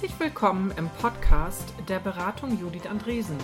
Herzlich 0.00 0.20
willkommen 0.20 0.72
im 0.76 0.88
Podcast 0.90 1.74
der 1.88 1.98
Beratung 1.98 2.56
Judith 2.56 2.86
Andresen. 2.86 3.36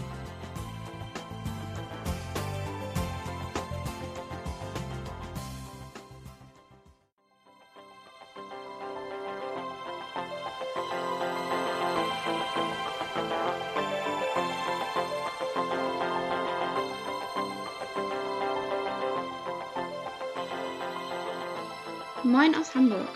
Moin 22.23 22.55
aus 22.55 22.73
Hamburg. 22.77 23.09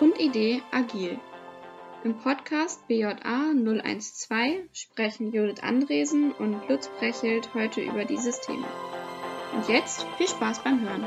Grundidee 0.00 0.60
agil. 0.72 1.20
Im 2.06 2.14
Podcast 2.18 2.86
BJA 2.86 3.52
012 3.52 4.68
sprechen 4.72 5.32
Judith 5.32 5.60
Andresen 5.60 6.30
und 6.30 6.68
Lutz 6.68 6.88
Brechelt 7.00 7.52
heute 7.52 7.80
über 7.80 8.04
dieses 8.04 8.40
Thema. 8.42 8.68
Und 9.52 9.68
jetzt 9.68 10.06
viel 10.16 10.28
Spaß 10.28 10.62
beim 10.62 10.82
Hören. 10.82 11.04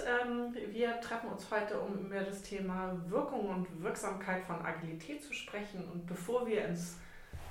Bist. 0.00 0.06
Ähm, 0.06 0.54
wir 0.72 1.00
treffen 1.00 1.30
uns 1.30 1.46
heute, 1.50 1.78
um 1.80 2.06
über 2.06 2.20
das 2.20 2.42
Thema 2.42 3.00
Wirkung 3.08 3.48
und 3.48 3.82
Wirksamkeit 3.82 4.42
von 4.44 4.56
Agilität 4.56 5.22
zu 5.22 5.32
sprechen. 5.32 5.84
Und 5.92 6.06
bevor 6.06 6.46
wir 6.46 6.64
ins 6.64 6.98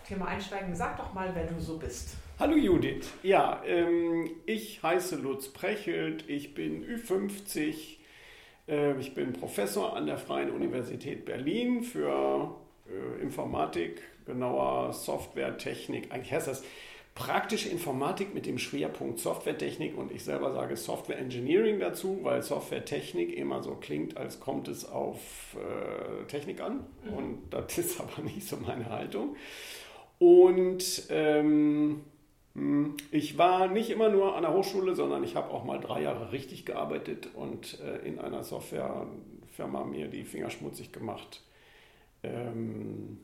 Thema 0.08 0.28
einsteigen, 0.28 0.76
sag 0.76 0.98
doch 0.98 1.14
mal, 1.14 1.32
wer 1.34 1.46
du 1.46 1.60
so 1.60 1.78
bist. 1.78 2.16
Hallo 2.40 2.56
Judith, 2.56 3.12
ja, 3.22 3.62
ähm, 3.66 4.30
ich 4.46 4.82
heiße 4.82 5.18
Lutz 5.18 5.50
Prechelt, 5.50 6.28
ich 6.30 6.54
bin 6.54 6.86
Ü50, 6.86 7.98
äh, 8.70 8.98
ich 8.98 9.14
bin 9.14 9.34
Professor 9.34 9.96
an 9.96 10.06
der 10.06 10.18
Freien 10.18 10.50
Universität 10.50 11.26
Berlin 11.26 11.84
für 11.84 12.56
äh, 12.88 13.22
Informatik, 13.22 14.02
genauer 14.26 14.94
Softwaretechnik, 14.94 16.14
eigentlich 16.14 16.32
heißt 16.32 16.48
das 16.48 16.64
praktische 17.20 17.68
Informatik 17.68 18.34
mit 18.34 18.46
dem 18.46 18.58
Schwerpunkt 18.58 19.20
Softwaretechnik 19.20 19.98
und 19.98 20.10
ich 20.10 20.24
selber 20.24 20.54
sage 20.54 20.78
Software 20.78 21.20
Engineering 21.20 21.78
dazu, 21.78 22.20
weil 22.24 22.42
Softwaretechnik 22.42 23.36
immer 23.36 23.62
so 23.62 23.76
klingt, 23.76 24.16
als 24.16 24.40
kommt 24.40 24.70
es 24.70 24.90
auf 24.90 25.20
äh, 25.56 26.26
Technik 26.28 26.62
an 26.62 26.86
mhm. 27.04 27.14
und 27.14 27.40
das 27.50 27.78
ist 27.78 28.00
aber 28.00 28.22
nicht 28.24 28.48
so 28.48 28.56
meine 28.56 28.90
Haltung. 28.90 29.36
Und 30.18 31.08
ähm, 31.10 32.06
hm, 32.56 32.96
ich 33.12 33.38
war 33.38 33.68
nicht 33.68 33.90
immer 33.90 34.08
nur 34.08 34.38
an 34.38 34.44
der 34.44 34.54
Hochschule, 34.54 34.96
sondern 34.96 35.22
ich 35.26 35.36
habe 35.36 35.52
auch 35.52 35.66
mal 35.66 35.82
drei 35.82 36.02
Jahre 36.04 36.32
richtig 36.32 36.66
gearbeitet 36.66 37.28
und 37.36 37.82
äh, 37.82 37.98
in 38.08 38.20
einer 38.20 38.46
Softwarefirma 38.46 39.84
mir 39.84 40.08
die 40.08 40.24
Finger 40.24 40.50
schmutzig 40.50 40.94
gemacht. 40.94 41.44
Ähm, 42.24 43.18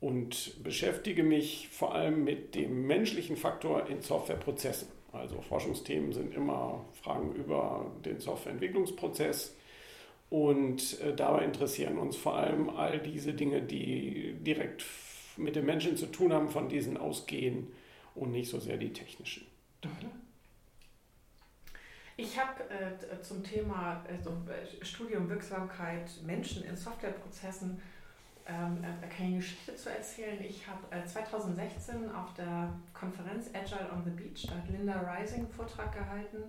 und 0.00 0.62
beschäftige 0.62 1.22
mich 1.22 1.68
vor 1.68 1.94
allem 1.94 2.24
mit 2.24 2.54
dem 2.54 2.86
menschlichen 2.86 3.36
Faktor 3.36 3.86
in 3.88 4.00
Softwareprozessen. 4.00 4.88
Also 5.12 5.40
Forschungsthemen 5.42 6.12
sind 6.12 6.34
immer 6.34 6.84
Fragen 7.02 7.34
über 7.34 7.90
den 8.04 8.20
Softwareentwicklungsprozess 8.20 9.56
und 10.30 11.00
äh, 11.00 11.14
dabei 11.14 11.44
interessieren 11.44 11.98
uns 11.98 12.16
vor 12.16 12.36
allem 12.36 12.70
all 12.70 13.00
diese 13.00 13.34
Dinge, 13.34 13.60
die 13.60 14.34
direkt 14.40 14.84
mit 15.36 15.56
den 15.56 15.66
Menschen 15.66 15.96
zu 15.96 16.06
tun 16.06 16.32
haben, 16.32 16.48
von 16.48 16.68
diesen 16.68 16.96
ausgehen 16.96 17.72
und 18.14 18.30
nicht 18.30 18.48
so 18.48 18.60
sehr 18.60 18.76
die 18.76 18.92
technischen. 18.92 19.46
Ich 22.16 22.38
habe 22.38 22.62
äh, 22.68 23.20
zum 23.22 23.42
Thema 23.42 24.04
äh, 24.06 24.84
Studium 24.84 25.28
Wirksamkeit 25.28 26.10
Menschen 26.24 26.62
in 26.64 26.76
Softwareprozessen 26.76 27.80
ähm, 28.50 28.82
äh, 28.82 29.06
kann 29.06 29.18
ich 29.18 29.20
eine 29.20 29.36
Geschichte 29.36 29.76
zu 29.76 29.90
erzählen. 29.90 30.38
Ich 30.42 30.66
habe 30.66 30.80
äh, 30.90 31.04
2016 31.04 32.10
auf 32.12 32.34
der 32.34 32.72
Konferenz 32.92 33.50
Agile 33.54 33.90
on 33.92 34.02
the 34.04 34.10
Beach, 34.10 34.46
da 34.48 34.56
hat 34.56 34.68
Linda 34.68 35.00
Rising 35.00 35.40
einen 35.40 35.52
Vortrag 35.52 35.92
gehalten, 35.92 36.42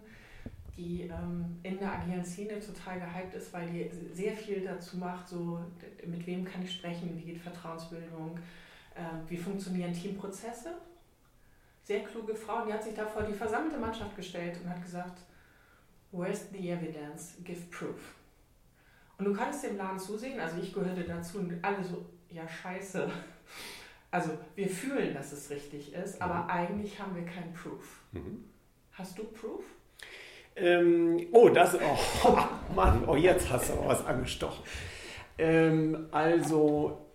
die 0.76 1.04
ähm, 1.04 1.60
in 1.64 1.78
der 1.78 1.94
agilen 1.94 2.26
Szene 2.26 2.60
total 2.60 3.00
gehypt 3.00 3.36
ist, 3.36 3.54
weil 3.54 3.70
die 3.70 3.90
sehr 4.14 4.36
viel 4.36 4.62
dazu 4.62 4.98
macht, 4.98 5.28
so 5.28 5.60
mit 6.06 6.26
wem 6.26 6.44
kann 6.44 6.64
ich 6.64 6.74
sprechen, 6.74 7.16
wie 7.18 7.34
geht 7.34 7.42
Vertrauensbildung, 7.42 8.38
äh, 8.96 9.30
wie 9.30 9.38
funktionieren 9.38 9.94
Teamprozesse. 9.94 10.74
Sehr 11.84 12.04
kluge 12.04 12.36
Frau, 12.36 12.62
und 12.62 12.68
die 12.68 12.74
hat 12.74 12.84
sich 12.84 12.94
da 12.94 13.06
vor 13.06 13.24
die 13.24 13.34
versammelte 13.34 13.78
Mannschaft 13.78 14.16
gestellt 14.16 14.58
und 14.64 14.70
hat 14.70 14.82
gesagt, 14.82 15.22
Where's 16.12 16.50
the 16.52 16.70
evidence? 16.70 17.36
Give 17.44 17.62
proof. 17.70 18.16
Und 19.22 19.28
du 19.28 19.34
kannst 19.36 19.64
dem 19.64 19.78
Laden 19.78 20.00
zusehen, 20.00 20.40
also 20.40 20.58
ich 20.60 20.74
gehörte 20.74 21.04
dazu 21.04 21.38
und 21.38 21.54
alle 21.62 21.84
so, 21.84 22.04
ja 22.32 22.42
scheiße. 22.48 23.08
Also 24.10 24.32
wir 24.56 24.68
fühlen, 24.68 25.14
dass 25.14 25.32
es 25.32 25.52
richtig 25.52 25.94
ist, 25.94 26.16
mhm. 26.16 26.24
aber 26.24 26.50
eigentlich 26.50 27.00
haben 27.00 27.16
wir 27.16 27.24
keinen 27.24 27.54
Proof. 27.54 28.02
Mhm. 28.14 28.46
Hast 28.94 29.20
du 29.20 29.26
Proof? 29.26 29.64
Ähm, 30.56 31.28
oh, 31.34 31.50
das, 31.50 31.76
oh, 31.76 32.00
oh, 32.24 32.74
Mann, 32.74 33.08
oh, 33.08 33.16
jetzt 33.16 33.48
hast 33.52 33.70
du 33.70 33.74
aber 33.74 33.90
was 33.90 34.04
angestochen. 34.08 34.64
Ähm, 35.38 36.08
also, 36.10 37.06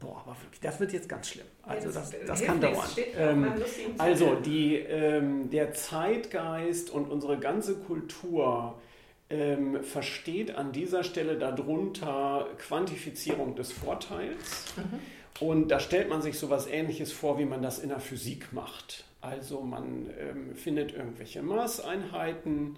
boah, 0.00 0.22
aber 0.26 0.36
wirklich, 0.42 0.60
das 0.60 0.80
wird 0.80 0.92
jetzt 0.92 1.08
ganz 1.08 1.28
schlimm. 1.28 1.46
Also 1.62 1.92
das, 1.92 2.12
das 2.26 2.42
kann 2.42 2.60
dauern. 2.60 2.88
Ähm, 3.16 3.52
also 3.96 4.34
die, 4.34 4.74
ähm, 4.74 5.50
der 5.50 5.72
Zeitgeist 5.72 6.90
und 6.90 7.08
unsere 7.08 7.38
ganze 7.38 7.76
Kultur 7.76 8.74
ähm, 9.30 9.82
versteht 9.82 10.56
an 10.56 10.72
dieser 10.72 11.04
Stelle 11.04 11.36
darunter 11.36 12.46
Quantifizierung 12.58 13.54
des 13.56 13.72
Vorteils. 13.72 14.74
Mhm. 14.76 15.46
Und 15.46 15.68
da 15.68 15.78
stellt 15.78 16.08
man 16.08 16.22
sich 16.22 16.38
so 16.38 16.46
etwas 16.46 16.66
Ähnliches 16.66 17.12
vor, 17.12 17.38
wie 17.38 17.44
man 17.44 17.62
das 17.62 17.78
in 17.78 17.90
der 17.90 18.00
Physik 18.00 18.52
macht. 18.52 19.04
Also 19.20 19.60
man 19.60 20.10
ähm, 20.18 20.54
findet 20.54 20.94
irgendwelche 20.94 21.42
Maßeinheiten. 21.42 22.76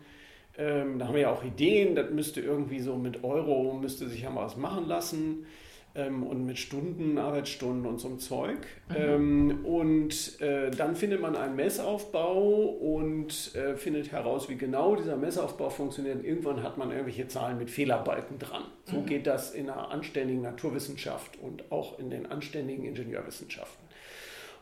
Ähm, 0.58 0.98
da 0.98 1.06
haben 1.06 1.14
wir 1.14 1.22
ja 1.22 1.30
auch 1.30 1.44
Ideen, 1.44 1.94
das 1.94 2.10
müsste 2.10 2.40
irgendwie 2.40 2.80
so 2.80 2.96
mit 2.96 3.24
Euro, 3.24 3.74
müsste 3.74 4.08
sich 4.08 4.22
ja 4.22 4.30
mal 4.30 4.44
was 4.44 4.56
machen 4.56 4.86
lassen 4.86 5.46
ähm, 5.94 6.22
und 6.22 6.46
mit 6.46 6.58
Stunden, 6.58 7.18
Arbeitsstunden 7.18 7.86
und 7.86 7.98
so 7.98 8.08
einem 8.08 8.18
Zeug. 8.18 8.58
Mhm. 8.88 8.96
Ähm, 8.96 9.64
und 9.64 10.40
äh, 10.40 10.70
dann 10.70 10.94
findet 10.94 11.20
man 11.20 11.36
einen 11.36 11.56
Messaufbau 11.56 12.64
und 12.64 13.54
äh, 13.54 13.76
findet 13.76 14.12
heraus, 14.12 14.48
wie 14.48 14.56
genau 14.56 14.94
dieser 14.94 15.16
Messaufbau 15.16 15.70
funktioniert. 15.70 16.16
Und 16.16 16.24
irgendwann 16.24 16.62
hat 16.62 16.78
man 16.78 16.90
irgendwelche 16.90 17.26
Zahlen 17.28 17.58
mit 17.58 17.70
Fehlerbalken 17.70 18.38
dran. 18.38 18.64
So 18.84 19.00
mhm. 19.00 19.06
geht 19.06 19.26
das 19.26 19.52
in 19.54 19.68
einer 19.68 19.90
anständigen 19.90 20.42
Naturwissenschaft 20.42 21.38
und 21.40 21.70
auch 21.72 21.98
in 21.98 22.10
den 22.10 22.26
anständigen 22.26 22.84
Ingenieurwissenschaften. 22.84 23.88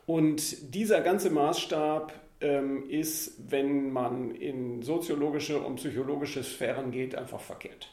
Und 0.06 0.75
dieser 0.75 1.03
ganze 1.03 1.28
Maßstab 1.28 2.15
ähm, 2.41 2.88
ist, 2.88 3.50
wenn 3.50 3.93
man 3.93 4.31
in 4.31 4.81
soziologische 4.81 5.61
und 5.61 5.76
psychologische 5.76 6.43
Sphären 6.43 6.91
geht, 6.91 7.14
einfach 7.14 7.41
verkehrt 7.41 7.91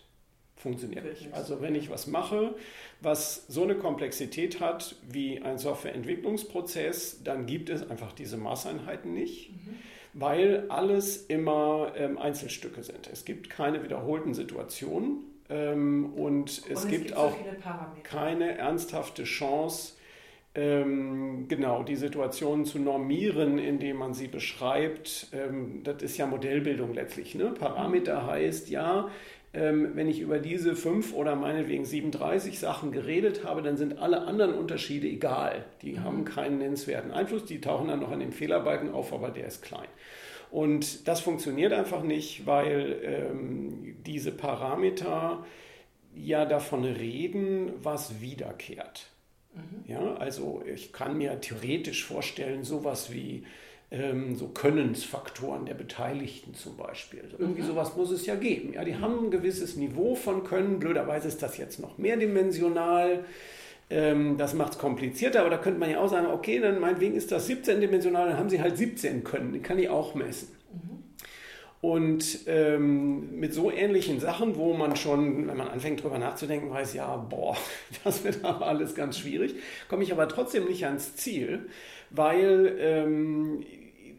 funktioniert 0.66 1.06
nicht. 1.06 1.32
Also 1.32 1.62
wenn 1.62 1.76
ich 1.76 1.92
was 1.92 2.08
mache, 2.08 2.56
was 3.00 3.46
so 3.48 3.64
eine 3.64 3.76
Komplexität 3.76 4.60
hat 4.60 4.96
wie 5.08 5.40
ein 5.40 5.60
Softwareentwicklungsprozess, 5.60 7.24
dann 7.24 7.46
gibt 7.46 7.70
es 7.70 7.88
einfach 7.88 8.14
diese 8.14 8.36
Maßeinheiten 8.38 9.14
nicht, 9.14 9.52
mhm. 9.52 9.78
weil 10.14 10.66
alles 10.70 11.18
immer 11.18 11.94
ähm, 11.96 12.18
Einzelstücke 12.18 12.82
sind. 12.82 13.08
Es 13.14 13.26
gibt 13.26 13.52
keine 13.52 13.84
wiederholten 13.84 14.34
Situationen 14.34 15.20
ähm, 15.50 16.14
und, 16.16 16.50
es, 16.50 16.60
und 16.60 16.72
es 16.72 16.88
gibt, 16.88 17.06
gibt, 17.06 17.18
auch 17.18 17.32
so 17.32 18.02
keine 18.04 18.58
ernsthafte 18.58 19.24
Chance, 19.24 19.94
ähm, 20.58 21.48
genau, 21.50 21.84
die 21.84 21.98
Situation 21.98 22.64
zu 22.64 22.80
normieren, 22.80 23.60
indem 23.60 23.98
man 23.98 24.14
sie 24.14 24.30
beschreibt. 24.30 25.28
Ähm, 25.34 25.82
das 25.84 26.02
ist 26.02 26.18
ja 26.18 26.26
Modellbildung 26.26 26.94
letztlich. 26.94 27.36
Ne? 27.36 27.52
Parameter 27.52 28.24
mhm. 28.24 28.28
heißt 28.28 28.70
ja, 28.70 29.10
wenn 29.56 30.08
ich 30.08 30.20
über 30.20 30.40
diese 30.40 30.76
fünf 30.76 31.14
oder 31.14 31.36
meinetwegen 31.36 31.86
37 31.86 32.60
Sachen 32.60 32.92
geredet 32.92 33.44
habe, 33.44 33.62
dann 33.62 33.78
sind 33.78 34.00
alle 34.00 34.22
anderen 34.22 34.54
Unterschiede 34.54 35.08
egal. 35.08 35.66
Die 35.82 35.94
mhm. 35.94 36.04
haben 36.04 36.26
keinen 36.26 36.58
nennenswerten 36.58 37.12
Einfluss, 37.12 37.46
die 37.46 37.62
tauchen 37.62 37.88
dann 37.88 38.02
noch 38.02 38.12
an 38.12 38.20
dem 38.20 38.32
Fehlerbalken 38.32 38.92
auf, 38.92 39.14
aber 39.14 39.30
der 39.30 39.48
ist 39.48 39.62
klein. 39.62 39.88
Und 40.52 41.08
das 41.08 41.22
funktioniert 41.22 41.74
einfach 41.74 42.04
nicht, 42.04 42.46
weil 42.46 43.00
ähm, 43.04 43.98
diese 44.06 44.32
Parameter 44.32 45.46
ja 46.16 46.46
davon 46.46 46.84
reden, 46.86 47.74
was 47.82 48.22
wiederkehrt. 48.22 49.08
Mhm. 49.54 49.92
Ja, 49.92 50.16
also 50.16 50.64
ich 50.66 50.94
kann 50.94 51.18
mir 51.18 51.40
theoretisch 51.42 52.06
vorstellen, 52.06 52.64
sowas 52.64 53.12
wie 53.12 53.44
ähm, 53.92 54.36
so 54.36 54.48
Könnensfaktoren 54.48 55.66
der 55.66 55.76
Beteiligten 55.76 56.54
zum 56.56 56.76
Beispiel. 56.78 57.22
Also 57.24 57.38
irgendwie 57.40 57.62
mhm. 57.62 57.68
sowas 57.68 57.96
muss 57.96 58.12
es 58.12 58.26
ja 58.26 58.36
geben. 58.36 58.74
Ja, 58.74 58.84
die 58.84 58.96
haben 58.96 59.26
ein 59.26 59.32
gewisses 59.32 59.76
Niveau 59.76 60.16
von 60.16 60.44
Können. 60.44 60.80
Blöderweise 60.80 61.28
ist 61.28 61.42
das 61.42 61.58
jetzt 61.58 61.80
noch 61.80 61.98
mehrdimensional. 61.98 63.26
Ähm, 63.90 64.38
das 64.38 64.54
macht 64.54 64.74
es 64.74 64.78
komplizierter, 64.80 65.42
aber 65.42 65.52
da 65.52 65.58
könnte 65.58 65.80
man 65.80 65.92
ja 65.92 66.00
auch 66.00 66.10
sagen, 66.10 66.28
okay, 66.28 66.60
dann 66.60 66.80
meinetwegen 66.80 67.16
ist 67.16 67.32
das 67.32 67.48
17-dimensional, 67.48 68.30
dann 68.30 68.38
haben 68.38 68.50
sie 68.50 68.62
halt 68.62 68.78
17 68.78 69.24
Können. 69.24 69.54
Den 69.54 69.62
kann 69.62 69.78
ich 69.78 69.90
auch 69.90 70.16
messen. 70.16 70.48
Mhm. 70.74 71.04
Und 71.82 72.40
ähm, 72.48 73.40
mit 73.40 73.54
so 73.54 73.72
ähnlichen 73.72 74.20
Sachen, 74.20 74.56
wo 74.56 74.74
man 74.74 74.96
schon, 74.96 75.48
wenn 75.48 75.56
man 75.56 75.68
anfängt 75.68 76.04
drüber 76.04 76.18
nachzudenken, 76.18 76.72
weiß, 76.72 76.96
ja, 76.96 77.16
boah, 77.16 77.56
das 78.04 78.24
wird 78.24 78.44
aber 78.44 78.66
alles 78.66 78.96
ganz 78.96 79.20
schwierig, 79.20 79.54
komme 79.88 80.02
ich 80.02 80.12
aber 80.12 80.28
trotzdem 80.28 80.66
nicht 80.66 80.84
ans 80.86 81.16
Ziel, 81.16 81.68
weil 82.16 82.76
ähm, 82.80 83.66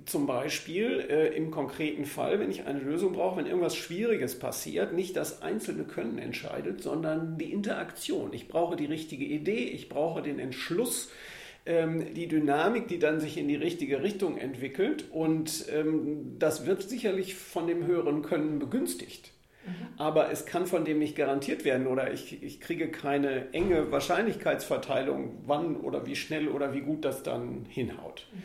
zum 0.07 0.27
Beispiel 0.27 1.05
äh, 1.11 1.37
im 1.37 1.51
konkreten 1.51 2.05
Fall, 2.05 2.39
wenn 2.39 2.51
ich 2.51 2.65
eine 2.65 2.79
Lösung 2.79 3.13
brauche, 3.13 3.39
wenn 3.39 3.47
irgendwas 3.47 3.77
Schwieriges 3.77 4.39
passiert, 4.39 4.93
nicht 4.93 5.17
das 5.17 5.43
einzelne 5.43 5.85
Können 5.85 6.19
entscheidet, 6.19 6.81
sondern 6.81 7.37
die 7.39 7.53
Interaktion. 7.53 8.33
Ich 8.33 8.49
brauche 8.49 8.77
die 8.77 8.87
richtige 8.87 9.25
Idee, 9.25 9.65
ich 9.65 9.89
brauche 9.89 10.23
den 10.23 10.39
Entschluss, 10.39 11.11
ähm, 11.67 12.15
die 12.15 12.29
Dynamik, 12.29 12.87
die 12.87 13.01
dann 13.01 13.19
sich 13.19 13.37
in 13.37 13.49
die 13.49 13.57
richtige 13.57 14.03
Richtung 14.03 14.39
entwickelt. 14.39 15.07
Und 15.11 15.67
ähm, 15.73 16.37
das 16.39 16.67
wird 16.67 16.83
sicherlich 16.83 17.35
von 17.35 17.67
dem 17.67 17.85
höheren 17.85 18.23
Können 18.23 18.61
begünstigt. 18.61 19.33
Mhm. 19.67 19.99
Aber 19.99 20.31
es 20.31 20.47
kann 20.47 20.67
von 20.67 20.85
dem 20.85 20.99
nicht 20.99 21.17
garantiert 21.17 21.65
werden 21.65 21.87
oder 21.87 22.13
ich, 22.13 22.43
ich 22.43 22.61
kriege 22.61 22.89
keine 22.89 23.53
enge 23.53 23.91
Wahrscheinlichkeitsverteilung, 23.91 25.43
wann 25.47 25.77
oder 25.77 26.07
wie 26.07 26.17
schnell 26.17 26.49
oder 26.49 26.73
wie 26.73 26.81
gut 26.81 27.05
das 27.05 27.23
dann 27.23 27.67
hinhaut. 27.69 28.27
Mhm. 28.33 28.39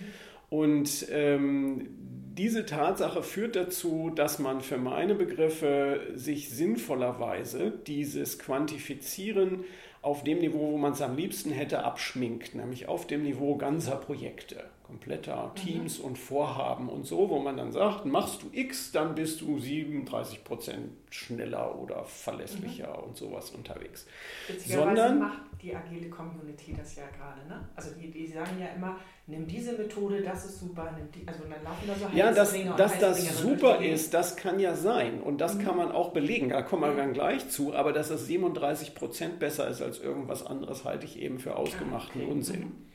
Und 0.50 1.08
ähm, 1.12 1.88
diese 2.34 2.66
Tatsache 2.66 3.24
führt 3.24 3.56
dazu, 3.56 4.12
dass 4.14 4.40
man 4.40 4.62
für 4.62 4.78
meine 4.78 5.16
Begriffe 5.16 6.02
sich 6.16 6.50
sinnvollerweise 6.50 7.72
dieses 7.88 8.40
Quantifizieren 8.40 9.64
auf 10.02 10.24
dem 10.24 10.40
Niveau, 10.40 10.72
wo 10.72 10.78
man 10.78 10.94
es 10.94 11.02
am 11.02 11.16
liebsten 11.16 11.52
hätte, 11.52 11.84
abschminkt, 11.84 12.56
nämlich 12.56 12.88
auf 12.88 13.06
dem 13.06 13.24
Niveau 13.24 13.56
ganzer 13.56 13.96
Projekte 13.96 14.64
kompletter 14.92 15.54
Teams 15.56 16.00
mhm. 16.00 16.06
und 16.06 16.18
Vorhaben 16.18 16.90
und 16.90 17.06
so, 17.06 17.30
wo 17.30 17.40
man 17.40 17.56
dann 17.56 17.72
sagt, 17.72 18.06
machst 18.06 18.44
du 18.44 18.48
X, 18.52 18.92
dann 18.92 19.16
bist 19.16 19.40
du 19.40 19.58
37 19.58 20.44
Prozent 20.44 20.92
schneller 21.10 21.80
oder 21.80 22.04
verlässlicher 22.04 22.98
mhm. 22.98 23.04
und 23.06 23.18
sowas 23.18 23.52
unterwegs. 23.52 24.06
Sondern 24.68 25.20
macht 25.20 25.40
die 25.62 25.74
agile 25.74 26.10
Community 26.10 26.74
das 26.78 26.98
ja 26.98 27.04
gerade, 27.18 27.48
ne? 27.48 27.70
Also 27.74 27.92
die, 27.92 28.12
die 28.12 28.28
sagen 28.28 28.60
ja 28.60 28.68
immer, 28.76 28.98
nimm 29.28 29.48
diese 29.48 29.78
Methode, 29.78 30.22
das 30.22 30.44
ist 30.44 30.60
super, 30.60 30.94
nimm 30.98 31.10
die, 31.12 31.26
also 31.26 31.44
dann 31.44 31.64
laufen 31.64 31.88
da 31.88 31.96
so 31.96 32.18
Ja, 32.18 32.34
dass, 32.34 32.54
dass 32.76 33.00
das 33.00 33.40
super 33.40 33.82
ist, 33.82 34.14
das 34.14 34.36
kann 34.36 34.60
ja 34.60 34.76
sein 34.76 35.22
und 35.22 35.40
das 35.40 35.56
mhm. 35.56 35.64
kann 35.64 35.78
man 35.78 35.92
auch 35.94 36.12
belegen, 36.12 36.50
da 36.50 36.62
kommen 36.64 36.82
wir 36.82 36.94
dann 36.94 37.14
gleich 37.14 37.48
zu, 37.50 37.74
aber 37.74 37.94
dass 37.94 38.10
das 38.10 38.26
37 38.26 38.94
Prozent 38.94 39.40
besser 39.40 39.70
ist 39.70 39.82
als 39.82 40.00
irgendwas 40.00 40.46
anderes, 40.46 40.84
halte 40.84 41.06
ich 41.06 41.18
eben 41.18 41.40
für 41.40 41.56
ausgemachten 41.56 42.24
okay. 42.24 42.32
Unsinn. 42.32 42.91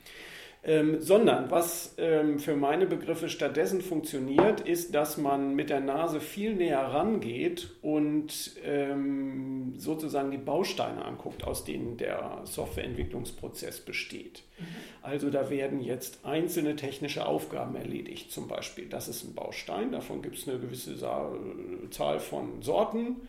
Ähm, 0.69 1.01
sondern 1.01 1.49
was 1.49 1.95
ähm, 1.97 2.41
für 2.41 2.57
meine 2.57 2.87
Begriffe 2.87 3.29
stattdessen 3.29 3.81
funktioniert, 3.83 4.61
ist, 4.61 4.97
dass 4.97 5.17
man 5.17 5.55
mit 5.55 5.71
der 5.71 5.79
Nase 5.79 6.19
viel 6.19 6.57
näher 6.57 6.81
rangeht 6.81 7.71
und 7.83 8.57
ähm, 8.65 9.75
sozusagen 9.77 10.33
die 10.33 10.39
Bausteine 10.39 11.05
anguckt, 11.05 11.45
aus 11.45 11.65
denen 11.65 11.99
der 11.99 12.41
Softwareentwicklungsprozess 12.43 13.79
besteht. 13.79 14.43
Mhm. 14.59 14.65
Also 15.03 15.31
da 15.31 15.51
werden 15.51 15.81
jetzt 15.81 16.25
einzelne 16.25 16.75
technische 16.75 17.27
Aufgaben 17.27 17.77
erledigt, 17.77 18.33
zum 18.33 18.49
Beispiel. 18.49 18.87
Das 18.87 19.07
ist 19.07 19.23
ein 19.23 19.37
Baustein, 19.37 19.93
davon 19.93 20.21
gibt 20.21 20.37
es 20.37 20.49
eine 20.49 20.59
gewisse 20.59 20.97
Zahl 20.99 22.19
von 22.19 22.61
Sorten. 22.63 23.21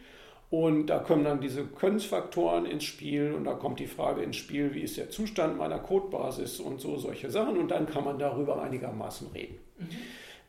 Und 0.50 0.88
da 0.88 1.00
kommen 1.00 1.26
dann 1.26 1.42
diese 1.42 1.66
Könnensfaktoren 1.66 2.66
ins 2.66 2.86
Spiel 2.86 3.34
und 3.34 3.44
da 3.44 3.54
kommt 3.54 3.80
die 3.82 3.88
Frage 3.88 4.22
ins 4.24 4.38
Spiel, 4.38 4.74
wie 4.74 4.82
ist 4.82 4.98
der 4.98 5.10
Zustand 5.10 5.58
meiner 5.58 5.80
Codebasis 5.80 6.62
und 6.62 6.80
so 6.80 6.98
solche 6.98 7.30
Sachen 7.30 7.58
und 7.58 7.70
dann 7.70 7.86
kann 7.86 8.06
man 8.06 8.18
darüber 8.18 8.62
einigermaßen 8.62 9.28
reden. 9.34 9.58
Mhm. 9.78 9.88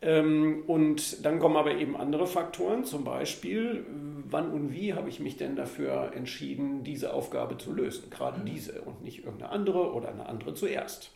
Ähm, 0.01 0.63
und 0.69 1.25
dann 1.25 1.41
kommen 1.41 1.57
aber 1.57 1.75
eben 1.75 1.97
andere 1.97 2.29
Faktoren, 2.29 2.85
zum 2.85 3.03
Beispiel, 3.03 3.85
wann 4.31 4.53
und 4.53 4.73
wie 4.73 4.95
habe 4.95 5.09
ich 5.09 5.19
mich 5.19 5.37
denn 5.37 5.57
dafür 5.57 6.13
entschieden, 6.15 6.85
diese 6.85 7.13
Aufgabe 7.13 7.59
zu 7.59 7.73
lösen, 7.73 8.09
gerade 8.09 8.41
mhm. 8.41 8.47
diese 8.47 8.81
und 8.83 9.03
nicht 9.03 9.25
irgendeine 9.25 9.51
andere 9.51 9.93
oder 9.93 10.11
eine 10.11 10.27
andere 10.27 10.55
zuerst. 10.55 11.11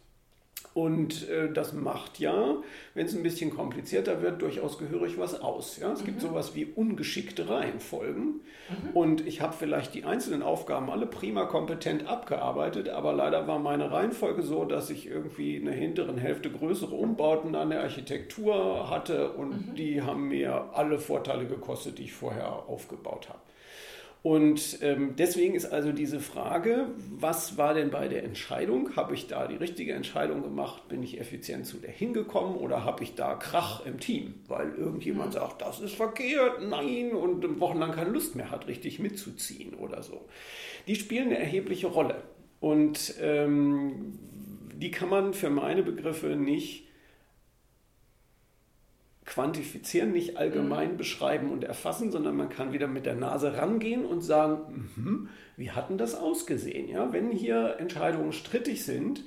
Und 0.75 1.29
äh, 1.29 1.53
das 1.53 1.75
macht 1.75 2.19
ja, 2.19 2.57
wenn 2.95 3.07
es 3.07 3.15
ein 3.15 3.23
bisschen 3.23 3.51
komplizierter 3.51 4.23
wird, 4.23 4.41
durchaus 4.41 4.79
gehörig 4.79 5.19
was 5.19 5.41
aus. 5.41 5.79
Ja? 5.79 5.93
Es 5.93 6.01
mhm. 6.01 6.07
gibt 6.07 6.21
sowas 6.23 6.55
wie 6.55 6.65
ungeschickte 6.65 7.49
Reihenfolgen. 7.49 8.25
Mhm. 8.25 8.91
Und 8.95 9.27
ich 9.27 9.43
habe 9.43 9.53
vielleicht 9.53 9.95
die 9.95 10.05
einzelnen 10.05 10.43
Aufgaben 10.43 10.91
alle 10.91 11.07
prima 11.07 11.45
kompetent 11.45 12.07
abgearbeitet, 12.07 12.89
aber 12.89 13.13
leider 13.13 13.47
war 13.47 13.59
meine 13.59 13.91
Reihenfolge 13.91 14.43
so, 14.43 14.65
dass 14.65 14.89
ich 14.89 15.07
irgendwie 15.07 15.57
in 15.57 15.67
der 15.67 15.75
hinteren 15.75 16.17
Hälfte 16.17 16.51
größere 16.51 16.95
Umbauten 16.95 17.55
an 17.55 17.71
der 17.71 17.83
Architektur 17.83 18.89
hatte 18.89 19.33
und 19.33 19.69
mhm. 19.69 19.75
die 19.75 20.01
haben 20.01 20.29
mir 20.29 20.71
alle 20.73 20.99
Vorteile 20.99 21.47
gekostet, 21.47 21.99
die 21.99 22.05
ich 22.05 22.13
vorher 22.13 22.69
aufgebaut 22.69 23.29
habe. 23.29 23.41
Und 24.23 24.79
ähm, 24.83 25.17
deswegen 25.19 25.57
ist 25.57 25.67
also 25.67 25.91
diese 25.91 26.21
Frage, 26.21 26.87
was 27.11 27.59
war 27.59 27.75
denn 27.75 27.91
bei 27.91 28.07
der 28.07 28.23
Entscheidung? 28.23 28.95
Habe 28.95 29.15
ich 29.15 29.27
da 29.27 29.49
die 29.49 29.57
richtige 29.57 29.95
Entscheidung 29.95 30.43
gemacht? 30.43 30.87
Bin 30.87 31.03
ich 31.03 31.21
effizient 31.21 31.67
zu 31.67 31.79
der 31.79 31.91
hingekommen 31.91 32.57
oder 32.57 32.85
habe 32.85 33.03
ich 33.03 33.17
da 33.17 33.35
Krach 33.35 33.85
im 33.85 33.99
Team? 33.99 34.35
Weil 34.47 34.75
irgendjemand 34.77 35.31
mhm. 35.31 35.33
sagt, 35.33 35.63
das 35.63 35.81
ist 35.81 35.97
verkehrt, 35.97 36.63
nein, 36.63 37.13
und 37.13 37.61
wochenlang 37.61 37.91
keine 37.91 38.11
Lust 38.11 38.37
mehr 38.37 38.53
hat, 38.53 38.69
richtig 38.69 39.01
mitzuziehen 39.01 39.75
oder 39.75 40.05
so. 40.05 40.29
Die 40.87 40.95
spielen 40.95 41.27
eine 41.27 41.39
erhebliche 41.39 41.89
Rolle. 41.89 42.23
Und 42.61 43.15
ähm, 43.21 44.21
die 44.77 44.93
kann 44.93 45.09
man 45.09 45.35
für 45.35 45.51
meine 45.51 45.83
Begriffe 45.83 46.37
nicht 46.37 46.87
quantifizieren, 49.25 50.13
nicht 50.13 50.37
allgemein 50.37 50.93
mhm. 50.93 50.97
beschreiben 50.97 51.51
und 51.51 51.65
erfassen, 51.65 52.11
sondern 52.11 52.37
man 52.37 52.49
kann 52.49 52.73
wieder 52.73 52.89
mit 52.89 53.07
der 53.07 53.15
Nase 53.15 53.57
rangehen 53.57 54.05
und 54.05 54.21
sagen, 54.21 54.91
mh, 54.97 55.29
wie 55.57 55.71
hat 55.71 55.91
denn 55.91 55.99
das 55.99 56.15
ausgesehen? 56.15 56.89
Ja, 56.89 57.13
wenn 57.13 57.31
hier 57.31 57.77
Entscheidungen 57.79 58.33
strittig 58.33 58.85
sind, 58.85 59.25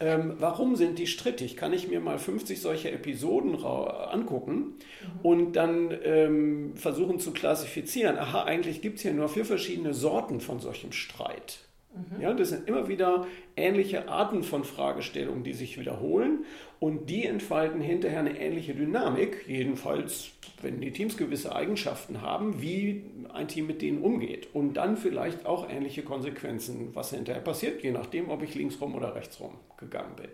ähm, 0.00 0.34
warum 0.38 0.76
sind 0.76 0.98
die 0.98 1.08
strittig? 1.08 1.56
Kann 1.56 1.72
ich 1.72 1.88
mir 1.88 2.00
mal 2.00 2.18
50 2.18 2.60
solche 2.60 2.90
Episoden 2.90 3.56
angucken 3.64 4.56
mhm. 4.56 5.20
und 5.22 5.52
dann 5.56 5.96
ähm, 6.04 6.72
versuchen 6.76 7.18
zu 7.18 7.32
klassifizieren, 7.32 8.16
aha, 8.18 8.44
eigentlich 8.44 8.80
gibt 8.80 8.96
es 8.96 9.02
hier 9.02 9.14
nur 9.14 9.28
vier 9.28 9.44
verschiedene 9.44 9.94
Sorten 9.94 10.40
von 10.40 10.60
solchem 10.60 10.92
Streit. 10.92 11.67
Mhm. 11.94 12.20
Ja, 12.20 12.34
das 12.34 12.50
sind 12.50 12.68
immer 12.68 12.88
wieder 12.88 13.26
ähnliche 13.56 14.08
Arten 14.08 14.42
von 14.42 14.64
Fragestellungen, 14.64 15.42
die 15.42 15.54
sich 15.54 15.78
wiederholen 15.78 16.44
und 16.80 17.08
die 17.10 17.24
entfalten 17.24 17.80
hinterher 17.80 18.20
eine 18.20 18.38
ähnliche 18.38 18.74
Dynamik, 18.74 19.44
jedenfalls 19.48 20.30
wenn 20.62 20.80
die 20.80 20.90
Teams 20.90 21.16
gewisse 21.16 21.54
Eigenschaften 21.54 22.20
haben, 22.20 22.60
wie 22.60 23.04
ein 23.32 23.48
Team 23.48 23.66
mit 23.66 23.80
denen 23.80 24.02
umgeht 24.02 24.48
und 24.52 24.74
dann 24.74 24.96
vielleicht 24.96 25.46
auch 25.46 25.70
ähnliche 25.70 26.02
Konsequenzen, 26.02 26.90
was 26.94 27.10
hinterher 27.10 27.42
passiert, 27.42 27.82
je 27.82 27.92
nachdem, 27.92 28.28
ob 28.28 28.42
ich 28.42 28.54
linksrum 28.54 28.94
oder 28.94 29.14
rechtsrum 29.14 29.52
gegangen 29.76 30.16
bin. 30.16 30.28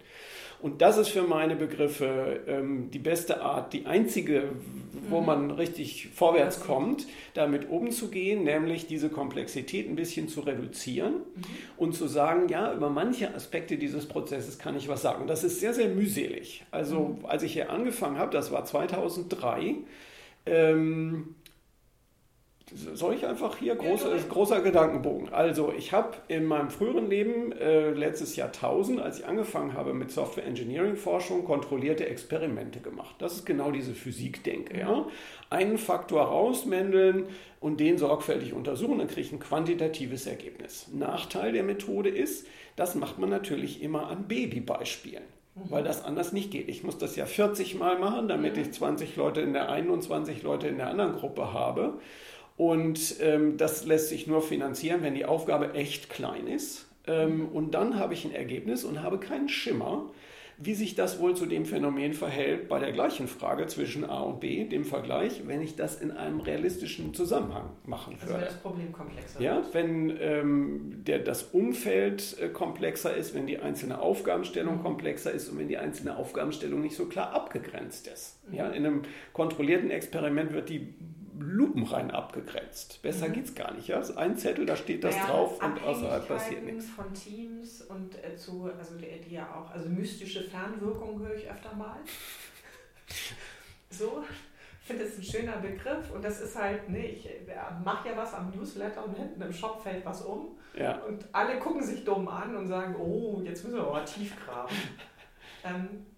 Und 0.61 0.81
das 0.81 0.97
ist 0.97 1.09
für 1.09 1.23
meine 1.23 1.57
Begriffe 1.57 2.41
ähm, 2.47 2.91
die 2.91 2.99
beste 2.99 3.43
Art, 3.43 3.73
die 3.73 3.87
einzige, 3.87 4.51
wo 5.09 5.21
mhm. 5.21 5.27
man 5.27 5.51
richtig 5.51 6.09
vorwärts 6.15 6.61
kommt, 6.61 7.07
damit 7.35 7.69
umzugehen, 7.69 8.45
nämlich 8.45 8.87
diese 8.87 9.09
Komplexität 9.11 9.89
ein 9.89 9.97
bisschen 9.97 10.29
zu 10.29 10.41
reduzieren 10.41 11.15
mhm. 11.15 11.45
und 11.77 11.95
zu 11.95 12.07
sagen, 12.07 12.49
ja, 12.49 12.73
über 12.73 12.91
manche 12.91 13.35
Aspekte 13.35 13.77
dieses 13.77 14.07
Prozesses 14.07 14.59
kann 14.59 14.77
ich 14.77 14.89
was 14.89 15.03
sagen. 15.03 15.27
Das 15.27 15.45
ist 15.45 15.61
sehr, 15.61 15.75
sehr 15.75 15.89
mühselig. 15.89 16.65
Also 16.71 17.17
mhm. 17.19 17.27
als 17.27 17.43
ich 17.43 17.53
hier 17.53 17.71
angefangen 17.71 18.19
habe, 18.19 18.33
das 18.33 18.51
war 18.53 18.65
2003, 18.65 19.77
ähm, 20.47 21.35
soll 22.73 23.15
ich 23.15 23.27
einfach 23.27 23.59
hier 23.59 23.77
großer, 23.77 24.17
großer 24.29 24.61
Gedankenbogen. 24.63 25.33
Also 25.33 25.73
ich 25.77 25.93
habe 25.93 26.17
in 26.29 26.47
meinem 26.47 26.71
früheren 26.71 27.11
Leben, 27.11 27.53
äh, 27.53 27.91
letztes 27.91 28.37
Jahrtausend, 28.37 29.01
als 29.01 29.21
ich 29.21 29.27
angefangen 29.27 29.75
habe 29.75 29.93
mit 29.93 30.11
Software 30.11 30.47
Engineering 30.47 30.97
Forschung, 30.97 31.45
kontrollierte 31.45 32.07
Experimente 32.07 32.81
gemacht. 32.81 33.17
Das 33.19 33.35
ist 33.35 33.45
genau 33.45 33.71
diese 33.71 33.95
Physikdenke. 33.95 34.79
Ja? 34.79 35.07
Einen 35.51 35.77
Faktor 35.77 36.23
rausmändeln 36.23 37.27
und 37.61 37.81
den 37.81 37.99
sorgfältig 37.99 38.55
untersuchen, 38.55 38.99
dann 38.99 39.09
kriege 39.09 39.23
ich 39.23 39.33
ein 39.33 39.41
quantitatives 39.41 40.27
Ergebnis. 40.27 40.89
Nachteil 40.93 41.53
der 41.53 41.65
Methode 41.65 42.09
ist, 42.09 42.47
das 42.77 42.95
macht 42.95 43.19
man 43.19 43.29
natürlich 43.29 43.83
immer 43.83 44.09
an 44.09 44.27
Babybeispielen 44.27 45.25
weil 45.55 45.85
das 45.85 46.05
anders 46.05 46.33
nicht 46.33 46.51
geht. 46.51 46.69
Ich 46.69 46.83
muss 46.83 46.99
das 46.99 47.15
ja 47.17 47.27
40 47.27 47.77
Mal 47.77 47.99
machen, 47.99 48.29
damit 48.29 48.57
ich 48.57 48.73
20 48.73 49.15
Leute 49.17 49.41
in 49.41 49.53
der 49.53 49.69
einen 49.69 49.91
und 49.91 50.03
20 50.03 50.43
Leute 50.43 50.67
in 50.67 50.79
der 50.79 50.89
anderen 50.89 51.15
Gruppe 51.15 51.53
habe. 51.53 51.95
Und 52.57 53.17
ähm, 53.21 53.57
das 53.57 53.85
lässt 53.85 54.11
sich 54.11 54.27
nur 54.27 54.41
finanzieren, 54.41 55.03
wenn 55.03 55.15
die 55.15 55.25
Aufgabe 55.25 55.75
echt 55.75 56.09
klein 56.09 56.47
ist. 56.47 56.87
Ähm, 57.07 57.49
und 57.49 57.75
dann 57.75 57.99
habe 57.99 58.15
ich 58.15 58.25
ein 58.25 58.33
Ergebnis 58.33 58.85
und 58.85 59.03
habe 59.03 59.19
keinen 59.19 59.49
Schimmer, 59.49 60.11
wie 60.57 60.75
sich 60.75 60.95
das 60.95 61.19
wohl 61.19 61.35
zu 61.35 61.47
dem 61.47 61.67
Phänomen 61.67 62.13
verhält 62.13 62.69
bei 62.69 62.79
der 62.79 62.93
gleichen 62.93 63.27
Frage 63.27 63.67
zwischen 63.67 64.05
A 64.05 64.21
und 64.21 64.39
B, 64.39 64.65
dem 64.65 64.85
Vergleich, 64.85 65.43
wenn 65.47 65.61
ich 65.61 65.75
das 65.75 66.01
in 66.01 66.13
einem 66.13 66.41
realistischen 66.41 67.13
Zusammenhang 67.13 67.71
machen 67.85 68.15
würde. 68.21 68.23
Also 68.23 68.35
wenn 68.35 68.45
das 68.45 68.57
Problem 68.61 68.93
komplexer 68.93 69.41
ja. 69.41 69.63
Wenn 69.73 70.17
ähm, 70.21 71.03
der, 71.05 71.19
das 71.19 71.43
Umfeld 71.43 72.37
äh, 72.41 72.49
komplexer 72.49 73.17
ist, 73.17 73.35
wenn 73.35 73.47
die 73.47 73.59
einzelne 73.59 74.01
Aufgabenstellung 74.01 74.79
mhm. 74.79 74.83
komplexer 74.83 75.33
ist 75.33 75.49
und 75.49 75.59
wenn 75.59 75.69
die 75.69 75.79
einzelne 75.79 76.17
Aufgabenstellung 76.17 76.81
nicht 76.81 76.97
so 76.97 77.07
klar 77.07 77.33
abgegrenzt 77.33 78.07
ist. 78.07 78.39
Mhm. 78.49 78.55
Ja, 78.55 78.69
in 78.69 78.87
einem 78.87 79.03
kontrollierten 79.33 79.91
Experiment 79.91 80.53
wird 80.53 80.69
die 80.69 80.95
lupenrein 81.39 82.11
abgegrenzt. 82.11 83.03
Besser 83.03 83.29
mhm. 83.29 83.41
es 83.41 83.55
gar 83.55 83.73
nicht. 83.75 83.89
Ja? 83.89 83.97
Also 83.97 84.17
ein 84.17 84.37
Zettel, 84.37 84.67
da 84.67 84.77
steht 84.77 85.05
das 85.05 85.15
naja, 85.17 85.27
drauf 85.27 85.63
und 85.63 85.83
außerhalb 85.83 86.29
passiert 86.29 86.65
nichts. 86.65 86.87
von 86.91 87.13
Teams 87.13 87.83
und 87.83 88.23
äh, 88.23 88.37
zu, 88.37 88.71
also 88.79 88.97
die, 88.97 89.21
die, 89.21 89.35
ja 89.35 89.55
auch, 89.55 89.71
also 89.71 89.89
mystische 89.89 90.43
Fernwirkung 90.45 91.21
höre 91.21 91.35
ich 91.35 91.51
öfter 91.51 91.75
mal. 91.75 91.97
so, 93.91 94.25
ich 94.81 94.87
finde 94.87 95.05
das 95.05 95.17
ein 95.17 95.23
schöner 95.25 95.57
Begriff 95.57 96.11
und 96.13 96.25
das 96.25 96.41
ist 96.41 96.57
halt, 96.57 96.89
ne, 96.89 97.07
ich 97.07 97.27
äh, 97.27 97.57
mache 97.85 98.11
ja 98.11 98.17
was 98.17 98.35
am 98.35 98.51
Newsletter 98.51 99.05
und 99.05 99.17
hinten 99.17 99.41
im 99.41 99.53
Shop 99.53 99.83
fällt 99.83 100.05
was 100.05 100.23
um 100.23 100.57
ja. 100.79 100.99
und 101.05 101.25
alle 101.33 101.59
gucken 101.59 101.83
sich 101.83 102.05
dumm 102.05 102.29
an 102.29 102.55
und 102.55 102.67
sagen, 102.67 102.95
oh, 102.97 103.41
jetzt 103.43 103.65
müssen 103.65 103.77
wir 103.77 103.87
aber 103.87 104.05
tief 104.05 104.35
graben. 104.45 104.75
ähm, 105.65 105.89
äh, 105.89 106.14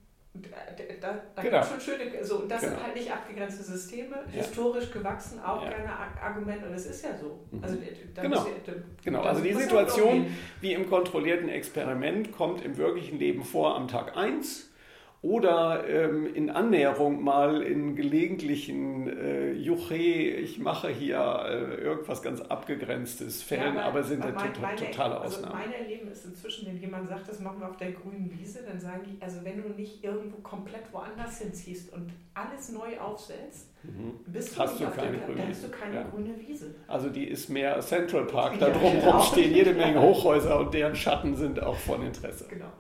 da, 1.00 1.21
da 1.35 1.43
genau. 1.43 1.61
gibt 1.61 1.71
schon 1.71 1.81
schöne, 1.81 2.25
so, 2.25 2.37
und 2.40 2.50
das 2.50 2.61
genau. 2.61 2.75
sind 2.75 2.85
halt 2.85 2.95
nicht 2.95 3.12
abgegrenzte 3.12 3.62
Systeme, 3.62 4.16
ja. 4.26 4.43
historisch 4.43 4.90
gewachsen, 4.90 5.40
auch 5.40 5.62
ja. 5.64 5.71
gerne 5.71 5.90
Argument, 6.21 6.64
und 6.64 6.75
es 6.75 6.87
ist 6.87 7.05
ja 7.05 7.11
so. 7.16 7.38
Mhm. 7.50 7.62
Also, 7.62 7.76
genau, 8.14 8.45
ist, 8.45 9.05
genau. 9.05 9.23
also 9.23 9.43
die 9.43 9.55
Situation 9.55 10.26
wie 10.61 10.73
im 10.73 10.88
kontrollierten 10.88 11.49
Experiment 11.49 12.33
kommt 12.33 12.64
im 12.64 12.76
wirklichen 12.76 13.19
Leben 13.19 13.45
vor 13.45 13.76
am 13.76 13.88
Tag 13.88 14.16
1 14.16 14.71
oder 15.23 15.88
ähm, 15.88 16.32
in 16.35 16.50
Annäherung 16.50 17.25
mal 17.25 17.62
in 17.62 17.96
gelegentlichen 17.96 19.08
äh, 19.08 19.52
Juche, 19.52 19.96
ich 19.96 20.58
mache 20.58 20.88
hier 20.88 21.18
äh, 21.49 21.82
irgendwas 21.82 22.23
ganz 22.23 22.40
abgegrenztes 22.42 23.42
Fällen, 23.42 23.75
ja, 23.75 23.82
aber, 23.82 24.00
aber, 24.00 24.02
sind 24.04 24.23
aber 24.23 24.52
to 24.52 24.61
meine, 24.61 24.76
totale 24.76 25.18
also 25.18 25.38
Ausnahmen. 25.38 25.54
Also 25.56 25.68
mein 25.68 25.82
Erleben 25.82 26.08
ist 26.08 26.26
inzwischen, 26.26 26.68
wenn 26.68 26.78
jemand 26.78 27.08
sagt, 27.08 27.28
das 27.28 27.40
machen 27.40 27.61
wir 27.61 27.68
auf 27.68 27.76
der 27.78 27.92
grünen 27.92 28.30
Wiese, 28.38 28.62
dann 28.62 28.78
sagen 28.78 29.00
die, 29.04 29.20
also 29.23 29.42
wenn 29.42 29.62
du 29.62 29.70
nicht 29.70 30.04
irgendwo 30.04 30.37
komplett 30.42 30.92
woanders 30.92 31.38
hinziehst 31.38 31.92
und 31.92 32.12
alles 32.35 32.70
neu 32.70 32.99
aufsetzt, 33.00 33.70
mhm. 33.82 34.20
bist 34.26 34.54
du 34.54 34.61
hast 34.61 34.78
du 34.78 34.85
keine, 34.90 35.16
der, 35.16 35.26
grüne, 35.26 35.49
hast 35.49 35.64
du 35.64 35.68
keine 35.70 35.94
ja. 35.94 36.02
grüne 36.02 36.38
Wiese. 36.38 36.75
Also 36.87 37.08
die 37.08 37.26
ist 37.26 37.49
mehr 37.49 37.80
Central 37.80 38.26
Park, 38.26 38.58
da 38.61 38.68
drumherum 38.68 39.00
genau. 39.00 39.20
stehen 39.23 39.54
jede 39.54 39.73
Menge 39.75 40.00
Hochhäuser 40.00 40.61
und 40.61 40.75
deren 40.75 40.94
Schatten 40.94 41.35
sind 41.35 41.62
auch 41.62 41.76
von 41.76 42.04
Interesse. 42.04 42.46
Genau. 42.49 42.70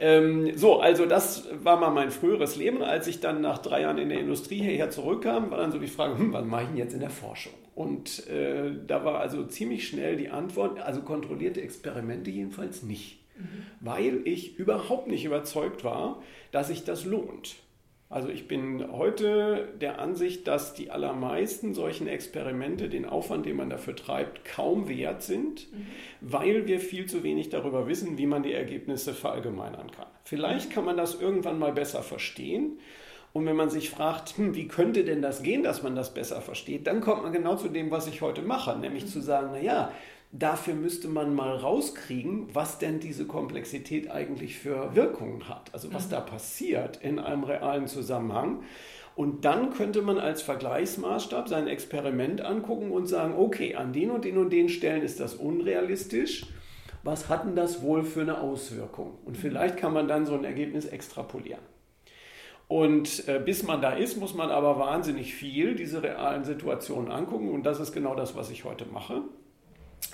Ähm, 0.00 0.56
so, 0.56 0.80
also 0.80 1.06
das 1.06 1.48
war 1.62 1.78
mal 1.78 1.90
mein 1.90 2.10
früheres 2.10 2.56
Leben. 2.56 2.82
Als 2.82 3.06
ich 3.06 3.20
dann 3.20 3.40
nach 3.40 3.58
drei 3.58 3.82
Jahren 3.82 3.98
in 3.98 4.08
der 4.08 4.20
Industrie 4.20 4.60
hierher 4.60 4.90
zurückkam, 4.90 5.50
war 5.50 5.58
dann 5.58 5.72
so 5.72 5.78
die 5.78 5.88
Frage, 5.88 6.18
hm, 6.18 6.32
was 6.32 6.44
mache 6.44 6.62
ich 6.62 6.68
denn 6.68 6.76
jetzt 6.76 6.94
in 6.94 7.00
der 7.00 7.10
Forschung? 7.10 7.52
Und 7.74 8.26
äh, 8.28 8.72
da 8.86 9.04
war 9.04 9.20
also 9.20 9.44
ziemlich 9.44 9.86
schnell 9.86 10.16
die 10.16 10.30
Antwort, 10.30 10.80
also 10.80 11.02
kontrollierte 11.02 11.60
Experimente 11.60 12.30
jedenfalls 12.30 12.82
nicht. 12.82 13.20
Mhm. 13.36 13.66
Weil 13.80 14.20
ich 14.24 14.58
überhaupt 14.58 15.08
nicht 15.08 15.24
überzeugt 15.24 15.84
war, 15.84 16.22
dass 16.50 16.68
sich 16.68 16.84
das 16.84 17.04
lohnt. 17.04 17.56
Also 18.10 18.30
ich 18.30 18.48
bin 18.48 18.90
heute 18.90 19.68
der 19.82 19.98
Ansicht, 19.98 20.48
dass 20.48 20.72
die 20.72 20.90
allermeisten 20.90 21.74
solchen 21.74 22.08
Experimente 22.08 22.88
den 22.88 23.04
Aufwand, 23.04 23.44
den 23.44 23.56
man 23.56 23.68
dafür 23.68 23.94
treibt, 23.94 24.46
kaum 24.46 24.88
wert 24.88 25.22
sind, 25.22 25.70
mhm. 25.70 25.86
weil 26.22 26.66
wir 26.66 26.80
viel 26.80 27.04
zu 27.04 27.22
wenig 27.22 27.50
darüber 27.50 27.86
wissen, 27.86 28.16
wie 28.16 28.24
man 28.24 28.42
die 28.42 28.54
Ergebnisse 28.54 29.12
verallgemeinern 29.12 29.90
kann. 29.90 30.06
Vielleicht 30.24 30.70
kann 30.70 30.86
man 30.86 30.96
das 30.96 31.20
irgendwann 31.20 31.58
mal 31.58 31.72
besser 31.72 32.02
verstehen. 32.02 32.78
Und 33.34 33.44
wenn 33.44 33.56
man 33.56 33.68
sich 33.68 33.90
fragt, 33.90 34.38
hm, 34.38 34.54
wie 34.54 34.68
könnte 34.68 35.04
denn 35.04 35.20
das 35.20 35.42
gehen, 35.42 35.62
dass 35.62 35.82
man 35.82 35.94
das 35.94 36.14
besser 36.14 36.40
versteht, 36.40 36.86
dann 36.86 37.02
kommt 37.02 37.24
man 37.24 37.32
genau 37.32 37.56
zu 37.56 37.68
dem, 37.68 37.90
was 37.90 38.06
ich 38.06 38.22
heute 38.22 38.40
mache, 38.40 38.78
nämlich 38.78 39.04
mhm. 39.04 39.08
zu 39.08 39.20
sagen, 39.20 39.52
naja, 39.52 39.92
Dafür 40.30 40.74
müsste 40.74 41.08
man 41.08 41.34
mal 41.34 41.56
rauskriegen, 41.56 42.48
was 42.52 42.78
denn 42.78 43.00
diese 43.00 43.26
Komplexität 43.26 44.10
eigentlich 44.10 44.58
für 44.58 44.94
Wirkungen 44.94 45.48
hat. 45.48 45.72
Also 45.72 45.92
was 45.94 46.06
mhm. 46.06 46.10
da 46.10 46.20
passiert 46.20 46.98
in 46.98 47.18
einem 47.18 47.44
realen 47.44 47.86
Zusammenhang. 47.86 48.62
Und 49.16 49.44
dann 49.44 49.72
könnte 49.72 50.02
man 50.02 50.18
als 50.18 50.42
Vergleichsmaßstab 50.42 51.48
sein 51.48 51.66
Experiment 51.66 52.42
angucken 52.42 52.92
und 52.92 53.06
sagen, 53.06 53.34
okay, 53.36 53.74
an 53.74 53.92
den 53.92 54.10
und 54.10 54.24
den 54.24 54.36
und 54.36 54.50
den 54.50 54.68
Stellen 54.68 55.02
ist 55.02 55.18
das 55.18 55.34
unrealistisch. 55.34 56.46
Was 57.04 57.30
hat 57.30 57.44
denn 57.44 57.56
das 57.56 57.80
wohl 57.80 58.02
für 58.02 58.20
eine 58.20 58.40
Auswirkung? 58.40 59.18
Und 59.24 59.36
mhm. 59.36 59.40
vielleicht 59.40 59.78
kann 59.78 59.94
man 59.94 60.08
dann 60.08 60.26
so 60.26 60.34
ein 60.34 60.44
Ergebnis 60.44 60.84
extrapolieren. 60.84 61.62
Und 62.68 63.26
äh, 63.28 63.40
bis 63.42 63.62
man 63.62 63.80
da 63.80 63.92
ist, 63.92 64.18
muss 64.18 64.34
man 64.34 64.50
aber 64.50 64.78
wahnsinnig 64.78 65.34
viel 65.34 65.74
diese 65.74 66.02
realen 66.02 66.44
Situationen 66.44 67.10
angucken. 67.10 67.48
Und 67.48 67.64
das 67.64 67.80
ist 67.80 67.92
genau 67.92 68.14
das, 68.14 68.36
was 68.36 68.50
ich 68.50 68.64
heute 68.64 68.84
mache. 68.84 69.22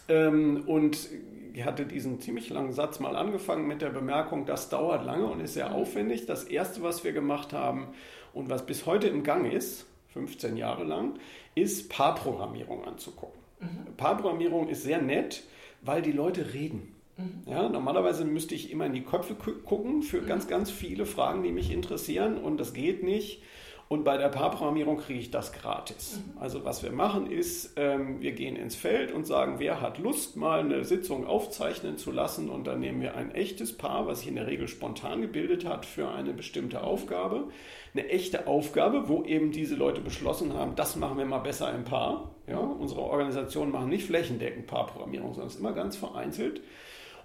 Ähm, 0.08 0.64
und 0.66 1.08
ich 1.54 1.64
hatte 1.64 1.86
diesen 1.86 2.20
ziemlich 2.20 2.50
langen 2.50 2.72
Satz 2.72 2.98
mal 3.00 3.16
angefangen 3.16 3.66
mit 3.66 3.80
der 3.80 3.90
Bemerkung, 3.90 4.44
das 4.44 4.68
dauert 4.68 5.04
lange 5.04 5.26
und 5.26 5.40
ist 5.40 5.54
sehr 5.54 5.72
aufwendig. 5.72 6.26
Das 6.26 6.44
Erste, 6.44 6.82
was 6.82 7.04
wir 7.04 7.12
gemacht 7.12 7.52
haben 7.52 7.88
und 8.32 8.50
was 8.50 8.66
bis 8.66 8.86
heute 8.86 9.06
im 9.08 9.22
Gang 9.22 9.50
ist, 9.50 9.86
15 10.12 10.56
Jahre 10.56 10.84
lang, 10.84 11.14
ist 11.54 11.90
Paarprogrammierung 11.90 12.84
anzugucken. 12.84 13.40
Mhm. 13.60 13.96
Paarprogrammierung 13.96 14.68
ist 14.68 14.82
sehr 14.82 15.00
nett, 15.00 15.44
weil 15.82 16.02
die 16.02 16.12
Leute 16.12 16.54
reden. 16.54 16.94
Mhm. 17.16 17.42
Ja, 17.46 17.68
normalerweise 17.68 18.24
müsste 18.24 18.54
ich 18.54 18.72
immer 18.72 18.86
in 18.86 18.92
die 18.92 19.04
Köpfe 19.04 19.34
gucken 19.34 20.02
für 20.02 20.22
mhm. 20.22 20.26
ganz, 20.26 20.48
ganz 20.48 20.70
viele 20.70 21.06
Fragen, 21.06 21.42
die 21.42 21.52
mich 21.52 21.72
interessieren 21.72 22.38
und 22.38 22.58
das 22.58 22.74
geht 22.74 23.02
nicht 23.02 23.42
und 23.88 24.04
bei 24.04 24.16
der 24.16 24.28
Paarprogrammierung 24.28 24.96
kriege 24.96 25.20
ich 25.20 25.30
das 25.30 25.52
gratis. 25.52 26.20
Mhm. 26.24 26.40
Also 26.40 26.64
was 26.64 26.82
wir 26.82 26.90
machen 26.90 27.30
ist, 27.30 27.74
ähm, 27.76 28.20
wir 28.20 28.32
gehen 28.32 28.56
ins 28.56 28.74
Feld 28.74 29.12
und 29.12 29.26
sagen, 29.26 29.56
wer 29.58 29.80
hat 29.80 29.98
Lust, 29.98 30.36
mal 30.36 30.60
eine 30.60 30.84
Sitzung 30.84 31.26
aufzeichnen 31.26 31.98
zu 31.98 32.10
lassen. 32.10 32.48
Und 32.48 32.66
dann 32.66 32.80
nehmen 32.80 33.02
wir 33.02 33.14
ein 33.14 33.30
echtes 33.34 33.76
Paar, 33.76 34.06
was 34.06 34.20
sich 34.20 34.28
in 34.28 34.36
der 34.36 34.46
Regel 34.46 34.68
spontan 34.68 35.20
gebildet 35.20 35.66
hat 35.66 35.84
für 35.84 36.08
eine 36.08 36.32
bestimmte 36.32 36.82
Aufgabe. 36.82 37.48
Eine 37.92 38.08
echte 38.08 38.46
Aufgabe, 38.46 39.08
wo 39.08 39.22
eben 39.22 39.52
diese 39.52 39.76
Leute 39.76 40.00
beschlossen 40.00 40.54
haben, 40.54 40.74
das 40.76 40.96
machen 40.96 41.18
wir 41.18 41.26
mal 41.26 41.38
besser 41.38 41.72
im 41.72 41.84
Paar. 41.84 42.34
Ja, 42.46 42.58
unsere 42.58 43.02
Organisationen 43.02 43.70
machen 43.70 43.90
nicht 43.90 44.06
flächendeckend 44.06 44.66
Paarprogrammierung, 44.66 45.34
sondern 45.34 45.48
es 45.48 45.54
ist 45.54 45.60
immer 45.60 45.72
ganz 45.72 45.96
vereinzelt 45.96 46.62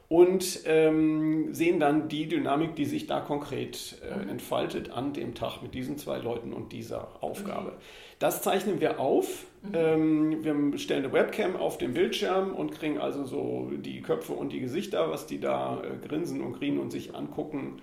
und 0.10 0.62
ähm, 0.66 1.54
sehen 1.54 1.80
dann 1.80 2.10
die 2.10 2.28
Dynamik, 2.28 2.76
die 2.76 2.86
sich 2.86 3.06
da 3.06 3.22
konkret 3.22 4.02
äh, 4.04 4.24
mhm. 4.24 4.30
entfaltet 4.30 4.90
an 4.90 5.14
dem 5.14 5.36
Tag 5.36 5.62
mit 5.62 5.76
diesen 5.76 5.98
zwei 5.98 6.18
Leuten 6.18 6.52
und 6.52 6.74
dieser 6.74 7.24
Aufgabe. 7.24 7.74
Das 8.18 8.42
zeichnen 8.42 8.82
wir 8.82 9.00
auf. 9.00 9.46
Mhm. 9.62 9.72
Ähm, 9.74 10.44
wir 10.44 10.78
stellen 10.78 11.04
eine 11.04 11.14
Webcam 11.14 11.56
auf 11.56 11.78
den 11.78 11.94
Bildschirm 11.94 12.54
und 12.54 12.72
kriegen 12.72 12.98
also 12.98 13.26
so 13.26 13.72
die 13.76 14.02
Köpfe 14.02 14.34
und 14.34 14.54
die 14.54 14.62
Gesichter, 14.62 15.10
was 15.10 15.26
die 15.26 15.40
da 15.40 15.82
äh, 15.82 16.08
grinsen 16.08 16.42
und 16.42 16.54
grinen 16.54 16.80
und 16.80 16.92
sich 16.92 17.16
angucken. 17.16 17.60
Mhm. 17.66 17.80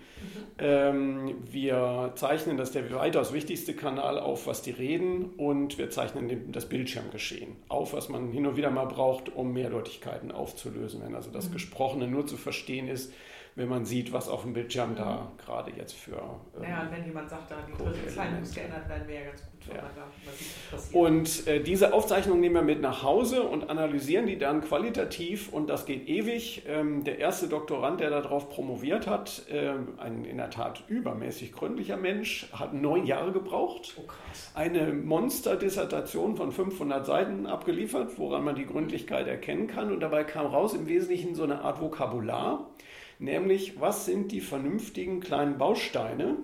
Ähm, 0.59 1.35
wir 1.50 2.12
zeichnen, 2.14 2.56
das 2.56 2.68
ist 2.68 2.75
der 2.75 2.90
weitaus 2.92 3.33
wichtigste 3.33 3.75
Kanal 3.75 4.18
auf, 4.18 4.47
was 4.47 4.62
die 4.62 4.71
reden 4.71 5.26
und 5.37 5.76
wir 5.76 5.90
zeichnen 5.90 6.50
das 6.52 6.66
Bildschirmgeschehen 6.66 7.56
auf, 7.68 7.92
was 7.92 8.09
man 8.09 8.30
hin 8.30 8.47
und 8.47 8.56
wieder 8.56 8.71
mal 8.71 8.87
braucht, 8.87 9.35
um 9.35 9.52
Mehrdeutigkeiten 9.52 10.33
aufzulösen. 10.33 11.02
Wenn 11.04 11.14
also 11.14 11.30
das 11.30 11.50
mhm. 11.50 11.54
Gesprochene 11.54 12.09
nur 12.09 12.26
zu 12.26 12.37
verstehen 12.37 12.88
ist, 12.88 13.12
wenn 13.56 13.68
man 13.68 13.87
sieht, 13.87 14.12
was 14.12 14.28
auf 14.28 14.42
dem 14.42 14.52
Bildschirm 14.52 14.90
mhm. 14.90 14.97
da 14.97 15.33
gerade 15.38 15.73
jetzt 15.73 15.95
für. 15.95 16.23
Ähm, 16.56 16.62
ja, 16.62 16.83
und 16.83 16.92
wenn 16.92 17.04
jemand 17.04 17.28
sagt, 17.28 17.50
da 17.50 17.56
die 17.66 17.83
dritte 17.83 18.06
Zeile 18.14 18.38
muss 18.38 18.54
geändert 18.54 18.88
werden, 18.88 19.09
wäre 19.09 19.25
ja 19.25 19.30
ganz 19.30 19.40
gut, 19.40 19.55
ja. 19.75 19.90
Und 20.92 21.46
äh, 21.46 21.61
diese 21.61 21.92
Aufzeichnung 21.92 22.40
nehmen 22.40 22.54
wir 22.56 22.62
mit 22.62 22.80
nach 22.80 23.02
Hause 23.02 23.42
und 23.42 23.70
analysieren 23.70 24.26
die 24.26 24.38
dann 24.38 24.62
qualitativ 24.62 25.52
und 25.52 25.68
das 25.68 25.87
geht 25.87 26.08
ewig. 26.08 26.62
Ähm, 26.66 27.04
der 27.04 27.18
erste 27.18 27.49
Doktorand, 27.49 28.00
der 28.00 28.11
darauf 28.11 28.49
promoviert 28.49 29.06
hat, 29.06 29.42
äh, 29.50 29.73
ein 29.99 30.25
in 30.25 30.37
der 30.37 30.50
Tat 30.50 30.85
übermäßig 30.88 31.52
gründlicher 31.52 31.96
Mensch, 31.96 32.49
hat 32.52 32.75
neun 32.75 33.06
Jahre 33.06 33.32
gebraucht. 33.32 33.94
Oh. 33.99 34.02
Eine 34.54 34.92
Monsterdissertation 34.92 36.37
von 36.37 36.52
500 36.52 37.06
Seiten 37.06 37.46
abgeliefert, 37.46 38.18
woran 38.18 38.44
man 38.44 38.54
die 38.54 38.66
Gründlichkeit 38.66 39.26
erkennen 39.26 39.66
kann. 39.66 39.92
Und 39.92 40.00
dabei 40.00 40.25
kam 40.25 40.46
raus 40.46 40.75
im 40.75 40.87
Wesentlichen 40.87 41.35
so 41.35 41.44
eine 41.44 41.62
Art 41.62 41.80
Vokabular 41.80 42.70
nämlich 43.18 43.80
was 43.80 44.04
sind 44.04 44.32
die 44.32 44.40
vernünftigen 44.40 45.20
kleinen 45.20 45.58
Bausteine, 45.58 46.37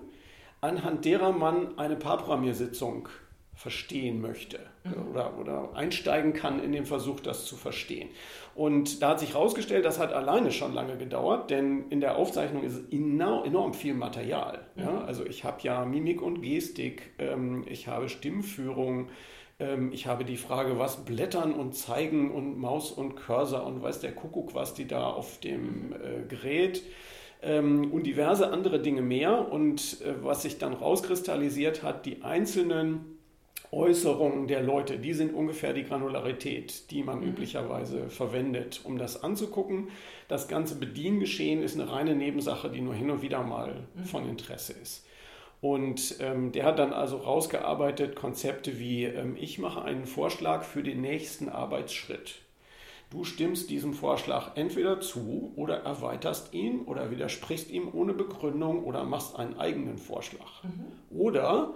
anhand 0.63 1.05
derer 1.05 1.31
man 1.31 1.77
eine 1.77 1.95
Paarprogrammiersitzung 1.95 3.09
verstehen 3.55 4.19
möchte 4.19 4.59
mhm. 4.83 5.11
oder, 5.11 5.37
oder 5.37 5.69
einsteigen 5.75 6.33
kann 6.33 6.63
in 6.63 6.71
den 6.71 6.85
Versuch, 6.85 7.19
das 7.19 7.45
zu 7.45 7.55
verstehen. 7.55 8.09
Und 8.55 9.01
da 9.01 9.09
hat 9.09 9.19
sich 9.19 9.33
herausgestellt, 9.33 9.85
das 9.85 9.99
hat 9.99 10.11
alleine 10.11 10.51
schon 10.51 10.73
lange 10.73 10.97
gedauert, 10.97 11.51
denn 11.51 11.89
in 11.89 12.01
der 12.01 12.17
Aufzeichnung 12.17 12.63
ist 12.63 12.81
enorm 12.91 13.73
viel 13.73 13.93
Material. 13.93 14.65
Mhm. 14.75 14.83
Ja? 14.83 15.03
Also 15.03 15.25
ich 15.25 15.43
habe 15.43 15.57
ja 15.61 15.85
Mimik 15.85 16.21
und 16.21 16.41
Gestik, 16.41 17.11
ähm, 17.19 17.63
ich 17.67 17.87
habe 17.87 18.09
Stimmführung, 18.09 19.09
ähm, 19.59 19.91
ich 19.93 20.07
habe 20.07 20.25
die 20.25 20.37
Frage, 20.37 20.79
was 20.79 21.05
Blättern 21.05 21.53
und 21.53 21.75
Zeigen 21.75 22.31
und 22.31 22.57
Maus 22.57 22.91
und 22.91 23.15
Cursor 23.15 23.65
und 23.65 23.83
weiß 23.83 23.99
der 23.99 24.13
Kuckuck, 24.13 24.55
was 24.55 24.73
die 24.73 24.87
da 24.87 25.09
auf 25.09 25.39
dem 25.39 25.93
äh, 25.93 26.25
Gerät. 26.27 26.81
Ähm, 27.43 27.91
und 27.91 28.05
diverse 28.05 28.51
andere 28.51 28.79
Dinge 28.79 29.01
mehr. 29.01 29.51
Und 29.51 30.01
äh, 30.01 30.13
was 30.21 30.43
sich 30.43 30.57
dann 30.57 30.73
rauskristallisiert 30.73 31.83
hat, 31.83 32.05
die 32.05 32.23
einzelnen 32.23 33.13
Äußerungen 33.73 34.47
der 34.47 34.61
Leute, 34.61 34.99
die 34.99 35.13
sind 35.13 35.33
ungefähr 35.33 35.73
die 35.73 35.83
Granularität, 35.83 36.91
die 36.91 37.03
man 37.03 37.21
mhm. 37.21 37.29
üblicherweise 37.29 38.09
verwendet, 38.09 38.81
um 38.83 38.97
das 38.97 39.23
anzugucken. 39.23 39.89
Das 40.27 40.47
ganze 40.47 40.75
Bediengeschehen 40.75 41.61
ist 41.61 41.79
eine 41.79 41.91
reine 41.91 42.15
Nebensache, 42.15 42.69
die 42.69 42.81
nur 42.81 42.93
hin 42.93 43.09
und 43.09 43.21
wieder 43.21 43.41
mal 43.43 43.87
mhm. 43.95 44.05
von 44.05 44.29
Interesse 44.29 44.73
ist. 44.73 45.05
Und 45.59 46.17
ähm, 46.19 46.51
der 46.51 46.65
hat 46.65 46.77
dann 46.77 46.91
also 46.91 47.17
rausgearbeitet 47.17 48.15
Konzepte 48.15 48.79
wie, 48.79 49.05
ähm, 49.05 49.37
ich 49.39 49.59
mache 49.59 49.81
einen 49.81 50.05
Vorschlag 50.05 50.63
für 50.63 50.83
den 50.83 51.01
nächsten 51.01 51.47
Arbeitsschritt. 51.49 52.42
Du 53.13 53.23
stimmst 53.23 53.69
diesem 53.69 53.93
Vorschlag 53.93 54.53
entweder 54.55 54.99
zu 54.99 55.53
oder 55.55 55.83
erweiterst 55.83 56.51
ihn 56.51 56.81
oder 56.81 57.11
widersprichst 57.11 57.69
ihm 57.69 57.89
ohne 57.93 58.11
Begründung 58.11 58.83
oder 58.83 59.03
machst 59.03 59.37
einen 59.37 59.55
eigenen 59.59 59.99
Vorschlag. 59.99 60.63
Mhm. 60.63 61.15
Oder 61.15 61.75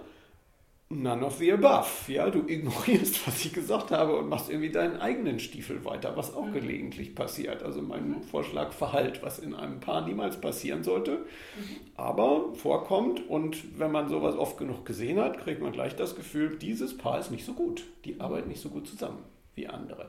None 0.90 1.22
of 1.22 1.36
the 1.36 1.52
above. 1.52 2.10
Ja, 2.10 2.30
du 2.30 2.48
ignorierst, 2.48 3.26
was 3.26 3.44
ich 3.44 3.52
gesagt 3.52 3.90
habe 3.90 4.16
und 4.16 4.28
machst 4.30 4.48
irgendwie 4.48 4.70
deinen 4.70 4.96
eigenen 4.96 5.38
Stiefel 5.38 5.84
weiter, 5.84 6.16
was 6.16 6.34
auch 6.34 6.46
mhm. 6.46 6.54
gelegentlich 6.54 7.14
passiert. 7.14 7.62
Also 7.62 7.82
mein 7.82 8.08
mhm. 8.08 8.22
Vorschlag 8.22 8.72
verhallt, 8.72 9.22
was 9.22 9.38
in 9.38 9.54
einem 9.54 9.80
Paar 9.80 10.06
niemals 10.06 10.40
passieren 10.40 10.82
sollte, 10.82 11.18
mhm. 11.18 11.76
aber 11.94 12.52
vorkommt. 12.54 13.28
Und 13.28 13.78
wenn 13.78 13.92
man 13.92 14.08
sowas 14.08 14.34
oft 14.34 14.56
genug 14.56 14.86
gesehen 14.86 15.20
hat, 15.20 15.38
kriegt 15.38 15.60
man 15.60 15.72
gleich 15.72 15.94
das 15.94 16.16
Gefühl, 16.16 16.56
dieses 16.56 16.96
Paar 16.96 17.20
ist 17.20 17.30
nicht 17.30 17.44
so 17.44 17.52
gut. 17.52 17.84
Die 18.06 18.18
arbeiten 18.18 18.48
nicht 18.48 18.62
so 18.62 18.70
gut 18.70 18.88
zusammen 18.88 19.22
wie 19.54 19.66
andere. 19.66 20.08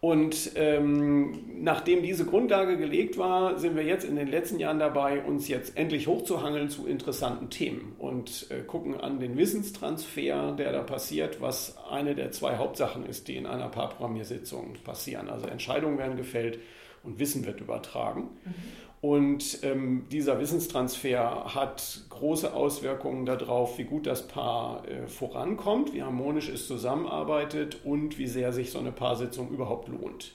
Und 0.00 0.52
ähm, 0.54 1.62
nachdem 1.62 2.02
diese 2.02 2.24
Grundlage 2.24 2.78
gelegt 2.78 3.18
war, 3.18 3.58
sind 3.58 3.76
wir 3.76 3.82
jetzt 3.82 4.04
in 4.04 4.16
den 4.16 4.28
letzten 4.28 4.58
Jahren 4.58 4.78
dabei, 4.78 5.22
uns 5.22 5.46
jetzt 5.46 5.76
endlich 5.76 6.06
hochzuhangeln 6.06 6.70
zu 6.70 6.86
interessanten 6.86 7.50
Themen 7.50 7.94
und 7.98 8.46
äh, 8.50 8.62
gucken 8.62 8.98
an 8.98 9.20
den 9.20 9.36
Wissenstransfer, 9.36 10.52
der 10.52 10.72
da 10.72 10.82
passiert, 10.82 11.42
was 11.42 11.76
eine 11.90 12.14
der 12.14 12.32
zwei 12.32 12.56
Hauptsachen 12.56 13.04
ist, 13.04 13.28
die 13.28 13.36
in 13.36 13.44
einer 13.44 13.68
Paarprogrammiersitzung 13.68 14.72
passieren. 14.84 15.28
Also 15.28 15.46
Entscheidungen 15.46 15.98
werden 15.98 16.16
gefällt 16.16 16.60
und 17.02 17.18
Wissen 17.18 17.44
wird 17.44 17.60
übertragen. 17.60 18.22
Mhm. 18.44 18.54
Und 19.00 19.60
ähm, 19.62 20.06
dieser 20.12 20.40
Wissenstransfer 20.40 21.54
hat 21.54 22.02
große 22.10 22.52
Auswirkungen 22.52 23.24
darauf, 23.24 23.78
wie 23.78 23.84
gut 23.84 24.06
das 24.06 24.28
Paar 24.28 24.86
äh, 24.86 25.06
vorankommt, 25.06 25.94
wie 25.94 26.02
harmonisch 26.02 26.50
es 26.50 26.66
zusammenarbeitet 26.66 27.78
und 27.84 28.18
wie 28.18 28.26
sehr 28.26 28.52
sich 28.52 28.70
so 28.70 28.78
eine 28.78 28.92
Paarsitzung 28.92 29.50
überhaupt 29.50 29.88
lohnt. 29.88 30.32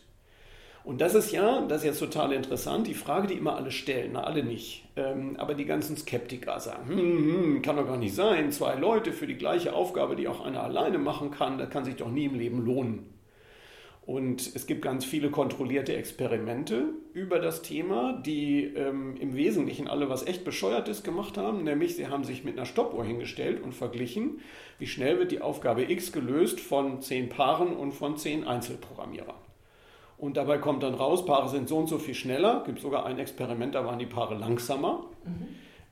Und 0.84 1.02
das 1.02 1.16
ist 1.16 1.32
ja, 1.32 1.62
das 1.68 1.80
ist 1.80 1.86
jetzt 1.86 2.00
total 2.00 2.32
interessant, 2.32 2.86
die 2.86 2.94
Frage, 2.94 3.28
die 3.28 3.34
immer 3.34 3.56
alle 3.56 3.72
stellen, 3.72 4.12
na 4.14 4.24
alle 4.24 4.44
nicht, 4.44 4.86
ähm, 4.96 5.36
aber 5.38 5.56
die 5.56 5.66
ganzen 5.66 5.98
Skeptiker 5.98 6.60
sagen, 6.60 6.88
hm, 6.88 6.98
hm, 6.98 7.62
kann 7.64 7.76
doch 7.76 7.88
gar 7.88 7.98
nicht 7.98 8.14
sein, 8.14 8.52
zwei 8.52 8.76
Leute 8.76 9.12
für 9.12 9.26
die 9.26 9.36
gleiche 9.36 9.74
Aufgabe, 9.74 10.16
die 10.16 10.28
auch 10.28 10.46
einer 10.46 10.62
alleine 10.62 11.00
machen 11.00 11.32
kann, 11.32 11.58
das 11.58 11.72
kann 11.72 11.86
sich 11.86 11.96
doch 11.96 12.12
nie 12.12 12.26
im 12.26 12.36
Leben 12.36 12.64
lohnen. 12.64 13.15
Und 14.06 14.56
es 14.56 14.68
gibt 14.68 14.84
ganz 14.84 15.04
viele 15.04 15.32
kontrollierte 15.32 15.96
Experimente 15.96 16.90
über 17.14 17.40
das 17.40 17.64
Thema, 17.64 18.14
die 18.14 18.66
ähm, 18.66 19.18
im 19.18 19.36
Wesentlichen 19.36 19.88
alle 19.88 20.10
was 20.10 20.28
echt 20.28 20.46
Bescheuertes 20.46 21.02
gemacht 21.02 21.38
haben, 21.38 21.64
nämlich 21.64 21.96
sie 21.96 22.08
haben 22.08 22.24
sich 22.24 22.44
mit 22.44 22.56
einer 22.56 22.68
Stoppuhr 22.68 23.04
hingestellt 23.04 23.64
und 23.64 23.74
verglichen, 23.74 24.42
wie 24.78 24.86
schnell 24.86 25.18
wird 25.18 25.32
die 25.32 25.42
Aufgabe 25.42 25.90
X 25.92 26.12
gelöst 26.12 26.60
von 26.60 27.02
zehn 27.02 27.30
Paaren 27.30 27.76
und 27.76 27.94
von 27.94 28.16
zehn 28.16 28.44
Einzelprogrammierern. 28.44 29.36
Und 30.18 30.38
dabei 30.38 30.60
kommt 30.60 30.84
dann 30.84 30.94
raus, 30.94 31.26
Paare 31.26 31.50
sind 31.50 31.68
so 31.68 31.78
und 31.78 31.88
so 31.88 31.98
viel 31.98 32.16
schneller. 32.16 32.60
Es 32.60 32.66
gibt 32.66 32.80
sogar 32.80 33.08
ein 33.08 33.18
Experiment, 33.18 33.74
da 33.74 33.86
waren 33.86 34.00
die 34.00 34.06
Paare 34.06 34.36
langsamer. 34.36 35.08
Mhm. 35.26 35.48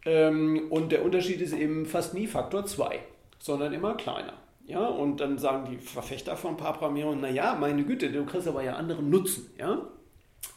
Ähm, 0.06 0.68
und 0.70 0.92
der 0.92 1.04
Unterschied 1.04 1.42
ist 1.42 1.54
eben 1.54 1.88
fast 1.88 2.14
nie 2.14 2.28
Faktor 2.28 2.66
2, 2.66 3.00
sondern 3.40 3.74
immer 3.74 3.96
kleiner. 3.96 4.34
Ja, 4.66 4.86
und 4.86 5.20
dann 5.20 5.38
sagen 5.38 5.70
die 5.70 5.78
Verfechter 5.78 6.38
von 6.38 6.56
Paarprogrammierung, 6.56 7.20
naja, 7.20 7.56
meine 7.60 7.84
Güte, 7.84 8.12
du 8.12 8.26
kriegst 8.26 8.48
aber 8.48 8.64
ja 8.64 8.76
anderen 8.76 9.10
Nutzen. 9.10 9.52
Ja? 9.58 9.82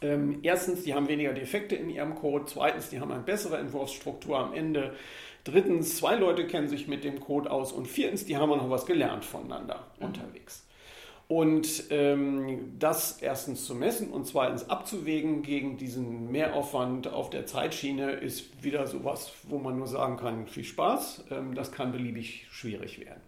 Ähm, 0.01 0.39
erstens, 0.43 0.83
die 0.83 0.93
haben 0.93 1.07
weniger 1.07 1.33
Defekte 1.33 1.75
in 1.75 1.89
ihrem 1.89 2.15
Code. 2.15 2.45
Zweitens, 2.47 2.89
die 2.89 2.99
haben 2.99 3.11
eine 3.11 3.23
bessere 3.23 3.57
Entwurfsstruktur 3.57 4.37
am 4.37 4.53
Ende. 4.53 4.93
Drittens, 5.43 5.97
zwei 5.97 6.15
Leute 6.15 6.47
kennen 6.47 6.67
sich 6.67 6.87
mit 6.87 7.03
dem 7.03 7.19
Code 7.19 7.51
aus. 7.51 7.71
Und 7.71 7.87
viertens, 7.87 8.25
die 8.25 8.37
haben 8.37 8.51
auch 8.51 8.57
noch 8.57 8.69
was 8.69 8.85
gelernt 8.85 9.25
voneinander 9.25 9.87
mhm. 9.99 10.05
unterwegs. 10.07 10.63
Und 11.27 11.85
ähm, 11.89 12.75
das 12.79 13.21
erstens 13.21 13.65
zu 13.65 13.75
messen 13.75 14.11
und 14.11 14.25
zweitens 14.25 14.69
abzuwägen 14.69 15.41
gegen 15.41 15.75
diesen 15.75 16.31
Mehraufwand 16.31 17.09
auf 17.09 17.29
der 17.29 17.45
Zeitschiene 17.45 18.11
ist 18.11 18.63
wieder 18.63 18.87
sowas, 18.87 19.33
wo 19.43 19.57
man 19.57 19.77
nur 19.77 19.87
sagen 19.87 20.15
kann, 20.15 20.47
viel 20.47 20.63
Spaß. 20.63 21.25
Ähm, 21.31 21.53
das 21.53 21.73
kann 21.73 21.91
beliebig 21.91 22.47
schwierig 22.49 23.01
werden. 23.01 23.26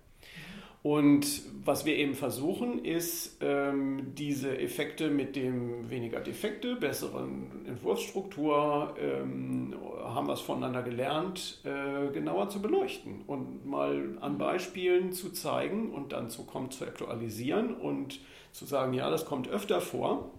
Und 0.82 1.42
was 1.66 1.86
wir 1.86 1.98
eben 1.98 2.16
versuchen, 2.16 2.86
ist, 2.86 3.38
ähm, 3.42 4.14
diese 4.16 4.58
Effekte 4.58 5.10
mit 5.10 5.36
dem 5.36 5.90
weniger 5.90 6.22
Defekte, 6.22 6.78
besseren 6.78 7.66
Entwurfsstruktur, 7.66 8.96
ähm, 8.98 9.76
haben 10.02 10.28
wir 10.28 10.34
es 10.34 10.40
voneinander 10.40 10.82
gelernt, 10.82 11.60
äh, 11.66 12.10
genauer 12.14 12.48
zu 12.48 12.62
beleuchten 12.62 13.24
und 13.28 13.66
mal 13.66 14.18
an 14.22 14.38
Beispielen 14.38 15.12
zu 15.12 15.32
zeigen 15.32 15.92
und 15.92 16.14
dann 16.14 16.30
zu 16.30 16.46
konzeptualisieren 16.46 17.76
und 17.76 18.22
zu 18.54 18.66
sagen, 18.66 18.94
ja, 18.94 19.10
das 19.10 19.26
kommt 19.26 19.50
öfter 19.50 19.82
vor, 19.82 20.32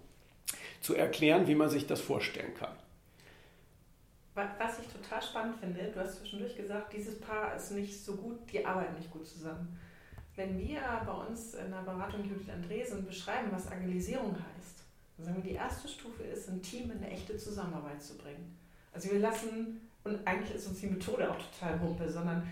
zu 0.80 0.94
erklären, 0.94 1.48
wie 1.48 1.54
man 1.54 1.68
sich 1.68 1.86
das 1.86 2.00
vorstellen 2.00 2.54
kann. 2.54 2.72
Was 4.34 4.78
ich 4.78 4.86
total 4.86 5.20
spannend 5.20 5.56
finde, 5.60 5.90
du 5.92 6.00
hast 6.00 6.20
zwischendurch 6.20 6.56
gesagt, 6.56 6.94
dieses 6.94 7.20
Paar 7.20 7.54
ist 7.56 7.72
nicht 7.72 8.02
so 8.02 8.16
gut, 8.16 8.38
die 8.50 8.64
arbeiten 8.64 8.94
nicht 8.96 9.10
gut 9.10 9.26
zusammen. 9.26 9.78
Wenn 10.40 10.58
wir 10.58 10.80
bei 11.04 11.12
uns 11.12 11.52
in 11.52 11.70
der 11.70 11.82
Beratung 11.82 12.24
Judith 12.24 12.48
Andresen 12.48 13.04
beschreiben, 13.04 13.48
was 13.50 13.70
Agilisierung 13.70 14.32
heißt, 14.32 14.84
dann 15.18 15.26
sagen 15.26 15.36
wir, 15.36 15.50
die 15.50 15.56
erste 15.56 15.86
Stufe 15.86 16.22
ist, 16.22 16.48
ein 16.48 16.62
Team 16.62 16.90
in 16.90 16.96
eine 16.96 17.10
echte 17.10 17.36
Zusammenarbeit 17.36 18.02
zu 18.02 18.16
bringen. 18.16 18.56
Also 18.90 19.10
wir 19.10 19.18
lassen, 19.18 19.90
und 20.02 20.26
eigentlich 20.26 20.54
ist 20.54 20.66
uns 20.66 20.80
die 20.80 20.86
Methode 20.86 21.30
auch 21.30 21.36
total 21.36 21.78
Wumpe, 21.82 22.08
sondern 22.08 22.48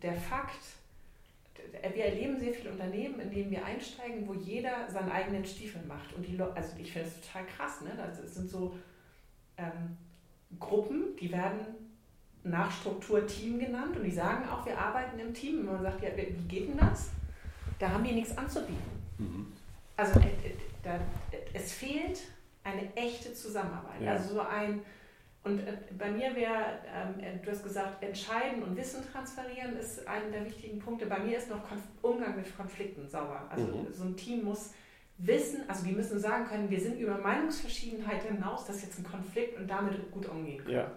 der 0.00 0.14
Fakt, 0.14 0.58
wir 1.92 2.04
erleben 2.06 2.40
sehr 2.40 2.54
viele 2.54 2.70
Unternehmen, 2.70 3.20
in 3.20 3.30
denen 3.30 3.50
wir 3.50 3.62
einsteigen, 3.62 4.26
wo 4.26 4.32
jeder 4.32 4.90
seinen 4.90 5.12
eigenen 5.12 5.44
Stiefel 5.44 5.82
macht. 5.86 6.14
Und 6.14 6.26
die 6.26 6.40
also 6.40 6.76
ich 6.78 6.90
finde 6.90 7.08
es 7.08 7.20
total 7.20 7.44
krass, 7.44 7.82
ne? 7.82 7.90
Das 7.94 8.34
sind 8.34 8.48
so 8.48 8.74
ähm, 9.58 9.98
Gruppen, 10.58 11.14
die 11.20 11.30
werden 11.30 11.60
nach 12.42 12.70
Struktur 12.70 13.26
Team 13.26 13.58
genannt 13.58 13.98
und 13.98 14.04
die 14.04 14.10
sagen 14.10 14.48
auch, 14.48 14.64
wir 14.64 14.78
arbeiten 14.78 15.18
im 15.18 15.34
Team. 15.34 15.58
Und 15.58 15.66
man 15.66 15.82
sagt, 15.82 16.02
ja, 16.02 16.08
wie 16.16 16.32
geht 16.48 16.68
denn 16.70 16.78
das? 16.78 17.10
Da 17.78 17.90
haben 17.90 18.04
die 18.04 18.12
nichts 18.12 18.36
anzubieten. 18.36 18.76
Mhm. 19.18 19.52
Also 19.96 20.20
äh, 20.20 20.24
äh, 20.24 20.54
da, 20.82 20.98
es 21.52 21.72
fehlt 21.72 22.20
eine 22.64 22.94
echte 22.94 23.34
Zusammenarbeit. 23.34 24.00
Ja. 24.00 24.12
Also 24.12 24.34
so 24.34 24.40
ein, 24.40 24.82
und 25.44 25.60
äh, 25.60 25.76
bei 25.96 26.10
mir 26.10 26.34
wäre, 26.34 26.80
ähm, 26.94 27.40
du 27.42 27.50
hast 27.50 27.62
gesagt, 27.62 28.02
entscheiden 28.02 28.62
und 28.62 28.76
Wissen 28.76 29.02
transferieren 29.10 29.76
ist 29.76 30.06
einer 30.06 30.30
der 30.30 30.44
wichtigen 30.44 30.78
Punkte. 30.78 31.06
Bei 31.06 31.18
mir 31.18 31.38
ist 31.38 31.50
noch 31.50 31.62
Umgang 32.02 32.36
mit 32.36 32.56
Konflikten 32.56 33.08
sauber. 33.08 33.42
Also 33.50 33.66
mhm. 33.66 33.92
so 33.92 34.04
ein 34.04 34.16
Team 34.16 34.44
muss 34.44 34.72
wissen, 35.18 35.68
also 35.68 35.84
die 35.84 35.92
müssen 35.92 36.20
sagen 36.20 36.46
können, 36.46 36.70
wir 36.70 36.80
sind 36.80 36.98
über 36.98 37.18
Meinungsverschiedenheit 37.18 38.22
hinaus, 38.22 38.66
das 38.66 38.76
ist 38.76 38.82
jetzt 38.84 38.98
ein 39.00 39.04
Konflikt 39.04 39.58
und 39.58 39.68
damit 39.68 40.10
gut 40.12 40.26
umgehen 40.26 40.58
können. 40.58 40.76
Ja. 40.76 40.92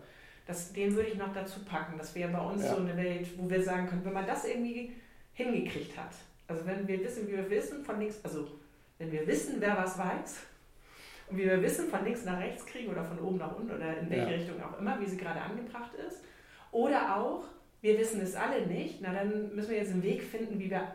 Das, 0.45 0.73
den 0.73 0.95
würde 0.95 1.09
ich 1.09 1.17
noch 1.17 1.33
dazu 1.33 1.63
packen. 1.65 1.97
Das 1.97 2.13
wäre 2.13 2.31
bei 2.31 2.39
uns 2.39 2.63
ja. 2.63 2.75
so 2.75 2.81
eine 2.81 2.95
Welt, 2.97 3.27
wo 3.37 3.49
wir 3.49 3.63
sagen 3.63 3.87
können, 3.87 4.05
wenn 4.05 4.13
man 4.13 4.25
das 4.25 4.45
irgendwie 4.45 4.93
hingekriegt 5.33 5.97
hat, 5.97 6.13
also 6.51 6.65
wenn 6.65 6.87
wir 6.87 6.99
wissen, 7.03 7.27
wie 7.27 7.33
wir 7.33 7.49
wissen, 7.49 7.83
von 7.83 7.99
links, 7.99 8.19
also 8.23 8.47
wenn 8.97 9.11
wir 9.11 9.25
wissen, 9.25 9.55
wer 9.59 9.77
was 9.77 9.97
weiß 9.97 10.39
und 11.29 11.37
wie 11.37 11.45
wir 11.45 11.61
wissen, 11.61 11.89
von 11.89 12.03
links 12.03 12.25
nach 12.25 12.39
rechts 12.39 12.65
kriegen 12.65 12.91
oder 12.91 13.03
von 13.03 13.19
oben 13.19 13.37
nach 13.37 13.55
unten 13.55 13.71
oder 13.71 13.97
in 13.97 14.09
welche 14.09 14.31
ja. 14.31 14.37
Richtung 14.37 14.61
auch 14.61 14.77
immer, 14.77 14.99
wie 14.99 15.07
sie 15.07 15.17
gerade 15.17 15.41
angebracht 15.41 15.91
ist. 16.07 16.21
Oder 16.71 17.17
auch, 17.17 17.45
wir 17.81 17.97
wissen 17.97 18.21
es 18.21 18.35
alle 18.35 18.67
nicht, 18.67 18.99
na 19.01 19.13
dann 19.13 19.55
müssen 19.55 19.71
wir 19.71 19.77
jetzt 19.77 19.91
einen 19.91 20.03
Weg 20.03 20.21
finden, 20.21 20.59
wie 20.59 20.69
wir, 20.69 20.93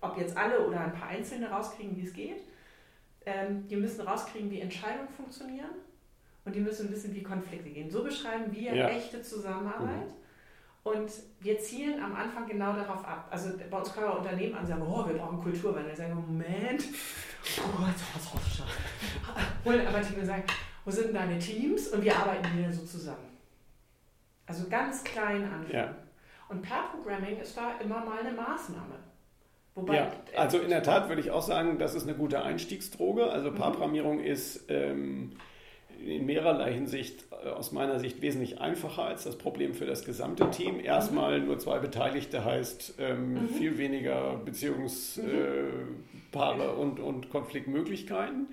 ob 0.00 0.18
jetzt 0.18 0.36
alle 0.36 0.66
oder 0.66 0.80
ein 0.80 0.92
paar 0.92 1.08
Einzelne 1.08 1.48
rauskriegen, 1.48 1.96
wie 1.96 2.06
es 2.06 2.12
geht. 2.12 2.42
Ähm, 3.26 3.66
die 3.68 3.76
müssen 3.76 4.02
rauskriegen, 4.02 4.50
wie 4.50 4.60
Entscheidungen 4.60 5.08
funktionieren 5.08 5.70
und 6.44 6.54
die 6.54 6.60
müssen 6.60 6.90
wissen, 6.90 7.14
wie 7.14 7.22
Konflikte 7.22 7.70
gehen. 7.70 7.90
So 7.90 8.02
beschreiben 8.02 8.52
wir 8.52 8.74
ja. 8.74 8.88
echte 8.88 9.22
Zusammenarbeit. 9.22 10.08
Mhm. 10.08 10.23
Und 10.84 11.10
wir 11.40 11.58
zielen 11.58 12.02
am 12.02 12.14
Anfang 12.14 12.46
genau 12.46 12.74
darauf 12.74 13.04
ab. 13.06 13.28
Also 13.30 13.50
bei 13.70 13.78
uns 13.78 13.92
können 13.92 14.06
wir 14.06 14.18
Unternehmen 14.18 14.54
an 14.54 14.66
sagen, 14.66 14.82
oh, 14.82 15.06
wir 15.06 15.14
brauchen 15.14 15.40
Kulturwandel. 15.40 15.96
Sagen 15.96 16.10
wir, 16.10 16.16
Moment, 16.16 16.84
oh, 17.58 17.80
was 17.80 18.32
hast 18.34 18.60
du 18.60 19.68
Holen 19.70 19.86
aber 19.86 20.02
Team 20.02 20.24
sagen, 20.24 20.44
wo 20.84 20.90
sind 20.90 21.14
deine 21.14 21.38
Teams? 21.38 21.88
Und 21.88 22.04
wir 22.04 22.14
arbeiten 22.14 22.58
wieder 22.58 22.70
so 22.70 22.84
zusammen. 22.84 23.38
Also 24.46 24.68
ganz 24.68 25.02
klein 25.02 25.44
anfangen. 25.44 25.72
Ja. 25.72 25.94
Und 26.50 26.60
Pair 26.60 26.84
Programming 26.92 27.38
ist 27.38 27.56
da 27.56 27.78
immer 27.82 28.04
mal 28.04 28.18
eine 28.18 28.32
Maßnahme. 28.32 28.96
Wobei, 29.74 29.96
ja, 29.96 30.12
also 30.36 30.58
in 30.58 30.68
der 30.68 30.82
Tat 30.82 31.08
würde 31.08 31.20
ich 31.20 31.30
auch 31.30 31.42
sagen, 31.42 31.78
das 31.78 31.94
ist 31.94 32.04
eine 32.04 32.14
gute 32.14 32.42
Einstiegsdroge. 32.42 33.30
Also 33.30 33.50
mhm. 33.50 33.54
Paarprogrammierung 33.56 34.20
ist 34.20 34.66
ähm, 34.68 35.32
in 36.00 36.26
mehrerlei 36.26 36.72
Hinsicht 36.72 37.24
äh, 37.44 37.48
aus 37.48 37.72
meiner 37.72 38.00
Sicht 38.00 38.22
wesentlich 38.22 38.60
einfacher 38.60 39.04
als 39.04 39.24
das 39.24 39.36
Problem 39.36 39.74
für 39.74 39.86
das 39.86 40.04
gesamte 40.04 40.50
Team. 40.50 40.80
Erstmal 40.80 41.40
nur 41.40 41.58
zwei 41.58 41.78
Beteiligte 41.78 42.44
heißt 42.44 42.94
ähm, 42.98 43.34
mhm. 43.34 43.48
viel 43.48 43.78
weniger 43.78 44.40
Beziehungspaare 44.44 46.64
äh, 46.64 46.80
und, 46.80 47.00
und 47.00 47.30
Konfliktmöglichkeiten. 47.30 48.48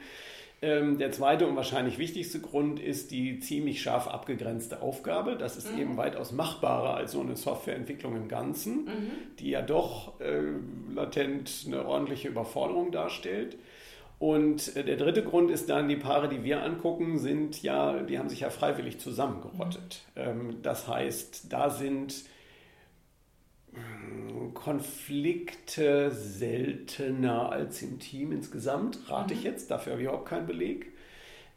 Ähm, 0.63 0.99
der 0.99 1.11
zweite 1.11 1.47
und 1.47 1.55
wahrscheinlich 1.55 1.97
wichtigste 1.97 2.39
Grund 2.39 2.79
ist 2.79 3.09
die 3.09 3.39
ziemlich 3.39 3.81
scharf 3.81 4.07
abgegrenzte 4.07 4.83
Aufgabe. 4.83 5.35
Das 5.35 5.57
ist 5.57 5.73
mhm. 5.73 5.81
eben 5.81 5.97
weitaus 5.97 6.31
machbarer 6.31 6.95
als 6.95 7.13
so 7.13 7.21
eine 7.21 7.35
Softwareentwicklung 7.35 8.15
im 8.15 8.27
Ganzen, 8.27 8.85
mhm. 8.85 9.11
die 9.39 9.49
ja 9.49 9.63
doch 9.63 10.19
äh, 10.21 10.41
latent 10.93 11.63
eine 11.65 11.85
ordentliche 11.85 12.27
Überforderung 12.27 12.91
darstellt. 12.91 13.57
Und 14.21 14.75
äh, 14.75 14.83
der 14.83 14.97
dritte 14.97 15.23
Grund 15.23 15.49
ist 15.49 15.67
dann, 15.71 15.89
die 15.89 15.95
Paare, 15.95 16.29
die 16.29 16.43
wir 16.43 16.61
angucken, 16.61 17.17
sind 17.17 17.63
ja, 17.63 18.03
die 18.03 18.19
haben 18.19 18.29
sich 18.29 18.41
ja 18.41 18.51
freiwillig 18.51 18.99
zusammengerottet. 18.99 20.03
Mhm. 20.13 20.21
Ähm, 20.21 20.55
das 20.61 20.87
heißt, 20.87 21.51
da 21.51 21.71
sind 21.71 22.13
hm, 23.73 24.53
Konflikte 24.53 26.11
seltener 26.11 27.51
als 27.51 27.81
im 27.81 27.97
Team 27.97 28.31
insgesamt, 28.31 28.99
rate 29.09 29.33
mhm. 29.33 29.39
ich 29.39 29.43
jetzt, 29.43 29.71
dafür 29.71 29.93
habe 29.93 30.03
ich 30.03 30.07
überhaupt 30.07 30.29
keinen 30.29 30.45
Beleg. 30.45 30.91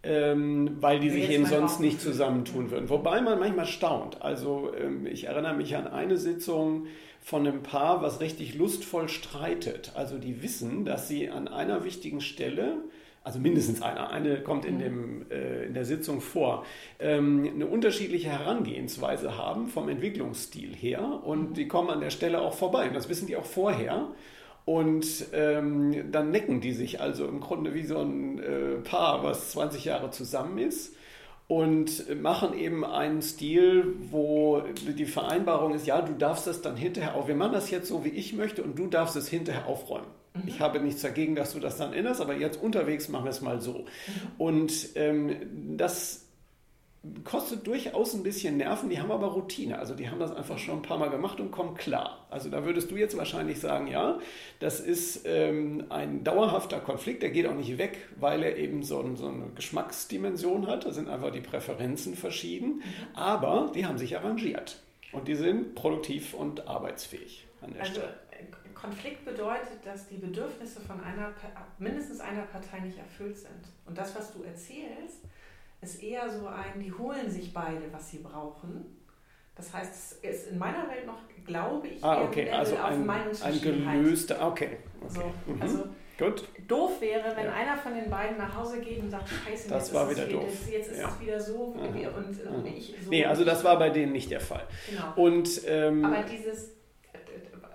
Ähm, 0.02 0.78
weil 0.80 1.00
die 1.00 1.10
sich 1.10 1.28
eben 1.28 1.44
sonst 1.44 1.80
nicht 1.80 2.00
zusammentun 2.00 2.70
würden. 2.70 2.88
Wobei 2.88 3.20
man 3.20 3.38
manchmal 3.38 3.66
staunt. 3.66 4.22
Also 4.22 4.72
ähm, 4.74 5.06
ich 5.06 5.24
erinnere 5.24 5.54
mich 5.54 5.76
an 5.76 5.86
eine 5.86 6.16
Sitzung, 6.16 6.86
von 7.24 7.46
einem 7.46 7.62
Paar, 7.62 8.02
was 8.02 8.20
richtig 8.20 8.54
lustvoll 8.54 9.08
streitet. 9.08 9.92
Also 9.94 10.18
die 10.18 10.42
wissen, 10.42 10.84
dass 10.84 11.08
sie 11.08 11.30
an 11.30 11.48
einer 11.48 11.82
wichtigen 11.82 12.20
Stelle, 12.20 12.82
also 13.24 13.38
mindestens 13.38 13.80
einer, 13.80 14.10
eine 14.10 14.42
kommt 14.42 14.66
in, 14.66 14.74
mhm. 14.74 14.80
dem, 14.80 15.30
äh, 15.30 15.64
in 15.64 15.72
der 15.72 15.86
Sitzung 15.86 16.20
vor, 16.20 16.66
ähm, 17.00 17.50
eine 17.54 17.66
unterschiedliche 17.66 18.28
Herangehensweise 18.28 19.38
haben 19.38 19.68
vom 19.68 19.88
Entwicklungsstil 19.88 20.74
her 20.74 21.22
und 21.24 21.50
mhm. 21.50 21.54
die 21.54 21.66
kommen 21.66 21.88
an 21.88 22.00
der 22.02 22.10
Stelle 22.10 22.42
auch 22.42 22.52
vorbei. 22.52 22.88
Und 22.88 22.94
das 22.94 23.08
wissen 23.08 23.26
die 23.26 23.36
auch 23.36 23.46
vorher. 23.46 24.08
Und 24.66 25.06
ähm, 25.32 26.12
dann 26.12 26.30
necken 26.30 26.60
die 26.60 26.72
sich 26.72 27.00
also 27.00 27.26
im 27.26 27.40
Grunde 27.40 27.72
wie 27.72 27.84
so 27.84 27.98
ein 27.98 28.38
äh, 28.38 28.76
Paar, 28.82 29.24
was 29.24 29.52
20 29.52 29.86
Jahre 29.86 30.10
zusammen 30.10 30.58
ist 30.58 30.94
und 31.46 32.22
machen 32.22 32.56
eben 32.56 32.84
einen 32.84 33.20
Stil, 33.20 33.94
wo 34.10 34.62
die 34.96 35.04
Vereinbarung 35.04 35.74
ist, 35.74 35.86
ja, 35.86 36.00
du 36.00 36.14
darfst 36.14 36.46
das 36.46 36.62
dann 36.62 36.76
hinterher 36.76 37.14
auch, 37.14 37.28
wir 37.28 37.34
machen 37.34 37.52
das 37.52 37.70
jetzt 37.70 37.88
so, 37.88 38.04
wie 38.04 38.10
ich 38.10 38.32
möchte 38.32 38.62
und 38.62 38.78
du 38.78 38.86
darfst 38.86 39.14
es 39.16 39.28
hinterher 39.28 39.66
aufräumen. 39.66 40.06
Mhm. 40.34 40.42
Ich 40.46 40.60
habe 40.60 40.80
nichts 40.80 41.02
dagegen, 41.02 41.34
dass 41.34 41.52
du 41.52 41.60
das 41.60 41.76
dann 41.76 41.92
erinnerst, 41.92 42.20
aber 42.20 42.34
jetzt 42.36 42.62
unterwegs 42.62 43.08
machen 43.08 43.24
wir 43.24 43.30
es 43.30 43.42
mal 43.42 43.60
so. 43.60 43.80
Mhm. 43.80 43.84
Und 44.38 44.72
ähm, 44.94 45.76
das 45.76 46.23
kostet 47.24 47.66
durchaus 47.66 48.14
ein 48.14 48.22
bisschen 48.22 48.56
Nerven, 48.56 48.88
die 48.88 48.98
haben 48.98 49.10
aber 49.10 49.26
Routine. 49.26 49.78
Also 49.78 49.94
die 49.94 50.08
haben 50.08 50.18
das 50.18 50.34
einfach 50.34 50.58
schon 50.58 50.76
ein 50.76 50.82
paar 50.82 50.98
Mal 50.98 51.10
gemacht 51.10 51.38
und 51.40 51.50
kommen 51.50 51.74
klar. 51.74 52.26
Also 52.30 52.48
da 52.48 52.64
würdest 52.64 52.90
du 52.90 52.96
jetzt 52.96 53.16
wahrscheinlich 53.16 53.60
sagen, 53.60 53.88
ja, 53.88 54.18
das 54.60 54.80
ist 54.80 55.22
ähm, 55.26 55.84
ein 55.90 56.24
dauerhafter 56.24 56.80
Konflikt, 56.80 57.22
der 57.22 57.30
geht 57.30 57.46
auch 57.46 57.54
nicht 57.54 57.76
weg, 57.78 58.08
weil 58.18 58.42
er 58.42 58.56
eben 58.56 58.82
so, 58.82 59.00
ein, 59.00 59.16
so 59.16 59.28
eine 59.28 59.48
Geschmacksdimension 59.54 60.66
hat. 60.66 60.86
Da 60.86 60.92
sind 60.92 61.08
einfach 61.08 61.30
die 61.30 61.40
Präferenzen 61.40 62.14
verschieden. 62.14 62.82
Aber 63.14 63.70
die 63.74 63.84
haben 63.84 63.98
sich 63.98 64.16
arrangiert 64.16 64.80
und 65.12 65.28
die 65.28 65.34
sind 65.34 65.74
produktiv 65.74 66.34
und 66.34 66.66
arbeitsfähig 66.66 67.46
an 67.60 67.72
der 67.72 67.82
also, 67.82 67.92
Stelle. 67.94 68.14
Konflikt 68.84 69.24
bedeutet, 69.24 69.78
dass 69.84 70.08
die 70.08 70.16
Bedürfnisse 70.16 70.78
von 70.80 71.00
einer, 71.00 71.32
mindestens 71.78 72.20
einer 72.20 72.42
Partei 72.42 72.80
nicht 72.80 72.98
erfüllt 72.98 73.38
sind. 73.38 73.64
Und 73.86 73.96
das, 73.96 74.14
was 74.14 74.32
du 74.34 74.42
erzählst, 74.42 75.22
ist 75.84 76.02
eher 76.02 76.30
so 76.30 76.46
ein, 76.46 76.80
die 76.80 76.92
holen 76.92 77.30
sich 77.30 77.52
beide, 77.52 77.92
was 77.92 78.10
sie 78.10 78.18
brauchen. 78.18 78.84
Das 79.54 79.72
heißt, 79.72 80.18
es 80.22 80.34
ist 80.34 80.50
in 80.50 80.58
meiner 80.58 80.88
Welt 80.88 81.06
noch, 81.06 81.18
glaube 81.44 81.86
ich, 81.86 82.02
ah, 82.02 82.22
okay. 82.22 82.50
also 82.50 82.76
ein, 82.76 83.08
ein 83.08 83.60
gelöster, 83.60 84.46
okay. 84.46 84.78
okay. 85.00 85.08
So, 85.08 85.52
mhm. 85.52 85.62
Also 85.62 85.84
Gut. 86.18 86.48
doof 86.66 87.00
wäre, 87.00 87.36
wenn 87.36 87.46
ja. 87.46 87.52
einer 87.52 87.76
von 87.76 87.94
den 87.94 88.10
beiden 88.10 88.36
nach 88.38 88.56
Hause 88.56 88.80
geht 88.80 89.00
und 89.00 89.10
sagt, 89.10 89.28
scheiße, 89.28 89.68
das 89.68 89.92
war 89.92 90.10
wieder 90.10 90.26
doof. 90.26 90.44
Jetzt, 90.48 90.70
jetzt 90.70 90.90
ist 90.92 90.98
ja. 90.98 91.08
es 91.08 91.20
wieder 91.20 91.40
so 91.40 91.76
wie 91.76 92.00
wir 92.00 92.14
und 92.14 92.66
äh, 92.66 92.68
ich 92.68 92.94
so. 93.02 93.10
Nee, 93.10 93.24
also 93.26 93.44
das 93.44 93.62
war 93.62 93.78
bei 93.78 93.90
denen 93.90 94.12
nicht 94.12 94.30
der 94.30 94.40
Fall. 94.40 94.66
Genau. 94.88 95.12
Und, 95.16 95.60
ähm, 95.66 96.04
Aber 96.04 96.22
dieses, 96.22 96.72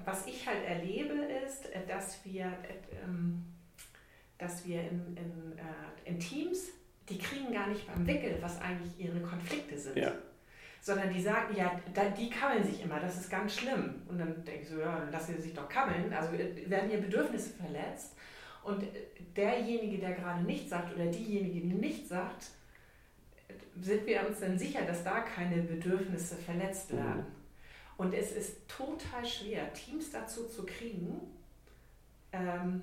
was 0.04 0.26
ich 0.26 0.46
halt 0.48 0.66
erlebe, 0.66 1.14
ist, 1.46 1.70
dass 1.88 2.26
wir, 2.26 2.54
ähm, 3.04 3.46
dass 4.38 4.66
wir 4.66 4.82
in, 4.82 5.18
in, 5.18 5.58
äh, 5.58 6.10
in 6.10 6.20
Teams 6.20 6.70
die 7.10 7.18
kriegen 7.18 7.52
gar 7.52 7.68
nicht 7.68 7.88
beim 7.88 8.06
Wickel, 8.06 8.38
was 8.42 8.62
eigentlich 8.62 9.00
ihre 9.00 9.20
Konflikte 9.22 9.78
sind. 9.78 9.98
Ja. 9.98 10.12
Sondern 10.82 11.14
die 11.14 11.22
sagen, 11.22 11.56
ja, 11.56 11.80
die 12.18 12.30
kammeln 12.30 12.64
sich 12.64 12.82
immer, 12.82 13.00
das 13.00 13.20
ist 13.20 13.30
ganz 13.30 13.56
schlimm. 13.58 14.02
Und 14.08 14.20
dann 14.20 14.44
denke 14.46 14.62
ich 14.62 14.70
so, 14.70 14.80
ja, 14.80 15.00
dann 15.00 15.12
lassen 15.12 15.36
sie 15.36 15.42
sich 15.42 15.54
doch 15.54 15.68
kammeln. 15.68 16.14
Also 16.14 16.34
äh, 16.36 16.70
werden 16.70 16.90
ihre 16.90 17.02
Bedürfnisse 17.02 17.52
verletzt. 17.56 18.16
Und 18.64 18.84
äh, 18.84 18.88
derjenige, 19.36 19.98
der 19.98 20.14
gerade 20.14 20.44
nichts 20.44 20.70
sagt 20.70 20.96
oder 20.96 21.08
diejenige, 21.08 21.62
die 21.62 21.74
nichts 21.74 22.10
sagt, 22.10 22.48
sind 23.82 24.06
wir 24.06 24.28
uns 24.28 24.40
dann 24.40 24.58
sicher, 24.58 24.82
dass 24.86 25.04
da 25.04 25.22
keine 25.22 25.62
Bedürfnisse 25.64 26.36
verletzt 26.36 26.94
mhm. 26.94 26.98
werden. 26.98 27.18
Mhm. 27.18 27.40
Und 27.98 28.14
es 28.14 28.32
ist 28.32 28.68
total 28.70 29.26
schwer, 29.26 29.74
Teams 29.74 30.12
dazu 30.12 30.48
zu 30.48 30.66
kriegen, 30.66 31.20
ähm, 32.32 32.82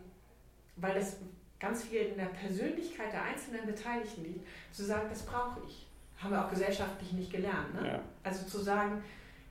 weil 0.77 0.97
es 0.99 1.17
ganz 1.59 1.85
viel 1.85 2.01
in 2.01 2.17
der 2.17 2.27
Persönlichkeit 2.27 3.13
der 3.13 3.23
einzelnen 3.23 3.67
Beteiligten 3.67 4.25
liegt, 4.25 4.47
zu 4.73 4.85
sagen, 4.85 5.09
das 5.09 5.23
brauche 5.23 5.61
ich. 5.67 5.87
Haben 6.19 6.31
wir 6.31 6.45
auch 6.45 6.51
gesellschaftlich 6.51 7.13
nicht 7.13 7.31
gelernt. 7.31 7.75
Ne? 7.75 7.89
Ja. 7.89 8.03
Also 8.23 8.47
zu 8.47 8.59
sagen, 8.59 9.03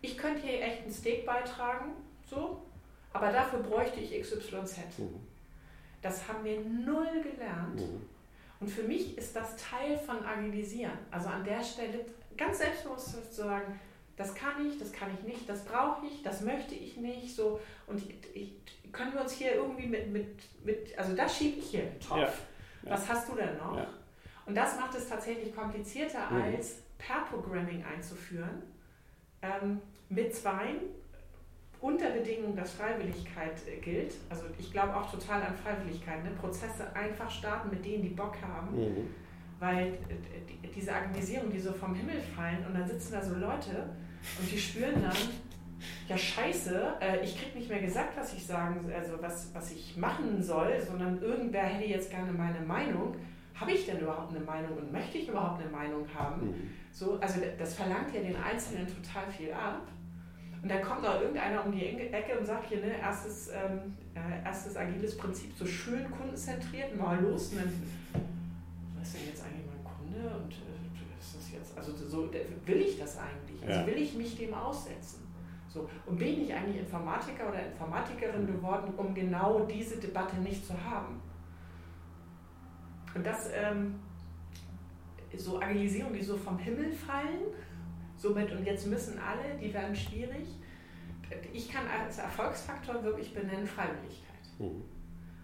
ich 0.02 0.18
könnte 0.18 0.42
hier 0.42 0.62
echt 0.62 0.84
einen 0.84 0.92
Steak 0.92 1.26
beitragen, 1.26 1.94
so, 2.30 2.62
aber 3.14 3.32
dafür 3.32 3.60
bräuchte 3.60 4.00
ich 4.00 4.20
XYZ. 4.20 4.78
Mhm. 4.98 5.20
Das 6.02 6.28
haben 6.28 6.44
wir 6.44 6.60
null 6.60 7.24
gelernt. 7.24 7.76
Mhm. 7.76 8.02
Und 8.60 8.68
für 8.70 8.84
mich 8.84 9.18
ist 9.18 9.36
das 9.36 9.56
Teil 9.58 9.98
von 9.98 10.24
Agilisieren. 10.26 10.98
Also 11.12 11.30
an 11.30 11.44
der 11.44 11.64
Stelle 11.64 12.06
ganz 12.38 12.60
selbstbewusst 12.60 13.34
zu 13.34 13.44
sagen, 13.44 13.80
das 14.18 14.34
kann 14.34 14.66
ich, 14.66 14.80
das 14.80 14.92
kann 14.92 15.10
ich 15.14 15.26
nicht, 15.26 15.50
das 15.50 15.66
brauche 15.66 16.06
ich, 16.06 16.24
das 16.24 16.42
möchte 16.42 16.74
ich 16.74 16.98
nicht. 16.98 17.36
So. 17.36 17.60
Und 17.88 18.02
ich, 18.34 18.54
können 18.92 19.14
wir 19.14 19.22
uns 19.22 19.34
hier 19.34 19.56
irgendwie 19.56 19.88
mit, 19.88 20.12
mit, 20.12 20.64
mit 20.64 20.98
also 20.98 21.16
das 21.16 21.38
schiebe 21.38 21.60
ich 21.60 21.70
hier 21.70 21.92
drauf. 22.08 22.42
Ja. 22.84 22.92
Was 22.92 23.10
hast 23.10 23.30
du 23.30 23.36
denn 23.36 23.58
noch? 23.58 23.76
Ja. 23.76 23.88
Und 24.46 24.56
das 24.56 24.80
macht 24.80 24.96
es 24.96 25.10
tatsächlich 25.10 25.54
komplizierter, 25.54 26.30
mhm. 26.30 26.42
als 26.44 26.82
Per-Programming 26.98 27.84
einzuführen. 27.84 28.64
Ähm, 29.42 29.82
mit 30.08 30.34
Zweien, 30.34 30.80
unter 31.82 32.10
Bedingungen, 32.12 32.56
dass 32.56 32.74
Freiwilligkeit 32.74 33.68
äh, 33.68 33.80
gilt. 33.80 34.14
Also 34.30 34.46
ich 34.58 34.72
glaube 34.72 34.96
auch 34.96 35.12
total 35.12 35.42
an 35.42 35.56
Freiwilligkeit. 35.56 36.24
Ne? 36.24 36.32
Prozesse 36.40 36.96
einfach 36.96 37.30
starten 37.30 37.70
mit 37.70 37.84
denen, 37.84 38.04
die 38.04 38.10
Bock 38.10 38.36
haben. 38.42 38.76
Mhm. 38.76 39.10
Weil 39.60 39.88
äh, 39.88 40.68
diese 40.74 40.94
Agonisierung, 40.94 41.50
die 41.50 41.60
so 41.60 41.74
vom 41.74 41.96
Himmel 41.96 42.22
fallen 42.36 42.66
und 42.66 42.74
dann 42.76 42.88
sitzen 42.88 43.14
da 43.14 43.22
so 43.22 43.36
Leute 43.36 43.90
und 44.40 44.52
die 44.52 44.58
spüren 44.58 45.02
dann, 45.02 45.16
ja 46.08 46.18
scheiße, 46.18 46.98
äh, 47.02 47.24
ich 47.24 47.40
krieg 47.40 47.56
nicht 47.56 47.70
mehr 47.70 47.82
gesagt, 47.82 48.18
was 48.18 48.34
ich 48.34 48.46
sagen, 48.46 48.92
also 48.94 49.22
was, 49.22 49.54
was 49.54 49.72
ich 49.72 49.98
machen 49.98 50.42
soll, 50.42 50.80
sondern 50.82 51.22
irgendwer 51.22 51.64
hätte 51.64 51.90
jetzt 51.90 52.10
gerne 52.10 52.32
meine 52.32 52.60
Meinung. 52.62 53.16
Habe 53.56 53.72
ich 53.72 53.86
denn 53.86 54.00
überhaupt 54.00 54.36
eine 54.36 54.44
Meinung 54.44 54.78
und 54.78 54.92
möchte 54.92 55.18
ich 55.18 55.30
überhaupt 55.30 55.62
eine 55.62 55.72
Meinung 55.72 56.06
haben? 56.14 56.48
Mhm. 56.48 56.72
So, 56.92 57.18
also 57.20 57.40
das 57.58 57.76
verlangt 57.76 58.14
ja 58.14 58.22
den 58.22 58.36
Einzelnen 58.36 58.86
total 58.88 59.32
viel 59.32 59.52
ab. 59.54 59.88
Und 60.62 60.70
dann 60.70 60.82
kommt 60.82 61.04
noch 61.04 61.22
irgendeiner 61.22 61.64
um 61.64 61.72
die 61.72 61.86
Ecke 61.86 62.40
und 62.40 62.46
sagt 62.46 62.68
hier, 62.68 62.80
ne, 62.80 62.98
erstes, 63.00 63.50
ähm, 63.50 63.96
äh, 64.16 64.44
erstes 64.44 64.76
agiles 64.76 65.16
Prinzip, 65.16 65.54
so 65.56 65.66
schön 65.66 66.10
kundenzentriert, 66.10 66.98
mal 66.98 67.22
los. 67.22 67.50
Und 67.52 67.60
dann, 67.60 67.72
was 68.98 69.08
ist 69.08 69.18
denn 69.18 69.28
jetzt 69.28 69.44
eigentlich 69.44 69.66
mein 69.68 69.84
Kunde? 69.84 70.36
Und 70.36 70.52
äh, 70.52 70.75
also 71.76 71.94
so, 71.94 72.30
will 72.66 72.82
ich 72.82 73.00
das 73.00 73.18
eigentlich? 73.18 73.62
Also 73.66 73.82
ja. 73.82 73.88
will 73.88 73.98
ich 73.98 74.16
mich 74.16 74.38
dem 74.38 74.54
aussetzen? 74.54 75.26
So. 75.68 75.90
Und 76.06 76.18
bin 76.18 76.42
ich 76.44 76.54
eigentlich 76.54 76.78
Informatiker 76.78 77.50
oder 77.50 77.66
Informatikerin 77.66 78.48
geworden, 78.48 78.94
um 78.96 79.14
genau 79.14 79.66
diese 79.66 79.98
Debatte 79.98 80.38
nicht 80.38 80.66
zu 80.66 80.74
haben? 80.74 81.22
Und 83.14 83.26
das, 83.26 83.50
ähm, 83.54 83.96
so 85.36 85.62
Agilisierung, 85.62 86.14
die 86.14 86.24
so 86.24 86.38
vom 86.38 86.58
Himmel 86.58 86.92
fallen, 86.92 87.48
somit 88.16 88.52
und 88.52 88.66
jetzt 88.66 88.88
müssen 88.88 89.20
alle, 89.20 89.58
die 89.60 89.74
werden 89.74 89.96
schwierig. 89.96 90.48
Ich 91.54 91.70
kann 91.70 91.84
als 91.88 92.20
Erfolgsfaktor 92.20 93.04
wirklich 93.04 93.34
benennen 93.34 93.66
Freiwilligkeit. 93.66 94.60
Mhm. 94.60 94.84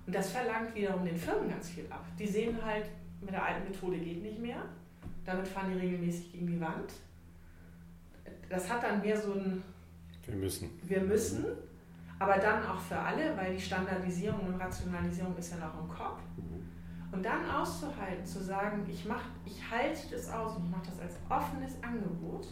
Und 0.05 0.15
das 0.15 0.31
verlangt 0.31 0.73
wiederum 0.75 1.05
den 1.05 1.15
Firmen 1.15 1.49
ganz 1.49 1.69
viel 1.69 1.85
ab. 1.89 2.05
Die 2.17 2.27
sehen 2.27 2.57
halt, 2.63 2.85
mit 3.19 3.31
der 3.31 3.45
alten 3.45 3.69
Methode 3.69 3.97
geht 3.97 4.21
nicht 4.21 4.39
mehr. 4.39 4.63
Damit 5.25 5.47
fahren 5.47 5.71
die 5.73 5.79
regelmäßig 5.79 6.31
gegen 6.31 6.47
die 6.47 6.59
Wand. 6.59 6.93
Das 8.49 8.69
hat 8.69 8.83
dann 8.83 9.01
mehr 9.01 9.19
so 9.19 9.33
ein 9.33 9.63
wir 10.25 10.35
müssen. 10.35 10.69
Wir 10.83 11.01
müssen, 11.01 11.45
aber 12.19 12.37
dann 12.37 12.63
auch 12.65 12.79
für 12.79 12.97
alle, 12.97 13.35
weil 13.35 13.55
die 13.55 13.61
Standardisierung 13.61 14.47
und 14.47 14.55
Rationalisierung 14.59 15.35
ist 15.37 15.51
ja 15.51 15.57
noch 15.57 15.79
im 15.79 15.89
Kopf. 15.89 16.19
Mhm. 16.37 16.69
Und 17.11 17.25
dann 17.25 17.49
auszuhalten, 17.49 18.25
zu 18.25 18.41
sagen, 18.41 18.85
ich, 18.89 19.05
mach, 19.05 19.23
ich 19.45 19.59
halte 19.69 19.99
das 20.11 20.31
aus 20.31 20.55
und 20.55 20.65
ich 20.65 20.71
mache 20.71 20.85
das 20.85 20.99
als 20.99 21.15
offenes 21.29 21.83
Angebot. 21.83 22.47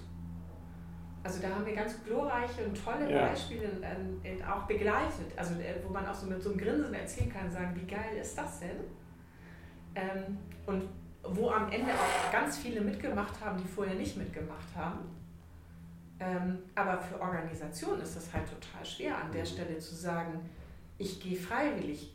Also 1.24 1.42
da 1.42 1.50
haben 1.50 1.66
wir 1.66 1.76
ganz 1.76 2.04
glorreiche 2.04 2.66
und 2.66 2.84
tolle 2.84 3.12
ja. 3.12 3.28
Beispiele 3.28 3.70
äh, 4.24 4.44
auch 4.44 4.64
begleitet, 4.64 5.32
also 5.36 5.54
äh, 5.56 5.76
wo 5.86 5.94
man 5.94 6.06
auch 6.06 6.16
so 6.16 6.28
mit 6.28 6.42
so 6.42 6.50
einem 6.50 6.60
Grinsen 6.60 6.94
erzählen 6.94 7.32
kann, 7.32 7.52
sagen, 7.52 7.76
wie 7.76 7.86
geil 7.86 8.18
ist 8.20 8.38
das 8.38 8.60
denn? 8.62 8.80
Ähm, 9.96 10.38
und 10.66 10.84
wo 11.24 11.50
am 11.50 11.72
Ende 11.72 11.92
auch 11.94 12.32
ganz 12.32 12.58
viele 12.58 12.82
mitgemacht 12.82 13.40
haben, 13.44 13.58
die 13.58 13.68
vorher 13.68 13.96
nicht 13.96 14.18
mitgemacht 14.18 14.68
haben. 14.76 15.00
Ähm, 16.20 16.60
aber 16.76 17.00
für 17.00 17.20
Organisationen 17.20 18.02
ist 18.02 18.16
das 18.16 18.34
halt 18.34 18.46
total 18.50 18.86
schwer, 18.86 19.18
an 19.18 19.32
der 19.32 19.42
mhm. 19.42 19.48
Stelle 19.48 19.78
zu 19.78 19.96
sagen, 19.96 20.40
ich 20.98 21.22
gehe 21.22 21.38
freiwillig 21.38 22.14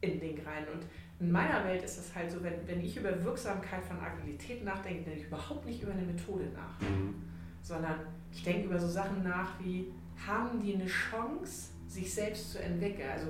in 0.00 0.20
den 0.20 0.38
rein. 0.46 0.64
Und 0.72 0.84
in 1.18 1.32
meiner 1.32 1.64
Welt 1.64 1.82
ist 1.82 1.98
es 1.98 2.14
halt 2.14 2.30
so, 2.30 2.42
wenn, 2.42 2.66
wenn 2.66 2.80
ich 2.80 2.96
über 2.96 3.22
Wirksamkeit 3.24 3.84
von 3.84 3.98
Agilität 4.00 4.64
nachdenke, 4.64 5.04
denke 5.04 5.20
ich 5.20 5.26
überhaupt 5.26 5.66
nicht 5.66 5.82
über 5.82 5.92
eine 5.92 6.02
Methode 6.02 6.46
nach, 6.54 6.80
mhm. 6.80 7.14
sondern 7.62 8.00
ich 8.32 8.44
denke 8.44 8.68
über 8.68 8.78
so 8.78 8.88
Sachen 8.88 9.22
nach 9.24 9.58
wie, 9.60 9.92
haben 10.26 10.62
die 10.62 10.74
eine 10.74 10.86
Chance, 10.86 11.70
sich 11.88 12.14
selbst 12.14 12.52
zu 12.52 12.62
entwickeln? 12.62 13.10
Also 13.10 13.26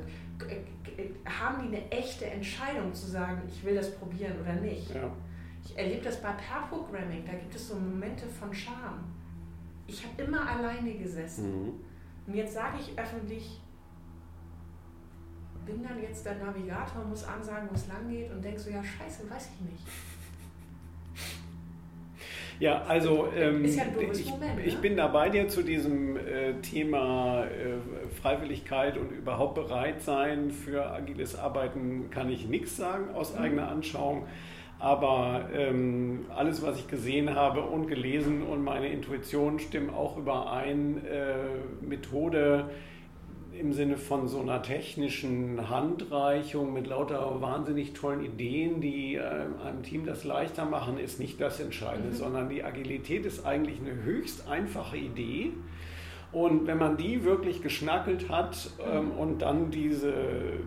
haben 1.26 1.62
die 1.62 1.76
eine 1.76 1.90
echte 1.90 2.26
Entscheidung 2.26 2.92
zu 2.92 3.06
sagen, 3.06 3.42
ich 3.48 3.64
will 3.64 3.74
das 3.74 3.94
probieren 3.96 4.40
oder 4.40 4.54
nicht? 4.54 4.94
Ja. 4.94 5.10
Ich 5.64 5.76
erlebe 5.76 6.02
das 6.02 6.20
bei 6.20 6.32
Pair-Programming, 6.32 7.24
da 7.24 7.32
gibt 7.32 7.54
es 7.54 7.68
so 7.68 7.74
Momente 7.74 8.26
von 8.26 8.52
Scham. 8.52 9.04
Ich 9.86 10.04
habe 10.04 10.22
immer 10.22 10.48
alleine 10.48 10.94
gesessen. 10.94 11.64
Mhm. 11.64 11.72
Und 12.26 12.34
jetzt 12.34 12.54
sage 12.54 12.78
ich 12.80 12.98
öffentlich, 12.98 13.60
bin 15.66 15.82
dann 15.82 16.00
jetzt 16.00 16.24
der 16.24 16.36
Navigator, 16.36 17.04
muss 17.04 17.24
ansagen, 17.24 17.68
wo 17.70 17.74
es 17.74 17.86
lang 17.88 18.08
geht 18.08 18.30
und 18.30 18.42
denke 18.42 18.58
so, 18.58 18.70
ja 18.70 18.82
scheiße, 18.82 19.28
weiß 19.30 19.50
ich 19.54 19.72
nicht. 19.72 19.84
Ja, 22.60 22.82
also 22.86 23.28
ähm, 23.34 23.64
ja 23.64 23.84
ich, 24.12 24.30
Moment, 24.30 24.56
ne? 24.56 24.62
ich, 24.66 24.76
bin 24.78 24.94
da 24.96 25.08
bei 25.08 25.30
dir 25.30 25.48
zu 25.48 25.62
diesem 25.62 26.18
äh, 26.18 26.52
Thema 26.60 27.44
äh, 27.44 28.10
Freiwilligkeit 28.20 28.98
und 28.98 29.10
überhaupt 29.10 29.54
bereit 29.54 30.02
sein 30.02 30.50
für 30.50 30.90
agiles 30.90 31.38
Arbeiten 31.38 32.10
kann 32.10 32.30
ich 32.30 32.46
nichts 32.46 32.76
sagen 32.76 33.14
aus 33.14 33.34
mhm. 33.34 33.40
eigener 33.40 33.68
Anschauung. 33.68 34.26
Aber 34.78 35.48
ähm, 35.54 36.26
alles, 36.34 36.62
was 36.62 36.78
ich 36.78 36.86
gesehen 36.86 37.34
habe 37.34 37.62
und 37.62 37.86
gelesen 37.86 38.42
und 38.42 38.62
meine 38.62 38.88
Intuition 38.88 39.58
stimmen 39.58 39.90
auch 39.90 40.18
überein. 40.18 41.04
Äh, 41.06 41.86
Methode 41.86 42.70
im 43.58 43.72
Sinne 43.72 43.96
von 43.96 44.28
so 44.28 44.40
einer 44.40 44.62
technischen 44.62 45.68
Handreichung 45.68 46.72
mit 46.72 46.86
lauter 46.86 47.40
wahnsinnig 47.40 47.92
tollen 47.92 48.24
Ideen, 48.24 48.80
die 48.80 49.16
äh, 49.16 49.20
einem 49.20 49.82
Team 49.82 50.06
das 50.06 50.24
leichter 50.24 50.64
machen, 50.64 50.98
ist 50.98 51.18
nicht 51.18 51.40
das 51.40 51.60
Entscheidende, 51.60 52.10
mhm. 52.10 52.14
sondern 52.14 52.48
die 52.48 52.62
Agilität 52.62 53.26
ist 53.26 53.44
eigentlich 53.44 53.80
eine 53.80 54.02
höchst 54.02 54.48
einfache 54.48 54.96
Idee. 54.96 55.52
Und 56.32 56.68
wenn 56.68 56.78
man 56.78 56.96
die 56.96 57.24
wirklich 57.24 57.60
geschnackelt 57.60 58.28
hat 58.28 58.70
ähm, 58.88 59.06
mhm. 59.06 59.10
und 59.18 59.42
dann 59.42 59.72
diese, 59.72 60.14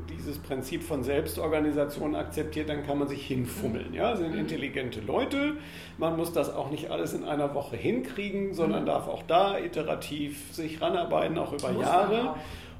dieses 0.09 0.37
Prinzip 0.39 0.83
von 0.83 1.03
Selbstorganisation 1.03 2.15
akzeptiert, 2.15 2.67
dann 2.67 2.85
kann 2.85 2.99
man 2.99 3.07
sich 3.07 3.25
hinfummeln. 3.25 3.91
Mhm. 3.91 3.95
Ja, 3.95 4.15
sind 4.17 4.33
mhm. 4.33 4.39
intelligente 4.39 4.99
Leute. 4.99 5.53
Man 5.97 6.17
muss 6.17 6.33
das 6.33 6.53
auch 6.53 6.69
nicht 6.69 6.91
alles 6.91 7.13
in 7.13 7.23
einer 7.23 7.55
Woche 7.55 7.77
hinkriegen, 7.77 8.53
sondern 8.53 8.85
darf 8.85 9.07
auch 9.07 9.23
da 9.23 9.57
iterativ 9.57 10.53
sich 10.53 10.81
ranarbeiten, 10.81 11.37
auch 11.37 11.53
über 11.53 11.71
Jahre 11.71 12.35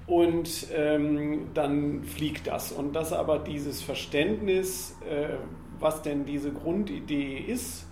und 0.06 0.68
ähm, 0.74 1.50
dann 1.54 2.04
fliegt 2.04 2.48
das. 2.48 2.72
Und 2.72 2.94
dass 2.96 3.14
aber 3.14 3.40
dieses 3.40 3.82
Verständnis, 3.82 4.98
äh, 5.10 5.38
was 5.80 6.02
denn 6.02 6.26
diese 6.26 6.52
Grundidee 6.52 7.38
ist, 7.38 7.88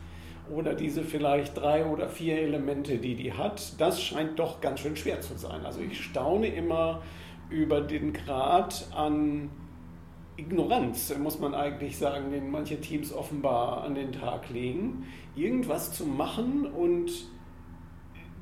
oder 0.49 0.73
diese 0.73 1.03
vielleicht 1.03 1.57
drei 1.57 1.85
oder 1.85 2.09
vier 2.09 2.41
Elemente, 2.41 2.97
die 2.97 3.15
die 3.15 3.33
hat, 3.33 3.79
das 3.79 4.01
scheint 4.01 4.37
doch 4.37 4.59
ganz 4.61 4.81
schön 4.81 4.95
schwer 4.95 5.21
zu 5.21 5.37
sein. 5.37 5.65
Also 5.65 5.79
ich 5.81 6.03
staune 6.03 6.47
immer 6.47 7.01
über 7.49 7.81
den 7.81 8.13
Grad 8.13 8.87
an 8.93 9.49
Ignoranz, 10.37 11.15
muss 11.17 11.39
man 11.39 11.53
eigentlich 11.53 11.97
sagen, 11.97 12.31
den 12.31 12.51
manche 12.51 12.79
Teams 12.79 13.13
offenbar 13.13 13.83
an 13.83 13.95
den 13.95 14.11
Tag 14.11 14.49
legen, 14.49 15.05
irgendwas 15.35 15.93
zu 15.93 16.05
machen 16.05 16.65
und 16.65 17.11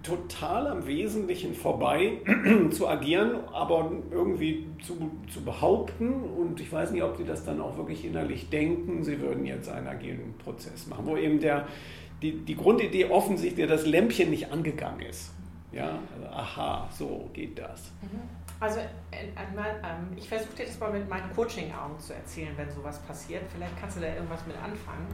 total 0.04 0.68
am 0.68 0.88
Wesentlichen 0.88 1.54
vorbei 1.54 2.20
zu 2.72 2.88
agieren, 2.88 3.44
aber 3.52 3.92
irgendwie 4.12 4.68
zu, 4.82 5.12
zu 5.32 5.44
behaupten. 5.44 6.24
Und 6.24 6.60
ich 6.62 6.72
weiß 6.72 6.92
nicht, 6.92 7.04
ob 7.04 7.18
sie 7.18 7.26
das 7.26 7.44
dann 7.44 7.62
auch 7.62 7.78
wirklich 7.78 8.06
innerlich 8.06 8.50
denken, 8.50 9.04
sie 9.04 9.20
würden 9.20 9.46
jetzt 9.46 9.70
einen 9.70 9.88
agilen 9.88 10.34
Prozess 10.38 10.88
machen, 10.88 11.06
wo 11.06 11.18
eben 11.18 11.40
der, 11.40 11.68
die, 12.22 12.34
die 12.38 12.56
Grundidee 12.56 13.06
offensichtlich 13.06 13.68
das 13.68 13.86
Lämpchen 13.86 14.30
nicht 14.30 14.52
angegangen 14.52 15.02
ist. 15.02 15.34
Ja, 15.72 16.00
also, 16.16 16.28
aha, 16.28 16.90
so 16.92 17.30
geht 17.34 17.60
das. 17.60 17.92
Mhm. 18.02 18.22
Also 18.60 18.80
einmal, 19.36 19.80
ähm, 19.84 20.18
ich 20.18 20.28
versuche 20.28 20.56
dir 20.56 20.66
das 20.66 20.80
mal 20.80 20.92
mit 20.92 21.08
meinen 21.08 21.32
Coaching-Augen 21.34 21.98
zu 22.00 22.14
erzählen, 22.14 22.52
wenn 22.58 22.70
sowas 22.70 23.00
passiert. 23.04 23.44
Vielleicht 23.54 23.80
kannst 23.80 23.98
du 23.98 24.02
da 24.02 24.14
irgendwas 24.14 24.46
mit 24.46 24.58
anfangen. 24.58 25.08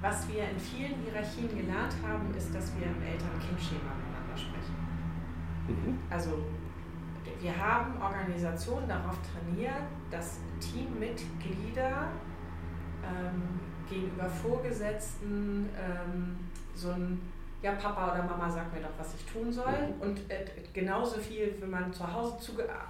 Was 0.00 0.28
wir 0.28 0.50
in 0.50 0.58
vielen 0.58 0.94
Hierarchien 1.02 1.48
gelernt 1.48 1.94
haben, 2.06 2.32
ist, 2.36 2.54
dass 2.54 2.76
wir 2.76 2.86
im 2.86 3.02
Eltern-Kind-Schema 3.02 3.92
miteinander 3.96 4.36
sprechen. 4.36 4.76
Mhm. 5.68 5.98
Also 6.10 6.44
wir 7.40 7.56
haben 7.56 8.00
Organisationen 8.00 8.88
darauf 8.88 9.16
trainiert, 9.22 9.82
dass 10.10 10.38
Teammitglieder 10.60 12.08
ähm, 13.04 13.60
gegenüber 13.88 14.28
Vorgesetzten 14.28 15.68
ähm, 15.76 16.36
so 16.74 16.90
ein 16.90 17.20
ja, 17.62 17.72
Papa 17.72 18.12
oder 18.12 18.22
Mama 18.22 18.50
sagt 18.50 18.72
mir 18.72 18.80
doch, 18.80 18.90
was 18.98 19.14
ich 19.14 19.24
tun 19.24 19.52
soll. 19.52 19.72
Mhm. 19.72 20.00
Und 20.00 20.30
äh, 20.30 20.44
genauso 20.72 21.18
viel, 21.18 21.54
wenn 21.60 21.70
man 21.70 21.92
zu 21.92 22.10
Hause 22.10 22.36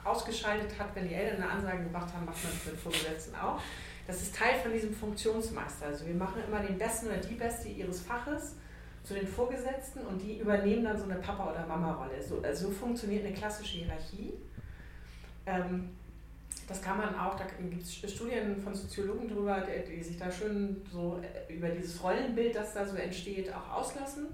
ausgeschaltet 0.04 0.78
hat, 0.78 0.94
wenn 0.94 1.08
die 1.08 1.14
Eltern 1.14 1.42
eine 1.42 1.52
Ansage 1.52 1.84
gemacht 1.84 2.12
haben, 2.12 2.26
macht 2.26 2.42
man 2.42 2.52
es 2.52 2.66
mit 2.66 2.76
Vorgesetzten 2.76 3.34
auch. 3.36 3.60
Das 4.06 4.22
ist 4.22 4.34
Teil 4.34 4.54
von 4.62 4.72
diesem 4.72 4.94
Funktionsmeister. 4.94 5.86
Also 5.86 6.06
wir 6.06 6.14
machen 6.14 6.42
immer 6.46 6.60
den 6.60 6.78
Besten 6.78 7.06
oder 7.06 7.16
die 7.16 7.34
Beste 7.34 7.68
ihres 7.68 8.00
Faches 8.00 8.54
zu 9.02 9.14
den 9.14 9.26
Vorgesetzten 9.26 10.00
und 10.00 10.20
die 10.20 10.38
übernehmen 10.38 10.84
dann 10.84 10.98
so 10.98 11.04
eine 11.04 11.16
Papa- 11.16 11.50
oder 11.50 11.66
Mama-Rolle. 11.66 12.22
So, 12.22 12.40
also 12.42 12.68
so 12.68 12.72
funktioniert 12.72 13.24
eine 13.24 13.34
klassische 13.34 13.78
Hierarchie. 13.78 14.34
Ähm, 15.46 15.90
das 16.68 16.82
kann 16.82 16.98
man 16.98 17.14
auch, 17.14 17.36
da 17.36 17.44
gibt 17.44 17.82
es 17.82 17.94
Studien 17.94 18.60
von 18.60 18.74
Soziologen 18.74 19.28
drüber, 19.28 19.60
die, 19.60 19.96
die, 19.96 20.02
sich 20.02 20.16
da 20.16 20.30
schön 20.30 20.84
so 20.92 21.20
äh, 21.22 21.52
über 21.52 21.68
dieses 21.68 22.02
Rollenbild, 22.02 22.56
das 22.56 22.74
da 22.74 22.84
so 22.84 22.96
entsteht, 22.96 23.52
auch 23.54 23.76
auslassen. 23.76 24.26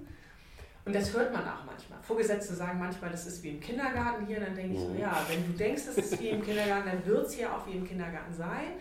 Und 0.85 0.93
das 0.93 1.13
hört 1.13 1.31
man 1.31 1.43
auch 1.43 1.63
manchmal. 1.65 2.01
Vorgesetzte 2.01 2.55
sagen 2.55 2.79
manchmal, 2.79 3.11
das 3.11 3.25
ist 3.27 3.43
wie 3.43 3.49
im 3.49 3.59
Kindergarten 3.59 4.25
hier. 4.25 4.39
Dann 4.39 4.55
denke 4.55 4.73
ich 4.73 4.79
so, 4.79 4.89
mhm. 4.89 4.99
ja, 4.99 5.25
wenn 5.29 5.45
du 5.45 5.57
denkst, 5.57 5.83
das 5.85 5.97
ist 5.97 6.19
wie 6.19 6.29
im 6.29 6.43
Kindergarten, 6.43 6.89
dann 6.89 7.05
wird 7.05 7.27
es 7.27 7.33
hier 7.33 7.53
auch 7.53 7.65
wie 7.67 7.77
im 7.77 7.87
Kindergarten 7.87 8.33
sein. 8.33 8.73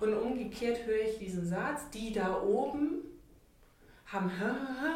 Und 0.00 0.14
umgekehrt 0.14 0.86
höre 0.86 1.02
ich 1.02 1.18
diesen 1.18 1.46
Satz, 1.46 1.90
die 1.90 2.12
da 2.12 2.42
oben 2.42 3.04
haben, 4.12 4.30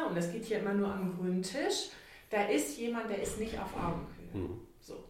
und 0.09 0.17
das 0.17 0.31
geht 0.31 0.45
hier 0.45 0.59
immer 0.59 0.73
nur 0.73 0.91
am 0.91 1.15
grünen 1.17 1.41
Tisch, 1.41 1.89
da 2.29 2.45
ist 2.47 2.77
jemand, 2.77 3.09
der 3.09 3.21
ist 3.21 3.39
nicht 3.39 3.57
auf 3.59 3.73
Augenhöhe. 3.75 4.47
Mhm. 4.47 4.59
So. 4.81 5.03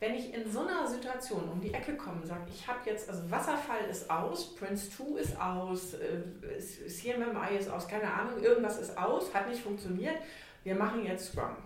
Wenn 0.00 0.14
ich 0.14 0.34
in 0.34 0.50
so 0.50 0.66
einer 0.66 0.86
Situation 0.86 1.48
um 1.48 1.60
die 1.60 1.72
Ecke 1.72 1.96
komme 1.96 2.20
und 2.20 2.26
sage, 2.26 2.42
ich 2.52 2.66
habe 2.66 2.80
jetzt, 2.84 3.08
also 3.08 3.30
Wasserfall 3.30 3.84
ist 3.88 4.10
aus, 4.10 4.54
Prince 4.56 4.90
2 4.90 5.20
ist 5.20 5.40
aus, 5.40 5.94
äh, 5.94 6.22
Ei 7.36 7.56
ist 7.56 7.70
aus, 7.70 7.86
keine 7.86 8.12
Ahnung, 8.12 8.42
irgendwas 8.42 8.80
ist 8.80 8.98
aus, 8.98 9.32
hat 9.32 9.48
nicht 9.48 9.62
funktioniert, 9.62 10.16
wir 10.64 10.74
machen 10.74 11.04
jetzt 11.04 11.32
Scrum. 11.32 11.56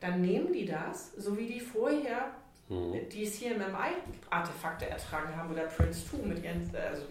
Dann 0.00 0.20
nehmen 0.20 0.52
die 0.52 0.66
das, 0.66 1.12
so 1.12 1.38
wie 1.38 1.46
die 1.46 1.60
vorher 1.60 2.32
Mhm. 2.68 3.08
die 3.12 3.24
es 3.24 3.34
hier 3.34 3.56
im 3.56 3.58
MI-Artefakte 3.58 4.88
ertragen 4.88 5.36
haben 5.36 5.52
oder 5.52 5.64
Prince 5.64 6.08
2 6.08 6.26
mit 6.26 6.42
ihren. 6.42 6.70
Also, 6.74 7.02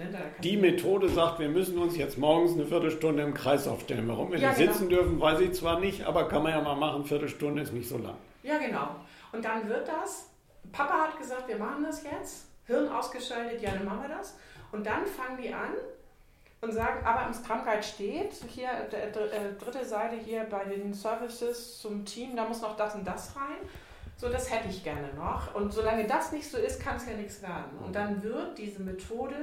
die 0.41 0.57
Methode 0.57 1.09
sagt, 1.09 1.37
wir 1.39 1.49
müssen 1.49 1.77
uns 1.77 1.95
jetzt 1.95 2.17
morgens 2.17 2.53
eine 2.53 2.65
Viertelstunde 2.65 3.21
im 3.21 3.35
Kreis 3.35 3.67
aufstellen. 3.67 4.07
Warum 4.07 4.31
wir 4.31 4.39
ja, 4.39 4.49
nicht 4.49 4.57
genau. 4.57 4.71
sitzen 4.71 4.89
dürfen, 4.89 5.19
weiß 5.19 5.41
ich 5.41 5.53
zwar 5.53 5.79
nicht, 5.79 6.05
aber 6.05 6.27
kann 6.27 6.41
man 6.41 6.53
ja 6.53 6.61
mal 6.61 6.75
machen. 6.75 7.05
Viertelstunde 7.05 7.61
ist 7.61 7.71
nicht 7.71 7.87
so 7.87 7.99
lang. 7.99 8.15
Ja, 8.41 8.57
genau. 8.57 8.95
Und 9.31 9.45
dann 9.45 9.69
wird 9.69 9.87
das. 9.87 10.29
Papa 10.71 11.07
hat 11.07 11.19
gesagt, 11.19 11.47
wir 11.47 11.57
machen 11.57 11.83
das 11.83 12.03
jetzt. 12.03 12.47
Hirn 12.65 12.89
ausgeschaltet, 12.89 13.61
ja, 13.61 13.71
dann 13.71 13.85
machen 13.85 14.01
wir 14.03 14.15
das. 14.17 14.37
Und 14.71 14.87
dann 14.87 15.05
fangen 15.05 15.37
die 15.39 15.53
an 15.53 15.73
und 16.61 16.71
sagen, 16.71 17.05
aber 17.05 17.27
im 17.27 17.33
Scrum 17.33 17.63
Guide 17.63 17.83
steht, 17.83 18.33
hier 18.47 18.69
der, 18.91 19.09
äh, 19.09 19.53
dritte 19.59 19.85
Seite 19.85 20.15
hier 20.15 20.45
bei 20.45 20.63
den 20.63 20.93
Services 20.93 21.79
zum 21.79 22.05
Team, 22.05 22.35
da 22.35 22.47
muss 22.47 22.61
noch 22.61 22.77
das 22.77 22.95
und 22.95 23.05
das 23.05 23.35
rein. 23.35 23.69
So, 24.17 24.29
das 24.29 24.51
hätte 24.51 24.69
ich 24.69 24.83
gerne 24.83 25.13
noch. 25.15 25.53
Und 25.55 25.73
solange 25.73 26.07
das 26.07 26.31
nicht 26.31 26.49
so 26.49 26.57
ist, 26.57 26.79
kann 26.79 26.97
es 26.97 27.05
ja 27.05 27.13
nichts 27.13 27.41
werden. 27.41 27.77
Und 27.83 27.95
dann 27.95 28.23
wird 28.23 28.57
diese 28.57 28.81
Methode 28.81 29.35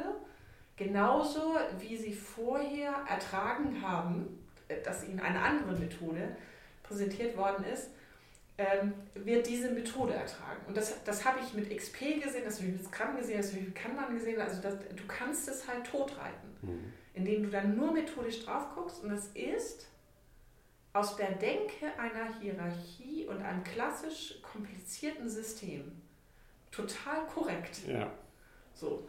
genauso, 0.77 1.57
wie 1.79 1.97
sie 1.97 2.15
vorher 2.15 2.95
ertragen 3.09 3.83
haben, 3.83 4.39
dass 4.85 5.07
ihnen 5.07 5.21
eine 5.21 5.41
andere 5.43 5.73
Methode 5.73 6.37
präsentiert 6.83 7.37
worden 7.37 7.65
ist, 7.65 7.91
ähm, 8.57 8.93
wird 9.15 9.47
diese 9.47 9.71
Methode 9.71 10.15
ertragen. 10.15 10.61
Und 10.67 10.77
das, 10.77 11.03
das 11.05 11.25
habe 11.25 11.39
ich 11.43 11.55
mit 11.55 11.75
XP 11.75 12.23
gesehen, 12.23 12.45
das 12.45 12.59
habe 12.59 12.69
ich 12.69 12.73
mit 12.75 12.85
Scrum 12.85 13.17
gesehen, 13.17 13.39
das 13.39 13.49
habe 13.49 13.61
ich 13.61 13.67
mit 13.67 13.75
Kanban 13.75 14.15
gesehen. 14.15 14.41
Also 14.41 14.61
das, 14.61 14.75
du 14.79 15.07
kannst 15.09 15.49
es 15.49 15.67
halt 15.67 15.87
totreiten, 15.87 16.57
mhm. 16.63 16.93
indem 17.15 17.45
du 17.45 17.51
dann 17.51 17.77
nur 17.77 17.93
methodisch 17.93 18.45
drauf 18.45 18.67
guckst. 18.75 19.03
Und 19.03 19.11
das 19.11 19.29
ist 19.29 19.87
aus 20.93 21.17
der 21.17 21.33
Denke 21.33 21.87
einer 21.99 22.35
Hierarchie 22.41 23.27
und 23.27 23.43
einem 23.43 23.63
klassisch 23.63 24.41
komplizierten 24.43 25.29
System 25.29 25.93
total 26.71 27.27
korrekt. 27.33 27.81
Ja. 27.87 28.11
So. 28.75 29.07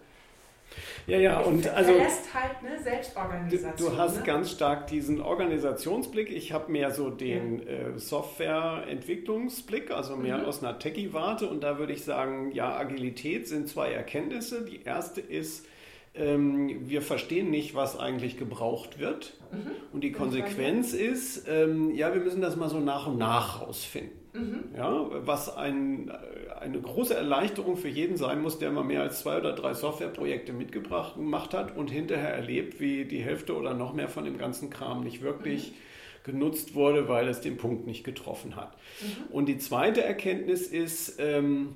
Ja, 1.06 1.17
ja, 1.17 1.39
und 1.41 1.67
also. 1.67 1.91
lässt 1.94 2.34
halt 2.34 2.58
eine 2.63 2.82
Selbstorganisation. 2.82 3.91
Du, 3.91 3.98
hast 3.98 4.20
ne? 4.20 4.24
ganz 4.24 4.52
stark 4.52 4.88
diesen 4.88 5.20
Organisationsblick. 5.20 6.32
Ich 6.32 6.54
habe 6.54 6.72
mehr 6.72 6.91
so 6.91 7.10
den 7.10 7.60
ja. 7.60 7.67
äh, 7.67 8.00
Softwareentwicklungsblick, 8.00 9.91
also 9.91 10.15
mehr 10.15 10.38
mhm. 10.38 10.46
aus 10.46 10.63
einer 10.63 10.80
Techie-Warte. 10.80 11.50
Und 11.50 11.62
da 11.62 11.78
würde 11.78 11.91
ich 11.91 12.06
sagen, 12.06 12.52
ja, 12.54 12.78
Agilität 12.78 13.50
sind 13.50 13.67
zwei 13.67 13.91
Erkenntnisse. 13.91 14.63
Die 14.63 14.84
erste 14.84 15.20
ist, 15.20 15.65
ähm, 16.13 16.89
wir 16.89 17.02
verstehen 17.02 17.50
nicht, 17.50 17.74
was 17.74 17.97
eigentlich 17.97 18.38
gebraucht 18.38 19.00
wird. 19.00 19.34
Mhm. 19.52 19.71
Und 19.93 20.04
die 20.04 20.12
Konsequenz 20.12 20.93
ist, 20.93 21.47
ähm, 21.47 21.95
ja, 21.95 22.13
wir 22.13 22.21
müssen 22.21 22.41
das 22.41 22.56
mal 22.56 22.69
so 22.69 22.80
nach 22.80 23.08
und 23.08 23.17
nach 23.17 23.62
rausfinden. 23.62 24.19
Mhm. 24.34 24.76
Ja, 24.76 25.08
was 25.26 25.56
ein, 25.56 26.12
eine 26.60 26.80
große 26.80 27.13
Erleichterung 27.13 27.76
für 27.76 27.89
jeden 27.89 28.17
sein 28.17 28.41
muss, 28.41 28.60
der 28.60 28.71
mal 28.71 28.84
mehr 28.84 29.02
als 29.02 29.19
zwei 29.19 29.38
oder 29.38 29.54
drei 29.54 29.74
Softwareprojekte 29.74 30.54
mitgebracht 30.54 31.15
gemacht 31.15 31.54
hat 31.54 31.76
und 31.76 31.89
hinterher 31.91 32.34
erlebt, 32.34 32.80
wie 32.80 33.06
die 33.06 33.21
Hälfte 33.21 33.56
oder 33.56 33.74
noch 33.74 33.93
mehr 33.93 34.08
von 34.10 34.26
dem 34.26 34.38
ganzen 34.38 34.69
Kram 34.69 35.04
nicht 35.04 35.21
wirklich 35.21 35.71
mhm. 35.71 36.32
genutzt 36.32 36.76
wurde, 36.76 37.08
weil 37.08 37.28
es 37.28 37.41
den 37.41 37.58
Punkt 37.58 37.88
nicht 37.88 38.04
getroffen 38.04 38.56
hat. 38.56 38.76
Mhm. 39.02 39.34
Und 39.34 39.45
die 39.47 39.58
zweite 39.58 40.04
Erkenntnis 40.04 40.67
ist, 40.67 41.17
ähm, 41.19 41.76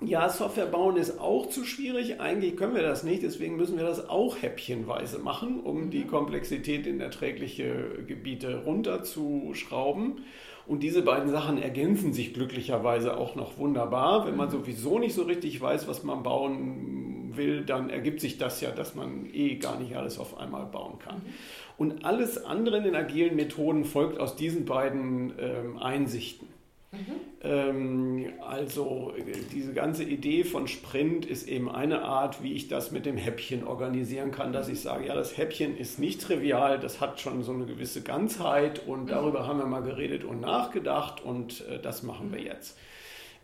ja, 0.00 0.28
Software 0.28 0.66
bauen 0.66 0.96
ist 0.96 1.18
auch 1.18 1.48
zu 1.48 1.64
schwierig. 1.64 2.20
Eigentlich 2.20 2.56
können 2.56 2.74
wir 2.74 2.82
das 2.82 3.02
nicht. 3.02 3.24
Deswegen 3.24 3.56
müssen 3.56 3.76
wir 3.76 3.84
das 3.84 4.08
auch 4.08 4.40
häppchenweise 4.40 5.18
machen, 5.18 5.60
um 5.60 5.86
mhm. 5.86 5.90
die 5.90 6.04
Komplexität 6.04 6.86
in 6.86 7.00
erträgliche 7.00 8.04
Gebiete 8.06 8.62
runterzuschrauben. 8.64 10.24
Und 10.68 10.82
diese 10.82 11.02
beiden 11.02 11.30
Sachen 11.30 11.60
ergänzen 11.60 12.12
sich 12.12 12.32
glücklicherweise 12.32 13.16
auch 13.16 13.34
noch 13.34 13.58
wunderbar. 13.58 14.24
Wenn 14.26 14.36
man 14.36 14.48
mhm. 14.48 14.52
sowieso 14.52 15.00
nicht 15.00 15.14
so 15.14 15.22
richtig 15.22 15.60
weiß, 15.60 15.88
was 15.88 16.04
man 16.04 16.22
bauen 16.22 17.32
will, 17.34 17.64
dann 17.64 17.90
ergibt 17.90 18.20
sich 18.20 18.38
das 18.38 18.60
ja, 18.60 18.70
dass 18.70 18.94
man 18.94 19.28
eh 19.32 19.56
gar 19.56 19.80
nicht 19.80 19.96
alles 19.96 20.20
auf 20.20 20.38
einmal 20.38 20.66
bauen 20.66 21.00
kann. 21.00 21.16
Mhm. 21.16 21.34
Und 21.76 22.04
alles 22.04 22.44
andere 22.44 22.78
in 22.78 22.84
den 22.84 22.94
agilen 22.94 23.34
Methoden 23.34 23.84
folgt 23.84 24.20
aus 24.20 24.36
diesen 24.36 24.64
beiden 24.64 25.32
ähm, 25.40 25.78
Einsichten. 25.78 26.46
Mhm. 26.92 28.32
Also 28.40 29.12
diese 29.52 29.72
ganze 29.72 30.02
Idee 30.02 30.42
von 30.42 30.66
Sprint 30.66 31.24
ist 31.26 31.46
eben 31.46 31.70
eine 31.70 32.02
Art, 32.02 32.42
wie 32.42 32.54
ich 32.54 32.66
das 32.66 32.90
mit 32.90 33.06
dem 33.06 33.16
Häppchen 33.16 33.64
organisieren 33.64 34.32
kann, 34.32 34.52
dass 34.52 34.68
ich 34.68 34.80
sage, 34.80 35.06
ja, 35.06 35.14
das 35.14 35.36
Häppchen 35.36 35.76
ist 35.76 35.98
nicht 35.98 36.20
trivial, 36.20 36.80
das 36.80 37.00
hat 37.00 37.20
schon 37.20 37.42
so 37.42 37.52
eine 37.52 37.66
gewisse 37.66 38.02
Ganzheit 38.02 38.86
und 38.86 39.04
mhm. 39.04 39.08
darüber 39.08 39.46
haben 39.46 39.58
wir 39.58 39.66
mal 39.66 39.82
geredet 39.82 40.24
und 40.24 40.40
nachgedacht 40.40 41.22
und 41.22 41.64
äh, 41.68 41.78
das 41.78 42.02
machen 42.02 42.32
wir 42.32 42.40
jetzt. 42.40 42.76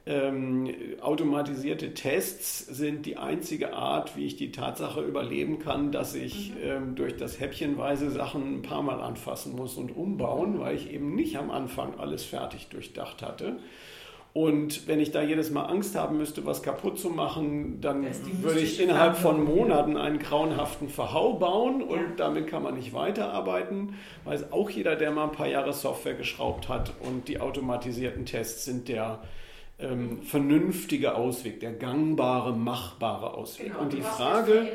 Ähm, 0.07 0.69
automatisierte 1.01 1.95
Tests 1.95 2.59
sind 2.59 3.07
die 3.07 3.17
einzige 3.17 3.73
Art, 3.73 4.17
wie 4.17 4.27
ich 4.27 4.37
die 4.37 4.53
Tatsache 4.53 5.01
überleben 5.01 5.59
kann, 5.61 5.93
dass 5.93 6.15
ich 6.15 6.51
mhm. 6.51 6.57
ähm, 6.63 6.95
durch 6.95 7.17
das 7.17 7.41
Häppchenweise 7.41 8.11
Sachen 8.11 8.57
ein 8.57 8.63
paar 8.63 8.83
Mal 8.83 9.01
anfassen 9.01 9.57
muss 9.57 9.77
und 9.77 9.97
umbauen, 9.97 10.61
weil 10.61 10.77
ich 10.77 10.93
eben 10.93 11.15
nicht 11.15 11.39
am 11.39 11.51
Anfang 11.51 11.99
alles 11.99 12.23
fertig 12.23 12.69
durchdacht 12.69 13.23
hatte. 13.23 13.57
Und 14.35 14.89
wenn 14.89 14.99
ich 14.99 15.13
da 15.13 15.23
jedes 15.23 15.53
Mal 15.53 15.67
Angst 15.67 15.95
haben 15.95 16.19
müsste, 16.19 16.45
was 16.45 16.63
kaputt 16.63 16.99
zu 16.99 17.09
machen, 17.09 17.81
dann 17.81 18.05
würde 18.43 18.61
ich 18.61 18.81
innerhalb 18.81 19.17
von 19.17 19.43
Monaten 19.43 19.97
einen 19.97 20.19
grauenhaften 20.19 20.89
Verhau 20.89 21.35
bauen 21.35 21.83
und 21.83 22.01
ja. 22.01 22.13
damit 22.17 22.49
kann 22.49 22.65
man 22.65 22.75
nicht 22.75 22.93
weiterarbeiten. 22.93 23.95
Weiß 24.25 24.53
auch 24.53 24.69
jeder, 24.69 24.97
der 24.97 25.13
mal 25.13 25.27
ein 25.27 25.33
paar 25.33 25.47
Jahre 25.47 25.73
Software 25.73 26.15
geschraubt 26.15 26.69
hat 26.69 26.93
und 27.01 27.29
die 27.29 27.41
automatisierten 27.41 28.27
Tests 28.27 28.65
sind 28.65 28.89
der 28.89 29.21
ähm, 29.77 30.23
vernünftige 30.23 31.17
Ausweg, 31.17 31.59
der 31.59 31.73
gangbare, 31.73 32.57
machbare 32.57 33.35
Ausweg. 33.35 33.67
Genau, 33.67 33.81
und 33.81 33.93
die 33.93 34.03
Frage, 34.03 34.69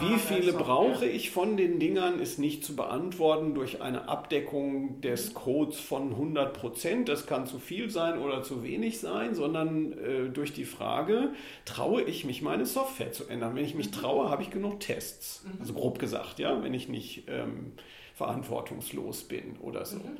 wie 0.00 0.18
viele 0.18 0.54
brauche 0.54 1.04
ich 1.04 1.30
von 1.30 1.58
den 1.58 1.78
Dingern, 1.78 2.20
ist 2.20 2.38
nicht 2.38 2.64
zu 2.64 2.74
beantworten 2.74 3.54
durch 3.54 3.82
eine 3.82 4.08
Abdeckung 4.08 5.02
des 5.02 5.34
Codes 5.34 5.78
von 5.78 6.12
100 6.12 6.54
Prozent. 6.54 7.08
Das 7.10 7.26
kann 7.26 7.46
zu 7.46 7.58
viel 7.58 7.90
sein 7.90 8.18
oder 8.18 8.42
zu 8.42 8.62
wenig 8.62 8.98
sein, 8.98 9.34
sondern 9.34 9.92
äh, 9.92 10.30
durch 10.30 10.54
die 10.54 10.64
Frage, 10.64 11.34
traue 11.66 12.02
ich 12.02 12.24
mich, 12.24 12.40
meine 12.40 12.64
Software 12.64 13.12
zu 13.12 13.28
ändern? 13.28 13.54
Wenn 13.56 13.64
ich 13.64 13.74
mich 13.74 13.88
mhm. 13.88 13.92
traue, 14.00 14.30
habe 14.30 14.42
ich 14.42 14.50
genug 14.50 14.80
Tests. 14.80 15.44
Mhm. 15.44 15.60
Also 15.60 15.74
grob 15.74 15.98
gesagt, 15.98 16.38
ja, 16.38 16.62
wenn 16.62 16.72
ich 16.72 16.88
nicht 16.88 17.24
ähm, 17.28 17.72
verantwortungslos 18.14 19.24
bin 19.24 19.56
oder 19.60 19.84
so. 19.84 19.98
Mhm. 19.98 20.16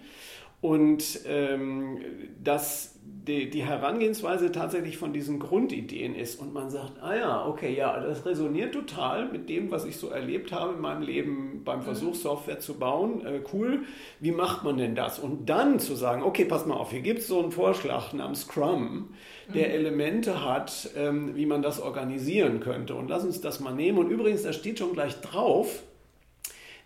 Und 0.60 1.20
ähm, 1.26 1.98
dass 2.42 2.96
die, 3.26 3.50
die, 3.50 3.64
Herangehensweise 3.64 4.52
tatsächlich 4.52 4.96
von 4.98 5.12
diesen 5.12 5.38
Grundideen 5.38 6.14
ist 6.14 6.40
und 6.40 6.54
man 6.54 6.70
sagt, 6.70 7.02
ah 7.02 7.14
ja, 7.14 7.46
okay, 7.46 7.74
ja, 7.74 7.98
das 8.00 8.24
resoniert 8.24 8.72
total 8.72 9.28
mit 9.30 9.48
dem, 9.48 9.70
was 9.70 9.84
ich 9.84 9.96
so 9.96 10.08
erlebt 10.08 10.52
habe 10.52 10.74
in 10.74 10.80
meinem 10.80 11.02
Leben 11.02 11.62
beim 11.64 11.80
mhm. 11.80 11.84
Versuch, 11.84 12.14
Software 12.14 12.60
zu 12.60 12.78
bauen. 12.78 13.26
Äh, 13.26 13.40
cool, 13.52 13.82
wie 14.20 14.30
macht 14.30 14.64
man 14.64 14.76
denn 14.76 14.94
das? 14.94 15.18
Und 15.18 15.48
dann 15.48 15.80
zu 15.80 15.94
sagen, 15.94 16.22
okay, 16.22 16.44
pass 16.44 16.66
mal 16.66 16.76
auf, 16.76 16.92
hier 16.92 17.00
gibt 17.00 17.20
es 17.20 17.26
so 17.26 17.42
einen 17.42 17.52
Vorschlag 17.52 18.12
namens 18.12 18.42
Scrum, 18.42 19.10
der 19.52 19.68
mhm. 19.68 19.74
Elemente 19.74 20.44
hat, 20.44 20.90
ähm, 20.96 21.34
wie 21.34 21.46
man 21.46 21.62
das 21.62 21.80
organisieren 21.80 22.60
könnte. 22.60 22.94
Und 22.94 23.08
lass 23.08 23.24
uns 23.24 23.40
das 23.40 23.60
mal 23.60 23.74
nehmen. 23.74 23.98
Und 23.98 24.10
übrigens, 24.10 24.42
da 24.42 24.52
steht 24.52 24.78
schon 24.78 24.92
gleich 24.92 25.20
drauf, 25.20 25.82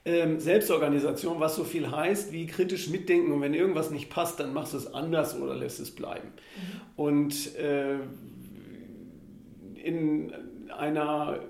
ähm, 0.05 0.41
Selbstorganisation, 0.41 1.41
was 1.41 1.57
so 1.57 1.65
viel 1.65 1.91
heißt 1.91 2.33
wie 2.33 2.47
kritisch 2.47 2.89
mitdenken 2.89 3.33
und 3.33 3.41
wenn 3.43 3.55
irgendwas 3.55 3.91
nicht 3.91 4.09
passt, 4.09 4.41
dann 4.41 4.55
machst 4.55 4.73
du 4.73 4.79
es 4.79 4.93
anders 4.93 5.39
oder 5.39 5.55
lässt 5.55 5.79
es 5.79 5.95
bleiben. 5.95 6.29
Mhm. 6.29 6.81
Und 6.97 7.57
äh, 7.57 7.99
in 9.83 10.33
einer, 10.77 11.41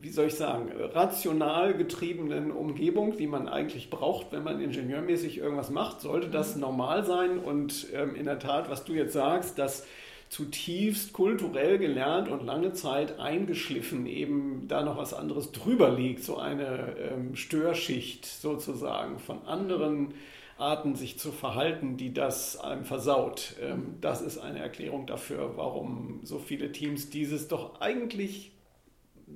wie 0.00 0.10
soll 0.10 0.26
ich 0.26 0.34
sagen, 0.34 0.72
rational 0.72 1.74
getriebenen 1.74 2.50
Umgebung, 2.50 3.16
die 3.16 3.28
man 3.28 3.48
eigentlich 3.48 3.88
braucht, 3.88 4.32
wenn 4.32 4.42
man 4.42 4.60
ingenieurmäßig 4.60 5.38
irgendwas 5.38 5.70
macht, 5.70 6.00
sollte 6.00 6.28
das 6.28 6.56
mhm. 6.56 6.62
normal 6.62 7.04
sein 7.04 7.38
und 7.38 7.86
ähm, 7.94 8.16
in 8.16 8.24
der 8.24 8.40
Tat, 8.40 8.68
was 8.68 8.84
du 8.84 8.94
jetzt 8.94 9.12
sagst, 9.12 9.58
dass 9.58 9.86
zutiefst 10.32 11.12
kulturell 11.12 11.76
gelernt 11.76 12.28
und 12.30 12.42
lange 12.42 12.72
Zeit 12.72 13.20
eingeschliffen 13.20 14.06
eben 14.06 14.66
da 14.66 14.82
noch 14.82 14.96
was 14.96 15.12
anderes 15.12 15.52
drüber 15.52 15.90
liegt, 15.90 16.24
so 16.24 16.38
eine 16.38 16.96
ähm, 16.96 17.36
Störschicht 17.36 18.24
sozusagen 18.24 19.18
von 19.18 19.46
anderen 19.46 20.14
Arten 20.56 20.94
sich 20.96 21.18
zu 21.18 21.32
verhalten, 21.32 21.98
die 21.98 22.14
das 22.14 22.58
einem 22.58 22.86
versaut. 22.86 23.56
Ähm, 23.60 23.96
das 24.00 24.22
ist 24.22 24.38
eine 24.38 24.60
Erklärung 24.60 25.06
dafür, 25.06 25.58
warum 25.58 26.20
so 26.22 26.38
viele 26.38 26.72
Teams 26.72 27.10
dieses 27.10 27.48
doch 27.48 27.82
eigentlich 27.82 28.52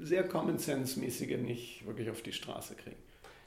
sehr 0.00 0.26
Common 0.26 0.56
Sense-mäßige 0.56 1.36
nicht 1.36 1.86
wirklich 1.86 2.08
auf 2.08 2.22
die 2.22 2.32
Straße 2.32 2.74
kriegen. 2.74 2.96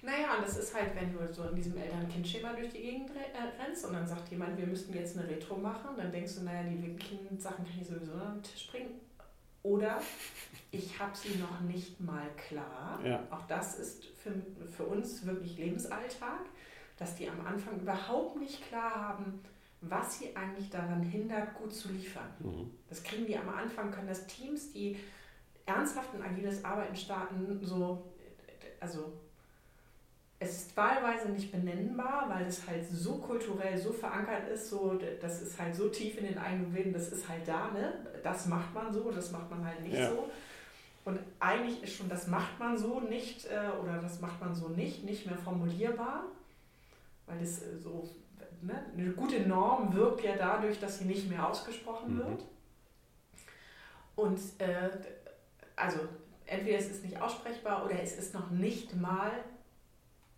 Naja, 0.02 0.38
und 0.38 0.46
das 0.46 0.58
ist 0.58 0.74
halt, 0.74 0.96
wenn 0.96 1.12
du 1.12 1.34
so 1.34 1.44
in 1.50 1.56
diesem 1.56 1.78
Eltern-Kind-Schema 1.78 2.54
durch 2.54 2.70
die 2.70 2.82
Gegend 2.82 3.12
äh, 3.12 3.62
rennst 3.62 3.86
und 3.86 3.94
dann 3.94 4.08
sagt 4.08 4.30
jemand, 4.32 4.58
wir 4.58 4.66
müssten 4.66 4.94
jetzt 4.94 5.18
eine 5.18 5.28
Retro 5.28 5.58
machen, 5.58 5.90
dann 5.98 6.12
denkst 6.12 6.36
du, 6.36 6.44
naja, 6.44 6.64
die 6.64 6.82
wirklichen 6.82 7.38
Sachen 7.38 7.66
kann 7.66 7.82
ich 7.82 7.88
sowieso 7.88 8.14
an 8.14 8.36
den 8.36 8.44
Tisch 8.44 8.72
bringen. 8.72 9.02
Oder 9.62 10.02
ich 10.72 10.98
habe 11.00 11.16
sie 11.16 11.38
noch 11.38 11.60
nicht 11.62 12.00
mal 12.00 12.30
klar. 12.38 13.00
Ja. 13.04 13.28
Auch 13.30 13.46
das 13.48 13.78
ist 13.78 14.06
für, 14.06 14.32
für 14.72 14.86
uns 14.86 15.26
wirklich 15.26 15.58
Lebensalltag, 15.58 16.46
dass 16.98 17.16
die 17.16 17.30
am 17.30 17.46
Anfang 17.46 17.80
überhaupt 17.82 18.40
nicht 18.40 18.66
klar 18.70 18.96
haben, 18.96 19.42
was 19.82 20.20
sie 20.20 20.36
eigentlich 20.36 20.70
daran 20.70 21.02
hindert, 21.02 21.56
gut 21.56 21.74
zu 21.74 21.90
liefern. 21.90 22.30
Mhm. 22.40 22.72
Das 22.88 23.04
kriegen 23.04 23.26
die 23.26 23.38
am 23.38 23.50
Anfang, 23.50 23.92
können 23.92 24.08
das 24.08 24.28
Teams, 24.28 24.72
die 24.72 24.98
ernsthaft 25.66 26.14
ein 26.16 26.22
agiles 26.22 26.64
Arbeiten 26.64 26.96
starten, 26.96 27.60
so, 27.62 28.12
also 28.80 29.14
es 30.42 30.56
ist 30.56 30.78
wahlweise 30.78 31.30
nicht 31.30 31.52
benennbar, 31.52 32.30
weil 32.30 32.46
es 32.46 32.66
halt 32.66 32.86
so 32.90 33.18
kulturell 33.18 33.78
so 33.78 33.92
verankert 33.92 34.48
ist, 34.48 34.70
so, 34.70 34.98
das 35.22 35.42
ist 35.42 35.60
halt 35.60 35.76
so 35.76 35.90
tief 35.90 36.18
in 36.18 36.28
den 36.28 36.38
eigenen 36.38 36.74
Willen, 36.74 36.94
das 36.94 37.12
ist 37.12 37.28
halt 37.28 37.46
da, 37.46 37.72
ne? 37.72 37.94
Das 38.24 38.46
macht 38.46 38.74
man 38.74 38.92
so, 38.92 39.12
das 39.12 39.32
macht 39.32 39.50
man 39.50 39.66
halt 39.66 39.82
nicht 39.82 39.98
ja. 39.98 40.10
so. 40.10 40.30
Und 41.04 41.20
eigentlich 41.40 41.84
ist 41.84 41.94
schon 41.94 42.08
das 42.08 42.28
macht 42.28 42.58
man 42.58 42.78
so 42.78 43.02
nicht 43.02 43.46
äh, 43.48 43.70
oder 43.82 43.98
das 43.98 44.22
macht 44.22 44.40
man 44.40 44.56
so 44.56 44.70
nicht, 44.70 45.04
nicht 45.04 45.26
mehr 45.26 45.38
formulierbar, 45.38 46.24
weil 47.26 47.42
es 47.42 47.62
äh, 47.62 47.78
so, 47.78 48.10
ne? 48.62 48.86
eine 48.96 49.12
gute 49.12 49.42
Norm 49.42 49.94
wirkt 49.94 50.24
ja 50.24 50.38
dadurch, 50.38 50.80
dass 50.80 51.00
sie 51.00 51.06
nicht 51.06 51.30
mehr 51.30 51.50
ausgesprochen 51.50 52.16
mhm. 52.16 52.20
wird. 52.20 52.46
Und 54.16 54.40
äh, 54.60 54.90
also 55.76 56.00
entweder 56.46 56.78
es 56.78 56.90
ist 56.90 57.04
nicht 57.04 57.22
aussprechbar 57.22 57.86
oder 57.86 58.02
es 58.02 58.18
ist 58.18 58.34
noch 58.34 58.52
nicht 58.52 58.96
mal 58.96 59.32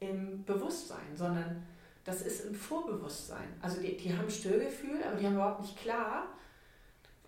im 0.02 0.44
Bewusstsein, 0.44 1.16
sondern 1.16 1.64
das 2.04 2.22
ist 2.24 2.48
ein 2.48 2.56
Vorbewusstsein. 2.56 3.48
Also 3.62 3.80
die, 3.80 3.96
die 3.96 4.16
haben 4.16 4.30
Störgefühl, 4.30 5.02
aber 5.04 5.16
die 5.16 5.26
haben 5.26 5.36
überhaupt 5.36 5.62
nicht 5.62 5.78
klar, 5.78 6.28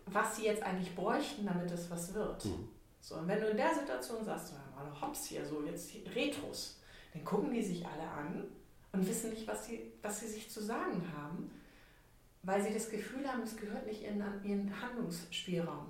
was 0.07 0.35
sie 0.35 0.45
jetzt 0.45 0.63
eigentlich 0.63 0.93
bräuchten, 0.95 1.45
damit 1.45 1.71
es 1.71 1.89
was 1.89 2.13
wird. 2.13 2.43
Mhm. 2.45 2.67
So, 2.99 3.15
und 3.15 3.27
wenn 3.27 3.39
du 3.39 3.47
in 3.47 3.57
der 3.57 3.73
Situation 3.73 4.25
sagst, 4.25 4.49
so, 4.49 4.55
mal 4.75 5.01
hops 5.01 5.25
hier, 5.25 5.45
so 5.45 5.63
jetzt 5.63 5.93
Retros, 6.15 6.79
dann 7.13 7.23
gucken 7.23 7.53
die 7.53 7.61
sich 7.61 7.85
alle 7.85 8.09
an 8.09 8.43
und 8.91 9.07
wissen 9.07 9.29
nicht, 9.29 9.47
was 9.47 9.67
sie, 9.67 9.91
was 10.01 10.19
sie 10.19 10.27
sich 10.27 10.49
zu 10.49 10.61
sagen 10.61 11.03
haben, 11.15 11.51
weil 12.41 12.61
sie 12.61 12.73
das 12.73 12.89
Gefühl 12.89 13.27
haben, 13.27 13.43
es 13.43 13.55
gehört 13.55 13.85
nicht 13.85 14.03
in 14.03 14.23
ihren 14.43 14.81
Handlungsspielraum. 14.81 15.87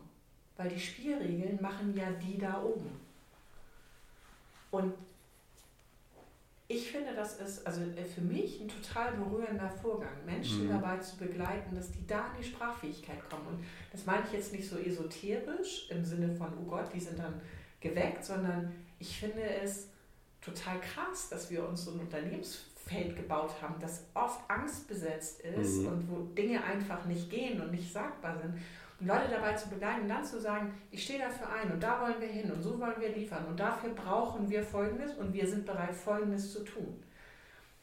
Weil 0.58 0.70
die 0.70 0.80
Spielregeln 0.80 1.60
machen 1.62 1.96
ja 1.96 2.12
die 2.12 2.38
da 2.38 2.62
oben. 2.62 2.92
Und 4.70 4.94
ich 6.68 6.92
finde, 6.92 7.14
das 7.14 7.40
ist 7.40 7.68
also 7.68 7.82
äh, 7.82 8.06
für 8.06 8.22
mich 8.22 8.62
ein 8.62 8.70
total 8.70 9.14
berührender 9.14 9.70
Vorgang, 9.70 10.26
Menschen 10.26 10.66
mhm. 10.66 10.70
dabei 10.70 10.98
zu 10.98 11.18
begleiten, 11.18 11.76
dass 11.76 11.92
die 11.92 12.06
da 12.08 12.28
in 12.28 12.42
die 12.42 12.48
Sprachfähigkeit 12.48 13.30
kommen. 13.30 13.48
Und 13.48 13.66
das 13.92 14.06
meine 14.06 14.26
ich 14.26 14.34
jetzt 14.34 14.54
nicht 14.54 14.68
so 14.68 14.78
esoterisch 14.78 15.90
im 15.90 16.06
Sinne 16.06 16.34
von, 16.36 16.50
oh 16.60 16.70
Gott, 16.70 16.94
die 16.94 17.00
sind 17.00 17.20
dann 17.20 17.42
geweckt, 17.82 18.24
sondern 18.24 18.74
ich 18.98 19.20
finde 19.20 19.44
es 19.44 19.90
total 20.42 20.80
krass, 20.80 21.30
dass 21.30 21.52
wir 21.52 21.68
uns 21.68 21.84
so 21.86 21.92
ein 21.92 22.00
Unternehmensfeld 22.00 23.16
gebaut 23.16 23.62
haben, 23.62 23.76
das 23.80 24.06
oft 24.14 24.50
angstbesetzt 24.50 25.42
ist 25.42 25.82
mhm. 25.82 25.88
und 25.88 26.10
wo 26.10 26.22
Dinge 26.34 26.64
einfach 26.64 27.06
nicht 27.06 27.30
gehen 27.30 27.62
und 27.62 27.72
nicht 27.72 27.92
sagbar 27.92 28.38
sind. 28.42 28.56
Leute 29.06 29.30
dabei 29.30 29.54
zu 29.54 29.70
begleiten, 29.70 30.08
dann 30.08 30.24
zu 30.24 30.40
sagen, 30.40 30.74
ich 30.92 31.04
stehe 31.04 31.20
dafür 31.20 31.50
ein 31.52 31.72
und 31.72 31.82
da 31.82 32.02
wollen 32.02 32.20
wir 32.20 32.28
hin 32.28 32.52
und 32.52 32.62
so 32.62 32.80
wollen 32.80 33.00
wir 33.00 33.10
liefern 33.10 33.46
und 33.46 33.60
dafür 33.60 33.90
brauchen 33.92 34.50
wir 34.50 34.64
Folgendes 34.64 35.14
und 35.16 35.34
wir 35.34 35.48
sind 35.48 35.66
bereit, 35.66 35.94
Folgendes 35.94 36.54
zu 36.54 36.64
tun. 36.64 37.04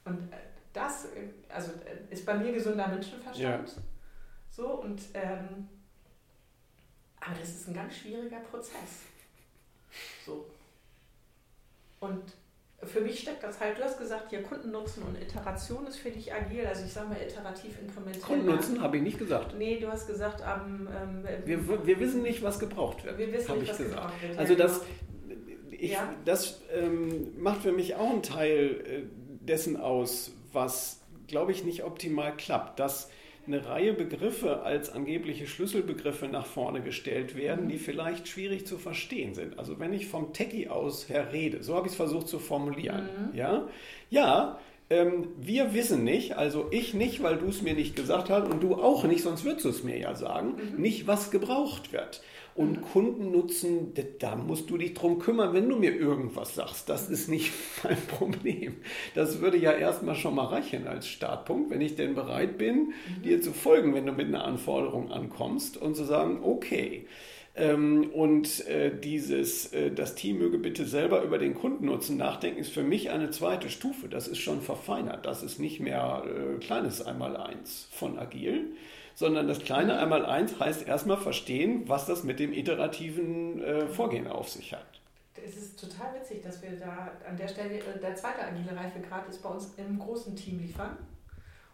Und 0.05 0.33
äh, 0.33 0.37
das 0.73 1.07
äh, 1.07 1.29
also, 1.49 1.73
äh, 1.73 2.13
ist 2.13 2.25
bei 2.25 2.35
mir 2.35 2.53
gesunder 2.53 2.89
Menschenverstand. 2.89 3.39
Ja. 3.39 3.61
So 4.51 4.81
und 4.83 5.01
ähm, 5.15 5.69
aber 7.21 7.39
das 7.39 7.51
ist 7.51 7.69
ein 7.69 7.75
ganz 7.75 7.95
schwieriger 7.97 8.41
Prozess. 8.41 9.05
So. 10.25 10.47
Und 12.01 12.33
für 12.83 13.01
mich 13.01 13.21
steckt 13.21 13.43
das 13.43 13.61
halt, 13.61 13.79
du 13.79 13.83
hast 13.83 13.99
gesagt, 13.99 14.33
ja, 14.33 14.41
Kundennutzen 14.41 15.03
und 15.03 15.21
Iteration 15.21 15.87
ist 15.87 15.97
für 15.97 16.11
dich 16.11 16.33
agil, 16.33 16.67
also 16.67 16.85
ich 16.85 16.93
sage 16.93 17.09
mal 17.09 17.21
iterativ 17.21 17.79
inkrementell. 17.81 18.23
Kundennutzen 18.23 18.81
habe 18.81 18.97
ich 18.97 19.03
nicht 19.03 19.19
gesagt. 19.19 19.55
Nee, 19.59 19.79
du 19.79 19.89
hast 19.89 20.07
gesagt, 20.07 20.43
ähm, 20.43 20.89
wir, 21.45 21.87
wir 21.87 22.01
wissen 22.01 22.23
nicht, 22.23 22.43
was 22.43 22.59
gebraucht 22.59 23.05
wird. 23.05 23.19
Wir 23.19 23.33
wissen 23.33 23.59
nicht, 23.59 23.71
was 23.71 23.79
gesagt. 23.79 23.97
gebraucht 23.97 24.23
wird. 24.23 24.39
Also 24.39 24.55
das, 24.55 24.81
genau. 25.29 25.41
ich, 25.71 25.93
ja. 25.93 26.15
das 26.25 26.63
ähm, 26.75 27.35
macht 27.39 27.63
für 27.63 27.73
mich 27.73 27.97
auch 27.97 28.11
einen 28.11 28.23
Teil 28.23 28.81
äh, 28.87 29.03
dessen 29.45 29.77
aus, 29.77 30.33
was, 30.53 31.03
glaube 31.27 31.53
ich, 31.53 31.65
nicht 31.65 31.85
optimal 31.85 32.35
klappt. 32.35 32.79
Dass 32.81 33.11
eine 33.53 33.67
Reihe 33.67 33.93
Begriffe 33.93 34.63
als 34.63 34.93
angebliche 34.93 35.47
Schlüsselbegriffe 35.47 36.29
nach 36.29 36.47
vorne 36.47 36.83
gestellt 36.83 37.37
werden, 37.37 37.69
die 37.69 37.79
vielleicht 37.79 38.29
schwierig 38.29 38.67
zu 38.67 38.79
verstehen 38.79 39.35
sind. 39.35 39.59
Also 39.59 39.79
wenn 39.81 39.93
ich 39.93 40.07
vom 40.07 40.33
Techie 40.33 40.69
aus 40.69 41.09
her 41.09 41.33
rede, 41.33 41.63
so 41.63 41.75
habe 41.75 41.87
ich 41.87 41.93
es 41.93 41.97
versucht 41.97 42.29
zu 42.29 42.39
formulieren. 42.39 43.09
Mhm. 43.33 43.37
Ja, 43.37 43.69
ja 44.11 44.59
ähm, 44.89 45.29
wir 45.41 45.75
wissen 45.75 46.05
nicht, 46.05 46.37
also 46.37 46.67
ich 46.71 46.95
nicht, 46.95 47.23
weil 47.23 47.39
du 47.39 47.47
es 47.47 47.63
mir 47.63 47.75
nicht 47.75 47.97
gesagt 47.97 48.31
hast 48.31 48.51
und 48.51 48.63
du 48.63 48.75
auch 48.75 49.05
nicht, 49.05 49.23
sonst 49.23 49.45
würdest 49.45 49.65
du 49.65 49.69
es 49.71 49.85
mir 49.85 49.99
ja 49.99 50.15
sagen, 50.15 50.55
mhm. 50.57 50.81
nicht, 50.81 51.07
was 51.07 51.31
gebraucht 51.31 51.93
wird. 51.93 52.23
Und 52.61 52.83
Kundennutzen, 52.83 53.95
da 54.19 54.37
musst 54.37 54.69
du 54.69 54.77
dich 54.77 54.93
drum 54.93 55.19
kümmern, 55.19 55.55
wenn 55.55 55.67
du 55.67 55.77
mir 55.77 55.97
irgendwas 55.97 56.57
sagst. 56.57 56.91
Das 56.91 57.09
ist 57.09 57.27
nicht 57.27 57.53
mein 57.83 57.97
Problem. 57.97 58.77
Das 59.15 59.41
würde 59.41 59.57
ja 59.57 59.73
erstmal 59.73 60.15
schon 60.15 60.35
mal 60.35 60.45
reichen 60.45 60.87
als 60.87 61.09
Startpunkt, 61.09 61.71
wenn 61.71 61.81
ich 61.81 61.97
denn 61.97 62.15
bereit 62.15 62.59
bin, 62.59 62.89
mhm. 62.89 63.23
dir 63.23 63.41
zu 63.41 63.55
folgen, 63.55 63.95
wenn 63.95 64.05
du 64.05 64.13
mit 64.13 64.27
einer 64.27 64.45
Anforderung 64.45 65.11
ankommst 65.11 65.79
und 65.79 65.97
zu 65.97 66.05
sagen, 66.05 66.41
okay. 66.43 67.07
Ähm, 67.57 68.11
und 68.13 68.67
äh, 68.69 68.95
dieses, 68.95 69.73
äh, 69.73 69.91
das 69.91 70.15
Team 70.15 70.37
möge 70.37 70.59
bitte 70.59 70.85
selber 70.85 71.23
über 71.23 71.39
den 71.39 71.55
Kundennutzen 71.55 72.19
nachdenken, 72.19 72.61
ist 72.61 72.75
für 72.75 72.83
mich 72.83 73.09
eine 73.09 73.31
zweite 73.31 73.71
Stufe. 73.71 74.11
Das 74.11 74.29
ist 74.29 74.39
schon 74.39 74.61
verfeinert. 74.61 75.25
Das 75.25 75.43
ist 75.43 75.61
nicht 75.61 75.81
mehr 75.81 76.25
äh, 76.27 76.59
kleines 76.59 77.01
Einmaleins 77.01 77.89
von 77.91 78.19
Agil, 78.19 78.73
sondern 79.21 79.47
das 79.47 79.59
kleine 79.59 79.99
Einmaleins 79.99 80.59
heißt 80.59 80.89
erstmal 80.89 81.19
verstehen, 81.19 81.87
was 81.87 82.07
das 82.07 82.25
mit 82.25 82.41
dem 82.41 82.55
iterativen 82.55 83.63
äh, 83.63 83.87
Vorgehen 83.87 84.27
auf 84.27 84.49
sich 84.49 84.73
hat. 84.73 85.03
Es 85.35 85.59
ist 85.59 85.79
total 85.79 86.15
witzig, 86.15 86.43
dass 86.43 86.63
wir 86.63 86.71
da 86.71 87.11
an 87.29 87.37
der 87.37 87.47
Stelle, 87.47 87.75
äh, 87.75 87.99
der 88.01 88.15
zweite 88.15 88.43
agile 88.43 88.75
Reifegrad 88.75 89.29
ist 89.29 89.43
bei 89.43 89.51
uns 89.51 89.75
im 89.77 89.99
großen 89.99 90.35
Team 90.35 90.61
liefern. 90.61 90.97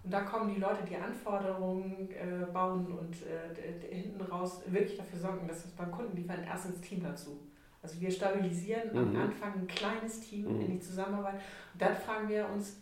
Und 0.03 0.13
da 0.13 0.23
kommen 0.23 0.53
die 0.53 0.61
Leute, 0.61 0.83
die 0.91 0.97
Anforderungen 0.97 2.11
äh, 2.11 2.47
bauen 2.53 2.87
und 2.99 3.15
äh, 3.23 3.95
hinten 3.95 4.21
raus 4.23 4.63
wirklich 4.67 4.97
dafür 4.99 5.21
sorgen, 5.21 5.47
dass 5.47 5.65
es 5.65 5.71
beim 5.71 5.93
Kunden 5.93 6.17
liefern, 6.17 6.43
erst 6.45 6.67
ins 6.67 6.81
Team 6.81 7.01
dazu. 7.01 7.39
Also 7.81 8.01
wir 8.01 8.11
stabilisieren 8.11 8.91
mhm. 8.91 8.99
am 8.99 9.23
Anfang 9.23 9.53
ein 9.55 9.69
kleines 9.69 10.19
Team 10.19 10.53
mhm. 10.53 10.61
in 10.63 10.71
die 10.73 10.81
Zusammenarbeit. 10.81 11.35
Und 11.35 11.81
dann 11.81 11.95
fragen 11.95 12.29
wir 12.29 12.49
uns, 12.49 12.79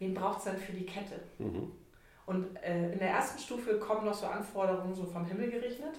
wen 0.00 0.14
braucht 0.14 0.38
es 0.38 0.44
dann 0.46 0.56
für 0.56 0.72
die 0.72 0.86
Kette? 0.86 1.20
Mhm. 1.38 1.70
Und 2.26 2.56
äh, 2.62 2.92
in 2.92 2.98
der 2.98 3.10
ersten 3.10 3.38
Stufe 3.38 3.78
kommen 3.78 4.04
noch 4.04 4.14
so 4.14 4.26
Anforderungen 4.26 4.94
so 4.94 5.04
vom 5.04 5.24
Himmel 5.24 5.50
gerechnet. 5.50 5.98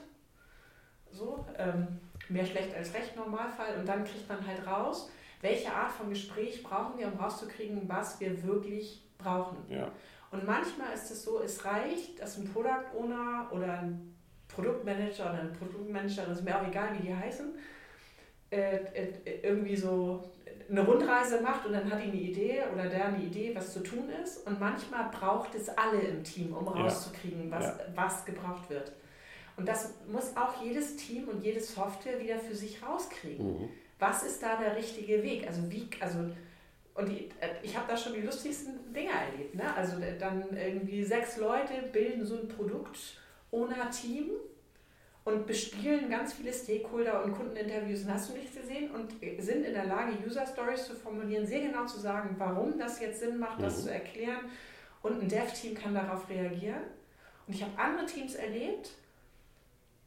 So, 1.11 1.45
ähm, 1.57 1.99
mehr 2.29 2.45
schlecht 2.45 2.73
als 2.75 2.93
recht 2.93 3.15
Normalfall. 3.15 3.77
Und 3.79 3.87
dann 3.87 4.03
kriegt 4.05 4.29
man 4.29 4.45
halt 4.45 4.65
raus, 4.65 5.09
welche 5.41 5.73
Art 5.73 5.91
von 5.91 6.09
Gespräch 6.09 6.63
brauchen 6.63 6.97
wir, 6.97 7.07
um 7.07 7.19
rauszukriegen, 7.19 7.87
was 7.89 8.19
wir 8.19 8.43
wirklich 8.43 9.03
brauchen. 9.17 9.57
Ja. 9.69 9.91
Und 10.31 10.45
manchmal 10.45 10.93
ist 10.93 11.11
es 11.11 11.23
so, 11.23 11.41
es 11.41 11.65
reicht, 11.65 12.21
dass 12.21 12.37
ein 12.37 12.45
Product 12.45 12.95
Owner 12.97 13.49
oder 13.51 13.79
ein 13.79 14.15
Produktmanager 14.47 15.25
oder 15.25 15.41
ein 15.41 15.53
Produktmanager, 15.53 16.25
das 16.25 16.39
ist 16.39 16.45
mir 16.45 16.59
auch 16.59 16.67
egal, 16.67 16.97
wie 16.97 17.07
die 17.07 17.15
heißen, 17.15 17.53
äh, 18.49 18.77
äh, 18.77 19.39
irgendwie 19.43 19.75
so 19.75 20.31
eine 20.71 20.85
Rundreise 20.85 21.41
macht 21.41 21.65
und 21.65 21.73
dann 21.73 21.91
hat 21.91 21.99
die 21.99 22.07
eine 22.07 22.15
Idee 22.15 22.63
oder 22.73 22.87
der 22.87 23.07
eine 23.07 23.21
Idee, 23.21 23.53
was 23.53 23.73
zu 23.73 23.81
tun 23.81 24.09
ist. 24.23 24.47
Und 24.47 24.59
manchmal 24.59 25.09
braucht 25.09 25.53
es 25.53 25.69
alle 25.69 25.99
im 25.99 26.23
Team, 26.23 26.53
um 26.53 26.67
rauszukriegen, 26.67 27.51
was, 27.51 27.65
ja. 27.65 27.79
was 27.93 28.25
gebraucht 28.25 28.69
wird. 28.69 28.93
Und 29.57 29.67
das 29.67 29.93
muss 30.09 30.35
auch 30.37 30.63
jedes 30.63 30.95
Team 30.95 31.27
und 31.27 31.43
jede 31.43 31.59
Software 31.59 32.19
wieder 32.21 32.39
für 32.39 32.55
sich 32.55 32.81
rauskriegen. 32.81 33.61
Mhm. 33.61 33.69
Was 33.99 34.23
ist 34.23 34.41
da 34.41 34.55
der 34.55 34.77
richtige 34.77 35.21
Weg? 35.21 35.45
Also 35.45 35.69
wie, 35.69 35.89
also 35.99 36.19
und 36.95 37.09
die, 37.09 37.29
äh, 37.39 37.49
ich 37.63 37.75
habe 37.75 37.87
da 37.87 37.97
schon 37.97 38.13
die 38.13 38.21
lustigsten 38.21 38.93
Dinge 38.93 39.11
erlebt. 39.11 39.55
Ne? 39.55 39.75
Also 39.75 39.97
dann 40.19 40.55
irgendwie 40.55 41.03
sechs 41.03 41.37
Leute 41.37 41.73
bilden 41.91 42.25
so 42.25 42.35
ein 42.35 42.47
Produkt 42.47 43.17
ohne 43.51 43.75
Team 43.89 44.31
und 45.23 45.45
bespielen 45.45 46.09
ganz 46.09 46.33
viele 46.33 46.51
Stakeholder 46.51 47.23
und 47.23 47.33
Kundeninterviews, 47.33 48.05
hast 48.07 48.29
du 48.29 48.33
nicht 48.33 48.55
gesehen, 48.55 48.89
und 48.91 49.11
sind 49.39 49.65
in 49.65 49.73
der 49.73 49.85
Lage, 49.85 50.13
User 50.25 50.45
Stories 50.45 50.85
zu 50.85 50.95
formulieren, 50.95 51.45
sehr 51.45 51.61
genau 51.61 51.85
zu 51.85 51.99
sagen, 51.99 52.35
warum 52.39 52.77
das 52.79 52.99
jetzt 52.99 53.19
Sinn 53.19 53.37
macht, 53.37 53.61
das 53.61 53.77
mhm. 53.77 53.83
zu 53.83 53.93
erklären. 53.93 54.45
Und 55.03 55.21
ein 55.21 55.27
Dev-Team 55.27 55.75
kann 55.75 55.93
darauf 55.93 56.27
reagieren. 56.29 56.81
Und 57.47 57.53
ich 57.53 57.63
habe 57.63 57.77
andere 57.77 58.05
Teams 58.05 58.35
erlebt, 58.35 58.91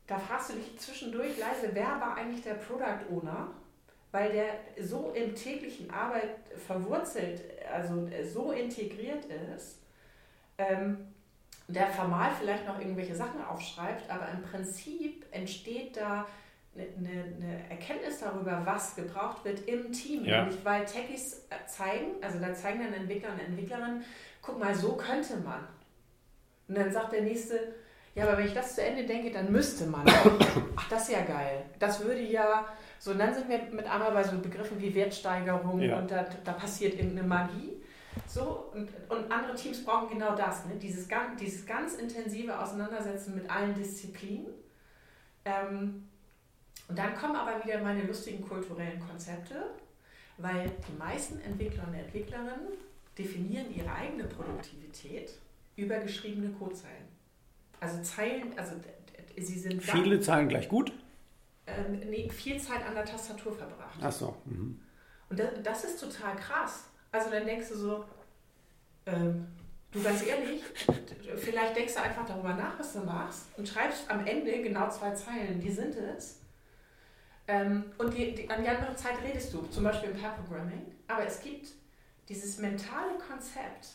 da 0.07 0.19
fragst 0.19 0.51
du 0.51 0.55
dich 0.55 0.79
zwischendurch 0.79 1.39
leise, 1.39 1.71
wer 1.73 2.01
war 2.01 2.17
eigentlich 2.17 2.43
der 2.43 2.55
Product 2.55 3.11
Owner? 3.11 3.53
Weil 4.13 4.33
der 4.33 4.85
so 4.85 5.13
im 5.13 5.35
täglichen 5.35 5.91
Arbeit 5.91 6.37
verwurzelt, 6.67 7.43
also 7.73 8.09
so 8.33 8.53
integriert 8.53 9.25
ist, 9.25 9.81
ähm, 10.59 11.14
der 11.69 11.89
formal 11.89 12.31
vielleicht 12.39 12.67
noch 12.67 12.79
irgendwelche 12.79 13.15
Sachen 13.15 13.43
aufschreibt, 13.45 14.11
aber 14.11 14.29
im 14.33 14.43
Prinzip 14.43 15.25
entsteht 15.31 15.97
da 15.97 16.27
eine, 16.75 16.85
eine 17.11 17.71
Erkenntnis 17.71 18.19
darüber, 18.21 18.63
was 18.65 18.97
gebraucht 18.97 19.45
wird 19.45 19.67
im 19.69 19.93
Team. 19.93 20.25
Ja. 20.25 20.43
Nämlich 20.43 20.65
weil 20.65 20.85
Techies 20.85 21.47
zeigen, 21.67 22.13
also 22.21 22.39
da 22.39 22.53
zeigen 22.55 22.81
dann 22.81 22.93
Entwickler 22.93 23.31
und 23.33 23.41
Entwicklerinnen, 23.41 24.05
guck 24.43 24.59
mal, 24.59 24.75
so 24.75 24.97
könnte 24.97 25.37
man. 25.39 25.67
Und 26.69 26.77
dann 26.77 26.93
sagt 26.93 27.13
der 27.13 27.23
Nächste, 27.23 27.75
ja, 28.15 28.25
aber 28.25 28.39
wenn 28.39 28.47
ich 28.47 28.55
das 28.55 28.77
zu 28.77 28.83
Ende 28.83 29.05
denke, 29.05 29.31
dann 29.31 29.51
müsste 29.51 29.87
man. 29.87 30.07
Ach, 30.77 30.89
das 30.89 31.09
ist 31.09 31.13
ja 31.13 31.23
geil. 31.23 31.65
Das 31.79 32.03
würde 32.05 32.21
ja. 32.21 32.67
So, 32.99 33.11
und 33.11 33.19
dann 33.19 33.35
sind 33.35 33.49
wir 33.49 33.59
mit 33.73 33.87
einmal 33.91 34.13
bei 34.13 34.23
so 34.23 34.39
Begriffen 34.39 34.81
wie 34.81 34.95
Wertsteigerung 34.95 35.81
ja. 35.81 35.99
und 35.99 36.11
da, 36.11 36.25
da 36.45 36.53
passiert 36.53 36.95
irgendeine 36.95 37.27
Magie. 37.27 37.74
So, 38.27 38.71
und, 38.73 38.89
und 39.09 39.31
andere 39.31 39.55
Teams 39.55 39.85
brauchen 39.85 40.09
genau 40.09 40.35
das, 40.35 40.65
ne? 40.67 40.77
dieses, 40.77 41.09
dieses 41.41 41.67
ganz 41.67 41.95
intensive 41.95 42.59
Auseinandersetzen 42.59 43.35
mit 43.35 43.49
allen 43.49 43.75
Disziplinen. 43.75 44.47
Ähm, 45.45 46.09
und 46.89 46.99
dann 46.99 47.15
kommen 47.15 47.37
aber 47.37 47.65
wieder 47.65 47.81
meine 47.81 48.03
lustigen 48.03 48.47
kulturellen 48.47 49.01
Konzepte, 49.01 49.71
weil 50.39 50.71
die 50.89 50.99
meisten 50.99 51.41
Entwickler 51.41 51.87
und 51.87 51.95
Entwicklerinnen 51.95 52.73
definieren 53.17 53.75
ihre 53.75 53.93
eigene 53.93 54.25
Produktivität 54.25 55.33
über 55.77 55.99
geschriebene 55.99 56.51
Codezeilen. 56.51 57.09
Also 57.81 58.03
Zeilen, 58.03 58.57
also 58.59 58.75
sie 59.37 59.59
sind. 59.59 59.83
Viele 59.83 60.21
Zeilen 60.21 60.49
gleich 60.49 60.69
gut? 60.69 60.93
Ähm, 61.67 62.01
nee, 62.11 62.29
viel 62.31 62.61
Zeit 62.61 62.85
an 62.87 62.95
der 62.95 63.05
Tastatur 63.05 63.53
verbracht. 63.53 63.99
Ach 64.03 64.13
so. 64.13 64.37
Mhm. 64.45 64.81
Und 65.31 65.39
das, 65.39 65.51
das 65.63 65.85
ist 65.85 66.01
total 66.01 66.37
krass. 66.37 66.85
Also 67.15 67.31
dann 67.31 67.47
denkst 67.47 67.69
du 67.69 67.75
so, 67.77 68.05
ähm, 69.07 69.47
Du 69.95 70.03
ganz 70.03 70.27
ehrlich, 70.27 70.61
vielleicht 71.37 71.77
denkst 71.77 71.95
du 71.95 72.03
einfach 72.03 72.27
darüber 72.27 72.53
nach, 72.53 72.77
was 72.81 72.95
du 72.95 72.99
machst 72.99 73.47
und 73.57 73.69
schreibst 73.69 74.11
am 74.11 74.27
Ende 74.27 74.61
genau 74.61 74.91
zwei 74.91 75.13
Zeilen, 75.15 75.61
die 75.61 75.71
sind 75.71 75.95
es. 75.95 76.41
Ähm, 77.47 77.93
und 77.99 78.13
die, 78.13 78.35
die, 78.35 78.51
an 78.51 78.65
die 78.65 78.69
andere 78.69 78.97
Zeit 78.97 79.23
redest 79.23 79.55
du, 79.55 79.63
zum 79.67 79.85
Beispiel 79.85 80.11
im 80.11 80.21
Pair 80.21 80.33
Programming. 80.33 80.83
Aber 81.07 81.25
es 81.25 81.41
gibt 81.41 81.69
dieses 82.29 82.59
mentale 82.59 83.17
Konzept, 83.29 83.91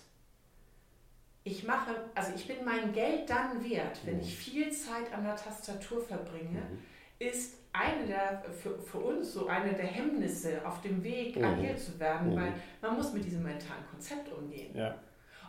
ich 1.43 1.65
mache, 1.65 1.95
also 2.15 2.31
ich 2.33 2.47
bin 2.47 2.63
mein 2.63 2.93
Geld 2.93 3.29
dann 3.29 3.69
wert, 3.69 3.99
wenn 4.05 4.15
mhm. 4.15 4.21
ich 4.21 4.37
viel 4.37 4.71
Zeit 4.71 5.11
an 5.11 5.25
der 5.25 5.35
Tastatur 5.35 6.01
verbringe, 6.01 6.61
mhm. 6.61 6.79
ist 7.19 7.55
eine 7.71 8.05
der, 8.07 8.43
für, 8.51 8.79
für 8.79 8.97
uns 8.97 9.33
so 9.33 9.47
eine 9.47 9.73
der 9.73 9.85
Hemmnisse 9.85 10.65
auf 10.65 10.81
dem 10.81 11.03
Weg, 11.03 11.35
mhm. 11.35 11.43
agil 11.43 11.77
zu 11.77 11.99
werden, 11.99 12.31
mhm. 12.31 12.35
weil 12.35 12.53
man 12.81 12.95
muss 12.95 13.13
mit 13.13 13.25
diesem 13.25 13.43
mentalen 13.43 13.85
Konzept 13.89 14.31
umgehen. 14.31 14.75
Ja. 14.75 14.95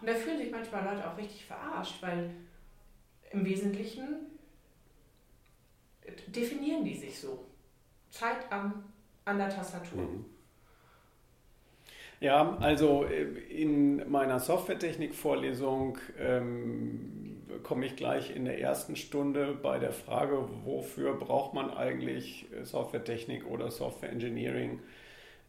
Und 0.00 0.08
da 0.08 0.14
fühlen 0.14 0.38
sich 0.38 0.50
manchmal 0.50 0.84
Leute 0.84 1.08
auch 1.08 1.16
richtig 1.16 1.44
verarscht, 1.44 2.02
weil 2.02 2.30
im 3.32 3.44
Wesentlichen 3.44 4.26
definieren 6.28 6.84
die 6.84 6.96
sich 6.96 7.18
so. 7.18 7.46
Zeit 8.10 8.50
am, 8.50 8.84
an 9.24 9.38
der 9.38 9.48
Tastatur. 9.48 10.02
Mhm. 10.02 10.24
Ja, 12.20 12.56
also 12.58 13.04
äh, 13.04 13.22
in 13.48 14.10
meiner 14.10 14.38
Softwaretechnik-Vorlesung 14.38 15.96
ähm, 16.18 17.19
komme 17.62 17.86
ich 17.86 17.96
gleich 17.96 18.34
in 18.34 18.44
der 18.44 18.60
ersten 18.60 18.96
Stunde 18.96 19.56
bei 19.62 19.78
der 19.78 19.92
Frage, 19.92 20.48
wofür 20.64 21.14
braucht 21.14 21.54
man 21.54 21.70
eigentlich 21.70 22.46
Softwaretechnik 22.62 23.46
oder 23.46 23.70
Software 23.70 24.10
Engineering, 24.10 24.80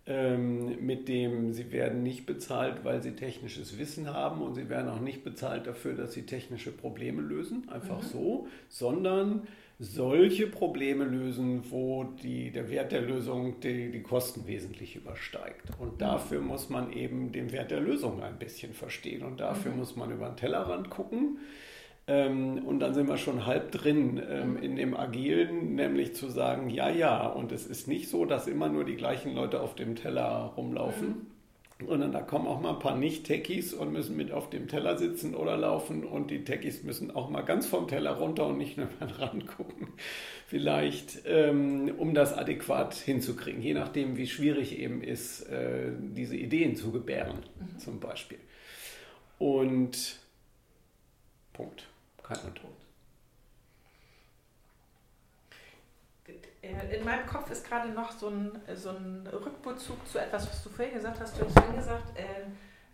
ähm, 0.07 0.85
mit 0.85 1.07
dem 1.07 1.53
sie 1.53 1.71
werden 1.71 2.03
nicht 2.03 2.25
bezahlt, 2.25 2.83
weil 2.83 3.01
sie 3.01 3.11
technisches 3.11 3.77
Wissen 3.77 4.11
haben 4.11 4.41
und 4.41 4.55
sie 4.55 4.67
werden 4.67 4.89
auch 4.89 4.99
nicht 4.99 5.23
bezahlt 5.23 5.67
dafür, 5.67 5.93
dass 5.93 6.13
sie 6.13 6.25
technische 6.25 6.71
Probleme 6.71 7.21
lösen, 7.21 7.69
einfach 7.69 8.01
mhm. 8.01 8.07
so, 8.07 8.47
sondern 8.67 9.47
solche 9.81 10.45
Probleme 10.45 11.05
lösen, 11.05 11.63
wo 11.71 12.03
die, 12.03 12.51
der 12.51 12.69
Wert 12.69 12.91
der 12.91 13.01
Lösung 13.01 13.59
die, 13.61 13.91
die 13.91 14.03
Kosten 14.03 14.45
wesentlich 14.45 14.95
übersteigt. 14.95 15.71
Und 15.79 16.01
dafür 16.01 16.39
muss 16.39 16.69
man 16.69 16.93
eben 16.93 17.31
den 17.31 17.51
Wert 17.51 17.71
der 17.71 17.79
Lösung 17.79 18.21
ein 18.21 18.37
bisschen 18.37 18.73
verstehen. 18.73 19.23
Und 19.23 19.39
dafür 19.39 19.71
mhm. 19.71 19.79
muss 19.79 19.95
man 19.95 20.11
über 20.11 20.27
den 20.27 20.37
Tellerrand 20.37 20.91
gucken. 20.91 21.39
Ähm, 22.11 22.63
und 22.65 22.79
dann 22.79 22.93
sind 22.93 23.07
wir 23.07 23.17
schon 23.17 23.45
halb 23.45 23.71
drin 23.71 24.21
ähm, 24.29 24.57
in 24.61 24.75
dem 24.75 24.97
Agilen, 24.97 25.75
nämlich 25.75 26.13
zu 26.13 26.29
sagen, 26.29 26.69
ja, 26.69 26.89
ja, 26.89 27.25
und 27.25 27.53
es 27.53 27.65
ist 27.65 27.87
nicht 27.87 28.09
so, 28.09 28.25
dass 28.25 28.47
immer 28.47 28.67
nur 28.67 28.83
die 28.83 28.97
gleichen 28.97 29.33
Leute 29.33 29.61
auf 29.61 29.75
dem 29.75 29.95
Teller 29.95 30.53
rumlaufen. 30.57 31.07
Mhm 31.07 31.27
sondern 31.87 32.11
da 32.11 32.21
kommen 32.21 32.45
auch 32.45 32.61
mal 32.61 32.73
ein 32.73 32.79
paar 32.79 32.95
Nicht-Techies 32.95 33.73
und 33.73 33.91
müssen 33.91 34.15
mit 34.15 34.31
auf 34.31 34.51
dem 34.51 34.67
Teller 34.67 34.99
sitzen 34.99 35.33
oder 35.33 35.57
laufen 35.57 36.03
und 36.03 36.29
die 36.29 36.43
Techies 36.43 36.83
müssen 36.83 37.09
auch 37.09 37.31
mal 37.31 37.41
ganz 37.41 37.65
vom 37.65 37.87
Teller 37.87 38.11
runter 38.11 38.45
und 38.45 38.59
nicht 38.59 38.77
nur 38.77 38.87
mal 38.99 39.07
dran 39.07 39.47
gucken, 39.47 39.87
vielleicht, 40.45 41.23
ähm, 41.25 41.91
um 41.97 42.13
das 42.13 42.33
adäquat 42.33 42.93
hinzukriegen, 42.93 43.63
je 43.63 43.73
nachdem, 43.73 44.15
wie 44.15 44.27
schwierig 44.27 44.77
eben 44.77 45.01
ist, 45.01 45.41
äh, 45.49 45.91
diese 45.97 46.35
Ideen 46.35 46.75
zu 46.75 46.91
gebären, 46.91 47.39
mhm. 47.59 47.79
zum 47.79 47.99
Beispiel. 47.99 48.37
Und 49.39 50.19
Punkt. 51.53 51.87
Kein 52.39 52.53
Punkt. 52.53 52.85
Äh, 56.61 56.97
in 56.97 57.03
meinem 57.03 57.25
Kopf 57.25 57.49
ist 57.51 57.67
gerade 57.67 57.89
noch 57.89 58.11
so 58.11 58.29
ein, 58.29 58.51
so 58.75 58.89
ein 58.89 59.27
Rückbezug 59.27 60.07
zu 60.07 60.19
etwas, 60.19 60.47
was 60.47 60.63
du 60.63 60.69
vorhin 60.69 60.93
gesagt 60.93 61.19
hast. 61.19 61.37
Du 61.37 61.45
hast 61.45 61.53
vorhin 61.53 61.75
gesagt, 61.75 62.17
äh, 62.17 62.45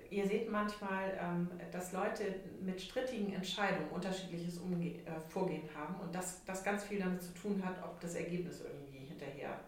ihr 0.10 0.26
seht 0.26 0.50
manchmal, 0.50 1.18
ähm, 1.22 1.52
dass 1.72 1.92
Leute 1.92 2.36
mit 2.62 2.82
strittigen 2.82 3.34
Entscheidungen 3.34 3.90
unterschiedliches 3.90 4.58
Umge 4.58 4.88
äh, 4.88 5.20
Vorgehen 5.30 5.70
haben 5.76 5.96
und 6.00 6.16
dass 6.16 6.44
das 6.46 6.64
ganz 6.64 6.86
viel 6.86 7.00
damit 7.00 7.22
zu 7.22 7.34
tun 7.34 7.62
hat, 7.64 7.76
ob 7.84 8.00
das 8.00 8.16
Ergebnis 8.16 8.62
irgendwie 8.62 9.06
hinterher 9.06 9.60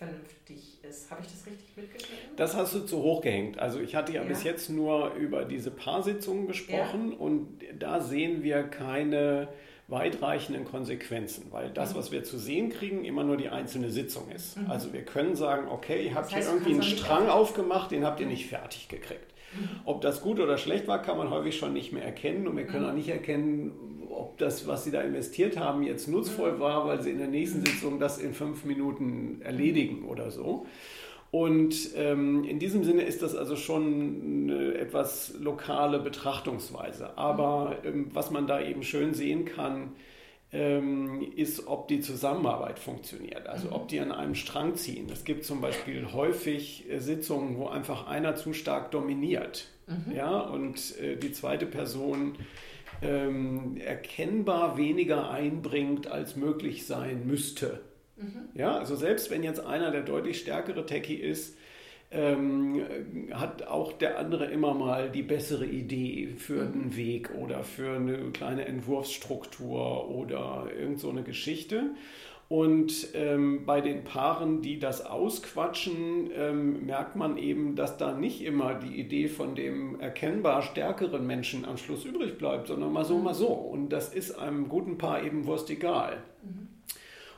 vernünftig 0.00 0.78
ist. 0.82 1.10
Habe 1.10 1.20
ich 1.22 1.28
das 1.30 1.46
richtig 1.46 1.76
mitgeschnitten? 1.76 2.36
Das 2.36 2.56
hast 2.56 2.74
du 2.74 2.80
zu 2.80 3.02
hoch 3.02 3.20
gehängt. 3.20 3.58
Also 3.58 3.80
ich 3.80 3.94
hatte 3.94 4.12
ja, 4.12 4.22
ja. 4.22 4.28
bis 4.28 4.44
jetzt 4.44 4.70
nur 4.70 5.12
über 5.14 5.44
diese 5.44 5.70
Paarsitzungen 5.70 6.46
gesprochen 6.46 7.12
ja. 7.12 7.18
und 7.18 7.58
da 7.78 8.00
sehen 8.00 8.42
wir 8.42 8.62
keine 8.62 9.48
weitreichenden 9.88 10.64
Konsequenzen, 10.64 11.48
weil 11.50 11.70
das, 11.70 11.92
mhm. 11.92 11.98
was 11.98 12.12
wir 12.12 12.24
zu 12.24 12.38
sehen 12.38 12.70
kriegen, 12.70 13.04
immer 13.04 13.24
nur 13.24 13.36
die 13.36 13.50
einzelne 13.50 13.90
Sitzung 13.90 14.30
ist. 14.30 14.56
Mhm. 14.56 14.70
Also 14.70 14.92
wir 14.92 15.02
können 15.02 15.36
sagen, 15.36 15.68
okay, 15.68 16.06
ihr 16.06 16.14
habt 16.14 16.26
das 16.26 16.36
heißt, 16.36 16.48
hier 16.48 16.56
irgendwie 16.56 16.72
einen 16.74 16.82
Strang 16.82 17.28
aufgemacht, 17.28 17.90
den 17.90 18.04
habt 18.04 18.20
ihr 18.20 18.26
nicht 18.26 18.46
fertig 18.46 18.88
gekriegt. 18.88 19.34
Mhm. 19.52 19.68
Ob 19.84 20.00
das 20.00 20.22
gut 20.22 20.40
oder 20.40 20.56
schlecht 20.56 20.86
war, 20.86 21.02
kann 21.02 21.18
man 21.18 21.28
häufig 21.28 21.58
schon 21.58 21.72
nicht 21.74 21.92
mehr 21.92 22.04
erkennen 22.04 22.46
und 22.46 22.56
wir 22.56 22.66
können 22.66 22.84
mhm. 22.84 22.90
auch 22.90 22.94
nicht 22.94 23.08
erkennen, 23.08 23.72
ob 24.10 24.38
das, 24.38 24.66
was 24.66 24.84
sie 24.84 24.90
da 24.90 25.00
investiert 25.00 25.58
haben, 25.58 25.82
jetzt 25.82 26.08
nutzvoll 26.08 26.52
mhm. 26.52 26.60
war, 26.60 26.86
weil 26.86 27.02
sie 27.02 27.10
in 27.10 27.18
der 27.18 27.28
nächsten 27.28 27.64
Sitzung 27.64 27.98
das 27.98 28.18
in 28.18 28.34
fünf 28.34 28.64
Minuten 28.64 29.40
erledigen 29.42 30.04
oder 30.04 30.30
so. 30.30 30.66
Und 31.30 31.90
ähm, 31.94 32.42
in 32.44 32.58
diesem 32.58 32.82
Sinne 32.82 33.02
ist 33.02 33.22
das 33.22 33.36
also 33.36 33.54
schon 33.54 34.48
eine 34.50 34.74
etwas 34.74 35.34
lokale 35.38 36.00
Betrachtungsweise. 36.00 37.16
Aber 37.16 37.76
ähm, 37.84 38.10
was 38.12 38.32
man 38.32 38.48
da 38.48 38.60
eben 38.60 38.82
schön 38.82 39.14
sehen 39.14 39.44
kann, 39.44 39.92
ähm, 40.52 41.24
ist, 41.36 41.68
ob 41.68 41.86
die 41.86 42.00
Zusammenarbeit 42.00 42.80
funktioniert, 42.80 43.46
also 43.46 43.70
ob 43.70 43.86
die 43.86 44.00
an 44.00 44.10
einem 44.10 44.34
Strang 44.34 44.74
ziehen. 44.74 45.08
Es 45.12 45.24
gibt 45.24 45.44
zum 45.44 45.60
Beispiel 45.60 46.12
häufig 46.12 46.90
äh, 46.90 46.98
Sitzungen, 46.98 47.56
wo 47.56 47.68
einfach 47.68 48.08
einer 48.08 48.34
zu 48.34 48.52
stark 48.52 48.90
dominiert. 48.90 49.68
Mhm. 49.86 50.16
Ja, 50.16 50.40
und 50.40 50.98
äh, 50.98 51.16
die 51.16 51.30
zweite 51.30 51.66
Person 51.66 52.34
ähm, 53.02 53.76
erkennbar 53.76 54.76
weniger 54.76 55.30
einbringt, 55.30 56.06
als 56.06 56.36
möglich 56.36 56.86
sein 56.86 57.26
müsste. 57.26 57.80
Mhm. 58.16 58.48
Ja, 58.54 58.76
also 58.78 58.96
selbst 58.96 59.30
wenn 59.30 59.42
jetzt 59.42 59.60
einer 59.60 59.90
der 59.90 60.02
deutlich 60.02 60.38
stärkere 60.38 60.86
Techie 60.86 61.16
ist, 61.16 61.56
ähm, 62.12 62.84
hat 63.32 63.68
auch 63.68 63.92
der 63.92 64.18
andere 64.18 64.46
immer 64.46 64.74
mal 64.74 65.10
die 65.10 65.22
bessere 65.22 65.64
Idee 65.64 66.34
für 66.36 66.64
mhm. 66.64 66.72
einen 66.72 66.96
Weg 66.96 67.30
oder 67.34 67.62
für 67.62 67.96
eine 67.96 68.30
kleine 68.32 68.64
Entwurfsstruktur 68.66 70.10
oder 70.10 70.66
irgend 70.76 70.98
so 70.98 71.10
eine 71.10 71.22
Geschichte. 71.22 71.90
Und 72.50 73.06
ähm, 73.14 73.64
bei 73.64 73.80
den 73.80 74.02
Paaren, 74.02 74.60
die 74.60 74.80
das 74.80 75.06
ausquatschen, 75.06 76.30
ähm, 76.34 76.84
merkt 76.84 77.14
man 77.14 77.38
eben, 77.38 77.76
dass 77.76 77.96
da 77.96 78.12
nicht 78.12 78.42
immer 78.44 78.74
die 78.74 78.98
Idee 78.98 79.28
von 79.28 79.54
dem 79.54 80.00
erkennbar 80.00 80.60
stärkeren 80.62 81.24
Menschen 81.24 81.64
am 81.64 81.76
Schluss 81.76 82.04
übrig 82.04 82.38
bleibt, 82.38 82.66
sondern 82.66 82.92
mal 82.92 83.04
so, 83.04 83.18
mhm. 83.18 83.24
mal 83.24 83.34
so. 83.34 83.46
Und 83.46 83.90
das 83.90 84.12
ist 84.12 84.32
einem 84.32 84.68
guten 84.68 84.98
Paar 84.98 85.22
eben 85.22 85.46
wurst 85.46 85.70
egal. 85.70 86.24
Mhm. 86.42 86.69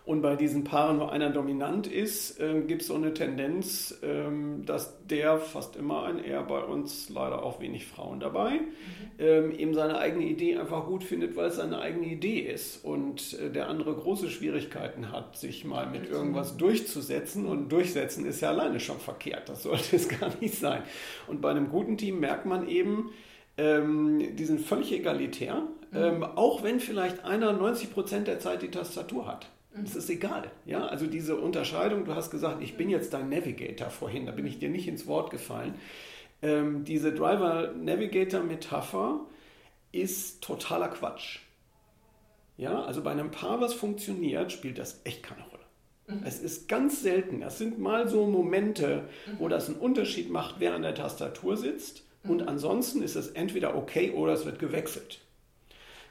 Und 0.05 0.21
bei 0.21 0.35
diesen 0.35 0.65
Paaren, 0.65 0.99
wo 0.99 1.05
einer 1.05 1.31
dominant 1.31 1.87
ist, 1.87 2.41
äh, 2.41 2.63
gibt 2.63 2.83
es 2.83 2.89
so 2.89 2.95
eine 2.97 3.15
Tendenz, 3.15 3.97
ähm, 4.03 4.67
dass 4.67 5.07
der 5.07 5.39
fast 5.39 5.77
immer 5.77 6.03
ein 6.03 6.19
eher 6.19 6.43
bei 6.43 6.61
uns 6.65 7.09
leider 7.09 7.45
auch 7.45 7.61
wenig 7.61 7.87
Frauen 7.87 8.19
dabei, 8.19 8.55
mhm. 8.55 8.65
ähm, 9.21 9.53
eben 9.53 9.75
seine 9.75 9.99
eigene 9.99 10.25
Idee 10.25 10.57
einfach 10.57 10.87
gut 10.87 11.05
findet, 11.05 11.37
weil 11.37 11.47
es 11.47 11.57
seine 11.57 11.79
eigene 11.81 12.07
Idee 12.07 12.41
ist. 12.41 12.85
Und 12.85 13.39
äh, 13.39 13.51
der 13.51 13.69
andere 13.69 13.95
große 13.95 14.29
Schwierigkeiten 14.29 15.13
hat, 15.13 15.37
sich 15.37 15.65
mal 15.65 15.89
mit 15.89 16.11
irgendwas 16.11 16.57
durchzusetzen. 16.57 17.47
Und 17.47 17.71
durchsetzen 17.71 18.27
ist 18.27 18.41
ja 18.41 18.49
alleine 18.49 18.81
schon 18.81 18.99
verkehrt. 18.99 19.49
Das 19.49 19.63
sollte 19.63 19.95
es 19.95 20.09
gar 20.21 20.33
nicht 20.41 20.57
sein. 20.57 20.83
Und 21.29 21.41
bei 21.41 21.53
einem 21.53 21.69
guten 21.69 21.97
Team 21.97 22.19
merkt 22.19 22.45
man 22.45 22.67
eben, 22.67 23.11
ähm, 23.57 24.35
die 24.35 24.45
sind 24.47 24.63
völlig 24.63 24.91
egalitär, 24.91 25.63
mhm. 25.93 25.97
ähm, 25.97 26.23
auch 26.25 26.65
wenn 26.65 26.81
vielleicht 26.81 27.25
einer 27.25 27.53
90 27.53 27.93
Prozent 27.93 28.27
der 28.27 28.41
Zeit 28.41 28.63
die 28.63 28.71
Tastatur 28.71 29.29
hat. 29.29 29.49
Es 29.85 29.97
ist 29.97 30.11
egal. 30.11 30.51
Ja? 30.67 30.87
Also 30.87 31.07
diese 31.07 31.37
Unterscheidung, 31.37 32.05
du 32.05 32.15
hast 32.15 32.31
gesagt, 32.31 32.63
ich 32.63 32.77
bin 32.77 32.91
jetzt 32.91 33.15
dein 33.15 33.29
Navigator 33.29 33.91
vorhin, 33.91 34.27
da 34.27 34.33
bin 34.33 34.47
ich 34.47 34.59
dir 34.59 34.69
nicht 34.69 34.89
ins 34.89 35.07
Wort 35.07 35.31
gefallen. 35.31 35.75
Ähm, 36.43 36.85
diese 36.85 37.13
Driver-Navigator-Metapher 37.13 39.21
ist 39.93 40.43
totaler 40.43 40.89
Quatsch. 40.89 41.39
Ja, 42.57 42.83
also 42.83 43.03
bei 43.03 43.13
einem 43.13 43.31
Paar, 43.31 43.61
was 43.61 43.75
funktioniert, 43.75 44.53
spielt 44.53 44.79
das 44.79 45.01
echt 45.05 45.23
keine 45.23 45.43
Rolle. 45.43 45.63
Mhm. 46.07 46.23
Es 46.27 46.41
ist 46.41 46.69
ganz 46.69 47.03
selten. 47.03 47.41
Das 47.41 47.59
sind 47.59 47.79
mal 47.79 48.09
so 48.09 48.27
Momente, 48.27 49.05
mhm. 49.27 49.39
wo 49.39 49.49
das 49.49 49.69
einen 49.69 49.79
Unterschied 49.79 50.31
macht, 50.31 50.57
wer 50.59 50.75
an 50.75 50.83
der 50.83 50.95
Tastatur 50.95 51.57
sitzt. 51.57 52.03
Mhm. 52.25 52.31
Und 52.31 52.49
ansonsten 52.49 53.03
ist 53.03 53.17
es 53.17 53.29
entweder 53.29 53.77
okay 53.77 54.13
oder 54.13 54.33
es 54.33 54.45
wird 54.45 54.59
gewechselt. 54.59 55.21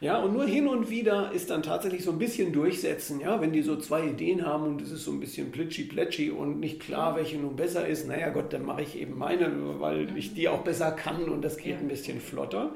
Ja, 0.02 0.18
und 0.18 0.34
nur 0.34 0.46
hin 0.46 0.68
und 0.68 0.90
wieder 0.90 1.32
ist 1.32 1.52
dann 1.52 1.62
tatsächlich 1.62 2.04
so 2.04 2.10
ein 2.10 2.18
bisschen 2.18 2.52
durchsetzen, 2.52 3.20
ja, 3.20 3.40
wenn 3.40 3.54
die 3.54 3.62
so 3.62 3.78
zwei 3.78 4.08
Ideen 4.08 4.44
haben 4.44 4.64
und 4.64 4.82
es 4.82 4.92
ist 4.92 5.06
so 5.06 5.12
ein 5.12 5.20
bisschen 5.20 5.52
plitschi-plätschi 5.52 6.32
und 6.32 6.60
nicht 6.60 6.80
klar, 6.80 7.16
welche 7.16 7.38
nun 7.38 7.56
besser 7.56 7.88
ist, 7.88 8.08
naja 8.08 8.30
Gott, 8.30 8.52
dann 8.52 8.66
mache 8.66 8.82
ich 8.82 9.00
eben 9.00 9.16
meine, 9.16 9.80
weil 9.80 10.18
ich 10.18 10.34
die 10.34 10.50
auch 10.50 10.64
besser 10.64 10.92
kann 10.92 11.30
und 11.30 11.44
das 11.44 11.58
geht 11.58 11.78
ein 11.78 11.88
bisschen 11.88 12.20
flotter. 12.20 12.74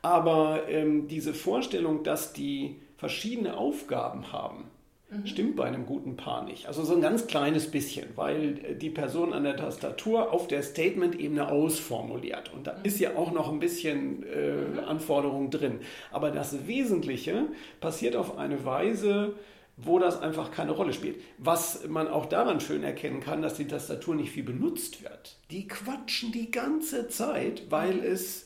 Aber 0.00 0.68
ähm, 0.68 1.08
diese 1.08 1.34
Vorstellung, 1.34 2.04
dass 2.04 2.32
die 2.32 2.76
verschiedene 2.98 3.56
Aufgaben 3.56 4.30
haben, 4.30 4.66
Mhm. 5.14 5.26
Stimmt 5.26 5.56
bei 5.56 5.64
einem 5.64 5.86
guten 5.86 6.16
Paar 6.16 6.44
nicht. 6.44 6.66
Also 6.66 6.84
so 6.84 6.94
ein 6.94 7.00
ganz 7.00 7.26
kleines 7.26 7.70
bisschen, 7.70 8.08
weil 8.16 8.54
die 8.54 8.90
Person 8.90 9.32
an 9.32 9.44
der 9.44 9.56
Tastatur 9.56 10.32
auf 10.32 10.48
der 10.48 10.62
Statement-Ebene 10.62 11.48
ausformuliert. 11.48 12.52
Und 12.52 12.66
da 12.66 12.72
mhm. 12.72 12.84
ist 12.84 13.00
ja 13.00 13.16
auch 13.16 13.32
noch 13.32 13.52
ein 13.52 13.60
bisschen 13.60 14.24
äh, 14.24 14.52
mhm. 14.52 14.78
Anforderung 14.80 15.50
drin. 15.50 15.80
Aber 16.10 16.30
das 16.30 16.66
Wesentliche 16.66 17.46
passiert 17.80 18.16
auf 18.16 18.38
eine 18.38 18.64
Weise, 18.64 19.34
wo 19.76 19.98
das 19.98 20.20
einfach 20.20 20.50
keine 20.50 20.72
Rolle 20.72 20.92
spielt. 20.92 21.20
Was 21.38 21.86
man 21.88 22.08
auch 22.08 22.26
daran 22.26 22.60
schön 22.60 22.84
erkennen 22.84 23.20
kann, 23.20 23.42
dass 23.42 23.54
die 23.54 23.66
Tastatur 23.66 24.14
nicht 24.14 24.30
viel 24.30 24.44
benutzt 24.44 25.02
wird. 25.02 25.36
Die 25.50 25.66
quatschen 25.66 26.32
die 26.32 26.50
ganze 26.50 27.08
Zeit, 27.08 27.64
weil 27.70 27.94
mhm. 27.94 28.04
es 28.04 28.43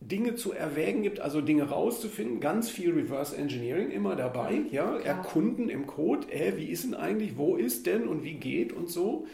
Dinge 0.00 0.34
zu 0.34 0.52
erwägen 0.52 1.02
gibt, 1.02 1.20
also 1.20 1.40
Dinge 1.40 1.64
rauszufinden, 1.64 2.40
ganz 2.40 2.70
viel 2.70 2.92
Reverse 2.92 3.36
Engineering 3.36 3.90
immer 3.90 4.16
dabei, 4.16 4.52
mhm. 4.52 4.68
ja, 4.70 4.96
Klar. 4.96 5.00
erkunden 5.02 5.68
im 5.68 5.86
Code, 5.86 6.32
äh, 6.32 6.56
wie 6.56 6.66
ist 6.66 6.84
denn 6.84 6.94
eigentlich, 6.94 7.36
wo 7.36 7.56
ist 7.56 7.86
denn 7.86 8.08
und 8.08 8.24
wie 8.24 8.34
geht 8.34 8.72
und 8.72 8.88
so. 8.88 9.26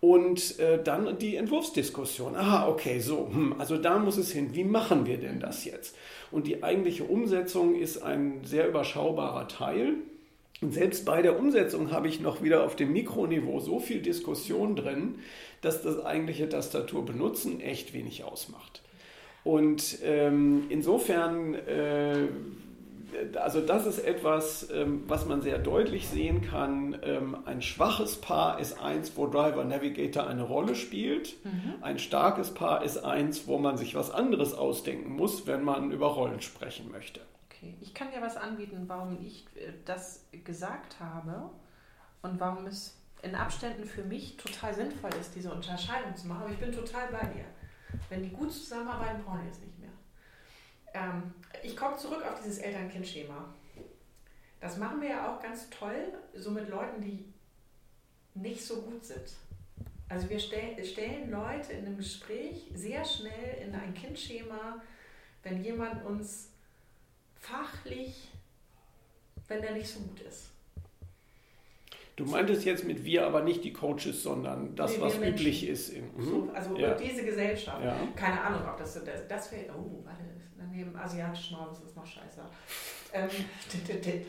Und 0.00 0.60
äh, 0.60 0.82
dann 0.82 1.18
die 1.18 1.36
Entwurfsdiskussion. 1.36 2.36
Aha, 2.36 2.68
okay, 2.68 3.00
so, 3.00 3.28
hm, 3.32 3.54
also 3.58 3.78
da 3.78 3.98
muss 3.98 4.18
es 4.18 4.30
hin. 4.30 4.50
Wie 4.52 4.62
machen 4.62 5.06
wir 5.06 5.16
denn 5.16 5.40
das 5.40 5.64
jetzt? 5.64 5.96
Und 6.30 6.46
die 6.46 6.62
eigentliche 6.62 7.04
Umsetzung 7.04 7.74
ist 7.74 8.02
ein 8.02 8.44
sehr 8.44 8.68
überschaubarer 8.68 9.48
Teil. 9.48 9.94
Und 10.60 10.72
selbst 10.72 11.04
bei 11.04 11.22
der 11.22 11.38
Umsetzung 11.38 11.90
habe 11.90 12.08
ich 12.08 12.20
noch 12.20 12.42
wieder 12.42 12.64
auf 12.64 12.76
dem 12.76 12.92
Mikroniveau 12.92 13.58
so 13.58 13.78
viel 13.80 14.00
Diskussion 14.00 14.76
drin, 14.76 15.16
dass 15.62 15.82
das 15.82 16.04
eigentliche 16.04 16.48
Tastatur 16.48 17.04
benutzen 17.04 17.60
echt 17.60 17.92
wenig 17.94 18.22
ausmacht. 18.22 18.82
Und 19.46 19.98
ähm, 20.02 20.66
insofern, 20.70 21.54
äh, 21.54 22.26
also 23.36 23.60
das 23.60 23.86
ist 23.86 24.00
etwas, 24.00 24.68
ähm, 24.72 25.04
was 25.06 25.24
man 25.24 25.40
sehr 25.40 25.58
deutlich 25.58 26.08
sehen 26.08 26.42
kann. 26.42 26.98
Ähm, 27.04 27.36
ein 27.44 27.62
schwaches 27.62 28.20
Paar 28.20 28.58
ist 28.58 28.82
eins, 28.82 29.16
wo 29.16 29.28
Driver 29.28 29.62
Navigator 29.62 30.26
eine 30.26 30.42
Rolle 30.42 30.74
spielt. 30.74 31.36
Mhm. 31.44 31.74
Ein 31.80 32.00
starkes 32.00 32.54
Paar 32.54 32.82
ist 32.82 32.98
eins, 32.98 33.46
wo 33.46 33.58
man 33.58 33.76
sich 33.76 33.94
was 33.94 34.10
anderes 34.10 34.52
ausdenken 34.52 35.14
muss, 35.14 35.46
wenn 35.46 35.62
man 35.62 35.92
über 35.92 36.08
Rollen 36.08 36.40
sprechen 36.40 36.90
möchte. 36.90 37.20
Okay, 37.48 37.76
ich 37.80 37.94
kann 37.94 38.10
dir 38.10 38.20
was 38.20 38.36
anbieten, 38.36 38.86
warum 38.88 39.16
ich 39.24 39.46
äh, 39.54 39.70
das 39.84 40.26
gesagt 40.42 40.98
habe 40.98 41.50
und 42.22 42.40
warum 42.40 42.66
es 42.66 42.96
in 43.22 43.36
Abständen 43.36 43.84
für 43.84 44.02
mich 44.02 44.36
total 44.38 44.74
sinnvoll 44.74 45.10
ist, 45.20 45.36
diese 45.36 45.52
Unterscheidung 45.52 46.16
zu 46.16 46.26
machen. 46.26 46.42
Aber 46.42 46.52
ich 46.52 46.58
bin 46.58 46.72
total 46.72 47.06
bei 47.12 47.26
dir. 47.28 47.44
Wenn 48.08 48.22
die 48.22 48.30
gut 48.30 48.52
zusammenarbeiten, 48.52 49.22
brauchen 49.24 49.42
die 49.44 49.50
es 49.50 49.60
nicht 49.60 49.78
mehr. 49.78 49.90
Ähm, 50.94 51.34
ich 51.62 51.76
komme 51.76 51.96
zurück 51.96 52.24
auf 52.24 52.40
dieses 52.40 52.58
Eltern-Kind-Schema. 52.58 53.54
Das 54.60 54.78
machen 54.78 55.00
wir 55.00 55.10
ja 55.10 55.34
auch 55.34 55.42
ganz 55.42 55.68
toll, 55.70 56.12
so 56.34 56.50
mit 56.50 56.68
Leuten, 56.68 57.00
die 57.00 57.24
nicht 58.34 58.64
so 58.64 58.82
gut 58.82 59.04
sind. 59.04 59.34
Also 60.08 60.30
wir 60.30 60.38
stell, 60.38 60.82
stellen 60.84 61.30
Leute 61.30 61.72
in 61.72 61.86
einem 61.86 61.96
Gespräch 61.96 62.70
sehr 62.74 63.04
schnell 63.04 63.62
in 63.66 63.74
ein 63.74 63.92
Kindschema, 63.94 64.80
wenn 65.42 65.62
jemand 65.64 66.04
uns 66.04 66.50
fachlich, 67.34 68.28
wenn 69.48 69.62
der 69.62 69.72
nicht 69.72 69.88
so 69.88 70.00
gut 70.00 70.20
ist. 70.20 70.50
Du 72.16 72.24
meintest 72.24 72.64
jetzt 72.64 72.84
mit 72.84 73.04
wir 73.04 73.26
aber 73.26 73.42
nicht 73.42 73.62
die 73.62 73.74
Coaches, 73.74 74.22
sondern 74.22 74.74
das, 74.74 74.96
nee, 74.96 75.02
was 75.02 75.18
üblich 75.18 75.68
ist. 75.68 75.90
In, 75.90 76.04
mhm. 76.16 76.24
so, 76.24 76.50
also 76.54 76.76
ja. 76.76 76.94
diese 76.94 77.24
Gesellschaft. 77.24 77.84
Ja. 77.84 77.94
Keine 78.16 78.40
Ahnung, 78.40 78.62
ob 78.66 78.78
das, 78.78 78.94
das, 78.94 79.28
das 79.28 79.52
wäre, 79.52 79.74
oh, 79.76 80.02
warte, 80.02 80.24
daneben 80.56 80.96
asiatischen 80.96 81.56
Raum 81.56 81.72
ist 81.72 81.84
das 81.84 81.94
noch 81.94 82.06
scheiße. 82.06 82.40
Ähm, 83.12 83.28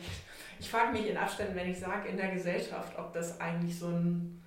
ich 0.60 0.70
frage 0.70 0.92
mich 0.92 1.08
in 1.08 1.16
Abständen, 1.16 1.56
wenn 1.56 1.70
ich 1.70 1.78
sage, 1.78 2.10
in 2.10 2.18
der 2.18 2.28
Gesellschaft, 2.28 2.98
ob 2.98 3.14
das 3.14 3.40
eigentlich 3.40 3.78
so 3.78 3.86
ein 3.86 4.42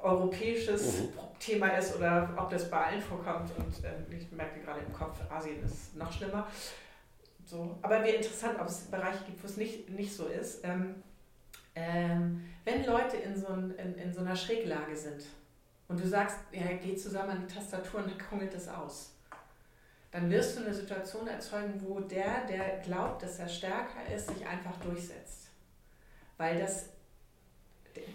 europäisches 0.00 1.02
mhm. 1.02 1.08
Thema 1.40 1.68
ist 1.68 1.96
oder 1.96 2.32
ob 2.36 2.50
das 2.50 2.70
bei 2.70 2.84
allen 2.84 3.02
vorkommt. 3.02 3.50
Und 3.58 3.84
äh, 3.84 4.16
ich 4.16 4.30
merke 4.30 4.60
gerade 4.60 4.80
im 4.80 4.92
Kopf, 4.92 5.18
Asien 5.28 5.60
ist 5.64 5.96
noch 5.96 6.12
schlimmer. 6.12 6.46
So. 7.44 7.76
Aber 7.82 8.02
wäre 8.04 8.16
interessant, 8.16 8.60
ob 8.60 8.68
es 8.68 8.82
Bereiche 8.82 9.24
gibt, 9.26 9.42
wo 9.42 9.46
es 9.46 9.56
nicht, 9.56 9.90
nicht 9.90 10.14
so 10.14 10.26
ist. 10.26 10.64
Ähm, 10.64 11.02
ähm, 11.80 12.42
wenn 12.64 12.84
Leute 12.84 13.16
in 13.16 13.36
so, 13.36 13.48
ein, 13.48 13.74
in, 13.76 13.94
in 13.94 14.12
so 14.12 14.20
einer 14.20 14.36
Schräglage 14.36 14.96
sind 14.96 15.24
und 15.88 16.02
du 16.02 16.06
sagst, 16.06 16.38
ja, 16.52 16.66
geh 16.82 16.94
zusammen 16.94 17.30
an 17.30 17.46
die 17.46 17.54
Tastatur 17.54 18.00
und 18.00 18.10
dann 18.10 18.28
kungelt 18.28 18.54
es 18.54 18.68
aus, 18.68 19.14
dann 20.10 20.30
wirst 20.30 20.56
du 20.56 20.64
eine 20.64 20.74
Situation 20.74 21.26
erzeugen, 21.26 21.80
wo 21.84 22.00
der, 22.00 22.46
der 22.46 22.78
glaubt, 22.84 23.22
dass 23.22 23.38
er 23.38 23.48
stärker 23.48 24.12
ist, 24.14 24.28
sich 24.28 24.46
einfach 24.46 24.76
durchsetzt. 24.80 25.48
Weil 26.36 26.58
das, 26.58 26.90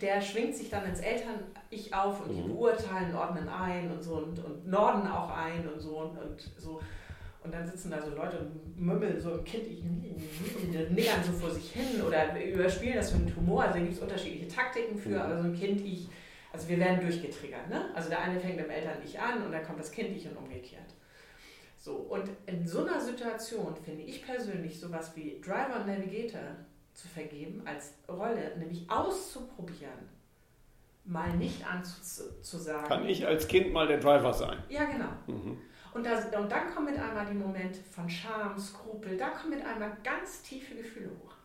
der 0.02 0.22
schwingt 0.22 0.56
sich 0.56 0.70
dann 0.70 0.86
ins 0.86 1.00
Eltern-Ich 1.00 1.94
auf 1.94 2.22
und 2.22 2.34
die 2.34 2.42
mhm. 2.42 2.50
beurteilen, 2.50 3.16
ordnen 3.16 3.48
ein 3.48 3.92
und 3.92 4.04
so 4.04 4.16
und, 4.18 4.44
und 4.44 4.68
norden 4.68 5.08
auch 5.08 5.30
ein 5.30 5.68
und 5.68 5.80
so 5.80 5.98
und, 6.00 6.18
und 6.18 6.52
so. 6.58 6.82
Und 7.46 7.54
dann 7.54 7.66
sitzen 7.66 7.92
da 7.92 8.02
so 8.02 8.16
Leute 8.16 8.40
und 8.40 8.80
mümmeln 8.80 9.20
so 9.20 9.36
im 9.36 9.44
Kind, 9.44 9.68
ich 9.68 9.84
nickern 9.84 11.24
so 11.24 11.32
vor 11.32 11.52
sich 11.52 11.72
hin 11.72 12.02
oder 12.02 12.44
überspielen 12.44 12.96
das 12.96 13.14
mit 13.14 13.36
Humor. 13.36 13.64
Also 13.64 13.76
da 13.76 13.80
gibt 13.82 13.94
es 13.94 14.02
unterschiedliche 14.02 14.48
Taktiken 14.48 14.98
für, 14.98 15.22
aber 15.22 15.38
so 15.38 15.44
ein 15.44 15.56
Kind, 15.56 15.82
ich, 15.82 16.08
also 16.52 16.68
wir 16.68 16.80
werden 16.80 17.02
durchgetriggert. 17.02 17.70
Ne? 17.70 17.94
Also 17.94 18.10
der 18.10 18.22
eine 18.22 18.40
fängt 18.40 18.60
im 18.60 18.70
Eltern-Ich 18.70 19.20
an 19.20 19.44
und 19.44 19.52
dann 19.52 19.64
kommt 19.64 19.80
das 19.80 19.92
Kind 19.92 20.18
Ich 20.18 20.28
und 20.28 20.38
umgekehrt. 20.38 20.96
So, 21.78 21.94
und 21.98 22.28
in 22.48 22.68
so 22.68 22.84
einer 22.84 23.00
Situation 23.00 23.76
finde 23.76 24.02
ich 24.02 24.26
persönlich 24.26 24.80
sowas 24.80 25.12
wie 25.16 25.40
Driver 25.40 25.82
und 25.82 25.86
Navigator 25.86 26.42
zu 26.96 27.08
vergeben 27.08 27.62
als 27.66 27.94
Rolle, 28.10 28.58
nämlich 28.58 28.90
auszuprobieren, 28.90 30.10
mal 31.04 31.38
nicht 31.38 31.64
anzusagen. 31.64 32.88
Kann 32.88 33.08
ich 33.08 33.28
als 33.28 33.48
Kind 33.48 33.72
mal 33.72 33.88
der 33.88 34.00
Driver 34.00 34.34
sein? 34.34 34.58
Ja, 34.68 34.86
genau. 34.86 35.10
Mhm. 35.28 35.60
Und, 35.96 36.06
das, 36.06 36.26
und 36.36 36.52
dann 36.52 36.76
kommen 36.76 36.92
mit 36.92 37.00
einmal 37.00 37.26
die 37.26 37.38
Momente 37.38 37.80
von 37.90 38.10
Scham, 38.10 38.60
Skrupel, 38.60 39.16
da 39.16 39.30
kommen 39.30 39.52
mit 39.52 39.66
einmal 39.66 39.96
ganz 40.04 40.42
tiefe 40.42 40.76
Gefühle 40.76 41.10
hoch. 41.10 41.36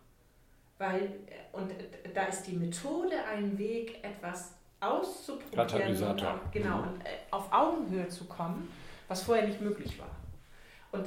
Weil, 0.77 1.21
und 1.53 1.71
da 2.13 2.25
ist 2.25 2.43
die 2.43 2.57
Methode 2.57 3.15
ein 3.33 3.57
Weg, 3.57 4.03
etwas 4.03 4.57
auszuprobieren 4.81 6.03
und 6.03 6.25
auch, 6.25 6.51
genau, 6.51 6.79
mhm. 6.79 6.89
und 6.89 7.01
äh, 7.03 7.11
auf 7.31 7.53
Augenhöhe 7.53 8.09
zu 8.09 8.25
kommen, 8.25 8.69
was 9.07 9.23
vorher 9.23 9.47
nicht 9.47 9.61
möglich 9.61 9.97
war. 10.01 10.11
Und 10.91 11.07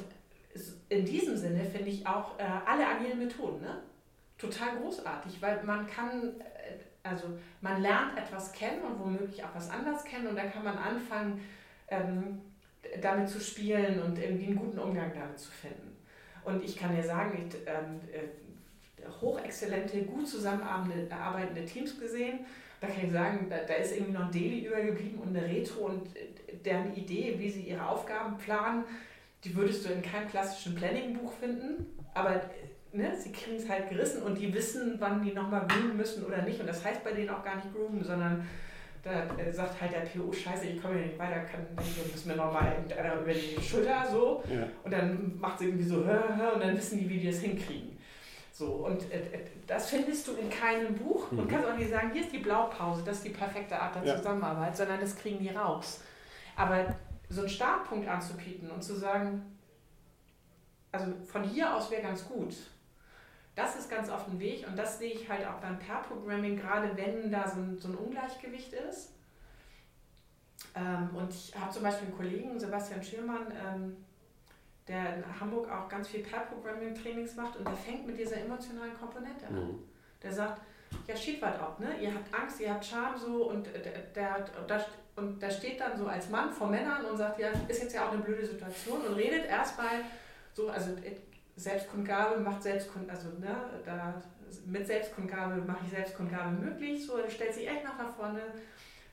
in 0.87 1.03
diesem 1.03 1.35
Sinne 1.35 1.65
finde 1.65 1.89
ich 1.89 2.07
auch 2.07 2.39
äh, 2.39 2.43
alle 2.65 2.87
agilen 2.87 3.19
Methoden 3.19 3.59
ne? 3.59 3.79
total 4.37 4.77
großartig, 4.77 5.41
weil 5.41 5.61
man 5.65 5.85
kann, 5.85 6.39
äh, 6.39 6.77
also 7.03 7.37
man 7.59 7.81
lernt 7.81 8.17
etwas 8.17 8.53
kennen 8.53 8.83
und 8.83 8.99
womöglich 8.99 9.43
auch 9.43 9.53
was 9.53 9.69
anders 9.69 10.05
kennen 10.05 10.27
und 10.27 10.37
dann 10.37 10.49
kann 10.49 10.63
man 10.63 10.77
anfangen, 10.77 11.41
ähm, 11.89 12.41
damit 13.01 13.29
zu 13.29 13.39
spielen 13.39 14.01
und 14.01 14.19
irgendwie 14.19 14.47
einen 14.47 14.55
guten 14.55 14.79
Umgang 14.79 15.11
damit 15.13 15.39
zu 15.39 15.51
finden. 15.51 15.97
Und 16.43 16.63
ich 16.63 16.75
kann 16.75 16.95
dir 16.95 17.03
sagen, 17.03 17.47
ich, 17.47 17.55
ähm, 17.65 18.01
äh, 18.11 19.09
hochexzellente, 19.21 20.03
gut 20.03 20.27
zusammenarbeitende 20.27 21.65
Teams 21.65 21.99
gesehen. 21.99 22.39
Da 22.81 22.87
kann 22.87 23.05
ich 23.05 23.11
sagen, 23.11 23.47
da, 23.49 23.57
da 23.65 23.75
ist 23.75 23.95
irgendwie 23.95 24.13
noch 24.13 24.25
ein 24.25 24.31
Daily 24.31 24.65
übergeblieben 24.65 25.19
und 25.19 25.35
eine 25.35 25.47
Retro 25.47 25.85
und 25.85 26.15
äh, 26.15 26.55
deren 26.65 26.93
Idee, 26.95 27.35
wie 27.37 27.49
sie 27.49 27.61
ihre 27.61 27.87
Aufgaben 27.87 28.37
planen, 28.37 28.83
die 29.43 29.55
würdest 29.55 29.85
du 29.85 29.91
in 29.91 30.01
keinem 30.01 30.29
klassischen 30.29 30.75
Planning-Buch 30.75 31.33
finden. 31.33 31.85
Aber 32.13 32.41
ne, 32.91 33.15
sie 33.17 33.31
kriegen 33.31 33.57
es 33.57 33.69
halt 33.69 33.89
gerissen 33.89 34.23
und 34.23 34.37
die 34.37 34.53
wissen, 34.53 34.95
wann 34.99 35.23
die 35.23 35.33
nochmal 35.33 35.67
groomen 35.67 35.97
müssen 35.97 36.23
oder 36.25 36.41
nicht. 36.41 36.59
Und 36.59 36.67
das 36.67 36.83
heißt 36.83 37.03
bei 37.03 37.11
denen 37.11 37.29
auch 37.29 37.43
gar 37.43 37.55
nicht 37.55 37.73
groomen, 37.73 38.03
sondern 38.03 38.47
da 39.03 39.51
sagt 39.51 39.81
halt 39.81 39.91
der 39.91 39.99
PO, 39.99 40.31
scheiße, 40.31 40.65
ich 40.65 40.81
komme 40.81 40.95
hier 40.95 41.07
nicht 41.07 41.19
weiter, 41.19 41.41
kann, 41.41 41.67
dann 41.75 41.85
müssen 41.85 42.29
wir 42.29 42.35
nochmal 42.37 42.71
irgendeiner 42.71 43.21
über 43.21 43.33
die 43.33 43.61
Schulter 43.61 44.05
so. 44.09 44.41
Ja. 44.49 44.65
Und 44.83 44.91
dann 44.91 45.39
macht 45.39 45.59
sie 45.59 45.65
irgendwie 45.65 45.83
so, 45.83 46.05
hör, 46.05 46.35
hör, 46.37 46.53
und 46.53 46.61
dann 46.61 46.75
wissen 46.77 46.99
die, 46.99 47.09
wie 47.09 47.19
die 47.19 47.27
das 47.27 47.39
hinkriegen. 47.39 47.97
So, 48.53 48.67
und 48.85 49.11
äh, 49.11 49.17
äh, 49.17 49.39
das 49.67 49.89
findest 49.89 50.27
du 50.27 50.33
in 50.35 50.49
keinem 50.49 50.95
Buch 50.95 51.31
mhm. 51.31 51.39
und 51.39 51.47
kannst 51.49 51.67
auch 51.67 51.75
nicht 51.75 51.89
sagen, 51.89 52.11
hier 52.13 52.21
ist 52.21 52.31
die 52.31 52.37
Blaupause, 52.37 53.03
das 53.03 53.17
ist 53.17 53.25
die 53.25 53.31
perfekte 53.31 53.77
Art 53.77 53.95
der 53.95 54.05
ja. 54.05 54.15
Zusammenarbeit, 54.15 54.77
sondern 54.77 55.01
das 55.01 55.15
kriegen 55.17 55.39
die 55.39 55.49
raus. 55.49 56.01
Aber 56.55 56.95
so 57.29 57.41
einen 57.41 57.49
Startpunkt 57.49 58.07
anzubieten 58.07 58.69
und 58.69 58.83
zu 58.83 58.95
sagen, 58.95 59.57
also 60.91 61.11
von 61.25 61.43
hier 61.43 61.75
aus 61.75 61.91
wäre 61.91 62.03
ganz 62.03 62.25
gut. 62.25 62.55
Das 63.55 63.75
ist 63.75 63.89
ganz 63.89 64.09
oft 64.09 64.27
ein 64.29 64.39
Weg 64.39 64.67
und 64.67 64.77
das 64.77 64.97
sehe 64.97 65.13
ich 65.13 65.29
halt 65.29 65.45
auch 65.45 65.59
beim 65.59 65.77
Pair-Programming, 65.77 66.57
gerade 66.57 66.95
wenn 66.97 67.31
da 67.31 67.47
so 67.47 67.59
ein, 67.59 67.77
so 67.79 67.89
ein 67.89 67.95
Ungleichgewicht 67.95 68.73
ist. 68.73 69.11
Ähm, 70.75 71.09
und 71.13 71.31
ich 71.31 71.53
habe 71.55 71.71
zum 71.71 71.83
Beispiel 71.83 72.07
einen 72.07 72.17
Kollegen, 72.17 72.59
Sebastian 72.59 73.03
Schürmann, 73.03 73.51
ähm, 73.51 73.97
der 74.87 75.17
in 75.17 75.39
Hamburg 75.39 75.69
auch 75.71 75.87
ganz 75.87 76.07
viel 76.07 76.23
Pair-Programming-Trainings 76.23 77.35
macht 77.35 77.57
und 77.57 77.67
der 77.67 77.75
fängt 77.75 78.07
mit 78.07 78.17
dieser 78.17 78.37
emotionalen 78.37 78.93
Komponente 78.95 79.45
an. 79.47 79.55
Mhm. 79.55 79.79
Der 80.21 80.33
sagt, 80.33 80.61
ja, 81.07 81.15
shit, 81.15 81.41
was 81.41 81.59
ab, 81.59 81.79
ne? 81.79 81.95
Ihr 82.01 82.13
habt 82.13 82.33
Angst, 82.33 82.59
ihr 82.59 82.73
habt 82.73 82.85
Scham 82.85 83.17
so 83.17 83.49
und 83.49 83.67
der, 83.67 84.45
der, 84.67 84.85
und 85.15 85.41
der 85.41 85.49
steht 85.49 85.79
dann 85.79 85.97
so 85.97 86.07
als 86.07 86.29
Mann 86.29 86.51
vor 86.51 86.69
Männern 86.69 87.05
und 87.05 87.17
sagt, 87.17 87.39
ja, 87.39 87.49
ist 87.67 87.83
jetzt 87.83 87.93
ja 87.93 88.07
auch 88.07 88.13
eine 88.13 88.21
blöde 88.21 88.45
Situation 88.45 89.01
und 89.01 89.13
redet 89.15 89.45
erstmal 89.45 90.01
so, 90.53 90.69
also 90.69 90.91
Selbstkundgabe 91.55 92.39
macht 92.39 92.63
Selbstkund, 92.63 93.09
also 93.09 93.29
ne, 93.39 93.55
da, 93.85 94.21
mit 94.65 94.87
Selbstkundgabe 94.87 95.61
mache 95.61 95.85
ich 95.85 95.91
Selbstkundgabe 95.91 96.51
möglich. 96.51 97.05
So, 97.05 97.17
stellt 97.29 97.53
sich 97.53 97.67
echt 97.67 97.83
nach 97.83 98.15
vorne. 98.15 98.41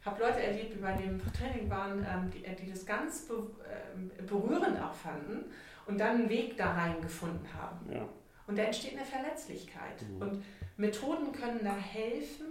Habe 0.04 0.22
Leute 0.22 0.42
erlebt, 0.42 0.72
die 0.74 0.78
bei 0.78 0.92
dem 0.92 1.20
Training 1.32 1.68
waren, 1.68 1.98
ähm, 1.98 2.30
die, 2.30 2.42
die 2.56 2.70
das 2.70 2.86
ganz 2.86 3.26
be, 3.26 3.34
äh, 3.34 4.22
berührend 4.22 4.80
auch 4.82 4.94
fanden 4.94 5.44
und 5.86 5.98
dann 5.98 6.20
einen 6.20 6.28
Weg 6.30 6.56
da 6.56 6.72
rein 6.72 7.00
gefunden 7.02 7.46
haben. 7.52 7.92
Ja. 7.92 8.08
Und 8.46 8.58
da 8.58 8.62
entsteht 8.62 8.96
eine 8.96 9.04
Verletzlichkeit. 9.04 10.02
Mhm. 10.08 10.22
Und 10.22 10.44
Methoden 10.78 11.32
können 11.32 11.60
da 11.62 11.76
helfen, 11.76 12.46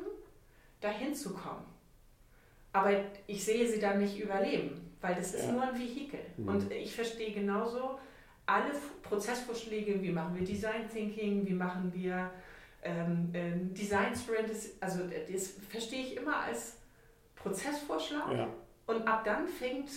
dahin 0.79 1.15
zu 1.15 1.33
kommen. 1.33 1.65
Aber 2.71 2.91
ich 3.25 3.43
sehe 3.43 3.67
sie 3.67 3.79
dann 3.79 3.99
nicht 3.99 4.19
überleben, 4.19 4.95
weil 5.01 5.15
das 5.15 5.33
ist 5.33 5.47
ja. 5.47 5.51
nur 5.51 5.63
ein 5.63 5.79
Vehikel. 5.79 6.19
Mhm. 6.37 6.47
Und 6.47 6.71
ich 6.71 6.93
verstehe 6.93 7.33
genauso 7.33 7.97
alle 8.49 8.71
Prozessvorschläge, 9.03 10.01
wie 10.01 10.11
machen 10.11 10.35
wir 10.37 10.45
Design 10.45 10.89
Thinking, 10.91 11.45
wie 11.45 11.53
machen 11.53 11.91
wir 11.93 12.31
ähm, 12.83 13.29
ähm, 13.33 13.73
Design 13.73 14.15
Sprint, 14.15 14.51
also 14.79 14.99
das 15.31 15.53
verstehe 15.69 16.01
ich 16.01 16.17
immer 16.17 16.37
als 16.37 16.77
Prozessvorschlag. 17.35 18.31
Ja. 18.31 18.47
Und 18.87 19.07
ab 19.07 19.23
dann 19.23 19.47
fängt 19.47 19.89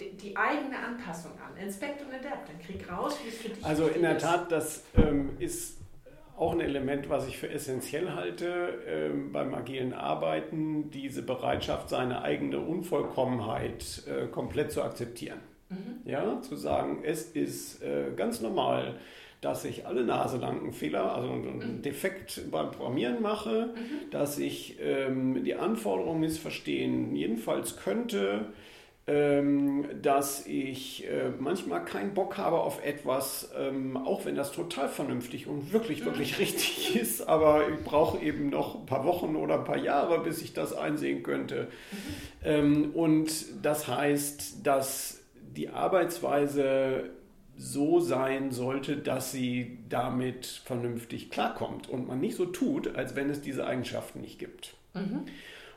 die, 0.00 0.36
eigene 0.36 0.78
Anpassung 0.78 1.32
an. 1.32 1.56
Inspect 1.56 2.02
und 2.02 2.12
Adapt, 2.12 2.48
dann 2.48 2.60
krieg 2.60 2.90
raus, 2.90 3.18
wie 3.24 3.28
es 3.28 3.38
für 3.38 3.48
dich 3.48 3.64
Also 3.64 3.88
in 3.88 4.02
der 4.02 4.18
Tat, 4.18 4.52
das 4.52 4.84
ähm, 4.96 5.30
ist 5.38 5.78
auch 6.36 6.52
ein 6.52 6.60
Element, 6.60 7.08
was 7.08 7.26
ich 7.26 7.36
für 7.36 7.50
essentiell 7.50 8.12
halte 8.12 8.80
ähm, 8.86 9.32
beim 9.32 9.54
agilen 9.54 9.92
Arbeiten, 9.92 10.90
diese 10.90 11.22
Bereitschaft, 11.22 11.88
seine 11.88 12.22
eigene 12.22 12.60
Unvollkommenheit 12.60 14.04
äh, 14.06 14.26
komplett 14.26 14.70
zu 14.70 14.82
akzeptieren. 14.82 15.40
Mhm. 15.70 16.00
Ja, 16.04 16.40
zu 16.42 16.56
sagen, 16.56 17.00
es 17.02 17.30
ist 17.32 17.82
äh, 17.82 18.10
ganz 18.16 18.40
normal, 18.40 18.94
dass 19.40 19.64
ich 19.64 19.86
alle 19.86 20.04
Nase 20.04 20.38
lang 20.38 20.60
einen 20.60 20.72
Fehler, 20.72 21.14
also 21.14 21.30
einen 21.30 21.76
mhm. 21.76 21.82
Defekt 21.82 22.50
beim 22.50 22.72
Programmieren 22.72 23.22
mache, 23.22 23.70
mhm. 23.74 24.10
dass 24.10 24.38
ich 24.38 24.78
ähm, 24.80 25.44
die 25.44 25.54
Anforderungen 25.54 26.20
missverstehen 26.20 27.14
jedenfalls 27.14 27.76
könnte, 27.76 28.46
ähm, 29.06 29.86
dass 30.02 30.44
ich 30.46 31.08
äh, 31.08 31.30
manchmal 31.38 31.84
keinen 31.84 32.14
Bock 32.14 32.36
habe 32.36 32.58
auf 32.60 32.84
etwas, 32.84 33.50
ähm, 33.56 33.96
auch 33.96 34.26
wenn 34.26 34.34
das 34.34 34.52
total 34.52 34.88
vernünftig 34.88 35.46
und 35.46 35.72
wirklich, 35.72 36.04
wirklich 36.04 36.32
mhm. 36.32 36.38
richtig 36.40 36.96
ist, 36.96 37.28
aber 37.28 37.68
ich 37.68 37.84
brauche 37.84 38.22
eben 38.22 38.50
noch 38.50 38.74
ein 38.74 38.86
paar 38.86 39.04
Wochen 39.04 39.36
oder 39.36 39.60
ein 39.60 39.64
paar 39.64 39.78
Jahre, 39.78 40.20
bis 40.24 40.42
ich 40.42 40.52
das 40.52 40.76
einsehen 40.76 41.22
könnte. 41.22 41.68
Mhm. 41.68 41.96
Ähm, 42.44 42.90
und 42.92 43.30
das 43.62 43.86
heißt, 43.86 44.66
dass 44.66 45.17
die 45.56 45.68
Arbeitsweise 45.68 47.10
so 47.56 47.98
sein 47.98 48.52
sollte, 48.52 48.96
dass 48.96 49.32
sie 49.32 49.78
damit 49.88 50.46
vernünftig 50.46 51.30
klarkommt 51.30 51.88
und 51.88 52.06
man 52.06 52.20
nicht 52.20 52.36
so 52.36 52.46
tut, 52.46 52.94
als 52.94 53.16
wenn 53.16 53.30
es 53.30 53.40
diese 53.40 53.66
Eigenschaften 53.66 54.20
nicht 54.20 54.38
gibt. 54.38 54.74
Mhm. 54.94 55.24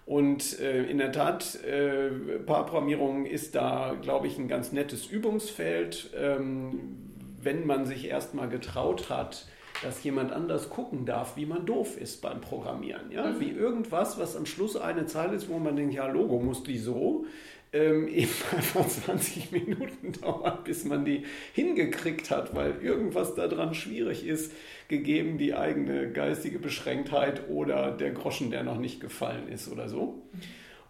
Und 0.05 0.59
äh, 0.59 0.83
in 0.83 0.97
der 0.99 1.11
Tat, 1.11 1.63
äh, 1.63 2.09
Paarprogrammierung 2.45 3.25
ist 3.25 3.55
da, 3.55 3.95
glaube 3.99 4.27
ich, 4.27 4.37
ein 4.37 4.47
ganz 4.47 4.71
nettes 4.71 5.07
Übungsfeld, 5.07 6.11
ähm, 6.15 7.09
wenn 7.41 7.65
man 7.65 7.85
sich 7.85 8.07
erstmal 8.07 8.49
getraut 8.49 9.09
hat, 9.09 9.47
dass 9.83 10.03
jemand 10.03 10.31
anders 10.31 10.69
gucken 10.69 11.05
darf, 11.05 11.37
wie 11.37 11.45
man 11.45 11.65
doof 11.65 11.99
ist 11.99 12.21
beim 12.21 12.41
Programmieren. 12.41 13.11
Ja? 13.11 13.31
Mhm. 13.31 13.39
Wie 13.39 13.49
irgendwas, 13.49 14.19
was 14.19 14.35
am 14.35 14.45
Schluss 14.45 14.75
eine 14.75 15.05
Zahl 15.05 15.33
ist, 15.33 15.49
wo 15.49 15.57
man 15.57 15.75
denkt, 15.75 15.93
ja, 15.93 16.07
Logo 16.07 16.39
muss 16.39 16.63
die 16.63 16.77
so 16.77 17.25
ähm, 17.73 18.07
eben 18.13 18.31
einfach 18.55 18.87
20 18.87 19.51
Minuten 19.51 20.13
dauert, 20.21 20.63
bis 20.63 20.85
man 20.85 21.05
die 21.05 21.25
hingekriegt 21.53 22.31
hat, 22.31 22.55
weil 22.55 22.81
irgendwas 22.81 23.35
daran 23.35 23.73
schwierig 23.73 24.25
ist, 24.25 24.53
gegeben 24.87 25.37
die 25.37 25.55
eigene 25.55 26.11
geistige 26.11 26.59
Beschränktheit 26.59 27.49
oder 27.49 27.91
der 27.91 28.11
Groschen, 28.11 28.51
der 28.51 28.63
noch 28.63 28.77
nicht 28.77 28.99
gefallen 28.99 29.47
ist 29.47 29.71
oder 29.71 29.87
so. 29.87 30.21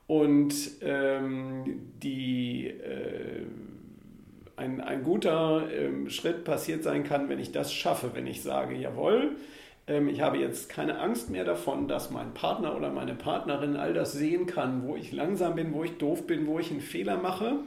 Und 0.07 0.53
ähm, 0.81 1.93
die, 2.03 2.67
äh, 2.67 3.45
ein, 4.57 4.81
ein 4.81 5.03
guter 5.03 5.69
ähm, 5.71 6.09
Schritt 6.09 6.43
passiert 6.43 6.83
sein 6.83 7.03
kann, 7.03 7.29
wenn 7.29 7.39
ich 7.39 7.51
das 7.51 7.73
schaffe, 7.73 8.11
wenn 8.13 8.27
ich 8.27 8.41
sage, 8.41 8.75
jawohl, 8.75 9.37
ich 10.09 10.21
habe 10.21 10.37
jetzt 10.37 10.69
keine 10.69 10.99
Angst 10.99 11.29
mehr 11.29 11.43
davon, 11.43 11.87
dass 11.87 12.11
mein 12.11 12.33
Partner 12.33 12.75
oder 12.75 12.89
meine 12.89 13.15
Partnerin 13.15 13.75
all 13.75 13.93
das 13.93 14.13
sehen 14.13 14.45
kann, 14.45 14.83
wo 14.83 14.95
ich 14.95 15.11
langsam 15.11 15.55
bin, 15.55 15.73
wo 15.73 15.83
ich 15.83 15.97
doof 15.97 16.27
bin, 16.27 16.47
wo 16.47 16.59
ich 16.59 16.71
einen 16.71 16.81
Fehler 16.81 17.17
mache, 17.17 17.59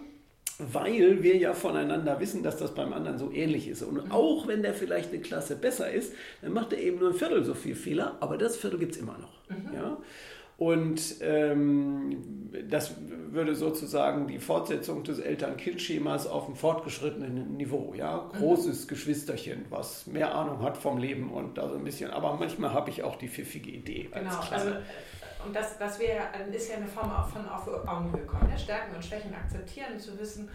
weil 0.58 1.22
wir 1.22 1.36
ja 1.36 1.52
voneinander 1.52 2.20
wissen, 2.20 2.42
dass 2.42 2.56
das 2.56 2.74
beim 2.74 2.92
anderen 2.92 3.18
so 3.18 3.32
ähnlich 3.32 3.68
ist. 3.68 3.82
Und 3.82 4.10
auch 4.10 4.46
wenn 4.46 4.62
der 4.62 4.74
vielleicht 4.74 5.12
eine 5.12 5.20
Klasse 5.20 5.56
besser 5.56 5.90
ist, 5.90 6.12
dann 6.42 6.52
macht 6.52 6.72
er 6.72 6.78
eben 6.78 6.98
nur 6.98 7.10
ein 7.10 7.14
Viertel 7.14 7.44
so 7.44 7.54
viel 7.54 7.74
Fehler, 7.74 8.16
aber 8.20 8.38
das 8.38 8.56
Viertel 8.56 8.78
gibt 8.78 8.94
es 8.94 9.00
immer 9.00 9.18
noch. 9.18 9.40
Mhm. 9.48 9.74
Ja? 9.74 9.96
Und 10.64 11.16
ähm, 11.20 12.48
das 12.70 12.94
würde 12.98 13.54
sozusagen 13.54 14.28
die 14.28 14.38
Fortsetzung 14.38 15.04
des 15.04 15.18
Eltern-Kind-Schemas 15.18 16.26
auf 16.26 16.46
einem 16.46 16.56
fortgeschrittenen 16.56 17.58
Niveau. 17.58 17.92
Ja? 17.94 18.30
Großes 18.38 18.84
mhm. 18.84 18.88
Geschwisterchen, 18.88 19.66
was 19.68 20.06
mehr 20.06 20.34
Ahnung 20.34 20.62
hat 20.62 20.78
vom 20.78 20.96
Leben 20.96 21.30
und 21.30 21.58
da 21.58 21.68
so 21.68 21.74
ein 21.74 21.84
bisschen. 21.84 22.10
Aber 22.10 22.32
manchmal 22.36 22.72
habe 22.72 22.88
ich 22.88 23.02
auch 23.02 23.16
die 23.16 23.28
pfiffige 23.28 23.70
Idee. 23.72 24.08
Genau, 24.10 24.40
also, 24.50 24.70
äh, 24.70 24.80
und 25.44 25.54
das, 25.54 25.76
das 25.76 25.98
wär, 25.98 26.30
ist 26.50 26.70
ja 26.70 26.76
eine 26.76 26.86
Form 26.86 27.10
von 27.30 27.46
auf 27.46 27.68
Augenhöhe 27.86 28.24
kommen. 28.24 28.48
Ja? 28.50 28.56
Stärken 28.56 28.96
und 28.96 29.04
Schwächen 29.04 29.34
akzeptieren, 29.34 30.00
zu 30.00 30.18
wissen, 30.18 30.48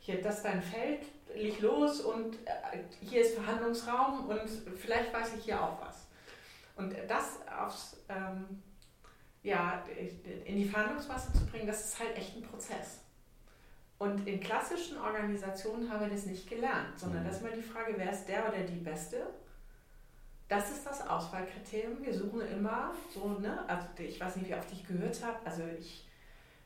hier, 0.00 0.22
das 0.22 0.36
ist 0.38 0.44
dein 0.46 0.62
Feld, 0.62 1.00
leg 1.36 1.60
los 1.60 2.00
und 2.00 2.36
äh, 2.46 2.78
hier 3.02 3.20
ist 3.20 3.34
Verhandlungsraum 3.34 4.26
und 4.26 4.40
vielleicht 4.78 5.12
weiß 5.12 5.34
ich 5.36 5.44
hier 5.44 5.60
auch 5.62 5.82
was. 5.86 6.06
Und 6.76 6.94
das 7.08 7.40
aufs. 7.62 7.98
Ähm, 8.08 8.62
ja, 9.44 9.84
in 10.44 10.56
die 10.56 10.64
Verhandlungsmasse 10.64 11.32
zu 11.32 11.46
bringen, 11.46 11.66
das 11.66 11.84
ist 11.84 12.00
halt 12.00 12.16
echt 12.16 12.34
ein 12.34 12.42
Prozess. 12.42 13.00
Und 13.98 14.26
in 14.26 14.40
klassischen 14.40 14.98
Organisationen 14.98 15.90
haben 15.90 16.00
wir 16.00 16.08
das 16.08 16.26
nicht 16.26 16.48
gelernt, 16.48 16.98
sondern 16.98 17.22
mhm. 17.22 17.26
das 17.28 17.36
ist 17.36 17.42
mal 17.42 17.52
die 17.52 17.62
Frage, 17.62 17.94
wer 17.96 18.10
ist 18.10 18.26
der 18.26 18.48
oder 18.48 18.58
die 18.62 18.80
Beste? 18.80 19.28
Das 20.48 20.70
ist 20.70 20.86
das 20.86 21.06
Auswahlkriterium. 21.06 22.02
Wir 22.02 22.12
suchen 22.12 22.40
immer 22.48 22.92
so, 23.12 23.38
ne, 23.38 23.66
also 23.68 23.86
ich 23.98 24.18
weiß 24.18 24.36
nicht, 24.36 24.48
wie 24.48 24.54
oft 24.54 24.72
ich 24.72 24.86
gehört 24.86 25.22
habe, 25.24 25.38
also 25.44 25.62
ich 25.78 26.08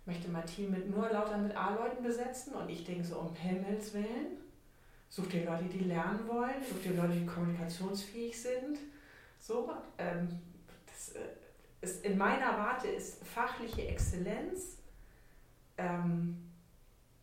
möchte 0.07 0.29
mein 0.31 0.47
Team 0.47 0.71
mit 0.71 0.89
nur 0.89 1.11
lauter 1.11 1.37
mit 1.37 1.55
A-Leuten 1.57 2.03
besetzen 2.03 2.55
und 2.55 2.69
ich 2.69 2.85
denke 2.85 3.05
so, 3.05 3.19
um 3.19 3.35
Himmels 3.35 3.93
Willen, 3.93 4.39
such 5.09 5.27
dir 5.27 5.45
Leute, 5.45 5.65
die 5.65 5.85
lernen 5.85 6.27
wollen, 6.29 6.63
such 6.69 6.83
dir 6.83 6.95
Leute, 6.95 7.15
die 7.15 7.27
kommunikationsfähig 7.27 8.41
sind. 8.41 8.79
So, 9.39 9.71
ähm, 9.99 10.41
das, 10.87 11.11
äh, 11.11 11.21
ist, 11.81 12.05
in 12.05 12.19
meiner 12.19 12.59
Warte 12.59 12.89
ist 12.89 13.25
fachliche 13.27 13.87
Exzellenz 13.87 14.79
ähm, 15.79 16.49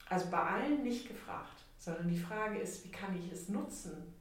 also 0.10 0.30
bei 0.30 0.40
allen 0.40 0.84
nicht 0.84 1.08
gefragt, 1.08 1.64
sondern 1.78 2.08
die 2.08 2.18
Frage 2.18 2.60
ist, 2.60 2.86
wie 2.86 2.92
kann 2.92 3.16
ich 3.18 3.32
es 3.32 3.50
nutzen, 3.50 4.14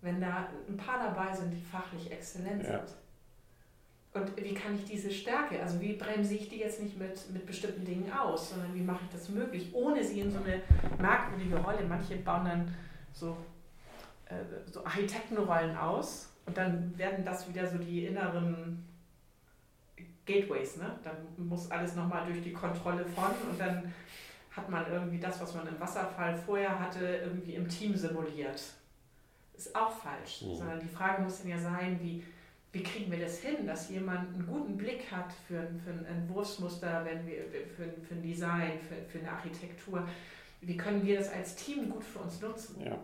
wenn 0.00 0.20
da 0.20 0.48
ein 0.68 0.76
paar 0.76 0.98
dabei 0.98 1.34
sind, 1.34 1.50
die 1.50 1.60
fachlich 1.60 2.10
exzellent 2.10 2.62
ja. 2.62 2.84
sind. 2.86 2.96
Und 4.12 4.36
wie 4.36 4.54
kann 4.54 4.76
ich 4.76 4.84
diese 4.84 5.10
Stärke, 5.10 5.60
also 5.60 5.80
wie 5.80 5.94
bremse 5.94 6.34
ich 6.34 6.48
die 6.48 6.58
jetzt 6.58 6.80
nicht 6.80 6.96
mit, 6.96 7.30
mit 7.32 7.46
bestimmten 7.46 7.84
Dingen 7.84 8.12
aus, 8.12 8.50
sondern 8.50 8.72
wie 8.74 8.82
mache 8.82 9.00
ich 9.04 9.10
das 9.10 9.28
möglich, 9.28 9.70
ohne 9.74 10.04
sie 10.04 10.20
in 10.20 10.30
so 10.30 10.38
eine 10.38 10.62
merkwürdige 10.98 11.56
Rolle. 11.56 11.84
Manche 11.88 12.16
bauen 12.18 12.44
dann 12.44 12.74
so, 13.12 13.36
äh, 14.26 14.36
so 14.70 14.84
Architektenrollen 14.84 15.76
aus 15.76 16.30
und 16.46 16.56
dann 16.56 16.96
werden 16.96 17.24
das 17.24 17.48
wieder 17.48 17.66
so 17.68 17.78
die 17.78 18.06
inneren 18.06 18.84
Gateways. 20.26 20.76
Ne? 20.76 20.98
Dann 21.02 21.48
muss 21.48 21.70
alles 21.70 21.94
nochmal 21.94 22.26
durch 22.26 22.42
die 22.42 22.52
Kontrolle 22.52 23.04
von 23.04 23.30
und 23.50 23.58
dann 23.58 23.92
hat 24.50 24.70
man 24.70 24.90
irgendwie 24.90 25.18
das, 25.18 25.40
was 25.40 25.54
man 25.54 25.66
im 25.66 25.78
Wasserfall 25.80 26.36
vorher 26.36 26.78
hatte, 26.78 27.04
irgendwie 27.24 27.54
im 27.54 27.68
Team 27.68 27.96
simuliert. 27.96 28.62
Ist 29.56 29.74
auch 29.74 29.90
falsch. 29.90 30.42
Mhm. 30.42 30.56
Sondern 30.56 30.80
die 30.80 30.88
Frage 30.88 31.22
muss 31.22 31.38
dann 31.38 31.50
ja 31.50 31.58
sein, 31.58 31.98
wie, 32.00 32.22
wie 32.72 32.82
kriegen 32.82 33.10
wir 33.10 33.18
das 33.18 33.38
hin, 33.38 33.66
dass 33.66 33.90
jemand 33.90 34.34
einen 34.34 34.46
guten 34.46 34.76
Blick 34.76 35.10
hat 35.10 35.32
für, 35.46 35.68
für 35.84 35.90
ein 35.90 36.06
Entwurfsmuster, 36.06 37.04
wenn 37.04 37.26
wir, 37.26 37.44
für, 37.76 37.84
für 38.06 38.14
ein 38.14 38.22
Design, 38.22 38.78
für, 38.80 39.10
für 39.10 39.18
eine 39.18 39.32
Architektur. 39.32 40.06
Wie 40.60 40.76
können 40.76 41.04
wir 41.04 41.18
das 41.18 41.32
als 41.32 41.56
Team 41.56 41.90
gut 41.90 42.04
für 42.04 42.20
uns 42.20 42.40
nutzen? 42.40 42.80
Ja. 42.84 42.98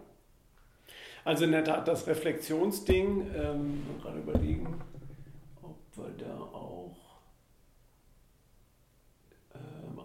Also 1.24 1.44
in 1.44 1.52
der 1.52 1.64
Tat 1.64 1.86
das 1.86 2.06
Reflexionsding, 2.06 3.30
ähm, 3.36 3.82
gerade 4.00 4.20
überlegen, 4.20 4.80
ob 5.62 5.76
wir 5.94 6.10
da 6.16 6.38
auch 6.38 6.96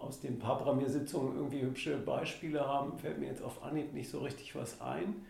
aus 0.02 0.20
den 0.20 0.38
Paarprogrammiersitzungen 0.38 1.36
irgendwie 1.36 1.60
hübsche 1.60 1.96
Beispiele 1.96 2.66
haben, 2.66 2.98
fällt 2.98 3.18
mir 3.18 3.26
jetzt 3.26 3.42
auf 3.42 3.62
Anhieb 3.62 3.92
nicht 3.92 4.10
so 4.10 4.20
richtig 4.20 4.54
was 4.54 4.80
ein. 4.80 5.26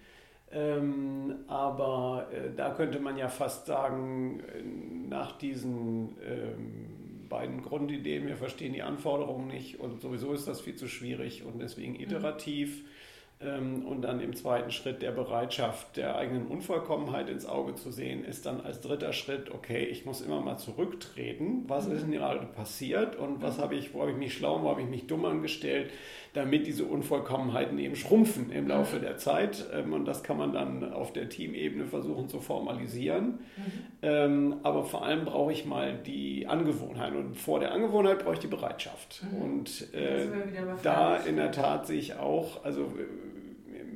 Ähm, 0.53 1.37
aber 1.49 2.29
äh, 2.33 2.55
da 2.57 2.71
könnte 2.71 3.01
man 3.01 3.17
ja 3.17 3.29
fast 3.29 3.67
sagen, 3.67 4.41
äh, 4.41 4.63
nach 5.09 5.37
diesen 5.39 6.17
ähm, 6.25 7.29
beiden 7.29 7.63
Grundideen, 7.63 8.27
wir 8.27 8.37
verstehen 8.37 8.73
die 8.73 8.83
Anforderungen 8.83 9.49
nicht 9.49 9.81
und 9.81 10.01
sowieso 10.01 10.33
ist 10.33 10.47
das 10.47 10.61
viel 10.61 10.77
zu 10.77 10.87
schwierig 10.87 11.45
und 11.45 11.61
deswegen 11.61 11.95
mhm. 11.95 12.01
iterativ. 12.01 12.81
Ähm, 12.81 12.87
und 13.39 14.01
dann 14.01 14.21
im 14.21 14.35
zweiten 14.35 14.71
Schritt 14.71 15.03
der 15.03 15.11
Bereitschaft 15.11 15.99
der 15.99 16.17
eigenen 16.17 16.47
Unvollkommenheit 16.47 17.29
ins 17.29 17.45
Auge 17.45 17.75
zu 17.75 17.93
sehen, 17.93 18.25
ist 18.25 18.47
dann 18.47 18.63
als 18.63 18.81
dritter 18.81 19.13
Schritt, 19.13 19.51
okay, 19.51 19.85
ich 19.85 20.07
muss 20.07 20.23
immer 20.23 20.41
mal 20.41 20.57
zurücktreten. 20.57 21.65
Was 21.69 21.87
ist 21.87 22.03
denn 22.03 22.13
gerade 22.13 22.47
passiert 22.47 23.17
und 23.17 23.43
was 23.43 23.59
habe 23.59 23.75
ich, 23.75 23.93
wo 23.93 24.01
habe 24.01 24.13
ich 24.13 24.17
mich 24.17 24.33
schlau, 24.33 24.63
wo 24.63 24.71
habe 24.71 24.81
ich 24.81 24.89
mich 24.89 25.07
dumm 25.07 25.27
angestellt, 25.27 25.91
damit 26.33 26.67
diese 26.67 26.85
Unvollkommenheiten 26.85 27.79
eben 27.79 27.95
schrumpfen 27.95 28.51
im 28.51 28.69
Laufe 28.69 29.01
der 29.01 29.19
Zeit. 29.19 29.67
Ähm, 29.73 29.93
und 29.93 30.07
das 30.07 30.23
kann 30.23 30.39
man 30.39 30.55
dann 30.55 30.93
auf 30.93 31.13
der 31.13 31.29
Teamebene 31.29 31.87
versuchen 31.87 32.29
zu 32.31 32.41
formalisieren. 32.41 33.41
Mhm. 33.57 34.57
Aber 34.63 34.85
vor 34.85 35.05
allem 35.05 35.25
brauche 35.25 35.51
ich 35.53 35.67
mal 35.67 35.99
die 36.07 36.47
Angewohnheit. 36.47 37.15
Und 37.15 37.37
vor 37.37 37.59
der 37.59 37.73
Angewohnheit 37.73 38.21
brauche 38.21 38.35
ich 38.35 38.41
die 38.41 38.47
Bereitschaft. 38.47 39.25
Mhm. 39.25 39.43
Und 39.43 39.95
äh, 39.95 40.27
da 40.83 41.17
in 41.17 41.37
der 41.37 41.51
Tat 41.51 41.87
sehe 41.87 41.99
ich 41.99 42.15
auch, 42.15 42.65
also 42.65 42.93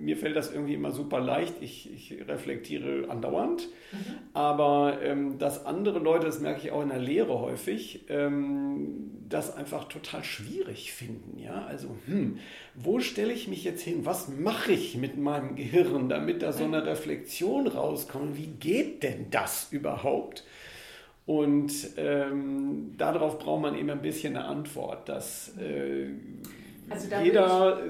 mir 0.01 0.17
fällt 0.17 0.37
das 0.37 0.53
irgendwie 0.53 0.75
immer 0.75 0.91
super 0.91 1.21
leicht. 1.21 1.55
Ich, 1.61 1.93
ich 1.93 2.29
reflektiere 2.29 3.09
andauernd. 3.09 3.69
Mhm. 3.93 3.99
Aber 4.33 4.99
ähm, 5.03 5.39
dass 5.39 5.67
andere 5.67 5.99
Leute, 5.99 6.27
das 6.27 6.41
merke 6.41 6.61
ich 6.61 6.73
auch 6.73 6.83
in 6.83 6.89
der 6.89 6.99
Lehre 6.99 7.41
häufig, 7.41 8.05
ähm, 8.09 9.11
das 9.29 9.57
einfach 9.57 9.85
total 9.85 10.25
schwierig 10.25 10.93
finden. 10.93 11.39
Ja? 11.39 11.65
Also, 11.67 11.97
hm, 12.07 12.39
wo 12.75 13.01
stelle 13.01 13.33
ich 13.33 13.49
mich 13.49 13.65
jetzt 13.65 13.83
hin? 13.83 14.05
Was 14.05 14.29
mache 14.29 14.73
ich 14.73 14.97
mit 14.97 15.17
meinem 15.17 15.57
Gehirn, 15.57 16.09
damit 16.09 16.43
da 16.43 16.53
so 16.53 16.65
eine 16.65 16.85
Reflexion 16.85 17.67
rauskommt? 17.67 18.37
Wie 18.37 18.49
geht 18.49 19.03
denn 19.03 19.27
das 19.31 19.69
überhaupt? 19.71 20.45
Und 21.27 21.73
ähm, 21.97 22.95
darauf 22.99 23.39
braucht 23.39 23.63
man 23.63 23.77
eben 23.77 23.91
ein 23.91 24.03
bisschen 24.03 24.37
eine 24.37 24.47
Antwort, 24.47 25.09
dass 25.09 25.57
äh, 25.59 26.09
also 26.91 27.15
jeder 27.23 27.81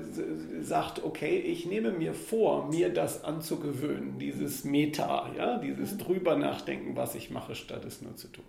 sagt, 0.60 1.02
okay, 1.02 1.38
ich 1.38 1.66
nehme 1.66 1.90
mir 1.90 2.12
vor, 2.12 2.68
mir 2.68 2.92
das 2.92 3.24
anzugewöhnen, 3.24 4.18
dieses 4.18 4.64
Meta, 4.64 5.32
ja, 5.36 5.58
dieses 5.58 5.92
mhm. 5.94 5.98
drüber 5.98 6.36
nachdenken, 6.36 6.96
was 6.96 7.14
ich 7.14 7.30
mache, 7.30 7.54
statt 7.54 7.84
es 7.84 8.02
nur 8.02 8.16
zu 8.16 8.28
tun. 8.28 8.44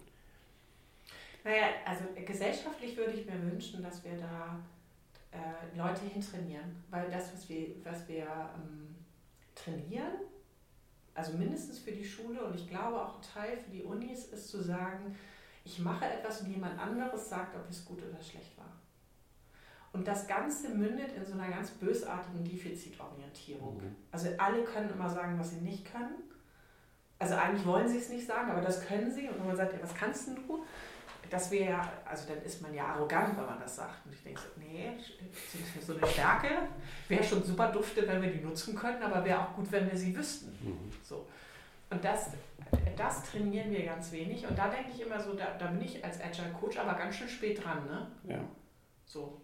Naja, 1.43 1.63
also 1.85 2.03
gesellschaftlich 2.25 2.95
würde 2.97 3.13
ich 3.13 3.25
mir 3.25 3.41
wünschen, 3.51 3.81
dass 3.81 4.03
wir 4.03 4.11
da 4.17 4.59
äh, 5.31 5.77
Leute 5.77 6.01
hintrainieren, 6.05 6.83
weil 6.89 7.09
das, 7.09 7.33
was 7.33 7.49
wir, 7.49 7.67
was 7.83 8.07
wir 8.07 8.23
ähm, 8.23 8.95
trainieren, 9.55 10.11
also 11.13 11.37
mindestens 11.37 11.79
für 11.79 11.91
die 11.91 12.05
Schule 12.05 12.43
und 12.43 12.55
ich 12.55 12.69
glaube 12.69 13.01
auch 13.01 13.15
ein 13.15 13.21
Teil 13.21 13.57
für 13.57 13.71
die 13.71 13.83
Unis, 13.83 14.25
ist 14.25 14.49
zu 14.49 14.61
sagen, 14.61 15.15
ich 15.63 15.79
mache 15.79 16.05
etwas 16.05 16.41
und 16.41 16.49
jemand 16.49 16.79
anderes 16.79 17.29
sagt, 17.29 17.55
ob 17.55 17.69
es 17.69 17.85
gut 17.85 18.01
oder 18.01 18.21
schlecht 18.21 18.57
war. 18.57 18.80
Und 19.93 20.07
das 20.07 20.27
Ganze 20.27 20.69
mündet 20.69 21.11
in 21.13 21.25
so 21.25 21.33
einer 21.33 21.49
ganz 21.49 21.71
bösartigen 21.71 22.43
Defizitorientierung. 22.45 23.77
Mhm. 23.77 23.95
Also 24.11 24.29
alle 24.37 24.63
können 24.63 24.89
immer 24.89 25.09
sagen, 25.09 25.37
was 25.37 25.51
sie 25.51 25.57
nicht 25.57 25.91
können. 25.91 26.15
Also 27.19 27.35
eigentlich 27.35 27.65
wollen 27.65 27.87
sie 27.87 27.97
es 27.97 28.09
nicht 28.09 28.25
sagen, 28.25 28.49
aber 28.49 28.61
das 28.61 28.85
können 28.85 29.11
sie. 29.11 29.27
Und 29.27 29.39
wenn 29.39 29.47
man 29.47 29.55
sagt, 29.55 29.73
ja, 29.73 29.79
was 29.81 29.93
kannst 29.93 30.27
denn 30.27 30.35
du? 30.35 30.63
Das 31.29 31.51
wäre 31.51 31.71
ja, 31.71 31.93
also 32.05 32.27
dann 32.27 32.41
ist 32.43 32.61
man 32.61 32.73
ja 32.73 32.85
arrogant, 32.87 33.37
wenn 33.37 33.45
man 33.45 33.59
das 33.59 33.75
sagt. 33.75 34.05
Und 34.05 34.13
ich 34.13 34.23
denke 34.23 34.41
so, 34.41 34.47
nee, 34.59 34.91
so 35.85 35.95
eine 35.95 36.07
Stärke 36.07 36.49
wäre 37.07 37.23
schon 37.23 37.43
super 37.43 37.71
dufte, 37.71 38.07
wenn 38.07 38.21
wir 38.21 38.31
die 38.31 38.41
nutzen 38.41 38.75
können, 38.75 39.01
aber 39.03 39.23
wäre 39.23 39.39
auch 39.39 39.55
gut, 39.55 39.71
wenn 39.71 39.89
wir 39.89 39.97
sie 39.97 40.15
wüssten. 40.15 40.51
Mhm. 40.61 40.91
So. 41.03 41.27
Und 41.89 42.03
das, 42.03 42.31
das 42.97 43.23
trainieren 43.23 43.71
wir 43.71 43.85
ganz 43.85 44.11
wenig. 44.11 44.47
Und 44.47 44.57
da 44.57 44.69
denke 44.69 44.91
ich 44.93 45.01
immer 45.01 45.19
so, 45.19 45.33
da, 45.33 45.57
da 45.59 45.67
bin 45.67 45.81
ich 45.81 46.03
als 46.03 46.19
Agile 46.21 46.51
Coach 46.59 46.77
aber 46.77 46.95
ganz 46.95 47.15
schön 47.15 47.29
spät 47.29 47.63
dran. 47.63 47.85
Ne? 47.85 48.07
Ja. 48.23 48.39
So. 49.05 49.41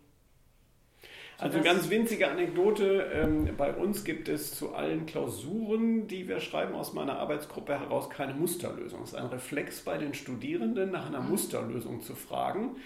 Also 1.40 1.62
ganz 1.62 1.90
winzige 1.90 2.30
Anekdote. 2.30 3.12
Ähm, 3.14 3.50
bei 3.56 3.72
uns 3.74 4.04
gibt 4.04 4.28
es 4.28 4.56
zu 4.56 4.74
allen 4.74 5.06
Klausuren, 5.06 6.08
die 6.08 6.28
wir 6.28 6.40
schreiben 6.40 6.74
aus 6.74 6.94
meiner 6.94 7.20
Arbeitsgruppe 7.20 7.80
heraus, 7.80 8.10
keine 8.10 8.34
Musterlösung. 8.34 9.04
Es 9.04 9.10
ist 9.10 9.16
ein 9.16 9.28
Reflex 9.28 9.82
bei 9.82 9.98
den 9.98 10.16
Studierenden, 10.16 10.92
nach 10.92 11.08
einer 11.08 11.22
mhm. 11.22 11.30
Musterlösung 11.30 12.02
zu 12.02 12.16
fragen, 12.16 12.78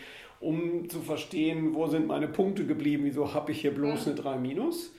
um 0.41 0.89
zu 0.89 0.99
verstehen, 0.99 1.73
wo 1.73 1.87
sind 1.87 2.07
meine 2.07 2.27
Punkte 2.27 2.65
geblieben, 2.65 3.05
wieso 3.05 3.33
habe 3.33 3.53
ich 3.53 3.61
hier 3.61 3.73
bloß 3.73 4.05
mhm. 4.05 4.11
eine 4.11 4.21
3 4.21 4.37
minus. 4.37 4.93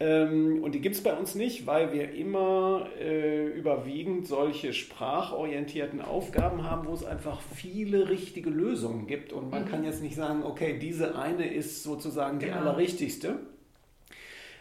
Ähm, 0.00 0.62
und 0.62 0.74
die 0.74 0.80
gibt 0.80 0.96
es 0.96 1.02
bei 1.02 1.16
uns 1.16 1.36
nicht, 1.36 1.66
weil 1.66 1.92
wir 1.92 2.12
immer 2.12 2.88
äh, 3.00 3.46
überwiegend 3.46 4.26
solche 4.26 4.72
sprachorientierten 4.72 6.00
Aufgaben 6.00 6.64
haben, 6.68 6.88
wo 6.88 6.94
es 6.94 7.04
einfach 7.04 7.40
viele 7.54 8.08
richtige 8.08 8.50
Lösungen 8.50 9.06
gibt. 9.06 9.32
Und 9.32 9.50
man 9.50 9.64
mhm. 9.64 9.68
kann 9.68 9.84
jetzt 9.84 10.02
nicht 10.02 10.16
sagen, 10.16 10.42
okay, 10.42 10.78
diese 10.80 11.16
eine 11.16 11.52
ist 11.52 11.84
sozusagen 11.84 12.40
die 12.40 12.46
genau. 12.46 12.58
allerrichtigste, 12.58 13.38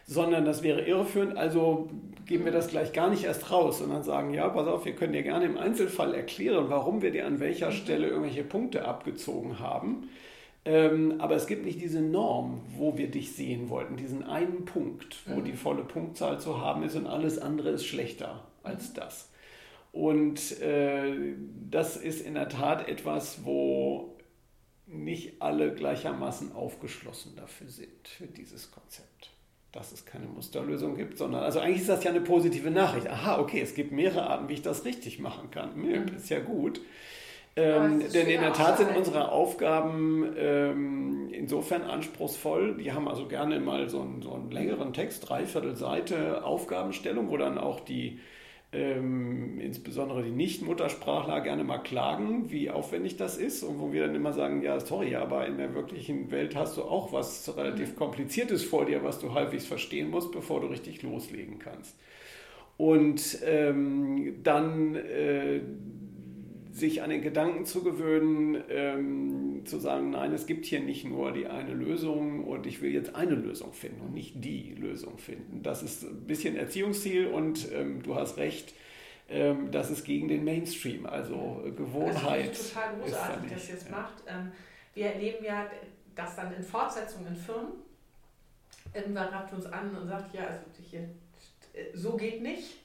sondern 0.06 0.46
das 0.46 0.62
wäre 0.62 0.82
irreführend. 0.82 1.36
Also 1.36 1.90
geben 2.28 2.46
wir 2.46 2.52
das 2.52 2.68
gleich 2.68 2.94
gar 2.94 3.10
nicht 3.10 3.24
erst 3.24 3.50
raus, 3.50 3.80
sondern 3.80 4.04
sagen, 4.04 4.36
ja, 4.36 4.48
pass 4.50 4.68
auf, 4.68 4.86
wir 4.86 4.94
können 4.94 5.14
dir 5.14 5.24
gerne 5.24 5.46
im 5.46 5.58
Einzelfall 5.58 6.14
erklären, 6.14 6.66
warum 6.70 7.02
wir 7.02 7.10
dir 7.10 7.26
an 7.26 7.40
welcher 7.40 7.72
mhm. 7.72 7.74
Stelle 7.74 8.08
irgendwelche 8.08 8.44
Punkte 8.44 8.86
abgezogen 8.86 9.58
haben. 9.60 10.10
Ähm, 10.66 11.16
aber 11.20 11.36
es 11.36 11.48
gibt 11.48 11.66
nicht 11.66 11.82
diese 11.82 12.02
Norm, 12.02 12.62
wo 12.78 12.98
wir 12.98 13.12
dich 13.12 13.34
sehen 13.34 13.70
wollten, 13.70 13.98
diesen 13.98 14.24
einen 14.24 14.64
Punkt, 14.64 15.18
wo 15.26 15.42
mhm. 15.42 15.46
die 15.46 15.54
volle 15.54 15.84
Punktzahl 15.84 16.40
zu 16.40 16.62
haben 16.62 16.84
ist 16.84 16.96
und 16.96 17.06
alles 17.06 17.38
andere 17.38 17.72
ist 17.72 17.86
schlechter 17.86 18.48
als 18.64 18.90
mhm. 18.90 18.94
das. 18.96 19.30
Und 19.92 20.60
äh, 20.62 21.36
das 21.70 21.98
ist 21.98 22.26
in 22.26 22.36
der 22.36 22.50
Tat 22.50 22.88
etwas, 22.88 23.46
wo 23.46 24.16
nicht 24.88 25.42
alle 25.42 25.74
gleichermaßen 25.74 26.54
aufgeschlossen 26.54 27.36
dafür 27.36 27.68
sind, 27.68 28.08
für 28.08 28.28
dieses 28.28 28.72
Konzept. 28.72 29.32
Dass 29.72 29.92
es 29.92 30.06
keine 30.06 30.28
Musterlösung 30.28 30.96
gibt, 30.96 31.18
sondern, 31.18 31.44
also 31.44 31.60
eigentlich 31.60 31.82
ist 31.82 31.90
das 31.90 32.04
ja 32.04 32.12
eine 32.12 32.22
positive 32.22 32.70
Nachricht. 32.70 33.08
Aha, 33.08 33.40
okay, 33.40 33.60
es 33.60 33.74
gibt 33.74 33.92
mehrere 33.92 34.28
Arten, 34.28 34.48
wie 34.48 34.54
ich 34.54 34.62
das 34.62 34.86
richtig 34.86 35.20
machen 35.20 35.52
kann. 35.52 35.76
Mhm. 35.76 36.16
Ist 36.16 36.30
ja 36.30 36.40
gut. 36.40 36.80
Ähm, 37.56 38.02
denn 38.12 38.28
in 38.28 38.42
der 38.42 38.54
Tat 38.54 38.80
sind 38.80 38.96
unsere 38.96 39.32
Aufgaben 39.32 40.34
ähm, 40.36 41.30
insofern 41.32 41.84
anspruchsvoll. 41.84 42.78
Die 42.78 42.92
haben 42.92 43.08
also 43.08 43.28
gerne 43.28 43.60
mal 43.60 43.90
so 43.90 44.02
einen, 44.02 44.24
so 44.24 44.34
einen 44.34 44.50
längeren 44.50 44.94
Text, 44.94 45.30
dreiviertel 45.30 45.76
Seite 45.76 46.44
Aufgabenstellung, 46.44 47.30
wo 47.30 47.38
dann 47.38 47.60
auch 47.60 47.80
die, 47.80 48.20
ähm, 48.72 49.60
insbesondere 49.60 50.24
die 50.24 50.32
Nicht-Muttersprachler 50.32 51.42
gerne 51.42 51.64
mal 51.64 51.78
klagen, 51.78 52.50
wie 52.52 52.72
aufwendig 52.72 53.18
das 53.18 53.38
ist 53.38 53.62
und 53.62 53.80
wo 53.80 53.94
wir 53.94 54.08
dann 54.08 54.16
immer 54.16 54.34
sagen, 54.34 54.64
ja, 54.64 54.80
sorry, 54.80 55.16
aber 55.16 55.46
in 55.46 55.58
der 55.58 55.76
wirklichen 55.76 56.32
Welt 56.32 56.56
hast 56.56 56.78
du 56.78 56.82
auch 56.82 57.14
was 57.14 57.56
relativ 57.56 57.92
mhm. 57.92 57.98
Kompliziertes 57.98 58.64
vor 58.64 58.86
dir, 58.86 59.04
was 59.04 59.20
du 59.20 59.36
halbwegs 59.36 59.68
verstehen 59.68 60.10
musst, 60.10 60.32
bevor 60.32 60.62
du 60.62 60.68
richtig 60.68 61.04
loslegen 61.04 61.60
kannst. 61.60 61.96
Und 62.78 63.38
ähm, 63.46 64.40
dann 64.42 64.96
äh, 64.96 65.62
sich 66.74 67.04
an 67.04 67.12
den 67.12 67.22
Gedanken 67.22 67.66
zu 67.66 67.84
gewöhnen, 67.84 68.64
ähm, 68.68 69.62
zu 69.64 69.78
sagen, 69.78 70.10
nein, 70.10 70.34
es 70.34 70.48
gibt 70.48 70.66
hier 70.66 70.80
nicht 70.80 71.06
nur 71.06 71.32
die 71.32 71.46
eine 71.46 71.72
Lösung 71.72 72.44
und 72.46 72.66
ich 72.66 72.82
will 72.82 72.92
jetzt 72.92 73.14
eine 73.16 73.36
Lösung 73.36 73.74
finden 73.74 74.02
und 74.02 74.14
nicht 74.14 74.44
die 74.44 74.74
Lösung 74.74 75.20
finden. 75.20 75.62
Das 75.62 75.84
ist 75.84 76.04
ein 76.04 76.26
bisschen 76.26 76.56
Erziehungsziel 76.56 77.28
und 77.28 77.72
ähm, 77.72 78.02
du 78.02 78.16
hast 78.16 78.38
recht, 78.38 78.74
ähm, 79.30 79.70
das 79.72 79.92
ist 79.92 80.04
gegen 80.04 80.28
den 80.28 80.44
Mainstream, 80.44 81.06
also 81.06 81.64
Gewohnheit. 81.78 82.50
Das 82.50 82.60
ist 82.60 82.74
total 82.74 82.96
großartig, 83.00 83.52
dass 83.52 83.70
ihr 83.70 83.76
es 83.76 83.86
ja. 83.86 83.92
macht. 83.92 84.24
Ähm, 84.28 84.52
wir 84.96 85.06
erleben 85.06 85.46
ja 85.46 85.68
das 86.16 86.36
dann 86.36 86.52
in 86.54 86.64
Fortsetzungen 86.64 87.28
in 87.28 87.36
Firmen. 87.36 87.74
Irgendwann 88.96 89.28
rappt 89.28 89.54
uns 89.54 89.68
an 89.68 89.96
und 89.96 90.08
sagt, 90.08 90.34
ja, 90.34 90.48
also 90.48 90.60
hier, 90.90 91.08
so 91.94 92.18
geht 92.18 92.42
nicht. 92.42 92.78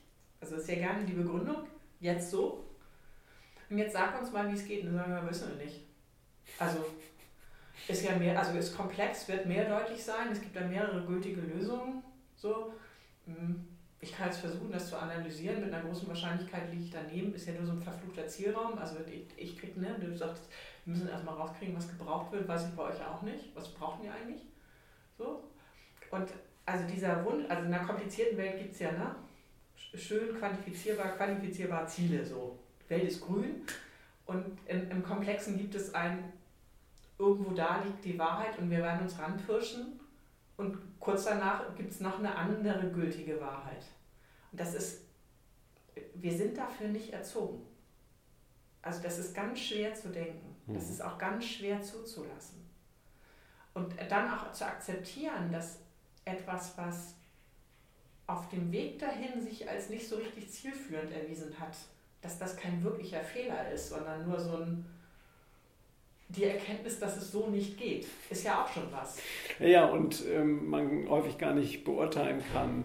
Also 0.43 0.57
das 0.57 0.64
ist 0.64 0.70
ja 0.70 0.76
gerne 0.76 1.07
die 1.07 1.14
Begründung, 1.14 1.57
jetzt 2.01 2.30
so. 2.30 2.68
Und 3.71 3.79
jetzt 3.79 3.93
sag 3.93 4.19
uns 4.21 4.33
mal, 4.33 4.49
wie 4.49 4.55
es 4.55 4.66
geht. 4.66 4.85
Und 4.85 4.95
sagen 4.95 5.12
wir, 5.12 5.29
wissen 5.29 5.51
wir 5.57 5.64
nicht. 5.64 5.81
Also 6.59 6.85
ist 7.87 8.05
ja 8.05 8.16
mehr, 8.16 8.39
also 8.39 8.59
ist 8.59 8.77
komplex, 8.77 9.29
wird 9.29 9.47
mehrdeutig 9.47 10.03
sein. 10.03 10.29
Es 10.33 10.41
gibt 10.41 10.57
da 10.57 10.61
mehrere 10.61 11.05
gültige 11.05 11.41
Lösungen. 11.41 12.03
So. 12.37 12.73
Hm, 13.27 13.66
ich 14.01 14.12
kann 14.12 14.27
jetzt 14.27 14.41
versuchen, 14.41 14.71
das 14.71 14.89
zu 14.89 14.97
analysieren. 14.97 15.61
Mit 15.61 15.73
einer 15.73 15.85
großen 15.85 16.09
Wahrscheinlichkeit 16.09 16.71
liege 16.71 16.85
ich 16.85 16.91
daneben. 16.91 17.35
Ist 17.35 17.49
ja 17.49 17.55
nur 17.55 17.66
so 17.66 17.73
ein 17.73 17.81
verfluchter 17.81 18.27
Zielraum. 18.27 18.79
Also 18.79 18.97
ich, 19.07 19.27
ich 19.37 19.59
krieg, 19.59 19.77
ne, 19.77 19.97
du 20.01 20.16
sagst, 20.16 20.45
wir 20.85 20.95
müssen 20.95 21.09
erstmal 21.09 21.35
rauskriegen, 21.35 21.77
was 21.77 21.89
gebraucht 21.89 22.33
wird. 22.33 22.47
Weiß 22.47 22.69
ich 22.69 22.75
bei 22.75 22.85
euch 22.85 23.05
auch 23.05 23.23
nicht. 23.23 23.55
Was 23.55 23.69
brauchen 23.75 24.03
die 24.03 24.09
eigentlich? 24.09 24.43
So. 25.16 25.43
Und 26.11 26.29
also 26.64 26.87
dieser 26.87 27.25
Wunsch, 27.25 27.45
also 27.49 27.64
in 27.64 27.75
einer 27.75 27.85
komplizierten 27.85 28.37
Welt 28.37 28.59
gibt 28.59 28.75
es 28.75 28.81
ja, 28.81 28.93
ne? 28.93 29.14
Schön 29.95 30.39
quantifizierbar, 30.39 31.16
quantifizierbar 31.16 31.87
Ziele 31.87 32.25
so. 32.25 32.59
Welt 32.89 33.05
ist 33.05 33.20
grün 33.20 33.62
und 34.26 34.59
im, 34.66 34.91
im 34.91 35.03
Komplexen 35.03 35.57
gibt 35.57 35.74
es 35.74 35.95
ein, 35.95 36.32
irgendwo 37.18 37.53
da 37.53 37.82
liegt 37.84 38.05
die 38.05 38.18
Wahrheit 38.18 38.59
und 38.59 38.70
wir 38.70 38.78
werden 38.78 39.03
uns 39.03 39.18
ranpirschen 39.18 40.01
und 40.57 40.78
kurz 41.01 41.24
danach 41.24 41.74
gibt 41.76 41.93
es 41.93 42.01
noch 42.01 42.18
eine 42.18 42.34
andere 42.34 42.91
gültige 42.91 43.41
Wahrheit. 43.41 43.84
Und 44.51 44.61
das 44.61 44.74
ist, 44.74 45.03
wir 46.14 46.36
sind 46.36 46.57
dafür 46.57 46.89
nicht 46.89 47.12
erzogen. 47.12 47.64
Also 48.82 49.03
das 49.03 49.18
ist 49.18 49.34
ganz 49.34 49.59
schwer 49.61 49.95
zu 49.95 50.09
denken. 50.09 50.57
Das 50.66 50.86
mhm. 50.86 50.93
ist 50.93 51.01
auch 51.03 51.18
ganz 51.18 51.45
schwer 51.45 51.82
zuzulassen. 51.82 52.66
Und 53.74 53.95
dann 54.09 54.30
auch 54.30 54.53
zu 54.53 54.66
akzeptieren, 54.66 55.53
dass 55.53 55.78
etwas, 56.24 56.76
was 56.76 57.14
auf 58.26 58.49
dem 58.49 58.70
Weg 58.72 58.99
dahin 58.99 59.41
sich 59.41 59.68
als 59.68 59.89
nicht 59.89 60.07
so 60.07 60.16
richtig 60.16 60.51
zielführend 60.51 61.12
erwiesen 61.12 61.59
hat, 61.59 61.76
dass 62.21 62.39
das 62.39 62.57
kein 62.57 62.83
wirklicher 62.83 63.21
Fehler 63.21 63.71
ist, 63.71 63.91
sondern 63.91 64.29
nur 64.29 64.39
so 64.39 64.57
ein 64.57 64.85
die 66.29 66.45
Erkenntnis, 66.45 66.99
dass 66.99 67.16
es 67.16 67.33
so 67.33 67.47
nicht 67.49 67.79
geht, 67.79 68.07
ist 68.29 68.45
ja 68.45 68.62
auch 68.62 68.71
schon 68.71 68.83
was. 68.93 69.19
Ja, 69.59 69.87
und 69.87 70.25
ähm, 70.27 70.69
man 70.69 71.09
häufig 71.09 71.39
gar 71.39 71.55
nicht 71.55 71.85
beurteilen 71.85 72.43
kann, 72.53 72.85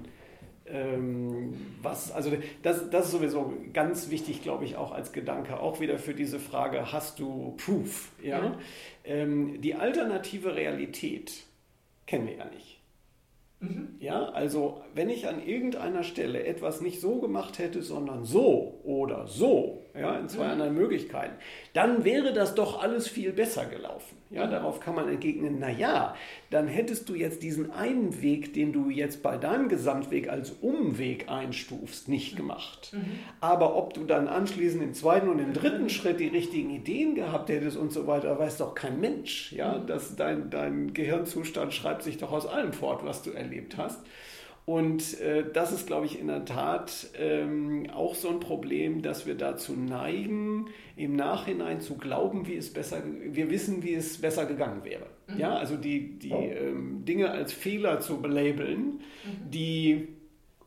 ähm, 0.65 1.53
was, 1.81 2.11
also 2.11 2.31
das, 2.61 2.89
das 2.89 3.05
ist 3.05 3.11
sowieso 3.11 3.53
ganz 3.73 4.09
wichtig, 4.09 4.41
glaube 4.41 4.63
ich, 4.63 4.77
auch 4.77 4.93
als 4.93 5.11
Gedanke, 5.11 5.59
auch 5.59 5.81
wieder 5.81 5.99
für 5.99 6.13
diese 6.13 6.39
Frage, 6.39 6.93
hast 6.93 7.19
du 7.19 7.55
Proof? 7.57 8.11
Ja? 8.21 8.39
ja. 8.39 8.59
Ähm, 9.03 9.61
die 9.61 9.75
alternative 9.75 10.55
Realität 10.55 11.43
kennen 12.07 12.27
wir 12.27 12.35
ja 12.35 12.45
nicht. 12.45 12.79
Mhm. 13.63 13.95
Ja, 13.99 14.25
also 14.29 14.81
wenn 14.93 15.09
ich 15.09 15.27
an 15.27 15.41
irgendeiner 15.41 16.03
Stelle 16.03 16.43
etwas 16.43 16.81
nicht 16.81 16.99
so 16.99 17.19
gemacht 17.19 17.59
hätte, 17.59 17.81
sondern 17.81 18.25
so 18.25 18.81
oder 18.83 19.27
so, 19.27 19.82
ja, 19.95 20.17
in 20.17 20.27
zwei 20.27 20.47
anderen 20.47 20.73
Möglichkeiten, 20.73 21.35
dann 21.73 22.03
wäre 22.03 22.33
das 22.33 22.55
doch 22.55 22.81
alles 22.81 23.07
viel 23.07 23.31
besser 23.31 23.65
gelaufen. 23.65 24.17
Ja, 24.31 24.47
mhm. 24.47 24.51
darauf 24.51 24.79
kann 24.79 24.95
man 24.95 25.07
entgegnen, 25.07 25.59
naja, 25.59 26.15
dann 26.49 26.67
hättest 26.67 27.07
du 27.07 27.13
jetzt 27.13 27.43
diesen 27.43 27.71
einen 27.71 28.21
Weg, 28.23 28.53
den 28.53 28.73
du 28.73 28.89
jetzt 28.89 29.21
bei 29.21 29.37
deinem 29.37 29.69
Gesamtweg 29.69 30.29
als 30.29 30.49
Umweg 30.49 31.29
einstufst, 31.29 32.07
nicht 32.07 32.33
mhm. 32.33 32.37
gemacht. 32.37 32.91
Mhm. 32.93 33.05
Aber 33.39 33.75
ob 33.75 33.93
du 33.93 34.03
dann 34.05 34.27
anschließend 34.27 34.81
im 34.81 34.93
zweiten 34.95 35.29
und 35.29 35.37
im 35.37 35.53
dritten 35.53 35.89
Schritt 35.89 36.19
die 36.19 36.27
richtigen 36.27 36.71
Ideen 36.71 37.13
gehabt 37.13 37.49
hättest 37.49 37.77
und 37.77 37.91
so 37.91 38.07
weiter, 38.07 38.39
weiß 38.39 38.57
doch 38.57 38.73
kein 38.73 38.99
Mensch. 38.99 39.53
Ja, 39.53 39.77
mhm. 39.77 39.85
dass 39.85 40.15
dein, 40.15 40.49
dein 40.49 40.93
Gehirnzustand 40.93 41.73
schreibt 41.73 42.01
sich 42.01 42.17
doch 42.17 42.31
aus 42.31 42.47
allem 42.47 42.73
fort, 42.73 43.05
was 43.05 43.21
du 43.21 43.29
erlebt 43.31 43.77
hast. 43.77 44.03
Und 44.65 45.19
äh, 45.19 45.43
das 45.51 45.73
ist, 45.73 45.87
glaube 45.87 46.05
ich, 46.05 46.17
in 46.17 46.27
der 46.27 46.45
Tat 46.45 47.07
ähm, 47.19 47.89
auch 47.93 48.15
so 48.15 48.29
ein 48.29 48.39
Problem, 48.39 49.01
dass 49.01 49.25
wir 49.25 49.35
dazu 49.35 49.73
neigen, 49.73 50.67
im 50.95 51.15
Nachhinein 51.15 51.81
zu 51.81 51.95
glauben, 51.95 52.47
wie 52.47 52.55
es 52.55 52.71
besser, 52.71 53.03
wir 53.03 53.49
wissen, 53.49 53.83
wie 53.83 53.93
es 53.93 54.21
besser 54.21 54.45
gegangen 54.45 54.85
wäre. 54.85 55.07
Mhm. 55.27 55.37
Ja, 55.37 55.55
also 55.55 55.75
die, 55.75 56.17
die 56.17 56.31
ähm, 56.31 57.03
Dinge 57.03 57.31
als 57.31 57.51
Fehler 57.51 57.99
zu 57.99 58.21
belabeln, 58.21 58.79
mhm. 59.25 59.51
die 59.51 60.07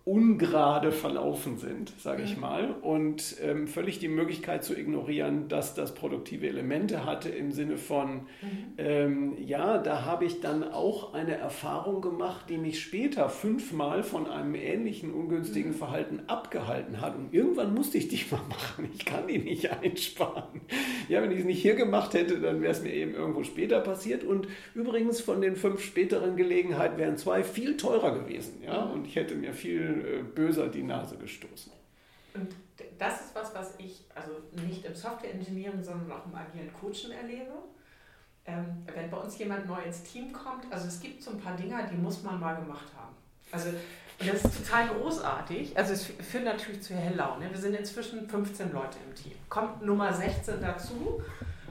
ungerade 0.06 0.92
verlaufen 0.92 1.58
sind, 1.58 1.92
sage 1.98 2.22
ich 2.22 2.36
mhm. 2.36 2.40
mal, 2.40 2.70
und 2.80 3.38
ähm, 3.42 3.66
völlig 3.66 3.98
die 3.98 4.06
Möglichkeit 4.06 4.62
zu 4.62 4.78
ignorieren, 4.78 5.48
dass 5.48 5.74
das 5.74 5.96
produktive 5.96 6.46
Elemente 6.46 7.04
hatte 7.04 7.28
im 7.28 7.50
Sinne 7.50 7.76
von, 7.76 8.14
mhm. 8.14 8.74
ähm, 8.78 9.34
ja, 9.44 9.78
da 9.78 10.04
habe 10.04 10.24
ich 10.24 10.40
dann 10.40 10.62
auch 10.62 11.12
eine 11.12 11.36
Erfahrung 11.36 12.02
gemacht, 12.02 12.46
die 12.48 12.56
mich 12.56 12.80
später 12.80 13.28
fünfmal 13.28 14.04
von 14.04 14.28
einem 14.28 14.54
ähnlichen 14.54 15.12
ungünstigen 15.12 15.72
mhm. 15.72 15.76
Verhalten 15.76 16.20
abgehalten 16.28 17.00
hat. 17.00 17.16
Und 17.16 17.34
irgendwann 17.34 17.74
musste 17.74 17.98
ich 17.98 18.06
die 18.06 18.20
mal 18.30 18.40
machen. 18.48 18.88
Ich 18.94 19.04
kann 19.06 19.26
die 19.26 19.38
nicht 19.38 19.72
einsparen. 19.72 20.60
Ja, 21.08 21.20
wenn 21.20 21.32
ich 21.32 21.40
es 21.40 21.44
nicht 21.44 21.60
hier 21.60 21.74
gemacht 21.74 22.14
hätte, 22.14 22.38
dann 22.38 22.62
wäre 22.62 22.70
es 22.70 22.80
mir 22.80 22.92
eben 22.92 23.12
irgendwo 23.12 23.42
später 23.42 23.80
passiert. 23.80 24.22
Und 24.22 24.46
übrigens 24.72 25.20
von 25.20 25.40
den 25.40 25.56
fünf 25.56 25.82
späteren 25.82 26.36
Gelegenheiten 26.36 26.96
wären 26.96 27.16
zwei 27.16 27.42
viel 27.42 27.76
teurer 27.76 28.16
gewesen. 28.16 28.62
Ja, 28.64 28.84
und 28.84 29.04
ich 29.08 29.16
hätte 29.16 29.34
mir 29.34 29.52
viel 29.52 29.95
äh, 29.96 30.22
böser 30.22 30.68
die 30.68 30.82
Nase 30.82 31.16
gestoßen. 31.16 31.72
Und 32.34 32.54
das 32.98 33.20
ist 33.20 33.34
was, 33.34 33.54
was 33.54 33.74
ich 33.78 34.04
also 34.14 34.32
nicht 34.66 34.84
im 34.84 34.94
Software 34.94 35.32
Engineering, 35.32 35.82
sondern 35.82 36.12
auch 36.12 36.26
im 36.26 36.34
agilen 36.34 36.72
Coachen 36.72 37.12
erlebe. 37.12 37.52
Ähm, 38.44 38.86
wenn 38.94 39.10
bei 39.10 39.16
uns 39.16 39.38
jemand 39.38 39.66
neu 39.66 39.80
ins 39.82 40.02
Team 40.02 40.32
kommt, 40.32 40.70
also 40.70 40.86
es 40.86 41.00
gibt 41.00 41.22
so 41.22 41.32
ein 41.32 41.40
paar 41.40 41.56
Dinge, 41.56 41.76
die 41.90 41.96
muss 41.96 42.22
man 42.22 42.38
mal 42.38 42.54
gemacht 42.54 42.88
haben. 42.96 43.14
Also 43.50 43.70
das 44.18 44.44
ist 44.44 44.64
total 44.64 44.88
großartig. 44.88 45.76
Also 45.76 45.92
es 45.92 46.06
führt 46.06 46.44
natürlich 46.44 46.82
zu 46.82 46.94
Helllaune. 46.94 47.50
Wir 47.50 47.58
sind 47.58 47.74
inzwischen 47.74 48.28
15 48.28 48.72
Leute 48.72 48.98
im 49.06 49.14
Team. 49.14 49.32
Kommt 49.48 49.82
Nummer 49.82 50.12
16 50.12 50.60
dazu 50.60 51.22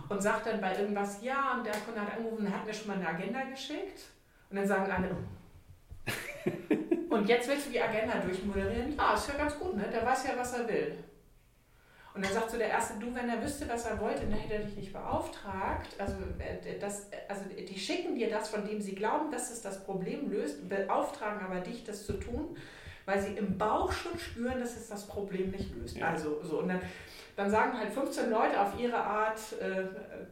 und 0.09 0.21
sagt 0.21 0.45
dann 0.45 0.61
bei 0.61 0.77
irgendwas, 0.77 1.23
ja, 1.23 1.57
und 1.57 1.65
der 1.65 1.73
Kunde 1.73 2.01
hat 2.01 2.17
angerufen, 2.17 2.53
hat 2.53 2.65
mir 2.65 2.73
schon 2.73 2.87
mal 2.87 2.97
eine 2.97 3.07
Agenda 3.07 3.43
geschickt. 3.43 4.01
Und 4.49 4.57
dann 4.57 4.67
sagen 4.67 4.91
alle, 4.91 5.15
und 7.09 7.27
jetzt 7.27 7.47
willst 7.49 7.67
du 7.67 7.71
die 7.71 7.81
Agenda 7.81 8.15
durchmoderieren? 8.19 8.95
Ja, 8.97 9.13
ist 9.13 9.27
ja 9.27 9.35
ganz 9.35 9.57
gut, 9.59 9.75
ne? 9.75 9.87
Der 9.91 10.05
weiß 10.05 10.27
ja, 10.27 10.33
was 10.37 10.53
er 10.53 10.67
will. 10.67 10.97
Und 12.15 12.23
dann 12.23 12.31
sagt 12.31 12.49
so 12.49 12.57
der 12.57 12.69
Erste, 12.69 12.93
du, 12.97 13.13
wenn 13.13 13.27
er 13.27 13.43
wüsste, 13.43 13.67
was 13.67 13.85
er 13.85 13.99
wollte, 13.99 14.21
dann 14.21 14.31
hätte 14.31 14.53
er 14.53 14.61
dich 14.61 14.77
nicht 14.77 14.93
beauftragt. 14.93 15.89
Also, 15.99 16.15
äh, 16.39 16.79
das, 16.79 17.09
also 17.27 17.41
die 17.49 17.77
schicken 17.77 18.15
dir 18.15 18.29
das, 18.29 18.47
von 18.47 18.65
dem 18.65 18.79
sie 18.79 18.95
glauben, 18.95 19.29
dass 19.31 19.51
es 19.51 19.61
das 19.61 19.83
Problem 19.83 20.31
löst, 20.31 20.67
beauftragen 20.69 21.45
aber 21.45 21.59
dich, 21.59 21.83
das 21.83 22.05
zu 22.05 22.13
tun, 22.13 22.55
weil 23.05 23.19
sie 23.19 23.33
im 23.33 23.57
Bauch 23.57 23.91
schon 23.91 24.17
spüren, 24.17 24.59
dass 24.61 24.77
es 24.77 24.87
das 24.87 25.05
Problem 25.05 25.51
nicht 25.51 25.75
löst. 25.75 25.97
Ja. 25.97 26.07
Also 26.07 26.41
so, 26.41 26.59
und 26.59 26.69
dann, 26.69 26.79
dann 27.35 27.49
sagen 27.49 27.77
halt 27.77 27.91
15 27.91 28.29
Leute 28.29 28.61
auf 28.61 28.79
ihre 28.79 28.97
Art, 28.97 29.39
äh, 29.59 29.83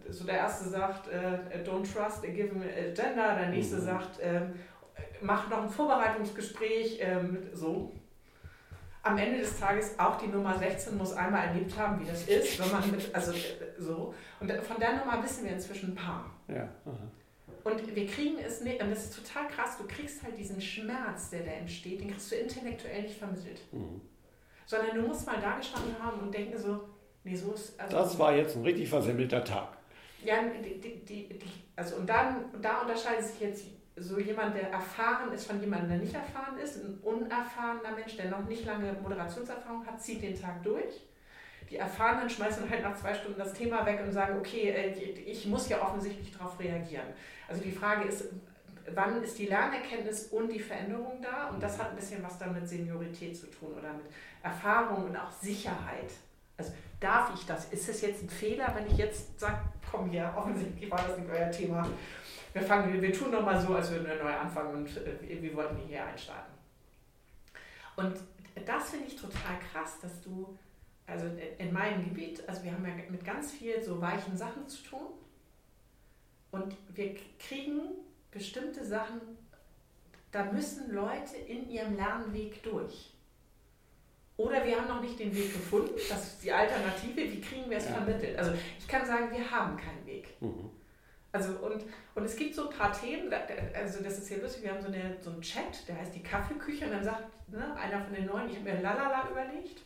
so 0.09 0.23
der 0.23 0.37
Erste 0.37 0.69
sagt, 0.69 1.09
äh, 1.09 1.59
don't 1.65 1.83
trust 1.83 2.23
a 2.23 2.27
given 2.27 2.63
agenda, 2.63 3.35
der 3.35 3.49
Nächste 3.49 3.75
mhm. 3.75 3.81
sagt, 3.81 4.19
äh, 4.21 4.39
mach 5.21 5.49
noch 5.49 5.63
ein 5.63 5.69
Vorbereitungsgespräch, 5.69 6.97
ähm, 7.01 7.37
so. 7.53 7.91
Am 9.01 9.17
Ende 9.17 9.39
des 9.39 9.59
Tages 9.59 9.99
auch 9.99 10.17
die 10.17 10.27
Nummer 10.27 10.57
16 10.57 10.97
muss 10.97 11.11
einmal 11.11 11.47
erlebt 11.47 11.77
haben, 11.77 11.99
wie 11.99 12.05
das 12.05 12.25
ist, 12.25 12.57
wenn 12.59 12.71
man 12.71 12.89
mit, 12.89 13.13
also 13.13 13.33
so. 13.77 14.13
Und 14.39 14.51
von 14.63 14.79
der 14.79 14.97
Nummer 14.97 15.21
wissen 15.21 15.43
wir 15.43 15.51
inzwischen 15.51 15.91
ein 15.91 15.95
paar. 15.95 16.29
Ja. 16.47 16.69
Und 17.65 17.95
wir 17.95 18.07
kriegen 18.07 18.37
es 18.39 18.61
nicht, 18.61 18.81
und 18.81 18.89
das 18.89 19.05
ist 19.05 19.15
total 19.15 19.47
krass, 19.47 19.77
du 19.77 19.85
kriegst 19.87 20.23
halt 20.23 20.37
diesen 20.37 20.61
Schmerz, 20.61 21.29
der 21.29 21.43
da 21.43 21.51
entsteht, 21.51 22.01
den 22.01 22.11
kriegst 22.11 22.31
du 22.31 22.35
intellektuell 22.35 23.03
nicht 23.03 23.17
vermittelt. 23.17 23.61
Mhm. 23.71 24.01
Sondern 24.65 24.95
du 24.95 25.01
musst 25.01 25.25
mal 25.25 25.39
da 25.41 25.57
gestanden 25.57 25.95
haben 26.01 26.21
und 26.21 26.33
denken 26.33 26.57
so, 26.57 26.87
nee, 27.25 27.35
so 27.35 27.51
ist. 27.53 27.79
Also 27.79 27.97
das 27.97 28.19
war 28.19 28.33
jetzt 28.33 28.55
ein 28.55 28.63
richtig 28.63 28.87
versemmelter 28.87 29.43
Tag. 29.43 29.77
Ja, 30.23 30.35
die, 30.63 30.79
die, 30.79 31.05
die, 31.05 31.39
also 31.75 31.97
und 31.97 32.07
dann, 32.07 32.45
da 32.61 32.81
unterscheidet 32.81 33.25
sich 33.25 33.41
jetzt 33.41 33.65
so 33.95 34.19
jemand, 34.19 34.55
der 34.55 34.71
erfahren 34.71 35.31
ist 35.33 35.45
von 35.45 35.59
jemandem, 35.59 35.89
der 35.89 35.97
nicht 35.99 36.15
erfahren 36.15 36.57
ist, 36.57 36.83
ein 36.83 36.97
unerfahrener 37.03 37.91
Mensch, 37.95 38.17
der 38.17 38.29
noch 38.29 38.45
nicht 38.45 38.65
lange 38.65 38.93
Moderationserfahrung 38.93 39.85
hat, 39.85 40.01
zieht 40.01 40.21
den 40.21 40.39
Tag 40.39 40.63
durch. 40.63 41.01
Die 41.69 41.77
Erfahrenen 41.77 42.29
schmeißen 42.29 42.69
halt 42.69 42.83
nach 42.83 42.95
zwei 42.95 43.13
Stunden 43.13 43.39
das 43.39 43.53
Thema 43.53 43.85
weg 43.85 44.01
und 44.03 44.11
sagen, 44.11 44.37
okay, 44.37 44.69
äh, 44.69 44.91
ich 44.91 45.45
muss 45.45 45.69
ja 45.69 45.81
offensichtlich 45.81 46.31
darauf 46.31 46.59
reagieren. 46.59 47.07
Also 47.47 47.61
die 47.61 47.71
Frage 47.71 48.07
ist, 48.07 48.25
wann 48.93 49.23
ist 49.23 49.37
die 49.37 49.45
Lernerkenntnis 49.45 50.27
und 50.27 50.49
die 50.49 50.59
Veränderung 50.59 51.21
da? 51.21 51.49
Und 51.49 51.61
das 51.61 51.79
hat 51.79 51.91
ein 51.91 51.95
bisschen 51.95 52.23
was 52.23 52.37
dann 52.37 52.53
mit 52.53 52.67
Seniorität 52.67 53.35
zu 53.37 53.47
tun 53.47 53.73
oder 53.73 53.93
mit 53.93 54.05
Erfahrung 54.41 55.05
und 55.05 55.15
auch 55.15 55.31
Sicherheit. 55.31 56.11
Also 56.57 56.73
darf 56.99 57.31
ich 57.33 57.45
das? 57.45 57.71
Ist 57.71 57.89
es 57.89 58.01
jetzt 58.01 58.23
ein 58.23 58.29
Fehler, 58.29 58.73
wenn 58.75 58.87
ich 58.87 58.97
jetzt 58.97 59.39
sage, 59.39 59.59
komm 59.89 60.09
hier, 60.09 60.33
offensichtlich 60.35 60.89
war 60.91 60.99
das 61.07 61.17
nicht 61.17 61.29
euer 61.29 61.51
Thema 61.51 61.87
wir, 62.53 62.61
fangen, 62.61 63.01
wir 63.01 63.13
tun 63.13 63.31
nochmal 63.31 63.59
so, 63.59 63.75
als 63.75 63.91
würden 63.91 64.07
wir 64.07 64.23
neu 64.23 64.33
anfangen 64.33 64.75
und 64.75 64.97
äh, 64.97 65.41
wir 65.41 65.55
wollten 65.55 65.77
hier 65.87 66.05
einstarten. 66.05 66.53
Und 67.95 68.15
das 68.65 68.91
finde 68.91 69.07
ich 69.07 69.15
total 69.15 69.59
krass, 69.71 69.99
dass 70.01 70.21
du, 70.21 70.57
also 71.05 71.27
in 71.57 71.73
meinem 71.73 72.05
Gebiet, 72.05 72.47
also 72.47 72.63
wir 72.63 72.71
haben 72.71 72.85
ja 72.85 72.93
mit 73.09 73.25
ganz 73.25 73.51
viel 73.51 73.81
so 73.83 73.99
weichen 73.99 74.37
Sachen 74.37 74.67
zu 74.67 74.83
tun 74.83 75.07
und 76.51 76.75
wir 76.93 77.15
kriegen 77.39 77.81
bestimmte 78.31 78.85
Sachen, 78.85 79.19
da 80.31 80.51
müssen 80.51 80.91
Leute 80.93 81.37
in 81.47 81.69
ihrem 81.69 81.95
Lernweg 81.95 82.63
durch. 82.63 83.11
Oder 84.35 84.65
wir 84.65 84.79
haben 84.79 84.87
noch 84.87 85.01
nicht 85.01 85.19
den 85.19 85.35
Weg 85.35 85.53
gefunden, 85.53 85.93
das 86.09 86.27
ist 86.27 86.43
die 86.43 86.51
Alternative, 86.51 87.21
wie 87.21 87.41
kriegen 87.41 87.69
wir 87.69 87.77
es 87.77 87.85
ja. 87.85 87.93
vermittelt? 87.93 88.37
Also 88.37 88.53
ich 88.79 88.87
kann 88.87 89.05
sagen, 89.05 89.31
wir 89.31 89.49
haben 89.49 89.77
keinen 89.77 90.05
Weg. 90.07 90.41
Mhm. 90.41 90.71
Also 91.33 91.49
und, 91.53 91.83
und 92.13 92.23
es 92.23 92.35
gibt 92.35 92.53
so 92.53 92.69
ein 92.69 92.77
paar 92.77 92.93
Themen, 92.93 93.33
also 93.73 94.03
das 94.03 94.19
ist 94.19 94.27
sehr 94.27 94.37
lustig, 94.37 94.63
wir 94.63 94.71
haben 94.71 94.81
so, 94.81 94.87
eine, 94.87 95.17
so 95.19 95.31
einen 95.31 95.41
Chat, 95.41 95.87
der 95.87 95.97
heißt 95.97 96.13
die 96.13 96.21
Kaffeeküche 96.21 96.85
und 96.85 96.91
dann 96.91 97.03
sagt 97.03 97.23
ne, 97.51 97.75
einer 97.75 98.03
von 98.03 98.13
den 98.13 98.27
Neuen, 98.27 98.49
ich 98.49 98.57
habe 98.57 98.69
mir 98.69 98.81
Lalala 98.81 99.27
überlegt 99.31 99.81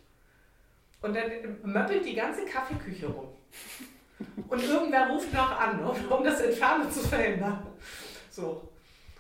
und 1.02 1.16
dann 1.16 1.32
möppelt 1.64 2.06
die 2.06 2.16
ganze 2.16 2.44
Kaffeeküche 2.46 3.08
rum. 3.08 3.30
Und 4.50 4.64
irgendwer 4.64 5.10
ruft 5.10 5.32
noch 5.34 5.60
an, 5.60 5.80
um 5.84 6.24
das 6.24 6.42
Entfernen 6.42 6.92
zu 6.92 7.00
verhindern. 7.08 7.66
So. 8.30 8.68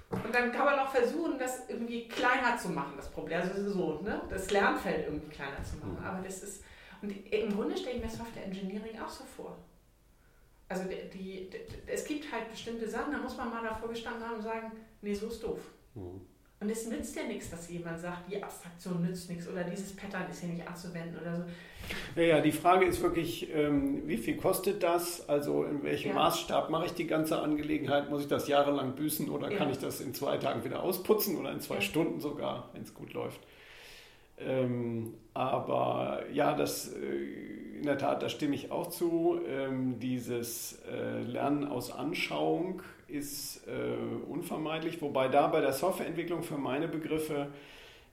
Und 0.10 0.34
dann 0.34 0.52
kann 0.52 0.66
man 0.66 0.80
auch 0.80 0.90
versuchen, 0.90 1.38
das 1.38 1.70
irgendwie 1.70 2.08
kleiner 2.08 2.58
zu 2.58 2.70
machen, 2.70 2.94
das 2.98 3.10
Problem. 3.10 3.42
Also 3.42 3.70
so, 3.70 4.02
ne? 4.02 4.22
das 4.30 4.52
Lernfeld 4.52 5.06
irgendwie 5.06 5.30
kleiner 5.30 5.64
zu 5.64 5.78
machen. 5.78 6.04
Aber 6.04 6.22
das 6.24 6.44
ist, 6.44 6.64
und 7.02 7.12
im 7.32 7.56
Grunde 7.56 7.78
stelle 7.78 7.98
ich 7.98 8.04
mir 8.04 8.10
Software 8.10 8.46
Engineering 8.46 9.00
auch 9.00 9.10
so 9.10 9.24
vor. 9.24 9.58
Also 10.70 10.84
die, 10.84 11.18
die, 11.18 11.50
es 11.86 12.04
gibt 12.04 12.32
halt 12.32 12.50
bestimmte 12.52 12.90
Sachen, 12.90 13.14
da 13.14 13.20
muss 13.20 13.38
man 13.38 13.50
mal 13.50 13.64
davor 13.64 13.90
gestanden 13.90 14.24
haben 14.24 14.36
und 14.36 14.42
sagen, 14.42 14.72
nee, 15.02 15.14
so 15.14 15.28
ist 15.28 15.42
doof. 15.42 15.60
Mhm. 15.96 16.22
Und 16.60 16.72
es 16.72 16.88
nützt 16.88 17.16
ja 17.16 17.24
nichts, 17.24 17.52
dass 17.52 17.70
jemand 17.70 18.00
sagt, 18.00 18.32
die 18.32 18.42
Abstraktion 18.42 19.04
nützt 19.04 19.30
nichts 19.30 19.48
oder 19.48 19.64
dieses 19.64 19.96
Pattern 19.96 20.28
ist 20.30 20.40
hier 20.40 20.50
nicht 20.50 20.68
anzuwenden 20.68 21.16
oder 21.22 21.36
so. 21.36 21.44
Naja, 22.16 22.42
die 22.42 22.52
Frage 22.52 22.86
ist 22.88 23.00
wirklich, 23.02 23.54
ähm, 23.54 24.08
wie 24.08 24.18
viel 24.18 24.38
kostet 24.38 24.82
das? 24.82 25.30
Also 25.30 25.66
in 25.66 25.84
welchem 25.84 26.10
ja. 26.10 26.16
Maßstab 26.16 26.72
mache 26.72 26.88
ich 26.88 26.94
die 26.94 27.06
ganze 27.06 27.40
Angelegenheit? 27.40 28.10
Muss 28.10 28.24
ich 28.24 28.28
das 28.28 28.48
jahrelang 28.48 28.96
büßen 28.96 29.30
oder 29.30 29.52
ja. 29.52 29.58
kann 29.58 29.70
ich 29.70 29.78
das 29.78 30.02
in 30.02 30.16
zwei 30.16 30.38
Tagen 30.38 30.64
wieder 30.64 30.82
ausputzen 30.82 31.38
oder 31.38 31.52
in 31.52 31.62
zwei 31.62 31.76
ja. 31.76 31.82
Stunden 31.82 32.20
sogar, 32.20 32.72
wenn 32.74 32.82
es 32.82 32.94
gut 32.96 33.14
läuft? 33.14 33.40
Ähm, 34.40 35.14
aber 35.36 36.24
ja, 36.34 36.56
das 36.56 36.92
äh, 36.92 37.57
in 37.78 37.86
der 37.86 37.98
Tat, 37.98 38.24
da 38.24 38.30
stimme 38.30 38.56
ich 38.56 38.72
auch 38.72 38.88
zu. 38.88 39.40
Ähm, 39.48 40.00
dieses 40.00 40.80
äh, 40.92 41.22
Lernen 41.22 41.66
aus 41.66 41.92
Anschauung 41.92 42.82
ist 43.08 43.68
äh, 43.68 44.30
unvermeidlich, 44.30 45.02
wobei 45.02 45.28
da 45.28 45.48
bei 45.48 45.62
der 45.62 45.74
Softwareentwicklung 45.74 46.44
für 46.44 46.58
meine 46.58 46.88
Begriffe 46.88 47.48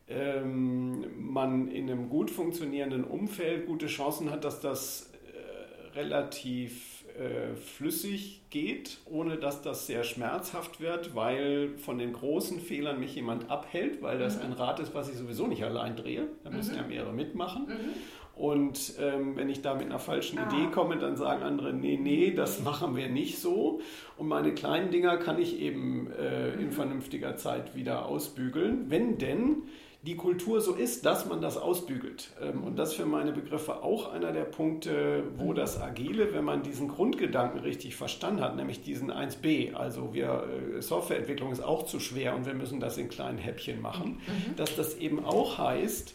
ähm, 0.09 1.05
man 1.17 1.69
in 1.69 1.91
einem 1.91 2.09
gut 2.09 2.31
funktionierenden 2.31 3.05
Umfeld 3.05 3.67
gute 3.67 3.87
Chancen 3.87 4.31
hat, 4.31 4.45
dass 4.45 4.61
das 4.61 5.11
äh, 5.33 5.97
relativ 5.97 6.95
äh, 7.19 7.55
flüssig 7.55 8.43
geht, 8.51 8.99
ohne 9.07 9.37
dass 9.37 9.63
das 9.63 9.87
sehr 9.87 10.05
schmerzhaft 10.05 10.81
wird, 10.81 11.15
weil 11.15 11.71
von 11.79 11.99
den 11.99 12.13
großen 12.13 12.61
Fehlern 12.61 13.01
mich 13.01 13.15
jemand 13.15 13.51
abhält, 13.51 14.03
weil 14.03 14.19
das 14.19 14.37
mhm. 14.37 14.47
ein 14.47 14.53
Rad 14.53 14.81
ist, 14.81 14.95
was 14.95 15.09
ich 15.09 15.17
sowieso 15.17 15.47
nicht 15.47 15.65
allein 15.65 15.97
drehe. 15.97 16.27
Da 16.43 16.51
müssen 16.51 16.73
mhm. 16.73 16.81
ja 16.81 16.87
mehrere 16.87 17.13
mitmachen. 17.13 17.67
Mhm. 17.67 17.95
Und 18.37 18.95
ähm, 19.01 19.37
wenn 19.37 19.49
ich 19.49 19.63
da 19.63 19.75
mit 19.75 19.87
einer 19.87 20.01
falschen 20.01 20.39
ah. 20.39 20.49
Idee 20.49 20.71
komme, 20.73 20.99
dann 20.99 21.17
sagen 21.17 21.43
andere, 21.43 21.73
nee, 21.73 21.97
nee, 22.01 22.33
das 22.33 22.63
machen 22.63 22.97
wir 22.97 23.09
nicht 23.09 23.39
so. 23.39 23.81
Und 24.17 24.29
meine 24.29 24.53
kleinen 24.55 24.91
Dinger 24.91 25.17
kann 25.19 25.41
ich 25.41 25.61
eben 25.61 26.11
äh, 26.13 26.55
in 26.55 26.67
mhm. 26.67 26.73
vernünftiger 26.73 27.37
Zeit 27.37 27.77
wieder 27.77 28.07
ausbügeln, 28.07 28.87
wenn 28.89 29.19
denn 29.19 29.63
die 30.03 30.17
Kultur 30.17 30.61
so 30.61 30.75
ist, 30.75 31.07
dass 31.07 31.27
man 31.27 31.41
das 31.41 31.57
ausbügelt. 31.57 32.31
Ähm, 32.43 32.63
und 32.65 32.79
das 32.79 32.93
für 32.93 33.07
meine 33.07 33.33
Begriffe 33.33 33.83
auch 33.83 34.13
einer 34.13 34.33
der 34.33 34.45
Punkte, 34.45 35.25
wo 35.37 35.53
mhm. 35.53 35.55
das 35.55 35.81
Agile, 35.81 36.35
wenn 36.35 36.45
man 36.45 36.63
diesen 36.63 36.89
Grundgedanken 36.89 37.61
richtig 37.61 37.97
verstanden 37.97 38.43
hat, 38.43 38.57
nämlich 38.57 38.83
diesen 38.83 39.11
1b, 39.11 39.75
also 39.75 40.13
wir, 40.13 40.45
äh, 40.77 40.83
Softwareentwicklung 40.83 41.53
ist 41.53 41.63
auch 41.63 41.85
zu 41.85 42.01
schwer 42.01 42.35
und 42.35 42.47
wir 42.47 42.55
müssen 42.55 42.81
das 42.81 42.99
in 42.99 43.09
kleinen 43.09 43.39
Häppchen 43.39 43.81
machen, 43.81 44.21
mhm. 44.27 44.57
dass 44.57 44.77
das 44.77 44.99
eben 44.99 45.25
auch 45.25 45.57
heißt, 45.57 46.15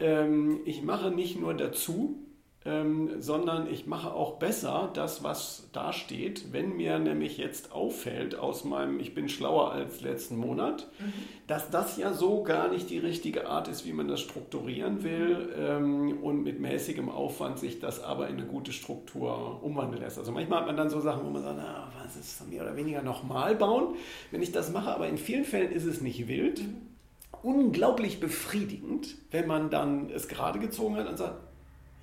ähm, 0.00 0.60
ich 0.64 0.82
mache 0.82 1.10
nicht 1.10 1.40
nur 1.40 1.54
dazu, 1.54 2.26
ähm, 2.66 3.22
sondern 3.22 3.70
ich 3.70 3.86
mache 3.86 4.12
auch 4.12 4.38
besser 4.38 4.90
das, 4.92 5.22
was 5.22 5.68
da 5.72 5.92
steht. 5.92 6.52
Wenn 6.52 6.76
mir 6.76 6.98
nämlich 6.98 7.38
jetzt 7.38 7.72
auffällt 7.72 8.36
aus 8.36 8.64
meinem 8.64 8.98
Ich 8.98 9.14
bin 9.14 9.28
schlauer 9.28 9.70
als 9.70 10.00
letzten 10.00 10.36
Monat, 10.36 10.88
mhm. 10.98 11.12
dass 11.46 11.70
das 11.70 11.96
ja 11.96 12.12
so 12.12 12.42
gar 12.42 12.68
nicht 12.68 12.90
die 12.90 12.98
richtige 12.98 13.46
Art 13.46 13.68
ist, 13.68 13.86
wie 13.86 13.92
man 13.92 14.08
das 14.08 14.20
strukturieren 14.20 15.04
will 15.04 15.54
ähm, 15.56 16.18
und 16.22 16.42
mit 16.42 16.58
mäßigem 16.58 17.08
Aufwand 17.08 17.60
sich 17.60 17.78
das 17.78 18.02
aber 18.02 18.28
in 18.28 18.38
eine 18.38 18.46
gute 18.46 18.72
Struktur 18.72 19.62
umwandeln 19.62 20.02
lässt. 20.02 20.18
Also 20.18 20.32
manchmal 20.32 20.60
hat 20.60 20.66
man 20.66 20.76
dann 20.76 20.90
so 20.90 21.00
Sachen, 21.00 21.24
wo 21.24 21.30
man 21.30 21.42
sagt, 21.42 21.58
na, 21.58 21.88
was 22.02 22.16
ist 22.16 22.48
mehr 22.50 22.62
oder 22.62 22.76
weniger 22.76 23.02
nochmal 23.02 23.54
bauen, 23.54 23.94
wenn 24.32 24.42
ich 24.42 24.50
das 24.50 24.72
mache, 24.72 24.92
aber 24.92 25.08
in 25.08 25.18
vielen 25.18 25.44
Fällen 25.44 25.70
ist 25.70 25.84
es 25.84 26.00
nicht 26.00 26.26
wild. 26.26 26.62
Mhm. 26.62 26.95
Unglaublich 27.42 28.20
befriedigend, 28.20 29.16
wenn 29.30 29.46
man 29.46 29.70
dann 29.70 30.10
es 30.10 30.28
gerade 30.28 30.58
gezogen 30.58 30.96
hat 30.96 31.08
und 31.08 31.16
sagt, 31.16 31.36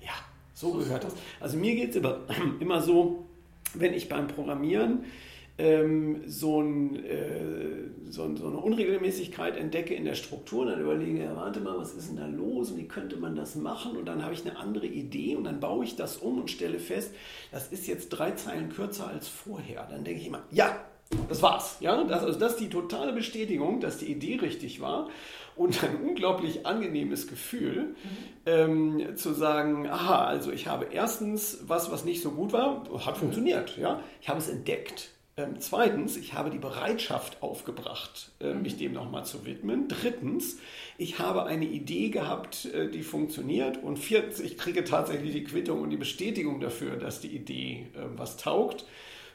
ja, 0.00 0.12
so 0.52 0.72
gehört 0.72 1.04
das. 1.04 1.14
Also 1.40 1.56
mir 1.58 1.74
geht 1.74 1.90
es 1.90 1.96
immer, 1.96 2.18
immer 2.60 2.80
so, 2.80 3.26
wenn 3.74 3.92
ich 3.94 4.08
beim 4.08 4.28
Programmieren 4.28 5.04
ähm, 5.56 6.22
so, 6.26 6.60
ein, 6.60 7.04
äh, 7.04 8.10
so, 8.10 8.34
so, 8.36 8.48
eine 8.48 8.56
Unregelmäßigkeit 8.56 9.56
entdecke 9.56 9.94
in 9.94 10.04
der 10.04 10.14
Struktur 10.14 10.66
dann 10.66 10.80
überlege, 10.80 11.22
ja, 11.22 11.36
warte 11.36 11.60
mal, 11.60 11.78
was 11.78 11.94
ist 11.94 12.08
denn 12.08 12.16
da 12.16 12.26
los 12.26 12.72
und 12.72 12.78
wie 12.78 12.88
könnte 12.88 13.16
man 13.16 13.36
das 13.36 13.54
machen 13.54 13.96
und 13.96 14.06
dann 14.06 14.24
habe 14.24 14.34
ich 14.34 14.44
eine 14.44 14.58
andere 14.58 14.86
Idee 14.86 15.36
und 15.36 15.44
dann 15.44 15.60
baue 15.60 15.84
ich 15.84 15.94
das 15.94 16.16
um 16.16 16.40
und 16.40 16.50
stelle 16.50 16.80
fest, 16.80 17.14
das 17.52 17.70
ist 17.70 17.86
jetzt 17.86 18.08
drei 18.08 18.32
Zeilen 18.32 18.68
kürzer 18.68 19.06
als 19.06 19.28
vorher. 19.28 19.86
Dann 19.88 20.02
denke 20.02 20.20
ich 20.20 20.26
immer, 20.26 20.42
ja, 20.50 20.76
das 21.28 21.42
war's. 21.42 21.76
Ja? 21.80 22.04
Das, 22.04 22.22
also 22.22 22.38
das 22.38 22.52
ist 22.52 22.60
die 22.60 22.68
totale 22.68 23.12
Bestätigung, 23.12 23.80
dass 23.80 23.98
die 23.98 24.06
Idee 24.06 24.36
richtig 24.36 24.80
war 24.80 25.08
und 25.56 25.82
ein 25.84 25.96
unglaublich 25.96 26.66
angenehmes 26.66 27.26
Gefühl, 27.26 27.82
mhm. 27.82 27.96
ähm, 28.46 29.16
zu 29.16 29.32
sagen, 29.32 29.88
aha, 29.88 30.24
also 30.24 30.50
ich 30.50 30.66
habe 30.66 30.88
erstens 30.90 31.58
was, 31.66 31.90
was 31.90 32.04
nicht 32.04 32.22
so 32.22 32.32
gut 32.32 32.52
war, 32.52 32.84
hat 33.04 33.16
funktioniert. 33.16 33.76
Ja? 33.78 34.00
Ich 34.20 34.28
habe 34.28 34.38
es 34.38 34.48
entdeckt. 34.48 35.10
Ähm, 35.36 35.56
zweitens, 35.58 36.16
ich 36.16 36.34
habe 36.34 36.50
die 36.50 36.58
Bereitschaft 36.58 37.42
aufgebracht, 37.42 38.30
äh, 38.40 38.54
mich 38.54 38.76
dem 38.76 38.92
nochmal 38.92 39.24
zu 39.24 39.44
widmen. 39.44 39.88
Drittens, 39.88 40.58
ich 40.96 41.18
habe 41.18 41.44
eine 41.44 41.64
Idee 41.64 42.10
gehabt, 42.10 42.66
äh, 42.66 42.88
die 42.88 43.02
funktioniert. 43.02 43.82
Und 43.82 43.98
viertens, 43.98 44.38
ich 44.38 44.56
kriege 44.56 44.84
tatsächlich 44.84 45.32
die 45.32 45.42
Quittung 45.42 45.82
und 45.82 45.90
die 45.90 45.96
Bestätigung 45.96 46.60
dafür, 46.60 46.96
dass 46.96 47.20
die 47.20 47.34
Idee 47.34 47.88
äh, 47.94 48.02
was 48.16 48.36
taugt 48.36 48.86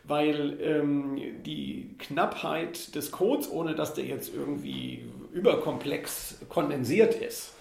weil 0.09 0.59
ähm, 0.61 1.43
die 1.43 1.95
Knappheit 1.99 2.95
des 2.95 3.11
Codes, 3.11 3.49
ohne 3.49 3.75
dass 3.75 3.93
der 3.93 4.05
jetzt 4.05 4.33
irgendwie 4.33 5.05
überkomplex 5.31 6.39
kondensiert 6.49 7.15
ist, 7.15 7.53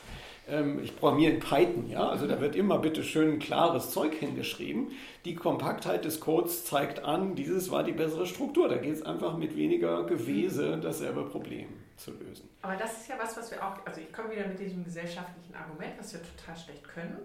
ähm, 0.48 0.82
ich 0.82 0.96
programmiere 0.96 1.34
in 1.34 1.40
Python, 1.40 1.88
ja, 1.88 2.08
also 2.08 2.26
da 2.26 2.40
wird 2.40 2.56
immer 2.56 2.78
bitte 2.78 3.04
schön 3.04 3.38
klares 3.38 3.90
Zeug 3.90 4.14
hingeschrieben. 4.14 4.92
Die 5.24 5.34
Kompaktheit 5.34 6.04
des 6.04 6.20
Codes 6.20 6.64
zeigt 6.64 7.04
an, 7.04 7.34
dieses 7.34 7.70
war 7.70 7.84
die 7.84 7.92
bessere 7.92 8.26
Struktur. 8.26 8.68
Da 8.68 8.78
geht 8.78 8.94
es 8.94 9.02
einfach 9.02 9.36
mit 9.36 9.56
weniger 9.56 10.04
Gewese 10.04 10.78
dasselbe 10.78 11.24
Problem 11.24 11.68
zu 11.96 12.12
lösen. 12.12 12.48
Aber 12.62 12.76
das 12.76 13.02
ist 13.02 13.08
ja 13.08 13.16
was, 13.20 13.36
was 13.36 13.50
wir 13.50 13.62
auch, 13.62 13.84
also 13.84 14.00
ich 14.00 14.12
komme 14.12 14.30
wieder 14.30 14.46
mit 14.46 14.58
diesem 14.58 14.84
gesellschaftlichen 14.84 15.54
Argument, 15.54 15.92
was 15.98 16.14
wir 16.14 16.20
total 16.22 16.56
schlecht 16.56 16.88
können, 16.88 17.18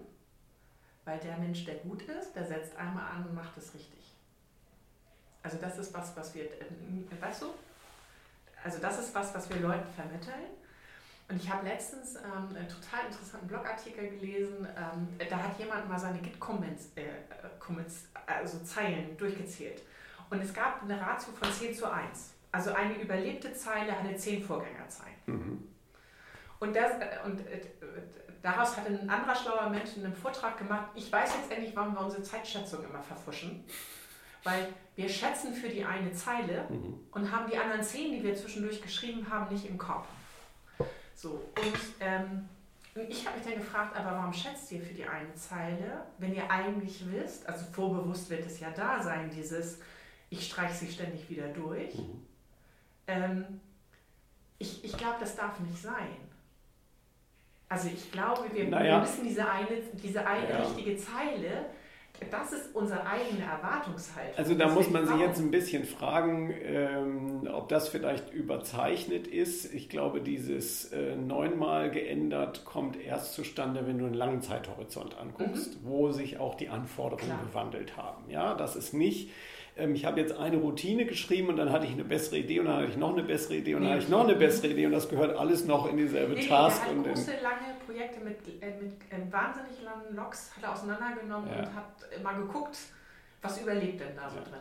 weil 1.04 1.18
der 1.18 1.38
Mensch, 1.38 1.64
der 1.64 1.76
gut 1.76 2.02
ist, 2.02 2.34
der 2.34 2.44
setzt 2.44 2.76
einmal 2.76 3.04
an 3.10 3.26
und 3.26 3.34
macht 3.34 3.56
es 3.56 3.74
richtig. 3.74 4.03
Also 5.44 5.58
das 5.60 5.78
ist 5.78 5.92
was, 5.94 6.16
was 6.16 6.34
wir, 6.34 6.46
weißt 7.20 7.42
du? 7.42 7.46
Also 8.64 8.78
das 8.78 8.98
ist 8.98 9.14
was, 9.14 9.34
was 9.34 9.48
wir 9.50 9.58
Leuten 9.58 9.86
vermitteln. 9.94 10.46
Und 11.28 11.36
ich 11.36 11.50
habe 11.50 11.66
letztens 11.66 12.16
ähm, 12.16 12.56
einen 12.56 12.68
total 12.68 13.06
interessanten 13.06 13.46
Blogartikel 13.46 14.08
gelesen. 14.08 14.66
Ähm, 14.76 15.28
da 15.28 15.36
hat 15.36 15.58
jemand 15.58 15.88
mal 15.88 15.98
seine 15.98 16.18
Git-Comments, 16.18 16.82
äh, 16.96 17.02
Comments, 17.58 18.08
also 18.26 18.58
Zeilen 18.64 19.16
durchgezählt. 19.18 19.82
Und 20.30 20.42
es 20.42 20.52
gab 20.52 20.82
eine 20.82 20.98
Ratio 20.98 21.32
von 21.34 21.52
10 21.52 21.74
zu 21.74 21.90
1. 21.90 22.32
Also 22.52 22.72
eine 22.72 22.94
überlebte 23.00 23.52
Zeile 23.52 23.92
hatte 23.92 24.16
10 24.16 24.42
Vorgängerzeilen. 24.42 25.16
Mhm. 25.26 25.68
Und, 26.58 26.74
das, 26.74 26.92
äh, 26.92 27.18
und 27.24 27.40
äh, 27.46 27.60
daraus 28.42 28.76
hat 28.76 28.86
ein 28.86 29.10
anderer 29.10 29.34
schlauer 29.34 29.68
Mensch 29.68 29.96
in 29.96 30.06
einem 30.06 30.14
Vortrag 30.14 30.56
gemacht, 30.56 30.88
ich 30.94 31.12
weiß 31.12 31.34
jetzt 31.36 31.52
endlich, 31.52 31.76
warum 31.76 31.94
wir 31.94 32.00
unsere 32.00 32.22
Zeitschätzung 32.22 32.82
immer 32.84 33.02
verfuschen. 33.02 33.64
Weil 34.44 34.68
wir 34.96 35.08
schätzen 35.08 35.52
für 35.52 35.68
die 35.68 35.84
eine 35.84 36.12
Zeile 36.12 36.66
mhm. 36.68 37.00
und 37.10 37.32
haben 37.32 37.50
die 37.50 37.58
anderen 37.58 37.82
zehn, 37.82 38.12
die 38.12 38.22
wir 38.22 38.34
zwischendurch 38.34 38.80
geschrieben 38.80 39.28
haben, 39.28 39.52
nicht 39.52 39.68
im 39.68 39.78
Kopf. 39.78 40.06
So, 41.16 41.30
und 41.56 41.78
ähm, 42.00 42.48
ich 43.08 43.26
habe 43.26 43.38
mich 43.38 43.46
dann 43.46 43.56
gefragt, 43.56 43.96
aber 43.96 44.12
warum 44.12 44.32
schätzt 44.32 44.70
ihr 44.70 44.80
für 44.80 44.94
die 44.94 45.04
eine 45.04 45.34
Zeile, 45.34 46.02
wenn 46.18 46.34
ihr 46.34 46.48
eigentlich 46.48 47.04
wisst, 47.10 47.48
also 47.48 47.64
vorbewusst 47.72 48.30
wird 48.30 48.46
es 48.46 48.60
ja 48.60 48.70
da 48.70 49.02
sein, 49.02 49.30
dieses, 49.30 49.80
ich 50.30 50.46
streiche 50.46 50.74
sie 50.74 50.92
ständig 50.92 51.28
wieder 51.28 51.48
durch. 51.48 51.94
Mhm. 51.96 52.26
Ähm, 53.06 53.60
ich 54.58 54.84
ich 54.84 54.96
glaube, 54.96 55.16
das 55.20 55.34
darf 55.34 55.58
nicht 55.60 55.80
sein. 55.80 56.16
Also 57.68 57.88
ich 57.88 58.12
glaube, 58.12 58.48
wir, 58.52 58.68
naja. 58.68 58.96
wir 58.96 59.00
müssen 59.00 59.24
diese 59.24 59.50
eine, 59.50 59.80
diese 59.94 60.24
eine 60.24 60.48
ja. 60.48 60.58
richtige 60.58 60.96
Zeile 60.96 61.66
das 62.30 62.52
ist 62.52 62.74
unsere 62.74 63.06
eigene 63.06 63.44
Erwartungshaltung. 63.44 64.36
Also 64.36 64.54
da 64.54 64.68
muss 64.68 64.90
man 64.90 65.06
sich 65.06 65.16
jetzt 65.18 65.40
ein 65.40 65.50
bisschen 65.50 65.84
fragen, 65.84 66.54
ähm, 66.62 67.48
ob 67.52 67.68
das 67.68 67.88
vielleicht 67.88 68.32
überzeichnet 68.32 69.26
ist. 69.26 69.72
Ich 69.74 69.88
glaube, 69.88 70.20
dieses 70.20 70.92
äh, 70.92 71.16
neunmal 71.16 71.90
geändert 71.90 72.64
kommt 72.64 72.96
erst 72.96 73.34
zustande, 73.34 73.86
wenn 73.86 73.98
du 73.98 74.06
einen 74.06 74.14
langen 74.14 74.42
Zeithorizont 74.42 75.18
anguckst, 75.18 75.82
mhm. 75.82 75.88
wo 75.88 76.12
sich 76.12 76.38
auch 76.38 76.54
die 76.54 76.68
Anforderungen 76.68 77.26
Klar. 77.26 77.46
gewandelt 77.46 77.96
haben. 77.96 78.30
Ja, 78.30 78.54
das 78.54 78.76
ist 78.76 78.94
nicht 78.94 79.30
ähm, 79.76 79.94
ich 79.94 80.04
habe 80.04 80.20
jetzt 80.20 80.36
eine 80.36 80.56
Routine 80.56 81.04
geschrieben 81.04 81.48
und 81.48 81.56
dann 81.56 81.72
hatte 81.72 81.86
ich 81.86 81.92
eine 81.92 82.04
bessere 82.04 82.38
Idee 82.38 82.60
und 82.60 82.66
dann 82.66 82.76
hatte 82.76 82.90
ich 82.90 82.96
noch 82.96 83.12
eine 83.12 83.24
bessere 83.24 83.56
Idee 83.56 83.74
und 83.74 83.82
dann 83.82 83.90
hatte 83.90 84.02
ich 84.04 84.08
noch 84.08 84.24
eine 84.24 84.36
bessere 84.36 84.68
Idee 84.68 84.86
und 84.86 84.92
das 84.92 85.08
gehört 85.08 85.36
alles 85.36 85.64
noch 85.64 85.90
in 85.90 85.96
dieselbe 85.96 86.34
nee, 86.34 86.46
Task. 86.46 86.80
Er 86.86 86.96
hat 86.96 87.04
große, 87.04 87.32
lange 87.42 87.73
Projekte 87.94 88.24
mit, 88.24 88.38
äh, 88.60 88.70
mit 88.82 88.92
äh, 89.10 89.32
wahnsinnig 89.32 89.82
langen 89.84 90.16
Logs 90.16 90.50
hat 90.56 90.64
er 90.64 90.72
auseinandergenommen 90.72 91.48
ja. 91.48 91.60
und 91.60 91.74
hat 91.74 92.22
mal 92.22 92.34
geguckt, 92.34 92.76
was 93.40 93.60
überlebt 93.60 94.00
denn 94.00 94.16
da 94.16 94.28
so 94.28 94.36
ja. 94.36 94.42
drin. 94.42 94.60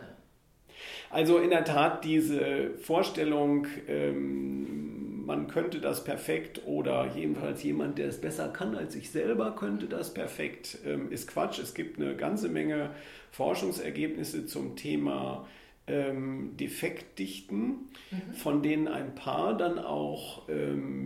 Also 1.10 1.40
in 1.40 1.50
der 1.50 1.64
Tat 1.66 2.04
diese 2.04 2.72
Vorstellung, 2.78 3.66
ähm, 3.88 5.26
man 5.26 5.48
könnte 5.48 5.80
das 5.80 6.04
perfekt 6.04 6.62
oder 6.66 7.08
jedenfalls 7.16 7.64
jemand, 7.64 7.98
der 7.98 8.10
es 8.10 8.22
besser 8.22 8.50
kann 8.50 8.76
als 8.76 8.96
ich 8.96 9.10
selber, 9.10 9.56
könnte 9.56 9.88
das 9.88 10.14
perfekt, 10.14 10.78
ähm, 10.86 11.12
ist 11.12 11.28
Quatsch. 11.28 11.60
Es 11.60 11.74
gibt 11.74 12.00
eine 12.00 12.16
ganze 12.16 12.50
Menge 12.50 12.92
Forschungsergebnisse 13.32 14.46
zum 14.46 14.76
Thema 14.76 15.48
ähm, 15.88 16.56
Defektdichten, 16.58 17.90
mhm. 18.12 18.34
von 18.34 18.62
denen 18.62 18.88
ein 18.88 19.16
paar 19.16 19.58
dann 19.58 19.80
auch 19.80 20.48
ähm, 20.50 21.03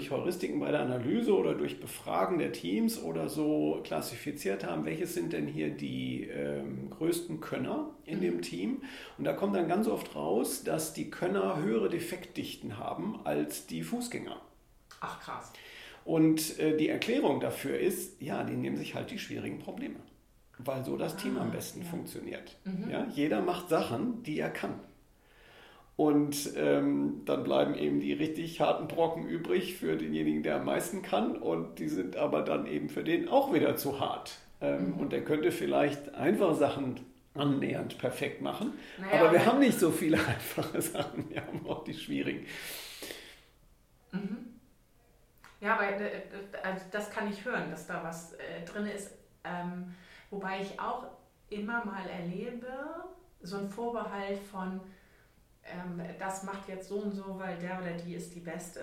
durch 0.00 0.10
Heuristiken 0.10 0.60
bei 0.60 0.70
der 0.70 0.80
Analyse 0.80 1.36
oder 1.36 1.54
durch 1.54 1.78
Befragen 1.78 2.38
der 2.38 2.52
Teams 2.52 3.02
oder 3.02 3.28
so 3.28 3.80
klassifiziert 3.84 4.64
haben, 4.64 4.86
welches 4.86 5.12
sind 5.12 5.34
denn 5.34 5.46
hier 5.46 5.68
die 5.70 6.24
ähm, 6.24 6.88
größten 6.90 7.40
Könner 7.40 7.90
in 8.06 8.18
mhm. 8.18 8.22
dem 8.22 8.42
Team. 8.42 8.82
Und 9.18 9.24
da 9.24 9.34
kommt 9.34 9.54
dann 9.54 9.68
ganz 9.68 9.88
oft 9.88 10.16
raus, 10.16 10.64
dass 10.64 10.94
die 10.94 11.10
Könner 11.10 11.62
höhere 11.62 11.90
Defektdichten 11.90 12.78
haben 12.78 13.20
als 13.24 13.66
die 13.66 13.82
Fußgänger. 13.82 14.40
Ach 15.00 15.20
krass. 15.20 15.52
Und 16.06 16.58
äh, 16.58 16.76
die 16.78 16.88
Erklärung 16.88 17.40
dafür 17.40 17.78
ist, 17.78 18.22
ja, 18.22 18.42
die 18.42 18.56
nehmen 18.56 18.78
sich 18.78 18.94
halt 18.94 19.10
die 19.10 19.18
schwierigen 19.18 19.58
Probleme, 19.58 19.96
weil 20.58 20.82
so 20.82 20.96
das 20.96 21.12
ah, 21.14 21.16
Team 21.18 21.36
am 21.36 21.50
besten 21.50 21.82
ja. 21.82 21.86
funktioniert. 21.88 22.56
Mhm. 22.64 22.90
Ja, 22.90 23.06
jeder 23.14 23.42
macht 23.42 23.68
Sachen, 23.68 24.22
die 24.22 24.38
er 24.38 24.50
kann. 24.50 24.80
Und 26.00 26.54
ähm, 26.56 27.20
dann 27.26 27.44
bleiben 27.44 27.74
eben 27.74 28.00
die 28.00 28.14
richtig 28.14 28.58
harten 28.58 28.88
Brocken 28.88 29.28
übrig 29.28 29.76
für 29.76 29.98
denjenigen, 29.98 30.42
der 30.42 30.56
am 30.56 30.64
meisten 30.64 31.02
kann. 31.02 31.36
Und 31.36 31.78
die 31.78 31.90
sind 31.90 32.16
aber 32.16 32.40
dann 32.40 32.64
eben 32.64 32.88
für 32.88 33.04
den 33.04 33.28
auch 33.28 33.52
wieder 33.52 33.76
zu 33.76 34.00
hart. 34.00 34.38
Ähm, 34.62 34.92
mhm. 34.92 34.94
Und 34.94 35.12
der 35.12 35.22
könnte 35.24 35.52
vielleicht 35.52 36.14
einfache 36.14 36.54
Sachen 36.54 37.00
annähernd 37.34 37.98
perfekt 37.98 38.40
machen. 38.40 38.72
Naja, 38.98 39.20
aber 39.20 39.32
wir 39.32 39.44
haben 39.44 39.58
nicht 39.58 39.78
so 39.78 39.90
viele 39.90 40.16
einfache 40.26 40.80
Sachen. 40.80 41.28
Wir 41.28 41.42
haben 41.46 41.66
auch 41.68 41.84
die 41.84 41.92
schwierigen. 41.92 42.46
Mhm. 44.12 44.54
Ja, 45.60 45.74
aber 45.74 46.00
äh, 46.00 46.22
also 46.62 46.82
das 46.92 47.10
kann 47.10 47.30
ich 47.30 47.44
hören, 47.44 47.70
dass 47.70 47.86
da 47.86 48.02
was 48.02 48.32
äh, 48.32 48.64
drin 48.64 48.86
ist. 48.86 49.12
Ähm, 49.44 49.94
wobei 50.30 50.62
ich 50.62 50.80
auch 50.80 51.04
immer 51.50 51.84
mal 51.84 52.08
erlebe, 52.08 52.68
so 53.42 53.58
ein 53.58 53.68
Vorbehalt 53.68 54.38
von, 54.50 54.80
ähm, 55.72 56.02
das 56.18 56.42
macht 56.42 56.68
jetzt 56.68 56.88
so 56.88 56.96
und 56.96 57.12
so, 57.12 57.38
weil 57.38 57.56
der 57.58 57.80
oder 57.80 57.92
die 57.92 58.14
ist 58.14 58.34
die 58.34 58.40
Beste. 58.40 58.80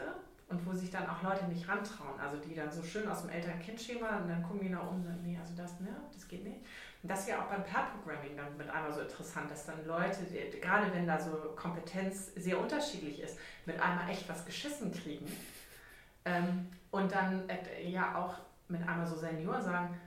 Und 0.49 0.65
wo 0.65 0.71
sich 0.71 0.89
dann 0.89 1.05
auch 1.09 1.21
Leute 1.23 1.43
nicht 1.47 1.67
rantrauen, 1.67 2.17
also 2.21 2.37
die 2.37 2.55
dann 2.55 2.71
so 2.71 2.81
schön 2.81 3.05
aus 3.09 3.23
dem 3.23 3.31
Eltern-Kind-Schema 3.31 4.19
und 4.19 4.29
dann 4.29 4.41
gucken 4.43 4.61
die 4.61 4.69
nach 4.69 4.87
oben 4.87 4.95
und 4.95 5.03
sagen, 5.03 5.19
nee, 5.21 5.37
also 5.37 5.53
das, 5.57 5.77
ne, 5.81 5.89
das 6.13 6.25
geht 6.25 6.45
nicht. 6.45 6.61
Und 7.03 7.11
das 7.11 7.19
ist 7.21 7.29
ja 7.29 7.41
auch 7.41 7.47
beim 7.47 7.65
Pair-Programming 7.65 8.37
dann 8.37 8.55
mit 8.55 8.69
einmal 8.69 8.93
so 8.93 9.01
interessant, 9.01 9.51
dass 9.51 9.65
dann 9.65 9.85
Leute, 9.85 10.19
die, 10.23 10.59
gerade 10.61 10.93
wenn 10.93 11.05
da 11.05 11.19
so 11.19 11.31
Kompetenz 11.57 12.33
sehr 12.35 12.57
unterschiedlich 12.57 13.19
ist, 13.19 13.37
mit 13.65 13.77
einmal 13.81 14.09
echt 14.09 14.29
was 14.29 14.45
geschissen 14.45 14.93
kriegen. 14.93 15.29
Ähm, 16.23 16.67
und 16.91 17.11
dann 17.11 17.49
äh, 17.49 17.85
ja 17.85 18.15
auch 18.15 18.35
mit 18.69 18.87
einmal 18.87 19.05
so 19.05 19.17
Senioren 19.17 19.61
sagen, 19.61 19.99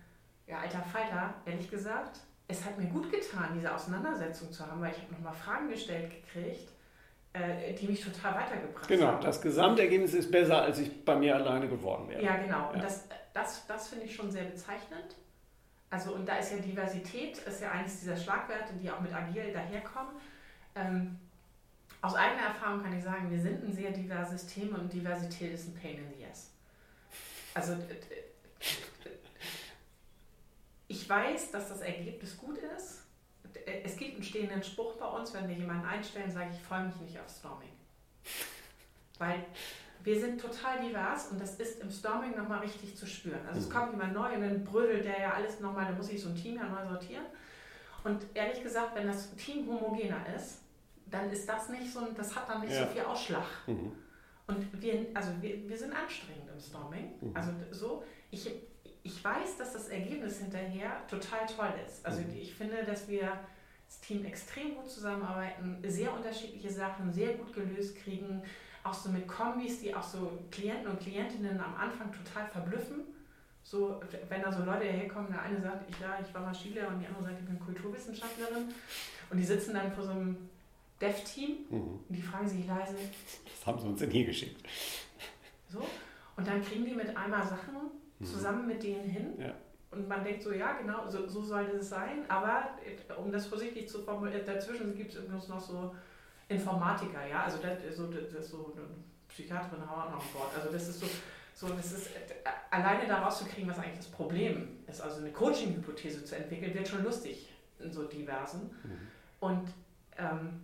ja, 0.46 0.58
alter 0.60 0.82
Falter, 0.82 1.34
ehrlich 1.44 1.70
gesagt, 1.70 2.20
es 2.48 2.64
hat 2.64 2.78
mir 2.78 2.86
gut 2.86 3.10
getan, 3.10 3.50
diese 3.54 3.72
Auseinandersetzung 3.72 4.50
zu 4.50 4.66
haben, 4.66 4.80
weil 4.80 4.92
ich 4.92 5.02
habe 5.02 5.12
nochmal 5.12 5.34
Fragen 5.34 5.68
gestellt 5.68 6.10
gekriegt, 6.10 6.69
äh, 7.32 7.74
die 7.74 7.86
mich 7.86 8.02
total 8.02 8.34
weitergebracht 8.34 8.88
genau, 8.88 9.06
haben. 9.06 9.16
Genau, 9.16 9.26
das 9.26 9.40
Gesamtergebnis 9.40 10.14
ist 10.14 10.30
besser, 10.30 10.62
als 10.62 10.78
ich 10.78 11.04
bei 11.04 11.14
mir 11.16 11.36
alleine 11.36 11.68
geworden 11.68 12.08
wäre. 12.08 12.22
Ja, 12.22 12.36
genau. 12.36 12.58
Ja. 12.58 12.70
Und 12.70 12.82
das, 12.82 13.04
das, 13.32 13.66
das 13.66 13.88
finde 13.88 14.06
ich 14.06 14.14
schon 14.14 14.30
sehr 14.30 14.44
bezeichnend. 14.44 15.16
Also, 15.90 16.14
und 16.14 16.28
da 16.28 16.36
ist 16.36 16.52
ja 16.52 16.58
Diversität, 16.58 17.38
ist 17.38 17.60
ja 17.60 17.72
eines 17.72 18.00
dieser 18.00 18.16
Schlagwörter, 18.16 18.72
die 18.80 18.90
auch 18.90 19.00
mit 19.00 19.12
Agil 19.12 19.52
daherkommen. 19.52 20.14
Ähm, 20.74 21.18
aus 22.02 22.14
eigener 22.14 22.48
Erfahrung 22.48 22.82
kann 22.82 22.96
ich 22.96 23.02
sagen, 23.04 23.30
wir 23.30 23.40
sind 23.40 23.62
ein 23.62 23.72
sehr 23.72 23.90
diverses 23.90 24.46
Team 24.46 24.74
und 24.74 24.92
Diversität 24.92 25.52
ist 25.52 25.68
ein 25.68 25.74
Pain 25.74 25.98
in 25.98 26.12
the 26.16 26.26
Ass. 26.26 26.50
Also, 27.54 27.74
ich 30.88 31.08
weiß, 31.08 31.50
dass 31.50 31.68
das 31.68 31.80
Ergebnis 31.80 32.38
gut 32.38 32.58
ist. 32.76 33.04
Es 33.84 33.96
gibt 33.96 34.14
einen 34.14 34.22
stehenden 34.22 34.62
Spruch 34.62 34.94
bei 34.94 35.06
uns, 35.06 35.32
wenn 35.34 35.48
wir 35.48 35.56
jemanden 35.56 35.86
einstellen, 35.86 36.30
sage 36.30 36.50
ich, 36.50 36.56
ich 36.56 36.62
freue 36.62 36.84
mich 36.84 36.96
nicht 36.96 37.18
auf 37.18 37.28
Storming. 37.28 37.70
Weil 39.18 39.44
wir 40.02 40.18
sind 40.18 40.40
total 40.40 40.80
divers 40.80 41.28
und 41.28 41.40
das 41.40 41.56
ist 41.56 41.80
im 41.80 41.90
Storming 41.90 42.36
nochmal 42.36 42.60
richtig 42.60 42.96
zu 42.96 43.06
spüren. 43.06 43.40
Also 43.46 43.60
es 43.60 43.68
mhm. 43.68 43.72
kommt 43.72 43.92
jemand 43.92 44.14
neu 44.14 44.34
und 44.34 44.40
dann 44.40 44.64
brödelt 44.64 45.04
der 45.04 45.20
ja 45.20 45.32
alles 45.34 45.60
nochmal, 45.60 45.86
da 45.86 45.92
muss 45.92 46.10
ich 46.10 46.20
so 46.20 46.30
ein 46.30 46.36
Team 46.36 46.56
ja 46.56 46.68
neu 46.68 46.88
sortieren. 46.88 47.24
Und 48.02 48.24
ehrlich 48.34 48.62
gesagt, 48.62 48.94
wenn 48.94 49.06
das 49.06 49.34
Team 49.36 49.66
homogener 49.66 50.24
ist, 50.34 50.62
dann 51.10 51.30
ist 51.30 51.48
das 51.48 51.68
nicht 51.68 51.92
so, 51.92 52.06
das 52.16 52.34
hat 52.34 52.48
dann 52.48 52.60
nicht 52.62 52.72
ja. 52.72 52.86
so 52.86 52.92
viel 52.92 53.02
Ausschlag. 53.02 53.46
Mhm. 53.66 53.92
Und 54.46 54.82
wir, 54.82 55.06
also 55.14 55.30
wir, 55.40 55.68
wir 55.68 55.76
sind 55.76 55.92
anstrengend 55.92 56.48
im 56.52 56.60
Storming. 56.60 57.12
Mhm. 57.20 57.36
Also 57.36 57.50
so, 57.70 58.04
ich, 58.30 58.50
ich 59.02 59.22
weiß, 59.24 59.56
dass 59.58 59.72
das 59.72 59.88
Ergebnis 59.88 60.38
hinterher 60.38 61.06
total 61.08 61.46
toll 61.46 61.72
ist. 61.86 62.04
Also 62.04 62.20
mhm. 62.20 62.36
ich 62.40 62.54
finde, 62.54 62.84
dass 62.84 63.08
wir 63.08 63.38
das 63.86 64.00
Team 64.00 64.24
extrem 64.24 64.76
gut 64.76 64.88
zusammenarbeiten, 64.88 65.78
sehr 65.86 66.12
unterschiedliche 66.12 66.70
Sachen 66.70 67.12
sehr 67.12 67.34
gut 67.34 67.52
gelöst 67.52 67.96
kriegen, 67.96 68.42
auch 68.84 68.94
so 68.94 69.10
mit 69.10 69.26
Kombis, 69.26 69.80
die 69.80 69.94
auch 69.94 70.02
so 70.02 70.38
Klienten 70.50 70.88
und 70.88 71.00
Klientinnen 71.00 71.60
am 71.60 71.74
Anfang 71.74 72.12
total 72.12 72.46
verblüffen. 72.46 73.04
So, 73.62 74.00
wenn 74.28 74.42
da 74.42 74.50
so 74.50 74.64
Leute 74.64 74.84
herkommen, 74.84 75.30
der 75.30 75.42
eine 75.42 75.60
sagt, 75.60 75.88
ich, 75.90 75.98
ja, 76.00 76.18
ich 76.20 76.32
war 76.34 76.42
mal 76.42 76.54
Skilehrer 76.54 76.88
und 76.88 77.00
die 77.00 77.06
andere 77.06 77.24
sagt, 77.24 77.40
ich 77.40 77.46
bin 77.46 77.60
Kulturwissenschaftlerin. 77.60 78.68
Und 79.28 79.38
die 79.38 79.44
sitzen 79.44 79.74
dann 79.74 79.92
vor 79.92 80.04
so 80.04 80.10
einem 80.10 80.48
Dev-Team 81.00 81.66
mhm. 81.68 82.00
und 82.08 82.16
die 82.16 82.22
fragen 82.22 82.48
sich 82.48 82.66
leise, 82.66 82.94
was 83.44 83.66
haben 83.66 83.80
sie 83.80 83.86
uns 83.86 84.00
denn 84.00 84.10
hier 84.10 84.26
geschickt? 84.26 84.66
So, 85.68 85.86
und 86.36 86.46
dann 86.46 86.64
kriegen 86.64 86.84
die 86.84 86.94
mit 86.94 87.16
einmal 87.16 87.46
Sachen. 87.46 87.90
Zusammen 88.24 88.66
mit 88.66 88.82
denen 88.82 89.08
hin. 89.08 89.34
Ja. 89.38 89.54
Und 89.90 90.08
man 90.08 90.22
denkt 90.22 90.42
so, 90.42 90.52
ja, 90.52 90.72
genau, 90.74 91.08
so, 91.08 91.26
so 91.28 91.42
soll 91.42 91.66
das 91.66 91.88
sein. 91.88 92.24
Aber 92.28 92.70
um 93.18 93.32
das 93.32 93.46
vorsichtig 93.46 93.88
zu 93.88 94.00
formulieren, 94.00 94.44
dazwischen 94.46 94.94
gibt 94.94 95.12
es 95.12 95.18
übrigens 95.18 95.48
noch 95.48 95.60
so 95.60 95.94
Informatiker, 96.48 97.26
ja, 97.26 97.44
also 97.44 97.58
das, 97.58 97.96
so, 97.96 98.08
das 98.08 98.32
ist 98.32 98.50
so 98.50 98.74
eine 98.76 98.86
Psychiaterin 99.28 99.88
haben 99.88 100.10
wir 100.10 100.16
noch 100.16 100.24
Bord. 100.26 100.50
Also 100.56 100.70
das 100.72 100.88
ist 100.88 101.00
so, 101.00 101.06
so 101.54 101.68
das 101.72 101.92
ist 101.92 102.10
alleine 102.70 103.06
da 103.06 103.22
rauszukriegen, 103.22 103.70
was 103.70 103.78
eigentlich 103.78 103.98
das 103.98 104.08
Problem 104.08 104.78
ist. 104.88 105.00
Also 105.00 105.20
eine 105.20 105.30
Coaching-Hypothese 105.30 106.24
zu 106.24 106.36
entwickeln, 106.36 106.74
wird 106.74 106.88
schon 106.88 107.04
lustig 107.04 107.48
in 107.78 107.92
so 107.92 108.04
diversen. 108.04 108.62
Mhm. 108.82 108.98
Und 109.38 109.68
ähm, 110.18 110.60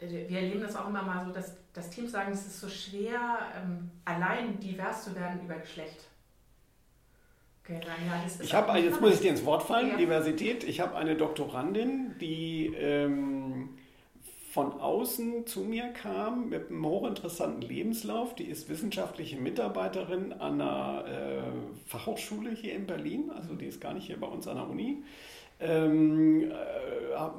wir 0.00 0.38
erleben 0.38 0.60
das 0.60 0.76
auch 0.76 0.88
immer 0.88 1.02
mal 1.02 1.24
so, 1.24 1.32
dass, 1.32 1.54
dass 1.72 1.90
Teams 1.90 2.10
sagen, 2.10 2.32
es 2.32 2.46
ist 2.46 2.60
so 2.60 2.68
schwer, 2.68 3.38
ähm, 3.56 3.90
allein 4.04 4.58
divers 4.58 5.04
zu 5.04 5.14
werden 5.14 5.42
über 5.44 5.56
Geschlecht. 5.56 6.09
Ich 8.42 8.54
habe, 8.54 8.78
jetzt 8.78 9.00
muss 9.00 9.14
ich 9.14 9.20
dir 9.20 9.30
ins 9.30 9.44
Wort 9.44 9.62
fallen, 9.62 9.90
ja. 9.90 9.96
Diversität. 9.96 10.64
Ich 10.64 10.80
habe 10.80 10.96
eine 10.96 11.16
Doktorandin, 11.16 12.16
die 12.20 12.66
ähm, 12.76 13.70
von 14.50 14.72
außen 14.80 15.46
zu 15.46 15.60
mir 15.60 15.88
kam 15.88 16.48
mit 16.48 16.70
einem 16.70 16.84
hochinteressanten 16.84 17.62
Lebenslauf. 17.62 18.34
Die 18.34 18.44
ist 18.44 18.68
wissenschaftliche 18.68 19.36
Mitarbeiterin 19.36 20.32
an 20.32 20.60
einer 20.60 21.04
äh, 21.06 21.42
Fachhochschule 21.86 22.50
hier 22.50 22.74
in 22.74 22.86
Berlin, 22.86 23.30
also 23.30 23.54
die 23.54 23.66
ist 23.66 23.80
gar 23.80 23.94
nicht 23.94 24.06
hier 24.06 24.18
bei 24.18 24.26
uns 24.26 24.48
an 24.48 24.56
der 24.56 24.68
Uni. 24.68 25.04
Ähm, 25.60 26.50
äh, 26.50 26.54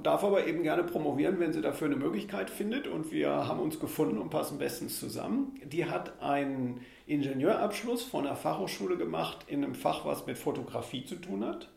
darf 0.04 0.24
aber 0.24 0.46
eben 0.46 0.62
gerne 0.64 0.84
promovieren, 0.84 1.40
wenn 1.40 1.54
sie 1.54 1.62
dafür 1.62 1.88
eine 1.88 1.96
Möglichkeit 1.96 2.50
findet. 2.50 2.88
Und 2.88 3.12
wir 3.12 3.30
haben 3.30 3.60
uns 3.60 3.80
gefunden 3.80 4.18
und 4.18 4.30
passen 4.30 4.60
bestens 4.60 5.00
zusammen. 5.00 5.60
Die 5.66 5.86
hat 5.86 6.22
einen 6.22 6.82
Ingenieurabschluss 7.08 8.04
von 8.04 8.26
der 8.26 8.36
Fachhochschule 8.36 8.98
gemacht 8.98 9.46
in 9.48 9.64
einem 9.64 9.76
Fach, 9.76 10.06
was 10.06 10.28
mit 10.28 10.38
Fotografie 10.38 11.04
zu 11.06 11.16
tun 11.16 11.46
hat. 11.46 11.70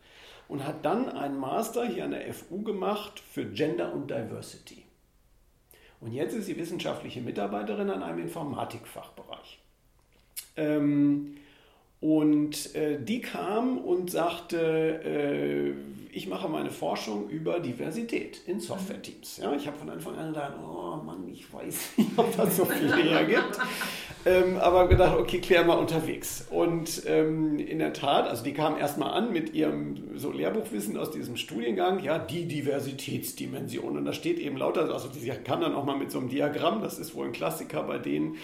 Und 0.46 0.66
hat 0.66 0.84
dann 0.84 1.08
einen 1.08 1.38
Master 1.38 1.86
hier 1.86 2.04
an 2.04 2.10
der 2.10 2.32
FU 2.34 2.62
gemacht 2.62 3.20
für 3.20 3.46
Gender 3.46 3.94
und 3.94 4.10
Diversity. 4.10 4.84
Und 6.00 6.12
jetzt 6.12 6.34
ist 6.34 6.44
sie 6.44 6.58
wissenschaftliche 6.58 7.22
Mitarbeiterin 7.22 7.88
an 7.88 8.02
einem 8.02 8.18
Informatikfachbereich. 8.18 9.58
Ähm, 10.56 11.36
und 12.00 12.74
äh, 12.74 12.98
die 13.02 13.20
kam 13.20 13.78
und 13.78 14.10
sagte, 14.10 14.58
äh, 15.04 15.72
ich 16.16 16.28
mache 16.28 16.48
meine 16.48 16.70
Forschung 16.70 17.28
über 17.28 17.58
Diversität 17.58 18.40
in 18.46 18.60
Software-Teams. 18.60 19.38
Ja, 19.42 19.52
ich 19.54 19.66
habe 19.66 19.76
von 19.76 19.90
Anfang 19.90 20.16
an 20.16 20.28
gedacht, 20.28 20.52
oh 20.62 20.96
Mann, 21.04 21.28
ich 21.32 21.52
weiß 21.52 21.92
nicht, 21.96 22.10
ob 22.16 22.36
das 22.36 22.56
so 22.56 22.64
viel 22.66 22.92
hergibt. 22.92 23.58
ähm, 24.24 24.56
aber 24.58 24.86
gedacht, 24.86 25.18
okay, 25.18 25.40
klär 25.40 25.64
mal 25.64 25.74
unterwegs. 25.74 26.46
Und 26.50 27.02
ähm, 27.06 27.58
in 27.58 27.80
der 27.80 27.92
Tat, 27.92 28.28
also 28.28 28.44
die 28.44 28.52
kam 28.52 28.78
erstmal 28.78 29.12
an 29.12 29.32
mit 29.32 29.54
ihrem 29.54 30.16
so 30.16 30.30
Lehrbuchwissen 30.30 30.96
aus 30.96 31.10
diesem 31.10 31.36
Studiengang, 31.36 31.98
ja, 32.00 32.18
die 32.18 32.46
Diversitätsdimension. 32.46 33.96
Und 33.96 34.04
da 34.04 34.12
steht 34.12 34.38
eben 34.38 34.56
lauter, 34.56 34.92
also 34.92 35.08
sie 35.10 35.30
kann 35.30 35.62
dann 35.62 35.74
auch 35.74 35.84
mal 35.84 35.96
mit 35.96 36.12
so 36.12 36.20
einem 36.20 36.28
Diagramm, 36.28 36.80
das 36.80 36.98
ist 36.98 37.14
wohl 37.16 37.26
ein 37.26 37.32
Klassiker 37.32 37.82
bei 37.82 37.98
denen, 37.98 38.36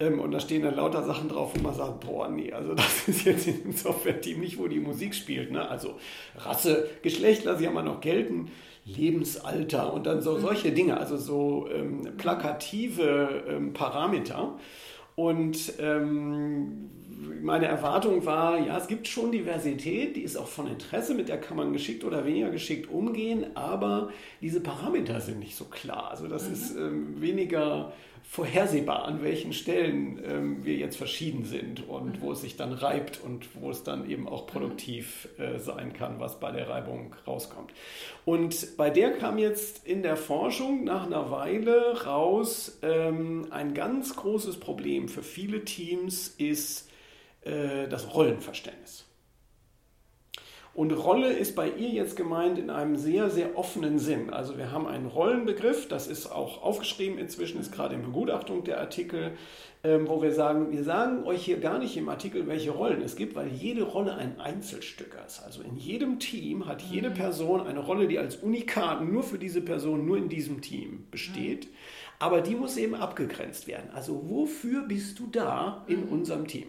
ähm, 0.00 0.18
und 0.18 0.32
da 0.32 0.40
stehen 0.40 0.62
dann 0.62 0.74
lauter 0.74 1.04
Sachen 1.04 1.28
drauf, 1.28 1.52
wo 1.54 1.62
man 1.62 1.74
sagt, 1.74 2.00
boah, 2.00 2.28
nee, 2.28 2.52
also 2.52 2.74
das 2.74 3.06
ist 3.08 3.24
jetzt 3.24 3.46
in 3.46 3.62
dem 3.62 3.72
Software-Team 3.72 4.40
nicht, 4.40 4.58
wo 4.58 4.66
die 4.66 4.80
Musik 4.80 5.14
spielt. 5.14 5.52
Ne? 5.52 5.68
Also 5.68 5.98
Rasse, 6.36 6.88
Geschlecht 7.02 7.44
lasse 7.44 7.60
ich 7.60 7.66
ja 7.66 7.70
mal 7.70 7.82
noch 7.82 8.00
gelten, 8.00 8.50
Lebensalter 8.86 9.92
und 9.92 10.06
dann 10.06 10.22
so 10.22 10.38
mhm. 10.38 10.40
solche 10.40 10.72
Dinge, 10.72 10.96
also 10.96 11.18
so 11.18 11.68
ähm, 11.70 12.16
plakative 12.16 13.44
ähm, 13.46 13.74
Parameter. 13.74 14.58
Und 15.16 15.74
ähm, 15.78 16.90
meine 17.42 17.66
Erwartung 17.66 18.24
war, 18.24 18.58
ja, 18.58 18.78
es 18.78 18.86
gibt 18.86 19.06
schon 19.08 19.32
Diversität, 19.32 20.16
die 20.16 20.22
ist 20.22 20.36
auch 20.36 20.46
von 20.46 20.66
Interesse, 20.66 21.14
mit 21.14 21.28
der 21.28 21.40
kann 21.40 21.56
man 21.56 21.72
geschickt 21.72 22.04
oder 22.04 22.24
weniger 22.24 22.50
geschickt 22.50 22.90
umgehen, 22.90 23.46
aber 23.54 24.10
diese 24.40 24.60
Parameter 24.60 25.20
sind 25.20 25.38
nicht 25.38 25.56
so 25.56 25.66
klar. 25.66 26.10
Also 26.10 26.28
das 26.28 26.46
mhm. 26.46 26.52
ist 26.52 26.76
ähm, 26.76 27.20
weniger 27.20 27.92
vorhersehbar, 28.22 29.06
an 29.06 29.22
welchen 29.22 29.52
Stellen 29.52 30.20
ähm, 30.24 30.64
wir 30.64 30.76
jetzt 30.76 30.96
verschieden 30.96 31.44
sind 31.44 31.88
und 31.88 32.18
mhm. 32.18 32.22
wo 32.22 32.32
es 32.32 32.42
sich 32.42 32.56
dann 32.56 32.72
reibt 32.72 33.20
und 33.22 33.48
wo 33.60 33.70
es 33.70 33.82
dann 33.82 34.08
eben 34.08 34.28
auch 34.28 34.46
produktiv 34.46 35.28
äh, 35.38 35.58
sein 35.58 35.92
kann, 35.92 36.20
was 36.20 36.38
bei 36.38 36.52
der 36.52 36.68
Reibung 36.68 37.14
rauskommt. 37.26 37.72
Und 38.24 38.76
bei 38.76 38.88
der 38.88 39.12
kam 39.12 39.36
jetzt 39.36 39.84
in 39.84 40.02
der 40.02 40.16
Forschung 40.16 40.84
nach 40.84 41.06
einer 41.06 41.30
Weile 41.30 42.04
raus, 42.04 42.78
ähm, 42.82 43.48
ein 43.50 43.74
ganz 43.74 44.14
großes 44.14 44.60
Problem 44.60 45.08
für 45.08 45.24
viele 45.24 45.64
Teams 45.64 46.28
ist, 46.38 46.89
äh, 47.42 47.88
das 47.88 48.14
Rollenverständnis. 48.14 49.06
Und 50.72 50.92
Rolle 50.92 51.32
ist 51.32 51.56
bei 51.56 51.68
ihr 51.68 51.88
jetzt 51.88 52.16
gemeint 52.16 52.56
in 52.56 52.70
einem 52.70 52.96
sehr, 52.96 53.28
sehr 53.28 53.58
offenen 53.58 53.98
Sinn. 53.98 54.30
Also 54.30 54.56
wir 54.56 54.70
haben 54.70 54.86
einen 54.86 55.06
Rollenbegriff, 55.06 55.88
das 55.88 56.06
ist 56.06 56.30
auch 56.30 56.62
aufgeschrieben 56.62 57.18
inzwischen, 57.18 57.60
ist 57.60 57.72
gerade 57.72 57.96
in 57.96 58.02
Begutachtung 58.02 58.62
der 58.62 58.78
Artikel, 58.78 59.32
ähm, 59.82 60.06
wo 60.06 60.22
wir 60.22 60.32
sagen, 60.32 60.70
wir 60.70 60.84
sagen 60.84 61.24
euch 61.24 61.44
hier 61.44 61.58
gar 61.58 61.78
nicht 61.78 61.96
im 61.96 62.08
Artikel, 62.08 62.46
welche 62.46 62.70
Rollen 62.70 63.02
es 63.02 63.16
gibt, 63.16 63.34
weil 63.34 63.48
jede 63.48 63.82
Rolle 63.82 64.14
ein 64.14 64.38
Einzelstück 64.38 65.16
ist. 65.26 65.42
Also 65.42 65.62
in 65.62 65.76
jedem 65.76 66.20
Team 66.20 66.66
hat 66.66 66.82
jede 66.82 67.10
mhm. 67.10 67.14
Person 67.14 67.60
eine 67.62 67.80
Rolle, 67.80 68.06
die 68.06 68.18
als 68.18 68.36
Unikat 68.36 69.02
nur 69.02 69.24
für 69.24 69.38
diese 69.38 69.62
Person, 69.62 70.06
nur 70.06 70.18
in 70.18 70.28
diesem 70.28 70.60
Team 70.60 71.06
besteht. 71.10 71.64
Mhm. 71.64 71.74
Aber 72.20 72.42
die 72.42 72.54
muss 72.54 72.76
eben 72.76 72.94
abgegrenzt 72.94 73.66
werden. 73.66 73.90
Also 73.92 74.28
wofür 74.28 74.82
bist 74.82 75.18
du 75.18 75.26
da 75.26 75.84
in 75.88 76.06
mhm. 76.06 76.12
unserem 76.12 76.46
Team? 76.46 76.66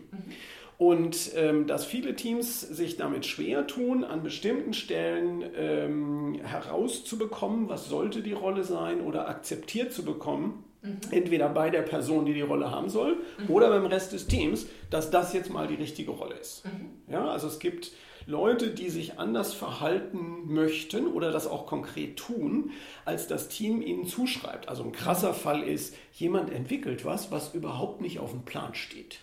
Und 0.81 1.33
ähm, 1.35 1.67
dass 1.67 1.85
viele 1.85 2.15
Teams 2.15 2.59
sich 2.59 2.97
damit 2.97 3.27
schwer 3.27 3.67
tun, 3.67 4.03
an 4.03 4.23
bestimmten 4.23 4.73
Stellen 4.73 5.43
ähm, 5.55 6.39
herauszubekommen, 6.43 7.69
was 7.69 7.87
sollte 7.87 8.23
die 8.23 8.33
Rolle 8.33 8.63
sein 8.63 9.01
oder 9.01 9.29
akzeptiert 9.29 9.93
zu 9.93 10.03
bekommen, 10.03 10.63
mhm. 10.81 10.97
entweder 11.11 11.49
bei 11.49 11.69
der 11.69 11.83
Person, 11.83 12.25
die 12.25 12.33
die 12.33 12.41
Rolle 12.41 12.71
haben 12.71 12.89
soll, 12.89 13.17
mhm. 13.37 13.49
oder 13.53 13.69
beim 13.69 13.85
Rest 13.85 14.13
des 14.13 14.25
Teams, 14.25 14.65
dass 14.89 15.11
das 15.11 15.33
jetzt 15.33 15.51
mal 15.51 15.67
die 15.67 15.75
richtige 15.75 16.09
Rolle 16.09 16.33
ist. 16.33 16.65
Mhm. 16.65 17.13
Ja, 17.13 17.29
also 17.29 17.45
es 17.45 17.59
gibt 17.59 17.91
Leute, 18.25 18.71
die 18.71 18.89
sich 18.89 19.19
anders 19.19 19.53
verhalten 19.53 20.51
möchten 20.51 21.05
oder 21.05 21.31
das 21.31 21.45
auch 21.45 21.67
konkret 21.67 22.17
tun, 22.17 22.71
als 23.05 23.27
das 23.27 23.49
Team 23.49 23.83
ihnen 23.83 24.07
zuschreibt. 24.07 24.67
Also 24.67 24.81
ein 24.81 24.93
krasser 24.93 25.35
Fall 25.35 25.61
ist, 25.61 25.95
jemand 26.13 26.51
entwickelt 26.51 27.05
was, 27.05 27.31
was 27.31 27.53
überhaupt 27.53 28.01
nicht 28.01 28.17
auf 28.17 28.31
dem 28.31 28.45
Plan 28.45 28.73
steht. 28.73 29.19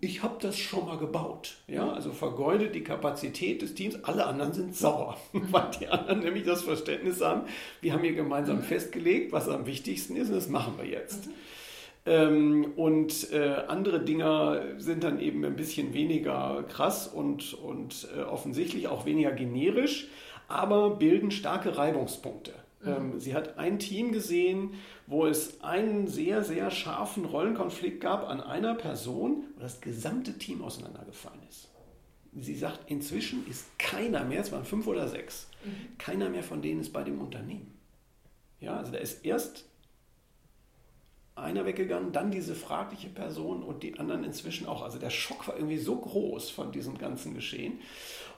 Ich 0.00 0.22
habe 0.22 0.36
das 0.40 0.56
schon 0.56 0.86
mal 0.86 0.98
gebaut. 0.98 1.56
Ja, 1.66 1.90
also 1.92 2.12
vergeudet 2.12 2.74
die 2.74 2.84
Kapazität 2.84 3.62
des 3.62 3.74
Teams. 3.74 4.04
Alle 4.04 4.26
anderen 4.26 4.52
sind 4.52 4.76
sauer, 4.76 5.16
weil 5.32 5.70
die 5.80 5.88
anderen 5.88 6.20
nämlich 6.20 6.44
das 6.44 6.62
Verständnis 6.62 7.20
haben, 7.20 7.48
wir 7.80 7.92
haben 7.92 8.02
hier 8.02 8.14
gemeinsam 8.14 8.58
mhm. 8.58 8.62
festgelegt, 8.62 9.32
was 9.32 9.48
am 9.48 9.66
wichtigsten 9.66 10.14
ist 10.14 10.28
und 10.28 10.36
das 10.36 10.48
machen 10.48 10.74
wir 10.78 10.86
jetzt. 10.86 11.26
Mhm. 11.26 11.32
Ähm, 12.06 12.72
und 12.76 13.32
äh, 13.32 13.64
andere 13.66 14.04
Dinger 14.04 14.62
sind 14.78 15.02
dann 15.02 15.18
eben 15.18 15.44
ein 15.44 15.56
bisschen 15.56 15.92
weniger 15.92 16.64
krass 16.68 17.08
und, 17.08 17.54
und 17.54 18.06
äh, 18.16 18.22
offensichtlich 18.22 18.86
auch 18.86 19.04
weniger 19.06 19.32
generisch, 19.32 20.06
aber 20.46 20.90
bilden 20.90 21.32
starke 21.32 21.76
Reibungspunkte. 21.76 22.52
Mhm. 22.80 22.88
Ähm, 22.88 23.20
sie 23.20 23.34
hat 23.34 23.58
ein 23.58 23.78
Team 23.78 24.12
gesehen, 24.12 24.74
wo 25.06 25.26
es 25.26 25.62
einen 25.62 26.08
sehr, 26.08 26.44
sehr 26.44 26.70
scharfen 26.70 27.24
Rollenkonflikt 27.24 28.00
gab 28.00 28.28
an 28.28 28.40
einer 28.40 28.74
Person, 28.74 29.44
wo 29.56 29.60
das 29.60 29.80
gesamte 29.80 30.38
Team 30.38 30.62
auseinandergefallen 30.62 31.40
ist. 31.48 31.68
Sie 32.38 32.54
sagt, 32.54 32.90
inzwischen 32.90 33.46
ist 33.48 33.78
keiner 33.78 34.24
mehr, 34.24 34.42
es 34.42 34.52
waren 34.52 34.64
fünf 34.64 34.86
oder 34.86 35.08
sechs, 35.08 35.48
mhm. 35.64 35.96
keiner 35.96 36.28
mehr 36.28 36.42
von 36.42 36.60
denen 36.60 36.80
ist 36.80 36.92
bei 36.92 37.02
dem 37.02 37.20
Unternehmen. 37.20 37.72
Ja, 38.60 38.76
also 38.76 38.92
da 38.92 38.98
ist 38.98 39.24
erst 39.24 39.64
einer 41.34 41.66
weggegangen, 41.66 42.12
dann 42.12 42.30
diese 42.30 42.54
fragliche 42.54 43.08
Person 43.08 43.62
und 43.62 43.82
die 43.82 43.98
anderen 43.98 44.24
inzwischen 44.24 44.66
auch. 44.66 44.82
Also 44.82 44.98
der 44.98 45.10
Schock 45.10 45.46
war 45.46 45.56
irgendwie 45.56 45.76
so 45.76 45.96
groß 45.96 46.50
von 46.50 46.72
diesem 46.72 46.96
ganzen 46.96 47.34
Geschehen. 47.34 47.80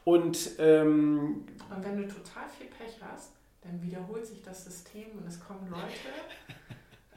Und, 0.05 0.51
ähm, 0.59 1.44
und 1.70 1.85
wenn 1.85 1.97
du 1.97 2.09
total 2.09 2.48
viel 2.56 2.66
Pech 2.66 2.98
hast, 3.01 3.32
dann 3.69 3.82
wiederholt 3.82 4.27
sich 4.27 4.43
das 4.43 4.65
System 4.65 5.07
und 5.19 5.27
es 5.27 5.39
kommen 5.39 5.69
Leute. 5.70 5.85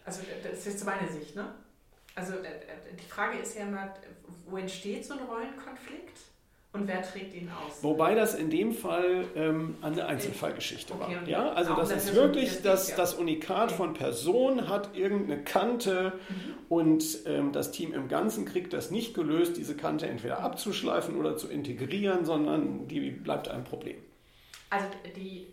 Also 0.05 0.21
das 0.43 0.59
ist 0.59 0.65
jetzt 0.65 0.85
meine 0.85 1.07
Sicht, 1.07 1.35
ne? 1.35 1.53
Also 2.15 2.33
die 2.99 3.09
Frage 3.09 3.37
ist 3.37 3.55
ja 3.55 3.63
immer, 3.63 3.93
wo 4.45 4.57
entsteht 4.57 5.05
so 5.05 5.13
ein 5.13 5.19
Rollenkonflikt 5.19 6.17
und 6.73 6.87
wer 6.87 7.01
trägt 7.01 7.33
ihn 7.33 7.49
aus? 7.49 7.83
Wobei 7.83 8.15
das 8.15 8.33
in 8.33 8.49
dem 8.49 8.73
Fall 8.73 9.25
ähm, 9.35 9.75
eine 9.81 10.05
Einzelfallgeschichte 10.05 10.93
okay, 10.93 11.15
war. 11.15 11.27
Ja, 11.27 11.51
also 11.53 11.75
das 11.75 11.91
ist 11.91 12.15
wirklich, 12.15 12.61
dass 12.61 12.89
ja. 12.89 12.97
das 12.97 13.13
Unikat 13.13 13.69
okay. 13.69 13.77
von 13.77 13.93
Person 13.93 14.67
hat 14.67 14.95
irgendeine 14.95 15.43
Kante 15.43 16.13
mhm. 16.29 16.53
und 16.67 17.19
ähm, 17.25 17.51
das 17.51 17.71
Team 17.71 17.93
im 17.93 18.07
Ganzen 18.07 18.45
kriegt 18.45 18.73
das 18.73 18.89
nicht 18.89 19.13
gelöst, 19.13 19.55
diese 19.55 19.75
Kante 19.75 20.07
entweder 20.07 20.39
abzuschleifen 20.39 21.15
oder 21.15 21.37
zu 21.37 21.47
integrieren, 21.47 22.25
sondern 22.25 22.87
die 22.87 23.11
bleibt 23.11 23.49
ein 23.49 23.63
Problem. 23.63 23.97
Also 24.69 24.87
die, 25.17 25.51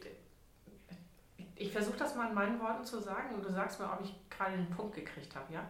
ich 1.58 1.72
versuche 1.72 1.96
das 1.96 2.14
mal 2.14 2.28
in 2.28 2.34
meinen 2.34 2.60
Worten 2.60 2.84
zu 2.84 3.00
sagen 3.00 3.34
und 3.34 3.44
du 3.44 3.50
sagst 3.50 3.80
mir, 3.80 3.92
ob 3.92 4.00
ich 4.02 4.14
gerade 4.30 4.56
den 4.56 4.70
Punkt 4.70 4.94
gekriegt 4.94 5.34
habe, 5.34 5.52
ja? 5.52 5.68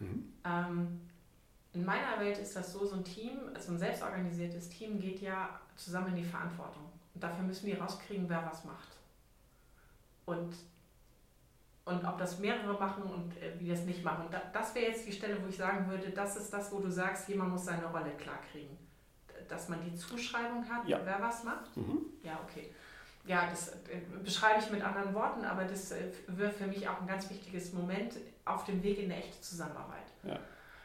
Mhm. 0.00 0.32
Ähm, 0.44 1.00
in 1.72 1.84
meiner 1.84 2.18
Welt 2.18 2.38
ist 2.38 2.56
das 2.56 2.72
so, 2.72 2.84
so 2.84 2.96
ein 2.96 3.04
Team, 3.04 3.38
also 3.54 3.72
ein 3.72 3.78
selbstorganisiertes 3.78 4.68
Team 4.68 4.98
geht 4.98 5.20
ja 5.20 5.60
zusammen 5.76 6.08
in 6.08 6.16
die 6.16 6.24
Verantwortung. 6.24 6.84
Und 7.14 7.22
dafür 7.22 7.44
müssen 7.44 7.66
wir 7.66 7.80
rauskriegen, 7.80 8.28
wer 8.28 8.44
was 8.44 8.64
macht. 8.64 8.88
Und, 10.26 10.54
und 11.84 12.04
ob 12.04 12.18
das 12.18 12.38
mehrere 12.40 12.78
machen 12.78 13.04
und 13.04 13.36
äh, 13.38 13.58
wie 13.58 13.68
das 13.68 13.84
nicht 13.84 14.02
machen. 14.02 14.26
Da, 14.30 14.42
das 14.52 14.74
wäre 14.74 14.90
jetzt 14.90 15.06
die 15.06 15.12
Stelle, 15.12 15.42
wo 15.42 15.48
ich 15.48 15.56
sagen 15.56 15.88
würde, 15.88 16.10
das 16.10 16.36
ist 16.36 16.52
das, 16.52 16.72
wo 16.72 16.80
du 16.80 16.90
sagst, 16.90 17.28
jemand 17.28 17.52
muss 17.52 17.64
seine 17.64 17.86
Rolle 17.86 18.10
klarkriegen. 18.18 18.76
Dass 19.48 19.68
man 19.68 19.80
die 19.82 19.94
Zuschreibung 19.94 20.68
hat, 20.68 20.86
ja. 20.86 21.00
wer 21.04 21.20
was 21.20 21.44
macht. 21.44 21.76
Mhm. 21.76 22.06
Ja, 22.22 22.40
okay 22.44 22.72
ja, 23.24 23.48
das 23.48 23.68
äh, 23.68 24.00
beschreibe 24.22 24.60
ich 24.60 24.70
mit 24.70 24.82
anderen 24.82 25.14
Worten, 25.14 25.44
aber 25.44 25.64
das 25.64 25.92
äh, 25.92 26.10
wird 26.26 26.54
für 26.54 26.66
mich 26.66 26.88
auch 26.88 27.00
ein 27.00 27.06
ganz 27.06 27.30
wichtiges 27.30 27.72
Moment 27.72 28.14
auf 28.44 28.64
dem 28.64 28.82
Weg 28.82 28.98
in 28.98 29.10
eine 29.10 29.22
echte 29.22 29.40
Zusammenarbeit. 29.40 30.06
Ja. 30.24 30.38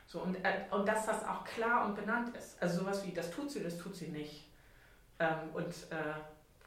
So, 0.05 0.22
und, 0.22 0.35
äh, 0.35 0.65
und 0.72 0.88
dass 0.88 1.05
das 1.05 1.26
auch 1.26 1.43
klar 1.43 1.85
und 1.85 1.95
benannt 1.95 2.35
ist. 2.38 2.61
Also 2.61 2.81
sowas 2.81 3.05
wie, 3.05 3.11
das 3.11 3.31
tut 3.31 3.51
sie, 3.51 3.64
das 3.64 3.77
tut 3.77 3.95
sie 3.95 4.07
nicht. 4.07 4.47
Ähm, 5.19 5.49
und 5.53 5.73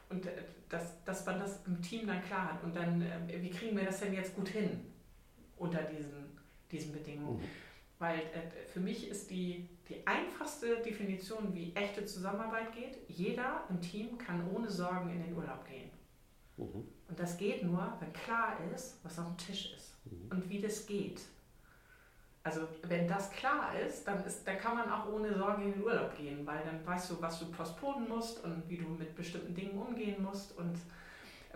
und 0.09 0.27
dass, 0.67 1.03
dass 1.05 1.25
man 1.25 1.39
das 1.39 1.65
im 1.65 1.81
Team 1.81 2.05
dann 2.05 2.21
klar 2.25 2.53
hat. 2.53 2.63
Und 2.65 2.75
dann, 2.75 3.01
wie 3.27 3.49
kriegen 3.49 3.77
wir 3.77 3.85
das 3.85 4.01
denn 4.01 4.13
jetzt 4.13 4.35
gut 4.35 4.49
hin 4.49 4.85
unter 5.55 5.83
diesen, 5.83 6.37
diesen 6.69 6.91
Bedingungen? 6.91 7.39
Mhm. 7.39 7.47
Weil 7.97 8.21
für 8.73 8.81
mich 8.81 9.07
ist 9.07 9.31
die, 9.31 9.69
die 9.91 10.07
einfachste 10.07 10.77
Definition, 10.77 11.53
wie 11.53 11.73
echte 11.75 12.05
Zusammenarbeit 12.05 12.73
geht, 12.73 12.97
jeder 13.07 13.63
im 13.69 13.81
Team 13.81 14.17
kann 14.17 14.49
ohne 14.53 14.69
Sorgen 14.69 15.09
in 15.09 15.23
den 15.23 15.35
Urlaub 15.35 15.65
gehen. 15.65 15.89
Mhm. 16.57 16.87
Und 17.07 17.19
das 17.19 17.37
geht 17.37 17.63
nur, 17.63 17.93
wenn 17.99 18.13
klar 18.13 18.57
ist, 18.73 18.99
was 19.03 19.19
auf 19.19 19.27
dem 19.27 19.37
Tisch 19.37 19.73
ist 19.75 19.95
mhm. 20.05 20.31
und 20.31 20.49
wie 20.49 20.61
das 20.61 20.85
geht. 20.85 21.21
Also 22.43 22.67
wenn 22.83 23.07
das 23.07 23.29
klar 23.31 23.77
ist 23.79 24.07
dann, 24.07 24.23
ist, 24.25 24.47
dann 24.47 24.57
kann 24.57 24.75
man 24.75 24.89
auch 24.89 25.07
ohne 25.07 25.37
Sorgen 25.37 25.63
in 25.63 25.73
den 25.73 25.83
Urlaub 25.83 26.17
gehen, 26.17 26.45
weil 26.45 26.63
dann 26.63 26.85
weißt 26.85 27.11
du, 27.11 27.21
was 27.21 27.39
du 27.39 27.51
postponen 27.51 28.09
musst 28.09 28.43
und 28.43 28.67
wie 28.67 28.77
du 28.77 28.87
mit 28.87 29.15
bestimmten 29.15 29.53
Dingen 29.53 29.77
umgehen 29.77 30.23
musst 30.23 30.57
und 30.57 30.75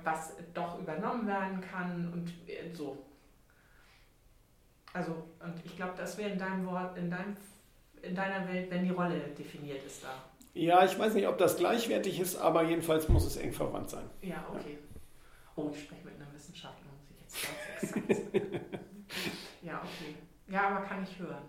was 0.03 0.33
doch 0.53 0.79
übernommen 0.79 1.25
werden 1.25 1.61
kann 1.61 2.11
und 2.13 2.29
äh, 2.47 2.73
so. 2.73 3.03
Also, 4.93 5.11
und 5.39 5.65
ich 5.65 5.75
glaube, 5.75 5.93
das 5.97 6.17
wäre 6.17 6.29
in 6.29 6.39
deinem 6.39 6.65
Wort, 6.67 6.97
in, 6.97 7.09
deinem, 7.09 7.35
in 8.05 8.15
deiner 8.15 8.47
Welt, 8.47 8.69
wenn 8.69 8.83
die 8.83 8.91
Rolle 8.91 9.19
definiert 9.37 9.83
ist 9.85 10.03
da. 10.03 10.23
Ja, 10.53 10.85
ich 10.85 10.97
weiß 10.97 11.13
nicht, 11.13 11.27
ob 11.27 11.37
das 11.37 11.57
gleichwertig 11.57 12.19
ist, 12.19 12.37
aber 12.37 12.63
jedenfalls 12.63 13.09
muss 13.09 13.25
es 13.25 13.37
eng 13.37 13.51
verwandt 13.51 13.89
sein. 13.89 14.09
Ja, 14.21 14.45
okay. 14.49 14.77
Ja. 14.79 15.01
Oh, 15.55 15.71
ich 15.73 15.83
spreche 15.83 16.05
mit 16.05 16.15
einer 16.15 16.33
Wissenschaftlerin, 16.33 16.91
muss 16.97 17.09
ich 17.09 17.21
jetzt 17.21 17.93
ganz 17.93 18.19
exakt 18.19 18.65
Ja, 19.61 19.81
okay. 19.81 20.15
Ja, 20.47 20.69
aber 20.69 20.85
kann 20.85 21.03
ich 21.03 21.19
hören. 21.19 21.43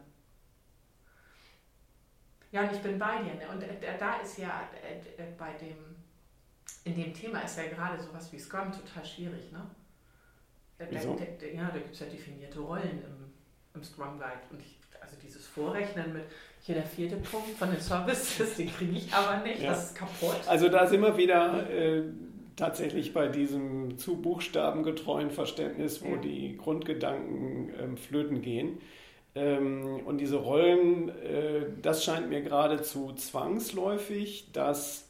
Ja, 2.50 2.62
und 2.62 2.72
ich 2.72 2.80
bin 2.80 2.98
bei 2.98 3.22
dir. 3.22 3.34
Ne? 3.34 3.48
Und 3.52 3.62
äh, 3.62 3.98
da 3.98 4.16
ist 4.16 4.38
ja 4.38 4.68
äh, 4.82 5.22
äh, 5.22 5.26
bei 5.36 5.52
dem, 5.52 5.76
in 6.84 6.94
dem 6.94 7.12
Thema 7.12 7.40
ist 7.40 7.58
ja 7.58 7.66
gerade 7.66 8.02
sowas 8.02 8.32
wie 8.32 8.38
Scrum 8.38 8.72
total 8.72 9.04
schwierig, 9.04 9.52
ne? 9.52 9.62
Da, 10.78 10.84
da, 10.84 10.98
ja, 10.98 11.70
da 11.70 11.78
gibt 11.78 11.94
es 11.94 12.00
ja 12.00 12.06
definierte 12.06 12.60
Rollen 12.60 13.02
im 13.02 13.26
im 13.76 13.84
Scrum 13.84 14.18
Guide. 14.18 14.40
Und 14.50 14.60
ich, 14.60 14.78
also 15.06 15.16
dieses 15.24 15.46
Vorrechnen 15.46 16.12
mit 16.12 16.24
hier 16.62 16.74
der 16.74 16.84
vierte 16.84 17.16
Punkt 17.16 17.50
von 17.56 17.70
den 17.70 17.80
Services, 17.80 18.56
den 18.56 18.68
kriege 18.72 18.96
ich 18.96 19.12
aber 19.12 19.42
nicht, 19.44 19.62
ja. 19.62 19.70
das 19.70 19.86
ist 19.86 19.94
kaputt. 19.96 20.36
Also 20.48 20.68
da 20.68 20.86
sind 20.86 21.00
wir 21.00 21.16
wieder 21.16 21.70
äh, 21.70 22.02
tatsächlich 22.56 23.14
bei 23.14 23.28
diesem 23.28 23.98
zu 23.98 24.16
buchstabengetreuen 24.16 25.30
Verständnis, 25.30 26.02
wo 26.02 26.14
ja. 26.14 26.16
die 26.16 26.56
Grundgedanken 26.56 27.70
ähm, 27.80 27.96
flöten 27.96 28.42
gehen. 28.42 28.80
Ähm, 29.36 30.00
und 30.06 30.18
diese 30.18 30.36
Rollen, 30.36 31.10
äh, 31.10 31.66
das 31.82 32.04
scheint 32.04 32.30
mir 32.30 32.40
geradezu 32.40 33.12
zwangsläufig, 33.12 34.50
dass 34.52 35.05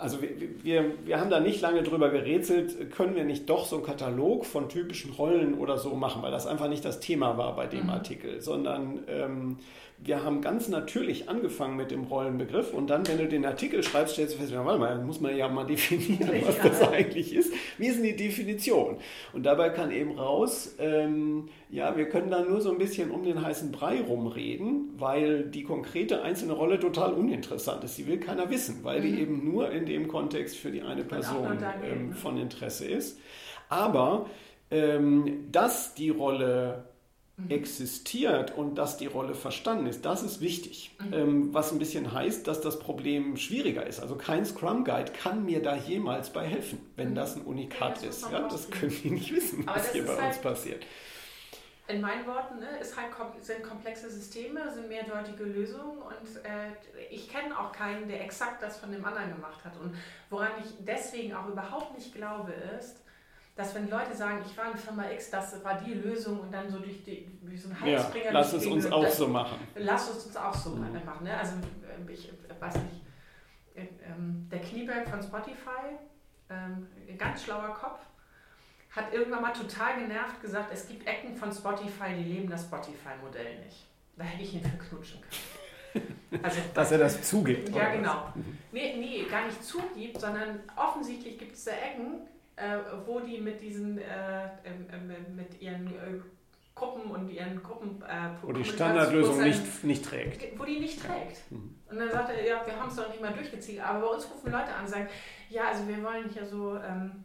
Also 0.00 0.22
wir, 0.22 0.30
wir, 0.62 0.92
wir 1.04 1.20
haben 1.20 1.30
da 1.30 1.40
nicht 1.40 1.60
lange 1.60 1.82
drüber 1.82 2.08
gerätselt, 2.08 2.90
können 2.90 3.14
wir 3.14 3.24
nicht 3.24 3.48
doch 3.50 3.66
so 3.66 3.76
einen 3.76 3.84
Katalog 3.84 4.46
von 4.46 4.68
typischen 4.68 5.12
Rollen 5.12 5.54
oder 5.54 5.76
so 5.76 5.94
machen, 5.94 6.22
weil 6.22 6.30
das 6.30 6.46
einfach 6.46 6.68
nicht 6.68 6.84
das 6.84 7.00
Thema 7.00 7.36
war 7.36 7.54
bei 7.54 7.66
dem 7.66 7.84
mhm. 7.84 7.90
Artikel, 7.90 8.40
sondern 8.40 9.00
ähm, 9.08 9.58
wir 10.02 10.24
haben 10.24 10.40
ganz 10.40 10.68
natürlich 10.68 11.28
angefangen 11.28 11.76
mit 11.76 11.90
dem 11.90 12.04
Rollenbegriff 12.04 12.72
und 12.72 12.88
dann, 12.88 13.06
wenn 13.06 13.18
du 13.18 13.28
den 13.28 13.44
Artikel 13.44 13.82
schreibst, 13.82 14.14
stellst 14.14 14.34
du 14.34 14.38
fest, 14.38 14.54
warte 14.54 14.78
mal, 14.78 14.88
dann 14.88 15.06
muss 15.06 15.20
man 15.20 15.36
ja 15.36 15.48
mal 15.48 15.64
definieren, 15.66 16.42
was 16.46 16.58
das 16.58 16.88
eigentlich 16.88 17.34
ist. 17.34 17.52
Wie 17.76 17.86
ist 17.86 17.96
denn 17.96 18.04
die 18.04 18.16
Definition? 18.16 18.96
Und 19.34 19.44
dabei 19.44 19.68
kann 19.68 19.90
eben 19.90 20.18
raus, 20.18 20.74
ähm, 20.78 21.50
ja, 21.70 21.96
wir 21.96 22.08
können 22.08 22.30
da 22.30 22.42
nur 22.42 22.60
so 22.60 22.70
ein 22.70 22.78
bisschen 22.78 23.10
um 23.10 23.22
den 23.22 23.42
heißen 23.42 23.70
Brei 23.70 24.00
rumreden, 24.00 24.90
weil 24.98 25.44
die 25.44 25.62
konkrete 25.62 26.22
einzelne 26.22 26.52
Rolle 26.52 26.80
total 26.80 27.12
uninteressant 27.12 27.84
ist. 27.84 27.96
Die 27.98 28.06
will 28.06 28.18
keiner 28.18 28.50
wissen, 28.50 28.82
weil 28.82 29.00
mhm. 29.00 29.04
die 29.04 29.20
eben 29.20 29.44
nur 29.44 29.70
in 29.70 29.86
dem 29.86 30.08
Kontext 30.08 30.56
für 30.56 30.70
die 30.70 30.82
eine 30.82 31.04
Person 31.04 31.58
ähm, 31.84 32.08
ne? 32.08 32.14
von 32.14 32.36
Interesse 32.36 32.86
ist. 32.86 33.18
Aber 33.68 34.26
ähm, 34.70 35.48
dass 35.52 35.94
die 35.94 36.10
Rolle 36.10 36.84
Mhm. 37.40 37.50
existiert 37.50 38.56
und 38.56 38.76
dass 38.76 38.96
die 38.96 39.06
Rolle 39.06 39.34
verstanden 39.34 39.86
ist, 39.86 40.04
das 40.04 40.22
ist 40.22 40.40
wichtig. 40.40 40.92
Mhm. 40.98 41.12
Ähm, 41.12 41.54
was 41.54 41.72
ein 41.72 41.78
bisschen 41.78 42.12
heißt, 42.12 42.46
dass 42.46 42.60
das 42.60 42.78
Problem 42.78 43.36
schwieriger 43.36 43.86
ist. 43.86 44.00
Also 44.00 44.16
kein 44.16 44.44
Scrum 44.44 44.84
Guide 44.84 45.12
kann 45.12 45.44
mir 45.44 45.62
da 45.62 45.76
jemals 45.76 46.30
bei 46.30 46.46
helfen, 46.46 46.80
wenn 46.96 47.10
mhm. 47.10 47.14
das 47.14 47.36
ein 47.36 47.42
Unikat 47.42 48.02
ja, 48.02 48.06
das 48.06 48.16
ist. 48.16 48.32
Ja, 48.32 48.48
das 48.48 48.70
können 48.70 48.94
die 49.02 49.10
nicht 49.10 49.34
wissen, 49.34 49.66
Aber 49.66 49.78
was 49.78 49.92
hier 49.92 50.04
bei 50.04 50.16
halt 50.16 50.34
uns 50.34 50.38
passiert. 50.38 50.84
In 51.90 52.00
meinen 52.00 52.26
Worten 52.26 52.60
ne, 52.60 52.78
ist 52.80 52.96
halt, 52.96 53.08
sind 53.40 53.62
komplexe 53.62 54.10
Systeme, 54.10 54.70
sind 54.72 54.88
mehrdeutige 54.88 55.44
Lösungen 55.44 55.98
und 55.98 56.44
äh, 56.44 56.72
ich 57.10 57.28
kenne 57.28 57.58
auch 57.58 57.72
keinen, 57.72 58.08
der 58.08 58.22
exakt 58.22 58.62
das 58.62 58.78
von 58.78 58.92
dem 58.92 59.04
anderen 59.04 59.34
gemacht 59.34 59.64
hat. 59.64 59.76
Und 59.76 59.96
woran 60.28 60.50
ich 60.60 60.72
deswegen 60.80 61.34
auch 61.34 61.48
überhaupt 61.48 61.94
nicht 61.96 62.14
glaube, 62.14 62.52
ist, 62.78 63.02
dass 63.56 63.74
wenn 63.74 63.90
Leute 63.90 64.14
sagen, 64.14 64.42
ich 64.46 64.56
war 64.56 64.70
in 64.70 64.78
Firma 64.78 65.10
X, 65.10 65.30
das 65.30 65.62
war 65.64 65.80
die 65.80 65.94
Lösung 65.94 66.40
und 66.40 66.52
dann 66.52 66.70
so 66.70 66.78
durch 66.78 67.04
die, 67.04 67.30
wie 67.42 67.56
so 67.56 67.68
ein 67.68 67.80
Heilsbringer. 67.80 68.26
Ja, 68.26 68.32
lass 68.32 68.52
es 68.52 68.66
uns 68.66 68.90
auch 68.90 69.08
so 69.08 69.28
machen. 69.28 69.58
Lass 69.74 70.10
es 70.10 70.26
uns 70.26 70.36
auch 70.36 70.54
so 70.54 70.70
mhm. 70.70 71.04
machen. 71.04 71.24
Ne? 71.24 71.36
Also 71.36 71.56
äh, 71.56 72.12
ich 72.12 72.32
weiß 72.58 72.74
nicht, 72.76 73.02
äh, 73.74 73.82
ähm, 74.06 74.48
der 74.50 74.60
Knieberg 74.60 75.08
von 75.08 75.22
Spotify, 75.22 75.98
ähm, 76.48 76.86
ein 77.08 77.18
ganz 77.18 77.44
schlauer 77.44 77.74
Kopf, 77.74 78.00
hat 78.90 79.12
irgendwann 79.12 79.42
mal 79.42 79.52
total 79.52 80.00
genervt 80.00 80.40
gesagt, 80.42 80.70
es 80.72 80.88
gibt 80.88 81.06
Ecken 81.06 81.36
von 81.36 81.52
Spotify, 81.52 82.14
die 82.16 82.24
leben 82.24 82.50
das 82.50 82.64
Spotify-Modell 82.64 83.60
nicht. 83.64 83.86
Da 84.16 84.24
hätte 84.24 84.42
ich 84.42 84.54
ihn 84.54 84.62
verknutschen 84.62 85.20
können. 85.20 86.16
Also, 86.44 86.60
Dass 86.72 86.92
er 86.92 86.98
das 86.98 87.20
zugibt. 87.22 87.74
Ja, 87.74 87.92
genau. 87.92 88.32
Mhm. 88.36 88.56
Nee, 88.70 88.94
nee, 88.96 89.24
gar 89.28 89.46
nicht 89.46 89.64
zugibt, 89.64 90.20
sondern 90.20 90.60
offensichtlich 90.76 91.36
gibt 91.36 91.56
es 91.56 91.64
da 91.64 91.72
Ecken, 91.72 92.20
äh, 92.54 92.78
wo 93.04 93.18
die 93.18 93.38
mit 93.38 93.60
diesen, 93.60 93.98
äh, 93.98 94.44
äh, 94.44 95.30
mit 95.34 95.60
ihren 95.60 95.88
äh, 95.88 96.20
Gruppen 96.76 97.10
und 97.10 97.28
ihren 97.28 97.60
Gruppen. 97.60 98.00
Äh, 98.02 98.30
wo 98.42 98.52
die 98.52 98.64
Standardlösung 98.64 99.42
nicht, 99.42 99.82
nicht 99.82 100.04
trägt. 100.04 100.56
Wo 100.56 100.64
die 100.64 100.78
nicht 100.78 101.00
trägt. 101.00 101.50
Mhm. 101.50 101.74
Und 101.90 101.98
dann 101.98 102.10
sagt 102.10 102.30
er, 102.30 102.46
ja, 102.46 102.64
wir 102.64 102.76
haben 102.78 102.88
es 102.88 102.94
doch 102.94 103.08
nicht 103.08 103.20
mal 103.20 103.32
durchgezogen. 103.32 103.80
Aber 103.80 104.00
bei 104.06 104.14
uns 104.14 104.30
rufen 104.30 104.52
Leute 104.52 104.72
an 104.72 104.84
und 104.84 104.88
sagen, 104.88 105.08
ja, 105.48 105.64
also 105.64 105.88
wir 105.88 106.00
wollen 106.04 106.28
hier 106.28 106.46
so 106.46 106.76
ähm, 106.76 107.24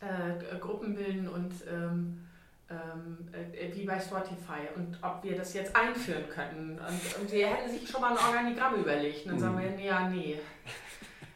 äh, 0.00 0.58
Gruppen 0.58 0.94
bilden 0.94 1.28
und 1.28 1.52
ähm, 1.70 2.26
ähm, 2.70 3.28
äh, 3.32 3.74
wie 3.74 3.84
bei 3.84 3.98
Spotify 3.98 4.68
und 4.76 4.96
ob 5.02 5.22
wir 5.24 5.36
das 5.36 5.54
jetzt 5.54 5.74
einführen 5.74 6.28
könnten. 6.28 6.78
Und, 6.78 7.20
und 7.20 7.28
sie 7.28 7.44
hätten 7.44 7.68
sich 7.68 7.88
schon 7.88 8.00
mal 8.00 8.16
ein 8.16 8.24
Organigramm 8.24 8.76
überlegt. 8.76 9.24
Und 9.24 9.32
dann 9.32 9.40
sagen 9.40 9.58
wir, 9.58 9.70
mhm. 9.70 9.78
ja, 9.78 10.08
nee. 10.08 10.38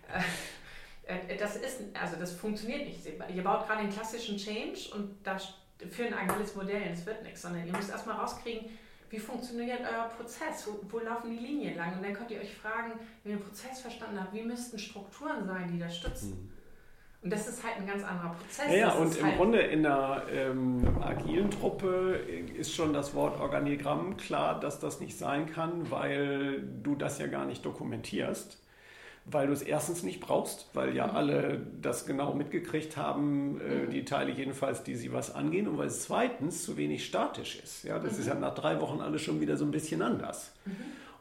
Äh, 1.07 1.37
das 1.37 1.57
ist, 1.57 1.83
also 1.93 2.17
das 2.19 2.33
funktioniert 2.33 2.87
nicht. 2.87 2.99
Ihr 3.05 3.45
baut 3.45 3.67
gerade 3.67 3.83
den 3.83 3.93
klassischen 3.93 4.39
Change 4.39 4.89
und 4.95 5.15
da 5.23 5.37
für 5.91 6.07
ein 6.07 6.15
agiles 6.15 6.55
Modell, 6.55 6.89
das 6.89 7.05
wird 7.05 7.23
nichts, 7.23 7.43
sondern 7.43 7.67
ihr 7.67 7.73
müsst 7.73 7.91
erstmal 7.91 8.17
rauskriegen, 8.17 8.71
wie 9.11 9.19
funktioniert 9.19 9.81
euer 9.81 10.09
Prozess, 10.09 10.67
wo, 10.67 10.81
wo, 10.91 11.01
laufen 11.01 11.31
die 11.31 11.45
Linien 11.45 11.77
lang 11.77 11.97
und 11.97 12.03
dann 12.03 12.15
könnt 12.15 12.31
ihr 12.31 12.41
euch 12.41 12.57
fragen, 12.57 12.93
wenn 13.23 13.33
ihr 13.33 13.39
den 13.39 13.45
Prozess 13.45 13.81
verstanden 13.81 14.19
habt, 14.19 14.33
wie 14.33 14.45
müssten 14.45 14.79
Strukturen 14.79 15.47
sein, 15.47 15.71
die 15.71 15.79
das 15.79 15.95
stützen. 15.95 16.54
Mhm. 17.25 17.31
Und 17.31 17.33
das 17.33 17.49
ist 17.49 17.65
halt 17.65 17.77
ein 17.79 17.87
ganz 17.87 18.05
anderer 18.05 18.35
Prozess. 18.35 18.71
Ja, 18.71 18.77
ja 18.77 18.93
und 18.93 19.17
im 19.17 19.25
halt 19.25 19.37
Grunde 19.37 19.61
in 19.61 19.85
einer 19.85 20.23
ähm, 20.31 20.85
agilen 21.03 21.51
Truppe 21.51 22.21
ist 22.57 22.75
schon 22.75 22.93
das 22.93 23.15
Wort 23.15 23.41
Organigramm 23.41 24.17
klar, 24.17 24.61
dass 24.61 24.79
das 24.79 25.01
nicht 25.01 25.19
sein 25.19 25.51
kann, 25.51 25.91
weil 25.91 26.63
du 26.83 26.95
das 26.95 27.19
ja 27.19 27.27
gar 27.27 27.47
nicht 27.47 27.65
dokumentierst 27.65 28.59
weil 29.27 29.47
du 29.47 29.53
es 29.53 29.63
erstens 29.63 30.03
nicht 30.03 30.21
brauchst, 30.21 30.69
weil 30.75 30.95
ja 30.95 31.07
mhm. 31.07 31.17
alle 31.17 31.67
das 31.81 32.07
genau 32.07 32.35
mitgekriegt 32.35 32.97
haben, 32.97 33.61
äh, 33.61 33.87
mhm. 33.87 33.91
die 33.91 34.05
Teile 34.05 34.31
jedenfalls, 34.31 34.83
die 34.83 34.97
sie 34.97 35.13
was 35.13 35.35
angehen, 35.35 35.67
und 35.67 35.79
weil 35.79 35.87
es 35.87 36.03
zweitens 36.03 36.63
zu 36.65 36.77
wenig 36.77 37.07
statisch 37.07 37.59
ist. 37.63 37.85
Ja, 37.85 37.99
das 37.99 38.15
mhm. 38.15 38.21
ist 38.21 38.27
ja 38.27 38.35
nach 38.35 38.55
drei 38.55 38.81
Wochen 38.81 39.01
alles 39.01 39.23
schon 39.23 39.41
wieder 39.41 39.57
so 39.57 39.65
ein 39.65 39.71
bisschen 39.71 40.03
anders. 40.03 40.53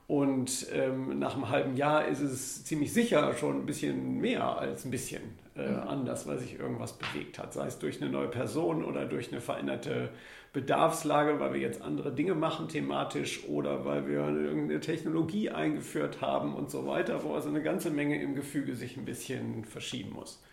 Und 0.07 0.67
ähm, 0.73 1.17
nach 1.19 1.35
einem 1.35 1.49
halben 1.49 1.77
Jahr 1.77 2.07
ist 2.07 2.19
es 2.19 2.65
ziemlich 2.65 2.91
sicher 2.91 3.33
schon 3.35 3.61
ein 3.61 3.65
bisschen 3.65 4.19
mehr 4.19 4.57
als 4.57 4.83
ein 4.83 4.91
bisschen 4.91 5.21
äh, 5.55 5.69
mhm. 5.69 5.79
anders, 5.87 6.27
weil 6.27 6.39
sich 6.39 6.59
irgendwas 6.59 6.93
bewegt 6.93 7.39
hat, 7.39 7.53
sei 7.53 7.67
es 7.67 7.79
durch 7.79 8.01
eine 8.01 8.11
neue 8.11 8.27
Person 8.27 8.83
oder 8.83 9.05
durch 9.05 9.31
eine 9.31 9.39
veränderte 9.39 10.09
Bedarfslage, 10.51 11.39
weil 11.39 11.53
wir 11.53 11.61
jetzt 11.61 11.81
andere 11.81 12.13
Dinge 12.13 12.35
machen 12.35 12.67
thematisch 12.67 13.47
oder 13.47 13.85
weil 13.85 14.07
wir 14.07 14.27
irgendeine 14.27 14.81
Technologie 14.81 15.49
eingeführt 15.49 16.21
haben 16.21 16.53
und 16.53 16.69
so 16.69 16.85
weiter, 16.85 17.23
wo 17.23 17.33
also 17.33 17.49
eine 17.49 17.63
ganze 17.63 17.89
Menge 17.89 18.21
im 18.21 18.35
Gefüge 18.35 18.75
sich 18.75 18.97
ein 18.97 19.05
bisschen 19.05 19.65
verschieben 19.65 20.13
muss. 20.13 20.43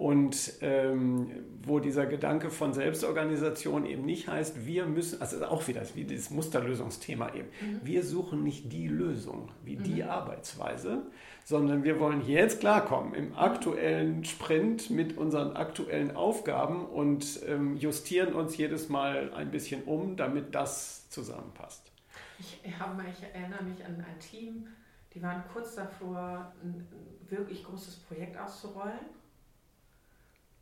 Und 0.00 0.54
ähm, 0.62 1.30
wo 1.62 1.78
dieser 1.78 2.06
Gedanke 2.06 2.48
von 2.48 2.72
Selbstorganisation 2.72 3.84
eben 3.84 4.06
nicht 4.06 4.28
heißt, 4.28 4.64
wir 4.64 4.86
müssen, 4.86 5.20
also 5.20 5.44
auch 5.44 5.68
wieder 5.68 5.82
wie 5.94 6.04
dieses 6.04 6.30
Musterlösungsthema 6.30 7.34
eben, 7.34 7.48
mhm. 7.60 7.80
wir 7.82 8.02
suchen 8.02 8.42
nicht 8.42 8.72
die 8.72 8.88
Lösung 8.88 9.50
wie 9.62 9.76
mhm. 9.76 9.82
die 9.82 10.02
Arbeitsweise, 10.02 11.02
sondern 11.44 11.84
wir 11.84 12.00
wollen 12.00 12.26
jetzt 12.26 12.60
klarkommen 12.60 13.12
im 13.12 13.36
aktuellen 13.36 14.24
Sprint 14.24 14.88
mit 14.88 15.18
unseren 15.18 15.54
aktuellen 15.54 16.16
Aufgaben 16.16 16.86
und 16.86 17.40
ähm, 17.46 17.76
justieren 17.76 18.32
uns 18.32 18.56
jedes 18.56 18.88
Mal 18.88 19.34
ein 19.34 19.50
bisschen 19.50 19.82
um, 19.82 20.16
damit 20.16 20.54
das 20.54 21.10
zusammenpasst. 21.10 21.92
Ich, 22.38 22.58
habe, 22.78 23.02
ich 23.02 23.22
erinnere 23.34 23.64
mich 23.64 23.84
an 23.84 23.96
ein 23.96 24.18
Team, 24.18 24.66
die 25.12 25.20
waren 25.20 25.44
kurz 25.52 25.74
davor, 25.74 26.54
ein 26.64 26.88
wirklich 27.28 27.64
großes 27.64 27.96
Projekt 27.96 28.38
auszurollen. 28.38 29.19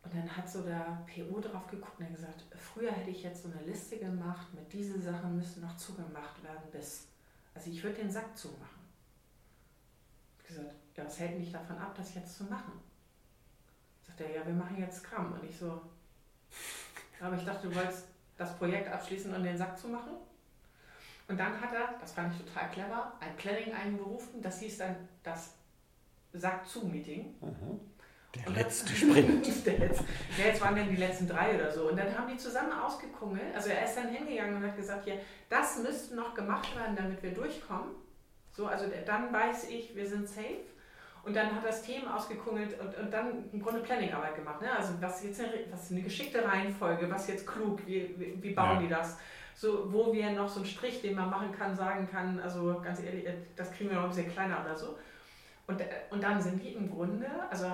Und 0.03 0.15
dann 0.15 0.37
hat 0.37 0.49
so 0.49 0.63
der 0.63 1.05
PO 1.07 1.41
drauf 1.41 1.67
geguckt 1.67 1.99
und 1.99 2.07
hat 2.07 2.15
gesagt, 2.15 2.45
früher 2.57 2.93
hätte 2.93 3.11
ich 3.11 3.23
jetzt 3.23 3.43
so 3.43 3.51
eine 3.51 3.63
Liste 3.63 3.99
gemacht, 3.99 4.53
mit 4.55 4.73
diesen 4.73 5.03
Sachen 5.03 5.37
müssen 5.37 5.63
noch 5.63 5.77
zugemacht 5.77 6.43
werden 6.43 6.71
bis, 6.73 7.09
also 7.55 7.71
ich 7.71 7.83
würde 7.83 7.97
den 7.97 8.11
Sack 8.11 8.37
zumachen 8.37 8.79
gesagt, 10.49 10.75
ja, 10.97 11.05
was 11.05 11.21
hält 11.21 11.39
mich 11.39 11.53
davon 11.53 11.79
ab, 11.79 11.95
das 11.97 12.15
jetzt 12.15 12.37
zu 12.37 12.45
machen? 12.45 12.73
Sagt 14.03 14.21
er, 14.21 14.35
ja, 14.35 14.47
wir 14.47 14.55
machen 14.55 14.79
jetzt 14.79 15.03
Scrum. 15.03 15.33
Und 15.33 15.45
ich 15.45 15.57
so, 15.57 15.81
aber 17.21 17.37
ich 17.37 17.45
dachte, 17.45 17.69
du 17.69 17.75
wolltest 17.75 18.07
das 18.37 18.57
Projekt 18.57 18.89
abschließen 18.89 19.33
und 19.33 19.45
den 19.45 19.57
Sack 19.57 19.79
zu 19.79 19.89
machen. 19.89 20.15
Und 21.29 21.39
dann 21.39 21.61
hat 21.61 21.75
er, 21.75 21.99
das 22.01 22.13
fand 22.13 22.33
ich 22.35 22.47
total 22.47 22.71
clever, 22.71 23.13
ein 23.21 23.37
Planning 23.37 23.75
einberufen, 23.75 24.41
das 24.41 24.61
hieß 24.61 24.79
dann 24.79 24.97
das 25.23 25.55
Sack-zu-Meeting. 26.33 27.35
Mhm. 27.41 27.81
Der 28.35 28.53
letzte 28.53 28.95
Sprint. 28.95 29.47
der 29.67 29.79
letzte, 29.79 30.05
jetzt 30.37 30.61
waren 30.61 30.77
dann 30.77 30.89
die 30.89 30.97
letzten 30.97 31.27
drei 31.27 31.55
oder 31.55 31.73
so. 31.73 31.89
Und 31.89 31.97
dann 31.99 32.17
haben 32.17 32.29
die 32.29 32.37
zusammen 32.37 32.73
ausgekungelt. 32.73 33.55
Also 33.55 33.71
er 33.71 33.85
ist 33.85 33.97
dann 33.97 34.09
hingegangen 34.09 34.57
und 34.57 34.67
hat 34.67 34.77
gesagt, 34.77 35.07
ja, 35.07 35.15
das 35.49 35.79
müsste 35.79 36.15
noch 36.15 36.35
gemacht 36.35 36.77
werden, 36.77 36.95
damit 36.95 37.23
wir 37.23 37.33
durchkommen. 37.33 37.91
So, 38.53 38.67
also 38.67 38.87
dann 39.07 39.33
weiß 39.33 39.71
ich, 39.71 39.95
wir 39.97 40.07
sind 40.07 40.29
safe. 40.29 40.67
Und 41.25 41.37
dann 41.37 41.55
hat 41.55 41.65
das 41.65 41.83
Team 41.83 42.07
ausgekungelt 42.07 42.79
und, 42.81 42.97
und 42.97 43.13
dann 43.13 43.45
im 43.53 43.63
Grunde 43.63 43.81
Planningarbeit 43.81 44.37
gemacht. 44.37 44.61
Ne? 44.61 44.75
Also 44.77 44.95
was 45.01 45.23
jetzt 45.23 45.41
eine, 45.41 45.53
was 45.71 45.91
eine 45.91 46.03
geschickte 46.03 46.45
Reihenfolge, 46.45 47.11
was 47.11 47.29
jetzt 47.29 47.47
klug, 47.47 47.81
wie, 47.87 48.15
wie, 48.19 48.43
wie 48.43 48.55
bauen 48.55 48.77
ja. 48.77 48.81
die 48.81 48.89
das? 48.89 49.19
So, 49.55 49.93
wo 49.93 50.13
wir 50.13 50.31
noch 50.31 50.49
so 50.49 50.61
einen 50.61 50.69
Strich, 50.69 51.03
den 51.03 51.17
man 51.17 51.31
machen 51.31 51.51
kann, 51.53 51.75
sagen 51.75 52.09
kann, 52.11 52.39
also 52.41 52.81
ganz 52.83 53.03
ehrlich, 53.03 53.27
das 53.57 53.73
kriegen 53.73 53.91
wir 53.91 53.97
noch 53.97 54.05
ein 54.05 54.11
bisschen 54.11 54.31
kleiner 54.33 54.65
oder 54.65 54.77
so. 54.77 54.97
Und, 55.67 55.83
und 56.11 56.23
dann 56.23 56.41
sind 56.41 56.63
die 56.63 56.73
im 56.73 56.91
Grunde, 56.91 57.27
also 57.51 57.67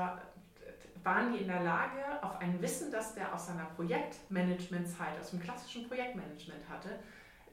waren 1.05 1.33
die 1.33 1.41
in 1.41 1.49
der 1.49 1.63
Lage, 1.63 2.23
auf 2.23 2.41
ein 2.41 2.61
Wissen, 2.61 2.91
das 2.91 3.15
der 3.15 3.33
aus 3.33 3.47
seiner 3.47 3.67
Projektmanagementzeit, 3.77 5.21
aus 5.21 5.31
dem 5.31 5.41
klassischen 5.41 5.87
Projektmanagement 5.87 6.69
hatte, 6.69 6.99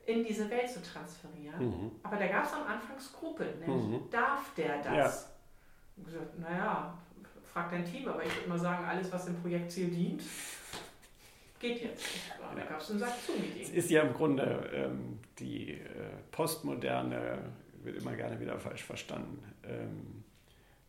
in 0.06 0.24
diese 0.24 0.50
Welt 0.50 0.70
zu 0.70 0.82
transferieren. 0.82 1.60
Mhm. 1.60 1.92
Aber 2.02 2.16
da 2.16 2.28
gab 2.28 2.46
es 2.46 2.54
am 2.54 2.64
Anfang 2.64 3.00
Skrupel, 3.00 3.56
nämlich 3.60 3.88
mhm. 3.88 4.10
darf 4.10 4.54
der 4.56 4.82
das? 4.82 5.30
Ja. 5.98 6.04
gesagt, 6.04 6.40
naja, 6.40 6.98
frag 7.54 7.70
dein 7.70 7.86
Team, 7.86 8.08
aber 8.08 8.24
ich 8.24 8.36
würde 8.36 8.50
mal 8.50 8.60
sagen, 8.60 8.86
alles, 8.86 9.12
was 9.12 9.26
dem 9.26 9.40
Projektziel 9.42 9.90
dient, 9.90 10.24
geht 11.60 11.82
jetzt. 11.82 12.06
Und 12.50 12.58
da 12.58 12.64
gab 12.66 12.80
es 12.80 12.90
ein 12.90 13.00
Sack 13.00 13.14
zu 13.26 13.34
Es 13.62 13.70
ist 13.70 13.90
ja 13.90 14.02
im 14.02 14.14
Grunde 14.14 14.70
ähm, 14.74 15.20
die 15.38 15.74
äh, 15.74 15.80
postmoderne, 16.32 17.40
wird 17.84 17.98
immer 17.98 18.16
gerne 18.16 18.40
wieder 18.40 18.58
falsch 18.58 18.84
verstanden, 18.84 19.44
ähm, 19.64 20.21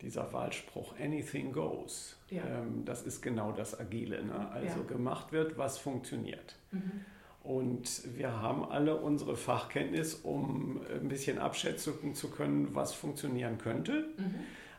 dieser 0.03 0.31
Wahlspruch, 0.33 0.93
anything 0.99 1.51
goes. 1.51 2.17
Ja. 2.29 2.43
Ähm, 2.43 2.83
das 2.85 3.03
ist 3.03 3.21
genau 3.21 3.51
das 3.51 3.79
Agile. 3.79 4.23
Ne? 4.23 4.51
Also 4.51 4.79
ja. 4.79 4.85
gemacht 4.85 5.31
wird, 5.31 5.57
was 5.57 5.77
funktioniert. 5.77 6.55
Mhm. 6.71 7.05
Und 7.43 8.17
wir 8.17 8.41
haben 8.41 8.63
alle 8.63 8.95
unsere 8.95 9.35
Fachkenntnis, 9.35 10.15
um 10.15 10.79
ein 10.89 11.09
bisschen 11.09 11.39
abschätzen 11.39 12.15
zu 12.15 12.29
können, 12.29 12.73
was 12.73 12.93
funktionieren 12.93 13.57
könnte. 13.57 14.07
Mhm. 14.17 14.35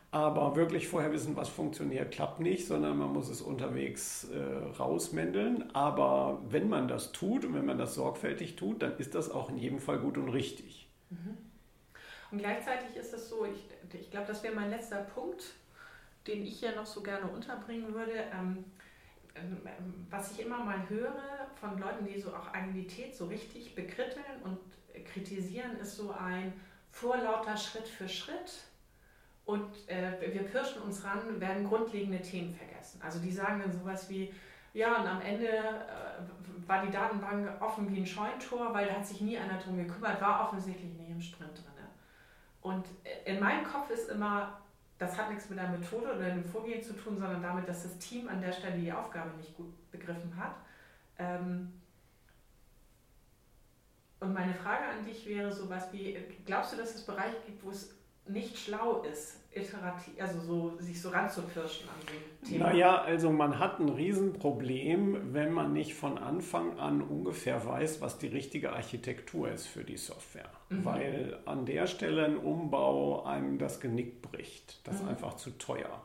Aber 0.09 0.55
wirklich 0.55 0.87
vorher 0.87 1.11
wissen, 1.11 1.35
was 1.35 1.49
funktioniert, 1.49 2.11
klappt 2.11 2.39
nicht, 2.39 2.65
sondern 2.67 2.97
man 2.97 3.11
muss 3.11 3.29
es 3.29 3.41
unterwegs 3.41 4.29
äh, 4.29 4.39
rausmändeln. 4.79 5.75
Aber 5.75 6.41
wenn 6.49 6.69
man 6.69 6.87
das 6.87 7.11
tut 7.11 7.43
und 7.45 7.53
wenn 7.53 7.65
man 7.65 7.77
das 7.77 7.95
sorgfältig 7.95 8.55
tut, 8.55 8.81
dann 8.81 8.97
ist 8.97 9.13
das 9.13 9.29
auch 9.29 9.49
in 9.49 9.57
jedem 9.57 9.79
Fall 9.79 9.99
gut 9.99 10.17
und 10.17 10.29
richtig. 10.29 10.87
Mhm. 11.09 11.37
Und 12.31 12.39
gleichzeitig 12.39 12.95
ist 12.95 13.13
es 13.13 13.29
so, 13.29 13.45
ich, 13.45 13.67
ich 13.99 14.11
glaube, 14.11 14.27
das 14.27 14.43
wäre 14.43 14.55
mein 14.55 14.69
letzter 14.69 15.01
Punkt, 15.01 15.43
den 16.27 16.43
ich 16.43 16.59
hier 16.59 16.75
noch 16.75 16.85
so 16.85 17.01
gerne 17.01 17.27
unterbringen 17.27 17.93
würde. 17.93 18.13
Ähm, 18.33 18.65
ähm, 19.35 19.59
was 20.09 20.31
ich 20.31 20.45
immer 20.45 20.63
mal 20.63 20.87
höre 20.89 21.47
von 21.59 21.77
Leuten, 21.77 22.05
die 22.05 22.19
so 22.19 22.29
auch 22.29 22.53
Agilität 22.53 23.15
so 23.15 23.25
richtig 23.25 23.75
bekritteln 23.75 24.41
und 24.43 24.59
kritisieren, 25.05 25.77
ist 25.77 25.97
so 25.97 26.11
ein 26.11 26.53
vorlauter 26.91 27.57
Schritt 27.57 27.87
für 27.87 28.07
Schritt 28.07 28.65
und 29.45 29.87
äh, 29.87 30.33
wir 30.33 30.43
pirschen 30.43 30.81
uns 30.81 31.03
ran, 31.03 31.39
werden 31.39 31.67
grundlegende 31.67 32.21
Themen 32.21 32.53
vergessen. 32.53 33.01
Also 33.01 33.19
die 33.19 33.31
sagen 33.31 33.59
dann 33.59 33.71
sowas 33.71 34.09
wie, 34.09 34.33
ja, 34.73 35.01
und 35.01 35.07
am 35.07 35.21
Ende 35.21 35.47
äh, 35.47 36.67
war 36.67 36.85
die 36.85 36.91
Datenbank 36.91 37.61
offen 37.61 37.93
wie 37.93 37.99
ein 37.99 38.05
Scheuntor, 38.05 38.73
weil 38.73 38.87
da 38.87 38.93
hat 38.93 39.05
sich 39.05 39.21
nie 39.21 39.37
einer 39.37 39.59
drum 39.59 39.77
gekümmert, 39.77 40.19
war 40.19 40.47
offensichtlich 40.47 40.91
nicht 40.93 41.09
im 41.09 41.21
Sprint 41.21 41.57
drin. 41.57 41.74
Und 42.65 42.87
in 43.25 43.39
meinem 43.39 43.63
Kopf 43.63 43.91
ist 43.91 44.09
immer, 44.09 44.59
das 44.97 45.15
hat 45.15 45.29
nichts 45.29 45.51
mit 45.51 45.59
der 45.59 45.69
Methode 45.69 46.15
oder 46.15 46.31
dem 46.31 46.43
Vorgehen 46.43 46.81
zu 46.81 46.93
tun, 46.93 47.15
sondern 47.15 47.39
damit, 47.39 47.69
dass 47.69 47.83
das 47.83 47.99
Team 47.99 48.27
an 48.27 48.41
der 48.41 48.51
Stelle 48.51 48.79
die 48.79 48.91
Aufgabe 48.91 49.37
nicht 49.37 49.55
gut 49.55 49.71
begriffen 49.91 50.35
hat. 50.35 50.55
Ähm, 51.19 51.79
und 54.19 54.33
meine 54.33 54.55
Frage 54.55 54.83
an 54.85 55.05
dich 55.05 55.27
wäre 55.27 55.51
sowas 55.51 55.93
wie, 55.93 56.17
glaubst 56.43 56.73
du, 56.73 56.77
dass 56.77 56.95
es 56.95 57.05
Bereiche 57.05 57.37
gibt, 57.45 57.63
wo 57.63 57.69
es 57.69 57.95
nicht 58.27 58.57
schlau 58.57 59.03
ist, 59.03 59.39
iterativ, 59.53 60.13
also 60.19 60.39
so, 60.39 60.77
sich 60.79 61.01
so 61.01 61.09
ranzupirschen 61.09 61.87
an 61.87 61.95
dem 62.07 62.49
Thema? 62.49 62.69
Naja, 62.69 63.01
also 63.01 63.31
man 63.31 63.59
hat 63.59 63.79
ein 63.79 63.89
Riesenproblem, 63.89 65.33
wenn 65.33 65.53
man 65.53 65.73
nicht 65.73 65.93
von 65.93 66.17
Anfang 66.17 66.77
an 66.77 67.01
ungefähr 67.01 67.65
weiß, 67.65 68.01
was 68.01 68.17
die 68.17 68.27
richtige 68.27 68.73
Architektur 68.73 69.49
ist 69.49 69.67
für 69.67 69.83
die 69.83 69.97
Software. 69.97 70.49
Mhm. 70.69 70.85
Weil 70.85 71.39
an 71.45 71.65
der 71.65 71.87
Stelle 71.87 72.25
ein 72.25 72.37
Umbau 72.37 73.23
einem 73.23 73.57
das 73.57 73.79
Genick 73.79 74.21
bricht. 74.21 74.85
Das 74.85 74.95
ist 74.95 75.03
mhm. 75.03 75.09
einfach 75.09 75.35
zu 75.35 75.51
teuer. 75.51 76.01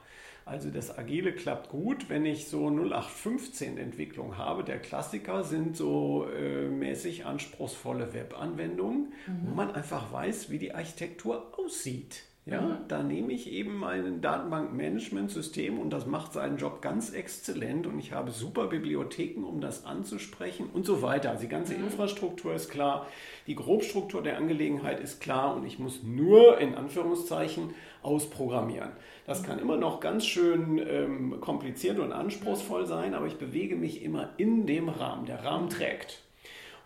Also 0.50 0.68
das 0.68 0.98
Agile 0.98 1.32
klappt 1.32 1.68
gut, 1.68 2.08
wenn 2.08 2.26
ich 2.26 2.48
so 2.48 2.66
0815 2.66 3.78
Entwicklung 3.78 4.36
habe. 4.36 4.64
Der 4.64 4.80
Klassiker 4.80 5.44
sind 5.44 5.76
so 5.76 6.26
äh, 6.28 6.66
mäßig 6.66 7.24
anspruchsvolle 7.24 8.12
Webanwendungen, 8.14 9.12
mhm. 9.28 9.40
wo 9.44 9.54
man 9.54 9.70
einfach 9.70 10.12
weiß, 10.12 10.50
wie 10.50 10.58
die 10.58 10.74
Architektur 10.74 11.56
aussieht. 11.56 12.24
Ja, 12.50 12.60
mhm. 12.60 12.76
da 12.88 13.02
nehme 13.02 13.32
ich 13.32 13.52
eben 13.52 13.76
mein 13.76 14.20
Datenbankmanagementsystem 14.20 15.78
und 15.78 15.90
das 15.90 16.06
macht 16.06 16.32
seinen 16.32 16.56
Job 16.56 16.82
ganz 16.82 17.10
exzellent 17.10 17.86
und 17.86 17.98
ich 18.00 18.12
habe 18.12 18.32
super 18.32 18.66
Bibliotheken, 18.66 19.44
um 19.44 19.60
das 19.60 19.86
anzusprechen 19.86 20.68
und 20.72 20.84
so 20.84 21.00
weiter. 21.00 21.30
Also 21.30 21.42
die 21.42 21.48
ganze 21.48 21.74
mhm. 21.74 21.84
Infrastruktur 21.84 22.52
ist 22.54 22.68
klar, 22.68 23.06
die 23.46 23.54
Grobstruktur 23.54 24.22
der 24.22 24.36
Angelegenheit 24.36 24.98
ist 24.98 25.20
klar 25.20 25.54
und 25.54 25.64
ich 25.64 25.78
muss 25.78 26.02
nur 26.02 26.58
in 26.58 26.74
Anführungszeichen 26.74 27.70
ausprogrammieren. 28.02 28.90
Das 29.26 29.44
kann 29.44 29.60
immer 29.60 29.76
noch 29.76 30.00
ganz 30.00 30.26
schön 30.26 30.78
ähm, 30.84 31.40
kompliziert 31.40 32.00
und 32.00 32.12
anspruchsvoll 32.12 32.86
sein, 32.86 33.14
aber 33.14 33.26
ich 33.26 33.36
bewege 33.36 33.76
mich 33.76 34.02
immer 34.02 34.30
in 34.38 34.66
dem 34.66 34.88
Rahmen. 34.88 35.26
Der 35.26 35.44
Rahmen 35.44 35.68
trägt. 35.68 36.20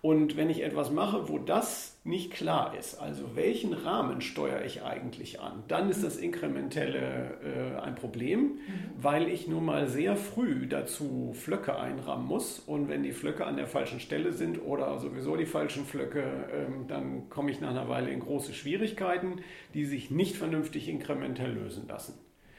Und 0.04 0.36
wenn 0.36 0.50
ich 0.50 0.62
etwas 0.62 0.90
mache, 0.90 1.30
wo 1.30 1.38
das 1.38 1.98
nicht 2.04 2.30
klar 2.30 2.76
ist, 2.78 3.00
also 3.00 3.36
welchen 3.36 3.72
Rahmen 3.72 4.20
steuere 4.20 4.62
ich 4.62 4.82
eigentlich 4.82 5.40
an, 5.40 5.62
dann 5.66 5.88
ist 5.88 6.04
das 6.04 6.18
Inkrementelle 6.18 7.38
äh, 7.42 7.80
ein 7.80 7.94
Problem, 7.94 8.40
mhm. 8.40 8.58
weil 9.00 9.28
ich 9.28 9.48
nun 9.48 9.64
mal 9.64 9.88
sehr 9.88 10.16
früh 10.16 10.66
dazu 10.66 11.32
Flöcke 11.32 11.78
einrahmen 11.78 12.26
muss. 12.26 12.58
Und 12.58 12.90
wenn 12.90 13.02
die 13.02 13.12
Flöcke 13.12 13.46
an 13.46 13.56
der 13.56 13.66
falschen 13.66 13.98
Stelle 13.98 14.34
sind 14.34 14.58
oder 14.62 14.98
sowieso 14.98 15.36
die 15.36 15.46
falschen 15.46 15.86
Flöcke, 15.86 16.20
äh, 16.20 16.86
dann 16.86 17.30
komme 17.30 17.50
ich 17.50 17.62
nach 17.62 17.70
einer 17.70 17.88
Weile 17.88 18.10
in 18.10 18.20
große 18.20 18.52
Schwierigkeiten, 18.52 19.36
die 19.72 19.86
sich 19.86 20.10
nicht 20.10 20.36
vernünftig 20.36 20.90
inkrementell 20.90 21.54
lösen 21.54 21.88
lassen. 21.88 22.12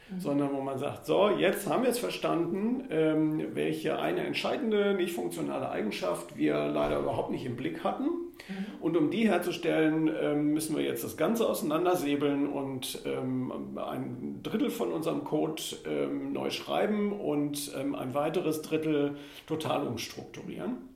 Mhm. 0.09 0.19
sondern 0.19 0.53
wo 0.53 0.61
man 0.61 0.77
sagt, 0.77 1.05
so, 1.05 1.29
jetzt 1.29 1.67
haben 1.67 1.83
wir 1.83 1.89
es 1.89 1.97
verstanden, 1.97 2.87
ähm, 2.91 3.55
welche 3.55 3.97
eine 3.97 4.23
entscheidende, 4.23 4.93
nicht 4.93 5.15
funktionale 5.15 5.69
Eigenschaft 5.69 6.37
wir 6.37 6.67
leider 6.67 6.99
überhaupt 6.99 7.31
nicht 7.31 7.45
im 7.45 7.55
Blick 7.55 7.83
hatten. 7.83 8.03
Mhm. 8.03 8.81
Und 8.81 8.97
um 8.97 9.09
die 9.09 9.27
herzustellen, 9.27 10.11
ähm, 10.21 10.53
müssen 10.53 10.75
wir 10.75 10.83
jetzt 10.83 11.03
das 11.03 11.17
Ganze 11.17 11.47
auseinandersäbeln 11.49 12.47
und 12.47 13.01
ähm, 13.05 13.77
ein 13.77 14.41
Drittel 14.43 14.69
von 14.69 14.91
unserem 14.91 15.23
Code 15.23 15.61
ähm, 15.85 16.33
neu 16.33 16.51
schreiben 16.51 17.11
und 17.11 17.71
ähm, 17.75 17.95
ein 17.95 18.13
weiteres 18.13 18.61
Drittel 18.61 19.17
total 19.47 19.87
umstrukturieren. 19.87 20.89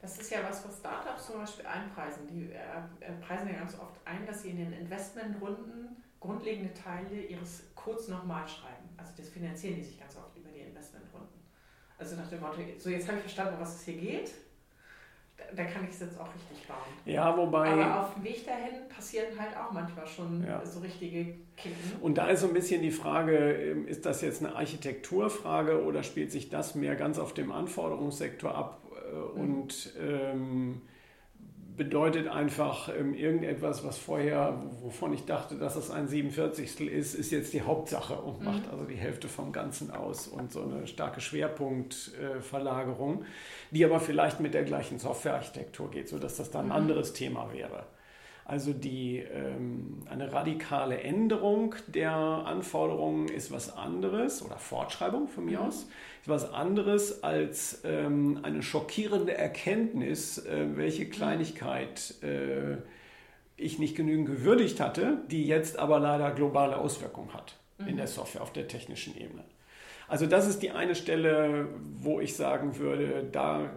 Das 0.00 0.18
ist 0.18 0.30
ja 0.30 0.38
was, 0.46 0.64
was 0.64 0.78
Startups 0.78 1.26
zum 1.26 1.40
Beispiel 1.40 1.66
einpreisen. 1.66 2.28
Die 2.28 2.52
äh, 2.52 3.12
preisen 3.26 3.48
ja 3.48 3.54
ganz 3.54 3.74
oft 3.80 3.96
ein, 4.04 4.26
dass 4.26 4.42
sie 4.42 4.50
in 4.50 4.58
den 4.58 4.72
Investmentrunden 4.74 6.03
grundlegende 6.24 6.72
Teile 6.72 7.22
ihres 7.28 7.64
Codes 7.74 8.08
nochmal 8.08 8.48
schreiben. 8.48 8.88
Also 8.96 9.12
das 9.16 9.28
finanzieren 9.28 9.76
die 9.76 9.82
sich 9.82 9.98
ganz 9.98 10.16
oft 10.16 10.36
über 10.36 10.48
die 10.48 10.60
Investmentrunden. 10.60 11.40
Also 11.98 12.16
nach 12.16 12.28
dem 12.28 12.40
Motto, 12.40 12.60
so 12.78 12.88
jetzt 12.90 13.06
habe 13.06 13.18
ich 13.18 13.24
verstanden, 13.24 13.56
was 13.60 13.76
es 13.76 13.82
hier 13.82 13.96
geht, 13.96 14.30
da 15.54 15.64
kann 15.64 15.84
ich 15.84 15.90
es 15.90 16.00
jetzt 16.00 16.18
auch 16.18 16.28
richtig 16.34 16.66
bauen. 16.66 16.78
Ja, 17.04 17.36
wobei. 17.36 17.70
Aber 17.70 18.02
auf 18.02 18.14
dem 18.14 18.24
Weg 18.24 18.46
dahin 18.46 18.88
passieren 18.88 19.38
halt 19.38 19.56
auch 19.56 19.72
manchmal 19.72 20.06
schon 20.06 20.44
ja. 20.44 20.64
so 20.64 20.80
richtige 20.80 21.34
Kicken. 21.56 22.00
Und 22.00 22.16
da 22.16 22.28
ist 22.28 22.40
so 22.40 22.48
ein 22.48 22.54
bisschen 22.54 22.82
die 22.82 22.90
Frage, 22.90 23.36
ähm, 23.36 23.86
ist 23.86 24.06
das 24.06 24.22
jetzt 24.22 24.44
eine 24.44 24.54
Architekturfrage 24.56 25.84
oder 25.84 26.02
spielt 26.02 26.32
sich 26.32 26.50
das 26.50 26.74
mehr 26.74 26.96
ganz 26.96 27.18
auf 27.18 27.34
dem 27.34 27.52
Anforderungssektor 27.52 28.54
ab? 28.54 28.80
Äh, 28.94 29.14
mhm. 29.14 29.40
Und 29.40 29.92
ähm, 30.00 30.82
bedeutet 31.76 32.28
einfach 32.28 32.88
ähm, 32.88 33.14
irgendetwas, 33.14 33.84
was 33.84 33.98
vorher, 33.98 34.62
wovon 34.80 35.12
ich 35.12 35.24
dachte, 35.24 35.56
dass 35.56 35.76
es 35.76 35.90
ein 35.90 36.06
47. 36.06 36.88
ist, 36.88 37.14
ist 37.14 37.32
jetzt 37.32 37.52
die 37.52 37.62
Hauptsache 37.62 38.14
und 38.14 38.40
mhm. 38.40 38.46
macht 38.46 38.62
also 38.70 38.84
die 38.84 38.94
Hälfte 38.94 39.28
vom 39.28 39.52
Ganzen 39.52 39.90
aus 39.90 40.28
und 40.28 40.52
so 40.52 40.62
eine 40.62 40.86
starke 40.86 41.20
Schwerpunktverlagerung, 41.20 43.22
äh, 43.22 43.24
die 43.72 43.84
aber 43.84 44.00
vielleicht 44.00 44.40
mit 44.40 44.54
der 44.54 44.62
gleichen 44.62 44.98
Softwarearchitektur 44.98 45.90
geht, 45.90 46.08
sodass 46.08 46.36
das 46.36 46.50
dann 46.50 46.66
ein 46.66 46.68
mhm. 46.68 46.72
anderes 46.72 47.12
Thema 47.12 47.52
wäre. 47.52 47.84
Also 48.44 48.74
die, 48.74 49.18
ähm, 49.18 50.02
eine 50.08 50.32
radikale 50.32 51.00
Änderung 51.00 51.74
der 51.86 52.12
Anforderungen 52.12 53.28
ist 53.28 53.50
was 53.50 53.74
anderes 53.74 54.44
oder 54.44 54.58
Fortschreibung 54.58 55.28
von 55.28 55.46
mir 55.46 55.60
mhm. 55.60 55.66
aus 55.66 55.88
was 56.28 56.52
anderes 56.52 57.22
als 57.22 57.82
ähm, 57.84 58.40
eine 58.42 58.62
schockierende 58.62 59.36
Erkenntnis, 59.36 60.38
äh, 60.38 60.76
welche 60.76 61.08
Kleinigkeit 61.08 62.14
äh, 62.22 62.78
ich 63.56 63.78
nicht 63.78 63.96
genügend 63.96 64.26
gewürdigt 64.26 64.80
hatte, 64.80 65.18
die 65.30 65.46
jetzt 65.46 65.78
aber 65.78 66.00
leider 66.00 66.30
globale 66.32 66.76
Auswirkungen 66.76 67.32
hat 67.34 67.56
mhm. 67.78 67.88
in 67.88 67.96
der 67.96 68.06
Software 68.06 68.42
auf 68.42 68.52
der 68.52 68.68
technischen 68.68 69.16
Ebene. 69.16 69.44
Also 70.08 70.26
das 70.26 70.46
ist 70.46 70.62
die 70.62 70.70
eine 70.70 70.94
Stelle, 70.94 71.68
wo 71.94 72.20
ich 72.20 72.36
sagen 72.36 72.78
würde, 72.78 73.26
da 73.30 73.70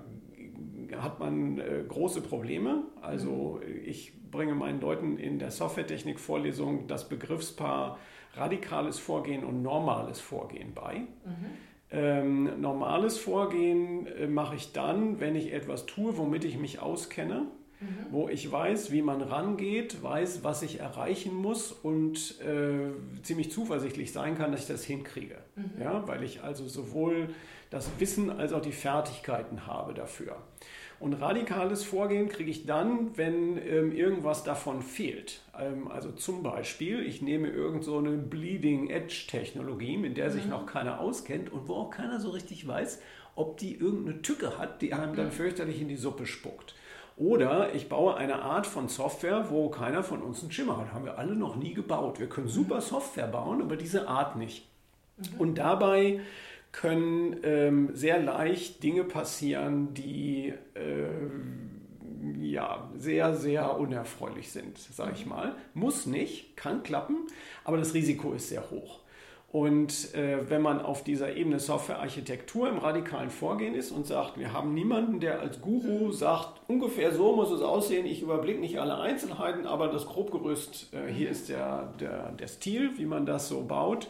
hat 0.97 1.19
man 1.19 1.59
äh, 1.59 1.83
große 1.87 2.21
Probleme. 2.21 2.83
Also 3.01 3.59
mhm. 3.61 3.81
ich 3.85 4.13
bringe 4.31 4.55
meinen 4.55 4.81
Leuten 4.81 5.17
in 5.17 5.39
der 5.39 5.51
Softwaretechnik-Vorlesung 5.51 6.87
das 6.87 7.07
Begriffspaar 7.09 7.97
radikales 8.33 8.99
Vorgehen 8.99 9.43
und 9.43 9.61
normales 9.61 10.19
Vorgehen 10.19 10.73
bei. 10.73 10.99
Mhm. 10.99 11.67
Ähm, 11.89 12.59
normales 12.59 13.17
Vorgehen 13.17 14.07
äh, 14.07 14.27
mache 14.27 14.55
ich 14.55 14.73
dann, 14.73 15.19
wenn 15.19 15.35
ich 15.35 15.53
etwas 15.53 15.85
tue, 15.85 16.17
womit 16.17 16.43
ich 16.43 16.57
mich 16.57 16.79
auskenne, 16.79 17.47
mhm. 17.79 17.87
wo 18.11 18.27
ich 18.27 18.51
weiß, 18.51 18.91
wie 18.91 19.01
man 19.01 19.21
rangeht, 19.21 20.03
weiß, 20.03 20.43
was 20.43 20.63
ich 20.63 20.81
erreichen 20.81 21.33
muss 21.33 21.71
und 21.71 22.41
äh, 22.41 22.89
ziemlich 23.23 23.51
zuversichtlich 23.51 24.11
sein 24.11 24.37
kann, 24.37 24.51
dass 24.51 24.61
ich 24.61 24.67
das 24.67 24.83
hinkriege. 24.83 25.37
Mhm. 25.55 25.81
Ja, 25.81 26.05
weil 26.07 26.23
ich 26.23 26.43
also 26.43 26.67
sowohl 26.67 27.29
das 27.69 27.89
Wissen 27.99 28.29
als 28.31 28.51
auch 28.51 28.61
die 28.61 28.71
Fertigkeiten 28.73 29.65
habe 29.65 29.93
dafür. 29.93 30.37
Und 30.99 31.13
radikales 31.13 31.83
Vorgehen 31.83 32.27
kriege 32.27 32.49
ich 32.49 32.65
dann, 32.65 33.15
wenn 33.17 33.57
ähm, 33.57 33.91
irgendwas 33.91 34.43
davon 34.43 34.81
fehlt. 34.81 35.41
Ähm, 35.57 35.87
also 35.89 36.11
zum 36.11 36.41
Beispiel, 36.41 37.05
ich 37.05 37.21
nehme 37.21 37.49
irgend 37.49 37.83
so 37.83 37.99
eine 37.99 38.11
Bleeding 38.17 38.89
Edge 38.89 39.25
Technologie, 39.27 39.97
mit 39.97 40.17
der 40.17 40.31
sich 40.31 40.45
mhm. 40.45 40.51
noch 40.51 40.65
keiner 40.65 40.99
auskennt 40.99 41.51
und 41.51 41.67
wo 41.67 41.75
auch 41.75 41.91
keiner 41.91 42.19
so 42.19 42.31
richtig 42.31 42.67
weiß, 42.67 42.99
ob 43.35 43.57
die 43.57 43.75
irgendeine 43.75 44.23
Tücke 44.23 44.57
hat, 44.57 44.81
die 44.81 44.93
einem 44.93 45.15
dann 45.15 45.27
mhm. 45.27 45.31
fürchterlich 45.31 45.79
in 45.79 45.87
die 45.87 45.97
Suppe 45.97 46.25
spuckt. 46.25 46.73
Oder 47.15 47.73
ich 47.73 47.89
baue 47.89 48.15
eine 48.15 48.41
Art 48.41 48.67
von 48.67 48.89
Software, 48.89 49.49
wo 49.49 49.69
keiner 49.69 50.03
von 50.03 50.21
uns 50.21 50.41
einen 50.41 50.51
Schimmer 50.51 50.77
hat. 50.77 50.93
Haben 50.93 51.05
wir 51.05 51.17
alle 51.17 51.35
noch 51.35 51.55
nie 51.55 51.73
gebaut. 51.73 52.19
Wir 52.19 52.29
können 52.29 52.47
super 52.47 52.81
Software 52.81 53.27
bauen, 53.27 53.61
aber 53.61 53.75
diese 53.75 54.07
Art 54.07 54.35
nicht. 54.35 54.67
Mhm. 55.17 55.39
Und 55.39 55.55
dabei 55.55 56.21
können 56.77 57.37
ähm, 57.43 57.89
sehr 57.93 58.19
leicht 58.19 58.83
Dinge 58.83 59.03
passieren, 59.03 59.95
die 59.95 60.53
äh, 60.75 61.07
ja, 62.39 62.89
sehr, 62.95 63.35
sehr 63.35 63.79
unerfreulich 63.79 64.51
sind, 64.51 64.77
sage 64.77 65.13
ich 65.15 65.25
mhm. 65.25 65.31
mal. 65.31 65.55
Muss 65.73 66.05
nicht, 66.05 66.55
kann 66.55 66.83
klappen, 66.83 67.17
aber 67.63 67.77
das 67.77 67.95
Risiko 67.95 68.33
ist 68.33 68.49
sehr 68.49 68.69
hoch. 68.69 68.99
Und 69.51 70.13
äh, 70.13 70.49
wenn 70.49 70.61
man 70.61 70.79
auf 70.81 71.03
dieser 71.03 71.35
Ebene 71.35 71.59
Softwarearchitektur 71.59 72.69
im 72.69 72.77
radikalen 72.77 73.31
Vorgehen 73.31 73.73
ist 73.73 73.91
und 73.91 74.05
sagt, 74.05 74.37
wir 74.37 74.53
haben 74.53 74.75
niemanden, 74.75 75.19
der 75.19 75.39
als 75.39 75.61
Guru 75.61 76.11
sagt, 76.11 76.61
ungefähr 76.67 77.11
so 77.11 77.35
muss 77.35 77.49
es 77.49 77.61
aussehen, 77.61 78.05
ich 78.05 78.21
überblicke 78.21 78.59
nicht 78.59 78.79
alle 78.79 78.99
Einzelheiten, 78.99 79.65
aber 79.65 79.87
das 79.87 80.05
Grobgerüst, 80.05 80.93
äh, 80.93 81.11
hier 81.11 81.29
ist 81.29 81.49
der, 81.49 81.93
der, 81.99 82.33
der 82.33 82.47
Stil, 82.47 82.91
wie 82.97 83.05
man 83.05 83.25
das 83.25 83.47
so 83.47 83.63
baut. 83.63 84.09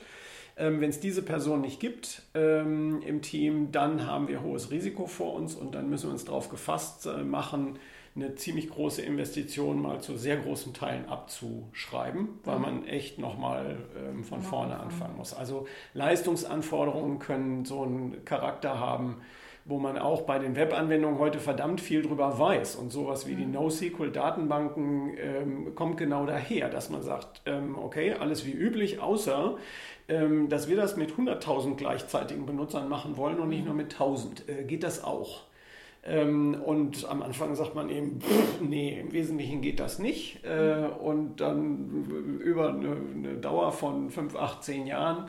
Ähm, 0.57 0.81
wenn 0.81 0.89
es 0.89 0.99
diese 0.99 1.21
Person 1.21 1.61
nicht 1.61 1.79
gibt 1.79 2.23
ähm, 2.34 3.01
im 3.05 3.21
Team, 3.21 3.71
dann 3.71 4.07
haben 4.07 4.27
wir 4.27 4.41
hohes 4.41 4.71
Risiko 4.71 5.05
vor 5.05 5.34
uns 5.34 5.55
und 5.55 5.75
dann 5.75 5.89
müssen 5.89 6.07
wir 6.07 6.13
uns 6.13 6.25
darauf 6.25 6.49
gefasst 6.49 7.05
äh, 7.05 7.23
machen, 7.23 7.77
eine 8.15 8.34
ziemlich 8.34 8.71
große 8.71 9.03
Investition 9.03 9.79
mal 9.79 10.01
zu 10.01 10.17
sehr 10.17 10.38
großen 10.38 10.73
Teilen 10.73 11.07
abzuschreiben, 11.07 12.29
weil 12.43 12.57
man 12.57 12.88
echt 12.88 13.19
nochmal 13.19 13.77
ähm, 13.95 14.23
von 14.23 14.41
vorne 14.41 14.79
anfangen 14.79 15.17
muss. 15.17 15.35
Also 15.35 15.67
Leistungsanforderungen 15.93 17.19
können 17.19 17.63
so 17.63 17.84
einen 17.84 18.25
Charakter 18.25 18.79
haben, 18.79 19.17
wo 19.65 19.77
man 19.77 19.97
auch 19.97 20.21
bei 20.21 20.39
den 20.39 20.55
Webanwendungen 20.55 21.19
heute 21.19 21.39
verdammt 21.39 21.81
viel 21.81 22.01
drüber 22.01 22.39
weiß. 22.39 22.77
Und 22.77 22.91
sowas 22.91 23.27
wie 23.27 23.35
die 23.35 23.45
mhm. 23.45 23.51
NoSQL-Datenbanken 23.51 25.11
ähm, 25.17 25.75
kommt 25.75 25.97
genau 25.97 26.25
daher, 26.25 26.69
dass 26.69 26.89
man 26.89 27.03
sagt, 27.03 27.41
ähm, 27.45 27.77
okay, 27.77 28.13
alles 28.13 28.45
wie 28.45 28.53
üblich, 28.53 28.99
außer 28.99 29.57
ähm, 30.09 30.49
dass 30.49 30.69
wir 30.69 30.77
das 30.77 30.95
mit 30.95 31.11
100.000 31.11 31.75
gleichzeitigen 31.75 32.45
Benutzern 32.45 32.88
machen 32.88 33.17
wollen 33.17 33.39
und 33.39 33.49
nicht 33.49 33.65
nur 33.65 33.73
mit 33.73 33.95
1.000. 33.95 34.47
Äh, 34.47 34.63
geht 34.63 34.84
das 34.84 35.03
auch? 35.03 35.43
Ähm, 36.05 36.55
und 36.63 37.07
am 37.09 37.21
Anfang 37.21 37.53
sagt 37.55 37.75
man 37.75 37.89
eben, 37.89 38.21
pff, 38.21 38.61
nee, 38.61 38.97
im 38.99 39.11
Wesentlichen 39.11 39.61
geht 39.61 39.79
das 39.79 39.99
nicht. 39.99 40.43
Äh, 40.45 40.88
und 40.99 41.41
dann 41.41 42.39
über 42.41 42.69
eine, 42.69 42.95
eine, 43.15 43.35
Dauer 43.35 43.73
von 43.73 44.09
5, 44.09 44.35
8, 44.35 44.63
10 44.63 44.88
Jahren 44.88 45.27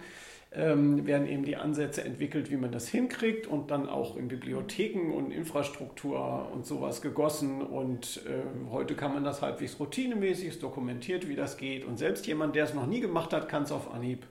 ähm, 0.53 1.05
werden 1.05 1.27
eben 1.27 1.45
die 1.45 1.57
Ansätze 1.57 2.05
entwickelt, 2.05 2.51
wie 2.53 2.57
man 2.57 2.71
das 2.71 2.87
hinkriegt 2.89 3.49
und 3.49 3.73
dann 3.73 3.89
auch 3.89 4.17
in 4.17 4.29
Bibliotheken 4.29 5.13
und 5.13 5.33
Infrastruktur 5.33 6.49
und 6.55 6.65
sowas 6.65 7.03
gegossen. 7.03 7.61
Und 7.61 8.23
äh, 8.27 8.71
heute 8.71 8.95
kann 8.95 9.13
man 9.13 9.25
das 9.25 9.43
halbwegs 9.43 9.81
routinemäßig, 9.81 10.61
dokumentiert, 10.61 11.29
wie 11.29 11.35
das 11.35 11.57
geht. 11.57 11.85
Und 11.85 11.99
selbst 11.99 12.29
jemand, 12.29 12.55
der 12.55 12.65
es 12.65 12.75
noch 12.75 12.87
nie 12.87 13.01
gemacht 13.01 13.33
hat, 13.33 13.49
kann 13.49 13.65
es 13.65 13.73
auf 13.73 13.93
Anhieb 13.93 14.25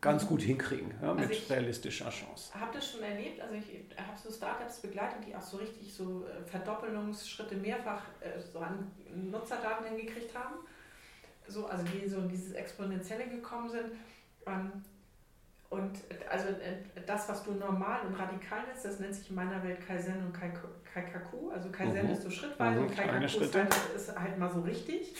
ganz 0.00 0.26
gut 0.26 0.40
hinkriegen, 0.40 0.94
ja, 1.02 1.12
also 1.12 1.28
mit 1.28 1.50
realistischer 1.50 2.10
Chance. 2.10 2.52
Habt 2.58 2.74
ihr 2.74 2.80
schon 2.80 3.02
erlebt, 3.02 3.40
also 3.40 3.54
ich 3.54 3.64
habe 3.96 4.16
so 4.16 4.30
Startups 4.30 4.80
begleitet, 4.80 5.18
die 5.26 5.34
auch 5.34 5.42
so 5.42 5.58
richtig 5.58 5.92
so 5.92 6.26
äh, 6.26 6.42
Verdoppelungsschritte 6.48 7.56
mehrfach 7.56 8.02
äh, 8.20 8.40
so 8.40 8.60
an 8.60 8.90
Nutzerdaten 9.30 9.86
hingekriegt 9.86 10.34
haben, 10.34 10.56
so, 11.46 11.66
also 11.66 11.84
die 11.84 12.08
so 12.08 12.18
in 12.18 12.28
dieses 12.28 12.52
Exponentielle 12.52 13.26
gekommen 13.28 13.68
sind. 13.68 13.92
Ähm, 14.46 14.72
und 15.68 16.00
also 16.28 16.48
äh, 16.48 17.02
das, 17.06 17.28
was 17.28 17.44
du 17.44 17.52
normal 17.52 18.00
und 18.06 18.14
radikal 18.14 18.64
nennst, 18.66 18.84
das 18.84 18.98
nennt 18.98 19.14
sich 19.14 19.28
in 19.28 19.36
meiner 19.36 19.62
Welt 19.62 19.86
Kaizen 19.86 20.14
und 20.24 20.32
Kaikaku. 20.32 21.50
Also 21.50 21.70
Kaizen 21.70 22.06
mhm. 22.06 22.12
ist 22.12 22.22
so 22.22 22.30
schrittweise 22.30 22.80
mhm, 22.80 22.86
und 22.86 22.96
Kaikaku 22.96 23.24
ist 23.24 23.54
halt, 23.54 23.74
ist 23.94 24.18
halt 24.18 24.38
mal 24.38 24.50
so 24.50 24.62
richtig. 24.62 25.14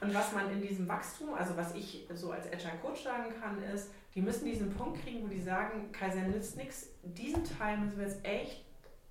Und 0.00 0.12
was 0.12 0.32
man 0.32 0.50
in 0.50 0.60
diesem 0.60 0.88
Wachstum, 0.88 1.34
also 1.34 1.56
was 1.56 1.74
ich 1.74 2.06
so 2.12 2.32
als 2.32 2.46
Agile 2.46 2.78
Coach 2.82 3.04
sagen 3.04 3.32
kann, 3.40 3.62
ist, 3.62 3.90
die 4.14 4.22
müssen 4.22 4.44
diesen 4.44 4.72
Punkt 4.74 5.02
kriegen, 5.02 5.24
wo 5.24 5.28
die 5.28 5.40
sagen, 5.40 5.90
Kaizen 5.90 6.30
nützt 6.30 6.56
nichts. 6.56 6.90
Diesen 7.02 7.42
Teil 7.44 7.78
müssen 7.78 7.98
wir 7.98 8.06
jetzt 8.06 8.24
echt 8.24 8.64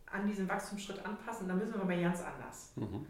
an 0.05 0.27
diesen 0.27 0.47
Wachstumsschritt 0.47 1.05
anpassen. 1.05 1.47
Da 1.47 1.55
müssen 1.55 1.73
wir 1.73 1.83
mal 1.83 2.01
ganz 2.01 2.21
anders. 2.21 2.71
Mhm. 2.75 3.05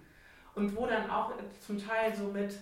Und 0.55 0.75
wo 0.75 0.87
dann 0.87 1.09
auch 1.09 1.33
zum 1.59 1.77
Teil 1.77 2.15
so 2.15 2.25
mit, 2.25 2.57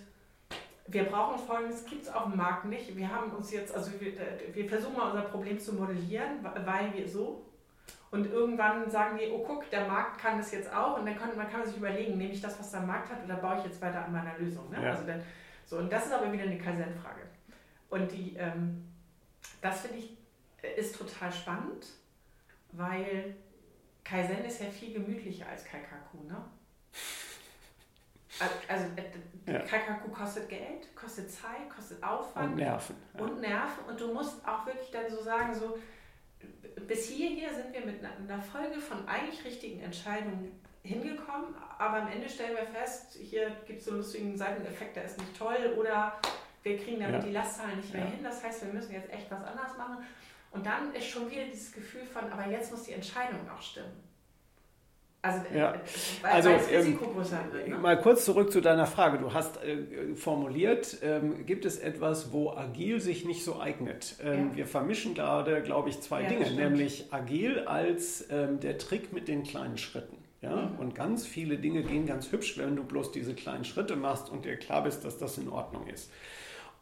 wir 0.86 1.04
brauchen 1.04 1.38
folgendes, 1.38 1.84
gibt 1.86 2.02
es 2.02 2.08
auf 2.12 2.24
dem 2.24 2.36
Markt 2.36 2.66
nicht. 2.66 2.94
Wir 2.96 3.10
haben 3.10 3.30
uns 3.30 3.52
jetzt, 3.52 3.74
also 3.74 3.92
wir, 4.00 4.12
wir 4.54 4.68
versuchen 4.68 4.96
mal 4.96 5.10
unser 5.10 5.22
Problem 5.22 5.58
zu 5.58 5.74
modellieren, 5.74 6.42
weil 6.42 6.92
wir 6.94 7.08
so. 7.08 7.46
Und 8.10 8.26
irgendwann 8.26 8.90
sagen 8.90 9.18
die, 9.18 9.30
oh 9.30 9.42
guck, 9.46 9.70
der 9.70 9.88
Markt 9.88 10.20
kann 10.20 10.36
das 10.36 10.52
jetzt 10.52 10.70
auch. 10.74 10.98
Und 10.98 11.06
dann 11.06 11.16
kann 11.16 11.34
man 11.34 11.48
kann 11.48 11.64
sich 11.64 11.78
überlegen, 11.78 12.18
nehme 12.18 12.32
ich 12.32 12.42
das, 12.42 12.58
was 12.58 12.70
der 12.70 12.80
Markt 12.80 13.10
hat, 13.10 13.24
oder 13.24 13.36
baue 13.36 13.58
ich 13.58 13.64
jetzt 13.64 13.80
weiter 13.80 14.04
an 14.04 14.12
meiner 14.12 14.36
Lösung. 14.38 14.68
Ne? 14.70 14.82
Ja. 14.82 14.90
Also 14.90 15.06
dann, 15.06 15.22
so, 15.64 15.78
und 15.78 15.90
das 15.90 16.06
ist 16.06 16.12
aber 16.12 16.30
wieder 16.30 16.42
eine 16.42 16.58
Kaizen-Frage. 16.58 17.22
Und 17.88 18.12
die, 18.12 18.36
ähm, 18.36 18.91
das 19.62 19.80
finde 19.80 19.98
ich 19.98 20.16
äh, 20.60 20.78
ist 20.78 20.96
total 20.96 21.32
spannend, 21.32 21.86
weil 22.72 23.34
Kaizen 24.04 24.44
ist 24.44 24.60
ja 24.60 24.68
viel 24.68 24.92
gemütlicher 24.92 25.46
als 25.48 25.64
Kaikaku, 25.64 26.24
ne? 26.28 26.44
Also 28.66 28.84
äh, 28.96 29.52
ja. 29.52 29.60
Kaikaku 29.60 30.10
kostet 30.10 30.48
Geld, 30.48 30.94
kostet 30.96 31.30
Zeit, 31.30 31.70
kostet 31.74 32.02
Aufwand 32.02 32.52
und 32.52 32.56
Nerven. 32.56 32.96
Ja. 33.14 33.20
Und 33.20 33.40
Nerven 33.40 33.84
und 33.88 34.00
du 34.00 34.12
musst 34.12 34.46
auch 34.46 34.66
wirklich 34.66 34.90
dann 34.90 35.08
so 35.10 35.22
sagen, 35.22 35.54
so 35.54 35.78
bis 36.88 37.08
hierher 37.08 37.54
sind 37.54 37.72
wir 37.72 37.84
mit 37.86 38.02
einer 38.04 38.42
Folge 38.42 38.80
von 38.80 39.06
eigentlich 39.06 39.44
richtigen 39.44 39.80
Entscheidungen 39.80 40.60
hingekommen, 40.82 41.54
aber 41.78 41.98
am 41.98 42.08
Ende 42.08 42.28
stellen 42.28 42.56
wir 42.56 42.66
fest, 42.66 43.16
hier 43.20 43.54
gibt 43.66 43.78
es 43.78 43.84
so 43.84 43.92
einen 43.92 44.00
lustigen 44.00 44.36
Seiteneffekt, 44.36 44.96
der 44.96 45.04
ist 45.04 45.18
nicht 45.18 45.36
toll 45.36 45.76
oder 45.78 46.20
wir 46.62 46.78
kriegen 46.78 47.00
damit 47.00 47.22
ja. 47.22 47.28
die 47.28 47.32
Lastzahlen 47.32 47.76
nicht 47.76 47.92
mehr 47.92 48.04
ja. 48.04 48.10
hin. 48.10 48.22
Das 48.22 48.42
heißt, 48.42 48.64
wir 48.64 48.72
müssen 48.72 48.92
jetzt 48.92 49.12
echt 49.12 49.30
was 49.30 49.42
anders 49.42 49.76
machen. 49.76 49.98
Und 50.52 50.66
dann 50.66 50.94
ist 50.94 51.06
schon 51.06 51.30
wieder 51.30 51.44
dieses 51.44 51.72
Gefühl 51.72 52.04
von, 52.04 52.30
aber 52.30 52.50
jetzt 52.50 52.70
muss 52.70 52.84
die 52.84 52.92
Entscheidung 52.92 53.40
auch 53.50 53.62
stimmen. 53.62 53.92
Also, 55.24 55.40
äh, 55.54 55.58
ja. 55.58 55.74
weil, 56.20 56.32
also 56.32 56.50
das 56.50 56.68
Risiko 56.68 57.04
ähm, 57.04 57.14
größer 57.14 57.38
wird. 57.52 57.68
Ne? 57.68 57.78
Mal 57.78 58.00
kurz 58.00 58.24
zurück 58.24 58.50
zu 58.50 58.60
deiner 58.60 58.86
Frage. 58.86 59.18
Du 59.18 59.32
hast 59.32 59.62
äh, 59.62 60.16
formuliert, 60.16 60.98
ähm, 61.02 61.46
gibt 61.46 61.64
es 61.64 61.78
etwas, 61.78 62.32
wo 62.32 62.50
agil 62.50 63.00
sich 63.00 63.24
nicht 63.24 63.44
so 63.44 63.60
eignet? 63.60 64.16
Ähm, 64.20 64.50
ja. 64.50 64.56
Wir 64.56 64.66
vermischen 64.66 65.14
gerade, 65.14 65.62
glaube 65.62 65.90
ich, 65.90 66.00
zwei 66.00 66.22
ja, 66.22 66.28
Dinge, 66.28 66.50
nämlich 66.50 67.12
agil 67.12 67.60
als 67.60 68.26
ähm, 68.30 68.58
der 68.58 68.78
Trick 68.78 69.12
mit 69.12 69.28
den 69.28 69.44
kleinen 69.44 69.78
Schritten. 69.78 70.16
Ja? 70.40 70.56
Mhm. 70.56 70.78
Und 70.80 70.94
ganz 70.96 71.24
viele 71.24 71.56
Dinge 71.56 71.84
gehen 71.84 72.04
ganz 72.04 72.32
hübsch, 72.32 72.58
wenn 72.58 72.74
du 72.74 72.82
bloß 72.82 73.12
diese 73.12 73.34
kleinen 73.34 73.64
Schritte 73.64 73.94
machst 73.94 74.28
und 74.28 74.44
dir 74.44 74.56
klar 74.56 74.82
bist, 74.82 75.04
dass 75.04 75.18
das 75.18 75.38
in 75.38 75.48
Ordnung 75.48 75.86
ist. 75.86 76.10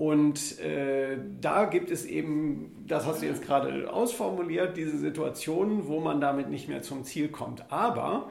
Und 0.01 0.59
äh, 0.61 1.19
da 1.43 1.67
gibt 1.67 1.91
es 1.91 2.07
eben, 2.07 2.87
das 2.87 3.05
hast 3.05 3.21
du 3.21 3.27
jetzt 3.27 3.43
gerade 3.43 3.93
ausformuliert, 3.93 4.79
diese 4.79 4.97
Situationen, 4.97 5.89
wo 5.89 6.01
man 6.01 6.23
damit 6.23 6.49
nicht 6.49 6.71
mehr 6.71 6.81
zum 6.81 7.05
Ziel 7.05 7.29
kommt. 7.29 7.71
Aber 7.71 8.31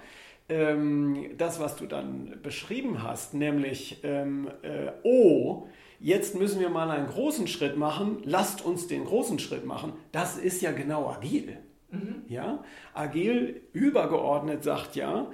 ähm, 0.49 1.27
das, 1.37 1.59
was 1.59 1.75
du 1.75 1.85
dann 1.85 2.39
beschrieben 2.41 3.03
hast, 3.03 3.35
nämlich, 3.35 3.99
ähm, 4.01 4.49
äh, 4.63 4.93
oh, 5.03 5.67
jetzt 5.99 6.33
müssen 6.33 6.59
wir 6.59 6.69
mal 6.69 6.89
einen 6.89 7.05
großen 7.05 7.47
Schritt 7.47 7.77
machen, 7.77 8.17
lasst 8.23 8.65
uns 8.65 8.87
den 8.87 9.05
großen 9.05 9.37
Schritt 9.37 9.67
machen, 9.67 9.93
das 10.11 10.39
ist 10.39 10.63
ja 10.63 10.71
genau 10.71 11.07
agil. 11.07 11.59
Mhm. 11.91 12.23
Ja? 12.27 12.63
Agil 12.95 13.61
übergeordnet 13.73 14.63
sagt 14.63 14.95
ja, 14.95 15.29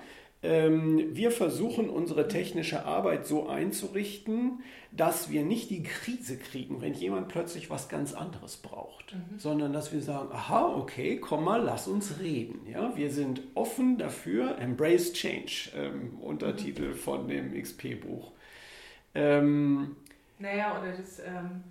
wir 0.48 1.32
versuchen 1.32 1.90
unsere 1.90 2.28
technische 2.28 2.86
Arbeit 2.86 3.26
so 3.26 3.48
einzurichten, 3.48 4.64
dass 4.92 5.30
wir 5.30 5.44
nicht 5.44 5.70
die 5.70 5.84
Krise 5.84 6.38
kriegen, 6.38 6.82
wenn 6.82 6.94
jemand 6.94 7.28
plötzlich 7.28 7.70
was 7.70 7.90
ganz 7.90 8.14
anderes 8.14 8.58
braucht, 8.58 9.14
mhm. 9.14 9.40
sondern 9.40 9.74
dass 9.74 9.92
wir 9.92 10.02
sagen, 10.02 10.30
aha, 10.32 10.74
okay, 10.76 11.18
komm 11.18 11.44
mal, 11.44 11.62
lass 11.62 11.88
uns 11.88 12.20
reden. 12.20 12.66
Ja? 12.70 12.96
Wir 12.96 13.12
sind 13.12 13.42
offen 13.56 13.98
dafür, 13.98 14.58
Embrace 14.58 15.14
Change, 15.14 15.72
ähm, 15.76 16.18
Untertitel 16.22 16.90
mhm. 16.90 16.96
von 16.96 17.28
dem 17.28 17.62
XP-Buch. 17.62 18.32
Ähm, 19.14 19.96
naja, 20.40 20.80
oder 20.80 20.92
das 20.92 21.20
ähm, 21.20 21.64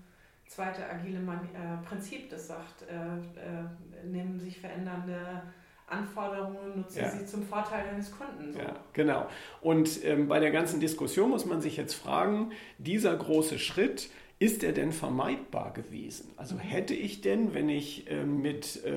zweite 0.46 0.88
agile 0.88 1.20
Man 1.20 1.38
äh, 1.38 1.86
Prinzip, 1.86 2.30
das 2.30 2.48
sagt, 2.48 2.82
äh, 2.82 2.94
äh, 2.94 4.06
nehmen 4.06 4.38
sich 4.38 4.58
verändernde 4.58 5.42
Anforderungen, 5.86 6.76
nutze 6.76 7.00
ja. 7.00 7.10
sie 7.10 7.26
zum 7.26 7.42
Vorteil 7.42 7.84
deines 7.84 8.10
Kunden. 8.10 8.52
So. 8.52 8.58
Ja, 8.58 8.74
genau. 8.92 9.26
Und 9.60 10.04
ähm, 10.04 10.28
bei 10.28 10.40
der 10.40 10.50
ganzen 10.50 10.80
Diskussion 10.80 11.30
muss 11.30 11.44
man 11.44 11.60
sich 11.60 11.76
jetzt 11.76 11.94
fragen, 11.94 12.52
dieser 12.78 13.14
große 13.16 13.58
Schritt, 13.58 14.08
ist 14.40 14.64
er 14.64 14.72
denn 14.72 14.92
vermeidbar 14.92 15.72
gewesen? 15.72 16.32
Also 16.36 16.56
mhm. 16.56 16.60
hätte 16.60 16.94
ich 16.94 17.20
denn, 17.20 17.54
wenn 17.54 17.68
ich 17.68 18.10
äh, 18.10 18.24
mit 18.24 18.84
äh, 18.84 18.90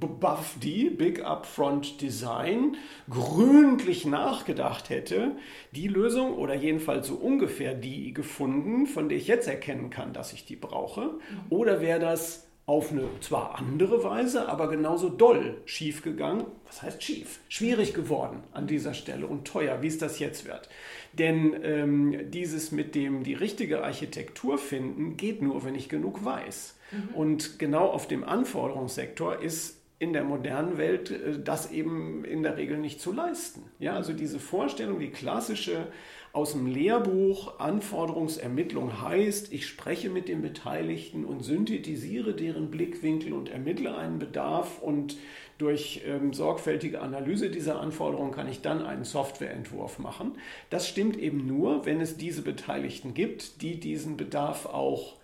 BuffD, 0.00 0.90
Big 0.90 1.24
Upfront 1.24 2.00
Design, 2.00 2.76
gründlich 3.10 4.06
nachgedacht 4.06 4.88
hätte, 4.88 5.32
die 5.72 5.86
Lösung 5.86 6.34
oder 6.34 6.54
jedenfalls 6.54 7.08
so 7.08 7.14
ungefähr 7.14 7.74
die 7.74 8.14
gefunden, 8.14 8.86
von 8.86 9.08
der 9.08 9.18
ich 9.18 9.26
jetzt 9.26 9.48
erkennen 9.48 9.90
kann, 9.90 10.12
dass 10.12 10.32
ich 10.32 10.46
die 10.46 10.56
brauche? 10.56 11.02
Mhm. 11.02 11.18
Oder 11.50 11.80
wäre 11.80 12.00
das 12.00 12.46
auf 12.64 12.92
eine 12.92 13.08
zwar 13.20 13.58
andere 13.58 14.04
Weise, 14.04 14.48
aber 14.48 14.68
genauso 14.68 15.08
doll 15.08 15.60
schief 15.64 16.02
gegangen. 16.02 16.44
Was 16.66 16.82
heißt 16.82 17.02
schief? 17.02 17.40
Schwierig 17.48 17.92
geworden 17.92 18.44
an 18.52 18.66
dieser 18.66 18.94
Stelle 18.94 19.26
und 19.26 19.46
teuer, 19.46 19.82
wie 19.82 19.88
es 19.88 19.98
das 19.98 20.20
jetzt 20.20 20.46
wird. 20.46 20.68
Denn 21.12 21.56
ähm, 21.64 22.30
dieses 22.30 22.70
mit 22.70 22.94
dem 22.94 23.24
die 23.24 23.34
richtige 23.34 23.82
Architektur 23.82 24.58
finden 24.58 25.16
geht 25.16 25.42
nur, 25.42 25.64
wenn 25.64 25.74
ich 25.74 25.88
genug 25.88 26.24
weiß. 26.24 26.78
Mhm. 26.92 27.14
Und 27.14 27.58
genau 27.58 27.88
auf 27.88 28.06
dem 28.06 28.22
Anforderungssektor 28.22 29.40
ist 29.40 29.82
in 29.98 30.12
der 30.12 30.24
modernen 30.24 30.78
Welt 30.78 31.10
äh, 31.10 31.38
das 31.42 31.70
eben 31.70 32.24
in 32.24 32.42
der 32.42 32.56
Regel 32.56 32.78
nicht 32.78 33.00
zu 33.00 33.12
leisten. 33.12 33.64
Ja, 33.80 33.94
also 33.94 34.12
diese 34.12 34.38
Vorstellung, 34.38 35.00
die 35.00 35.10
klassische 35.10 35.88
aus 36.32 36.52
dem 36.52 36.66
Lehrbuch 36.66 37.58
Anforderungsermittlung 37.60 39.02
heißt, 39.02 39.52
ich 39.52 39.66
spreche 39.66 40.08
mit 40.08 40.28
den 40.28 40.40
Beteiligten 40.40 41.26
und 41.26 41.44
synthetisiere 41.44 42.34
deren 42.34 42.70
Blickwinkel 42.70 43.34
und 43.34 43.50
ermittle 43.50 43.96
einen 43.96 44.18
Bedarf 44.18 44.80
und 44.80 45.18
durch 45.58 46.02
ähm, 46.06 46.32
sorgfältige 46.32 47.02
Analyse 47.02 47.50
dieser 47.50 47.80
Anforderungen 47.80 48.32
kann 48.32 48.48
ich 48.48 48.62
dann 48.62 48.82
einen 48.82 49.04
Softwareentwurf 49.04 49.98
machen. 49.98 50.32
Das 50.70 50.88
stimmt 50.88 51.18
eben 51.18 51.46
nur, 51.46 51.84
wenn 51.84 52.00
es 52.00 52.16
diese 52.16 52.42
Beteiligten 52.42 53.12
gibt, 53.12 53.60
die 53.60 53.78
diesen 53.78 54.16
Bedarf 54.16 54.64
auch 54.64 55.16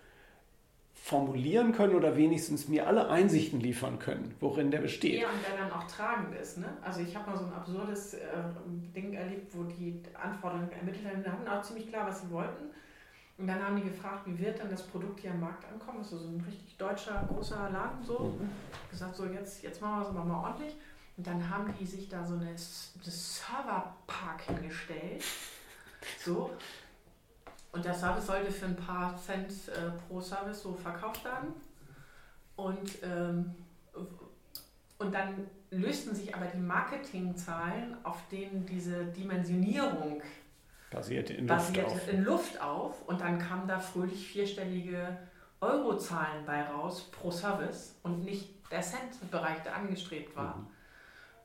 formulieren 1.03 1.73
können 1.73 1.95
oder 1.95 2.17
wenigstens 2.17 2.69
mir 2.69 2.87
alle 2.87 3.09
Einsichten 3.09 3.61
liefern 3.61 3.99
können, 3.99 4.35
worin 4.41 4.71
der 4.71 4.81
besteht. 4.81 5.23
Ja, 5.23 5.29
und 5.29 5.43
der 5.43 5.65
dann 5.65 5.73
auch 5.73 5.87
tragend 5.87 6.35
ist. 6.35 6.59
Ne? 6.59 6.67
Also 6.83 7.01
ich 7.01 7.17
habe 7.17 7.31
mal 7.31 7.37
so 7.37 7.45
ein 7.45 7.53
absurdes 7.53 8.15
äh, 8.15 8.19
Ding 8.95 9.15
erlebt, 9.15 9.55
wo 9.55 9.65
die 9.65 10.03
Anforderungen 10.21 10.71
ermittelt 10.71 11.07
haben, 11.07 11.25
hatten 11.25 11.49
auch 11.49 11.63
ziemlich 11.63 11.89
klar, 11.89 12.07
was 12.07 12.21
sie 12.21 12.31
wollten. 12.31 12.71
Und 13.39 13.47
dann 13.47 13.65
haben 13.65 13.77
die 13.77 13.89
gefragt, 13.89 14.23
wie 14.27 14.39
wird 14.39 14.59
dann 14.59 14.69
das 14.69 14.83
Produkt 14.83 15.21
hier 15.21 15.31
am 15.31 15.41
Markt 15.41 15.65
ankommen? 15.73 15.99
Das 16.01 16.13
ist 16.13 16.23
so 16.23 16.29
ein 16.29 16.45
richtig 16.45 16.77
deutscher, 16.77 17.27
großer 17.33 17.71
Laden 17.71 18.03
so. 18.05 18.19
Mhm. 18.19 18.51
Gesagt, 18.91 19.15
so 19.15 19.27
jetzt, 19.27 19.63
jetzt 19.63 19.81
machen 19.81 20.01
wir 20.01 20.09
es 20.09 20.13
mal 20.13 20.31
ordentlich. 20.31 20.75
Und 21.17 21.27
dann 21.27 21.49
haben 21.49 21.73
die 21.79 21.87
sich 21.87 22.09
da 22.09 22.25
so 22.25 22.35
eine, 22.35 22.47
eine 22.47 22.57
Serverpark 22.57 24.43
hingestellt. 24.47 25.23
So, 26.25 26.51
und 27.73 27.85
der 27.85 27.95
Service 27.95 28.27
sollte 28.27 28.51
für 28.51 28.67
ein 28.67 28.77
paar 28.77 29.17
Cent 29.17 29.51
äh, 29.69 29.91
pro 30.07 30.21
Service 30.21 30.63
so 30.63 30.75
verkauft 30.75 31.25
werden. 31.25 31.53
Und, 32.57 33.03
ähm, 33.03 33.55
und 34.99 35.15
dann 35.15 35.47
lösten 35.71 36.15
sich 36.15 36.35
aber 36.35 36.47
die 36.47 36.59
Marketingzahlen, 36.59 37.97
auf 38.05 38.27
denen 38.31 38.67
diese 38.67 39.05
Dimensionierung 39.07 40.23
basierte 40.91 41.35
in, 41.35 41.47
basierte 41.47 41.83
Luft, 41.83 41.93
auf. 41.93 42.09
in 42.09 42.25
Luft 42.25 42.61
auf. 42.63 43.09
Und 43.09 43.21
dann 43.21 43.39
kamen 43.39 43.69
da 43.69 43.79
fröhlich 43.79 44.29
vierstellige 44.29 45.19
Eurozahlen 45.61 46.45
bei 46.47 46.63
raus 46.63 47.11
pro 47.11 47.31
Service 47.31 47.97
und 48.03 48.25
nicht 48.25 48.49
der 48.71 48.81
Cent-Bereich, 48.81 49.63
der 49.63 49.77
angestrebt 49.77 50.35
war. 50.37 50.57
Mhm. 50.57 50.67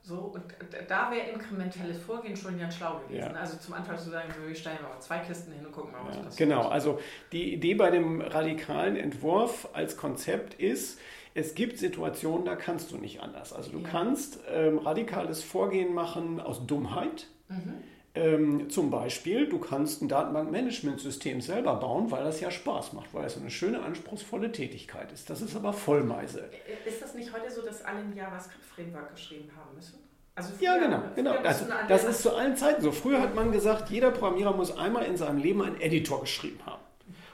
So, 0.06 0.16
und 0.16 0.44
da 0.86 1.10
wäre 1.10 1.30
inkrementelles 1.30 1.98
Vorgehen 1.98 2.36
schon 2.36 2.58
ganz 2.58 2.76
schlau 2.76 2.98
gewesen. 2.98 3.32
Ja. 3.34 3.40
Also 3.40 3.56
zum 3.56 3.72
Anfang 3.72 3.96
zu 3.96 4.10
sagen, 4.10 4.28
wir 4.46 4.54
stellen 4.54 4.76
mal 4.82 5.00
zwei 5.00 5.20
Kisten 5.20 5.50
hin 5.52 5.64
und 5.64 5.72
gucken 5.72 5.92
mal, 5.92 6.02
was 6.06 6.16
ja, 6.16 6.22
passiert. 6.22 6.50
Genau, 6.50 6.68
also 6.68 7.00
die 7.32 7.54
Idee 7.54 7.74
bei 7.74 7.90
dem 7.90 8.20
radikalen 8.20 8.96
Entwurf 8.96 9.66
als 9.72 9.96
Konzept 9.96 10.60
ist, 10.60 11.00
es 11.32 11.54
gibt 11.54 11.78
Situationen, 11.78 12.44
da 12.44 12.54
kannst 12.54 12.92
du 12.92 12.98
nicht 12.98 13.22
anders. 13.22 13.54
Also 13.54 13.70
du 13.70 13.78
ja. 13.78 13.88
kannst 13.88 14.40
ähm, 14.52 14.76
radikales 14.76 15.42
Vorgehen 15.42 15.94
machen 15.94 16.38
aus 16.38 16.66
Dummheit. 16.66 17.28
Mhm. 17.48 17.72
Ähm, 18.16 18.70
zum 18.70 18.90
Beispiel, 18.90 19.48
du 19.48 19.58
kannst 19.58 20.00
ein 20.00 20.08
Datenbankmanagementsystem 20.08 21.40
selber 21.40 21.74
bauen, 21.74 22.12
weil 22.12 22.22
das 22.22 22.40
ja 22.40 22.50
Spaß 22.50 22.92
macht, 22.92 23.12
weil 23.12 23.24
es 23.24 23.36
eine 23.36 23.50
schöne, 23.50 23.82
anspruchsvolle 23.82 24.52
Tätigkeit 24.52 25.10
ist. 25.10 25.28
Das 25.30 25.42
ist 25.42 25.56
aber 25.56 25.72
Vollmeise. 25.72 26.48
Ist 26.86 27.02
das 27.02 27.14
nicht 27.14 27.32
heute 27.32 27.50
so, 27.50 27.62
dass 27.62 27.84
alle 27.84 27.98
ein 27.98 28.14
JavaScript-Framework 28.14 29.14
geschrieben 29.14 29.50
haben 29.56 29.74
müssen? 29.74 29.98
Also 30.36 30.52
ja, 30.60 30.78
genau. 30.78 31.02
genau. 31.14 31.42
Das, 31.42 31.64
das 31.88 32.04
ist 32.04 32.22
zu 32.22 32.34
allen 32.34 32.56
Zeiten 32.56 32.82
so. 32.82 32.92
Früher 32.92 33.20
hat 33.20 33.34
man 33.34 33.50
gesagt, 33.50 33.90
jeder 33.90 34.10
Programmierer 34.12 34.54
muss 34.54 34.76
einmal 34.76 35.06
in 35.06 35.16
seinem 35.16 35.38
Leben 35.38 35.62
einen 35.62 35.80
Editor 35.80 36.20
geschrieben 36.20 36.60
haben. 36.66 36.82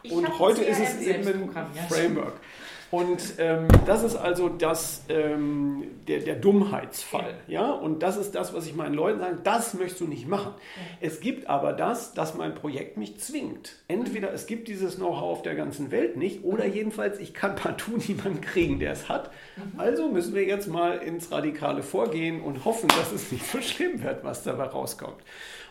Ich 0.03 0.13
Und 0.13 0.39
heute 0.39 0.63
ist 0.63 0.81
es 0.81 1.01
eben 1.01 1.55
ein 1.55 1.75
Framework. 1.89 2.35
Und 2.91 3.35
ähm, 3.39 3.69
das 3.87 4.03
ist 4.03 4.17
also 4.17 4.49
das, 4.49 5.05
ähm, 5.09 5.85
der, 6.09 6.21
der 6.21 6.35
Dummheitsfall. 6.35 7.35
Ja. 7.47 7.71
Und 7.71 8.03
das 8.03 8.17
ist 8.17 8.35
das, 8.35 8.53
was 8.53 8.67
ich 8.67 8.75
meinen 8.75 8.95
Leuten 8.95 9.21
sage, 9.21 9.39
das 9.45 9.75
möchtest 9.75 10.01
du 10.01 10.07
nicht 10.07 10.27
machen. 10.27 10.55
Es 11.01 11.21
gibt 11.21 11.49
aber 11.49 11.73
das, 11.73 12.15
dass 12.15 12.35
mein 12.35 12.55
Projekt 12.55 12.97
mich 12.97 13.19
zwingt. 13.19 13.77
Entweder 13.87 14.33
es 14.33 14.47
gibt 14.47 14.67
dieses 14.67 14.97
Know-how 14.97 15.39
auf 15.39 15.43
der 15.43 15.55
ganzen 15.55 15.93
Welt 15.93 16.17
nicht 16.17 16.45
oder 16.45 16.67
jedenfalls 16.67 17.21
ich 17.21 17.33
kann 17.33 17.55
partout 17.55 17.99
niemanden 18.09 18.41
kriegen, 18.41 18.81
der 18.81 18.93
es 18.93 19.09
hat. 19.09 19.31
Mhm. 19.57 19.79
Also 19.79 20.09
müssen 20.09 20.35
wir 20.35 20.45
jetzt 20.45 20.67
mal 20.67 20.97
ins 20.99 21.31
radikale 21.31 21.85
Vorgehen 21.85 22.41
und 22.41 22.65
hoffen, 22.65 22.89
dass 22.89 23.13
es 23.13 23.31
nicht 23.31 23.47
so 23.47 23.61
schlimm 23.61 24.03
wird, 24.03 24.25
was 24.25 24.43
dabei 24.43 24.65
rauskommt. 24.65 25.23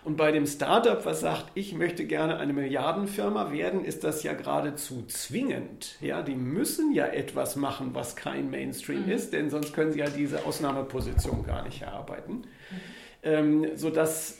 Und 0.04 0.16
bei 0.16 0.32
dem 0.32 0.46
Startup, 0.46 1.06
was 1.06 1.20
sagt, 1.20 1.52
ich 1.56 1.74
möchte 1.74 2.06
gerne 2.06 2.38
eine 2.38 2.54
Milliardenfirma 2.54 3.52
werden, 3.52 3.84
ist 3.84 4.04
das 4.04 4.24
ja 4.24 4.34
geradezu 4.34 5.06
zwingend. 5.08 5.98
Ja, 6.02 6.22
die 6.22 6.36
müssen 6.36 6.94
ja 6.94 7.06
etwas 7.08 7.56
machen, 7.56 7.92
was 7.94 8.16
kein 8.16 8.50
Mainstream 8.50 9.06
mhm. 9.06 9.12
ist, 9.12 9.34
denn 9.34 9.50
sonst 9.50 9.74
können 9.74 9.92
sie 9.92 10.00
ja 10.00 10.10
diese 10.10 10.46
Ausnahmeposition 10.46 11.44
gar 11.44 11.64
nicht 11.64 11.82
erarbeiten. 11.82 12.34
Mhm. 12.34 12.46
Ähm, 13.22 13.68
sodass 13.76 14.40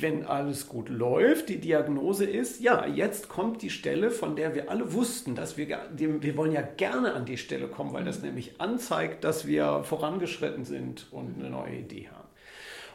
wenn 0.00 0.24
alles 0.24 0.68
gut 0.68 0.88
läuft, 0.88 1.48
die 1.48 1.58
Diagnose 1.58 2.24
ist, 2.24 2.60
ja, 2.60 2.86
jetzt 2.86 3.28
kommt 3.28 3.62
die 3.62 3.70
Stelle, 3.70 4.10
von 4.10 4.34
der 4.34 4.54
wir 4.54 4.70
alle 4.70 4.92
wussten, 4.92 5.34
dass 5.34 5.56
wir, 5.56 5.78
wir 5.92 6.36
wollen 6.36 6.52
ja 6.52 6.62
gerne 6.62 7.14
an 7.14 7.24
die 7.24 7.36
Stelle 7.36 7.68
kommen, 7.68 7.92
weil 7.92 8.04
das 8.04 8.18
mhm. 8.18 8.26
nämlich 8.26 8.60
anzeigt, 8.60 9.24
dass 9.24 9.46
wir 9.46 9.84
vorangeschritten 9.84 10.64
sind 10.64 11.06
und 11.12 11.38
eine 11.38 11.50
neue 11.50 11.76
Idee 11.76 12.08
haben. 12.08 12.17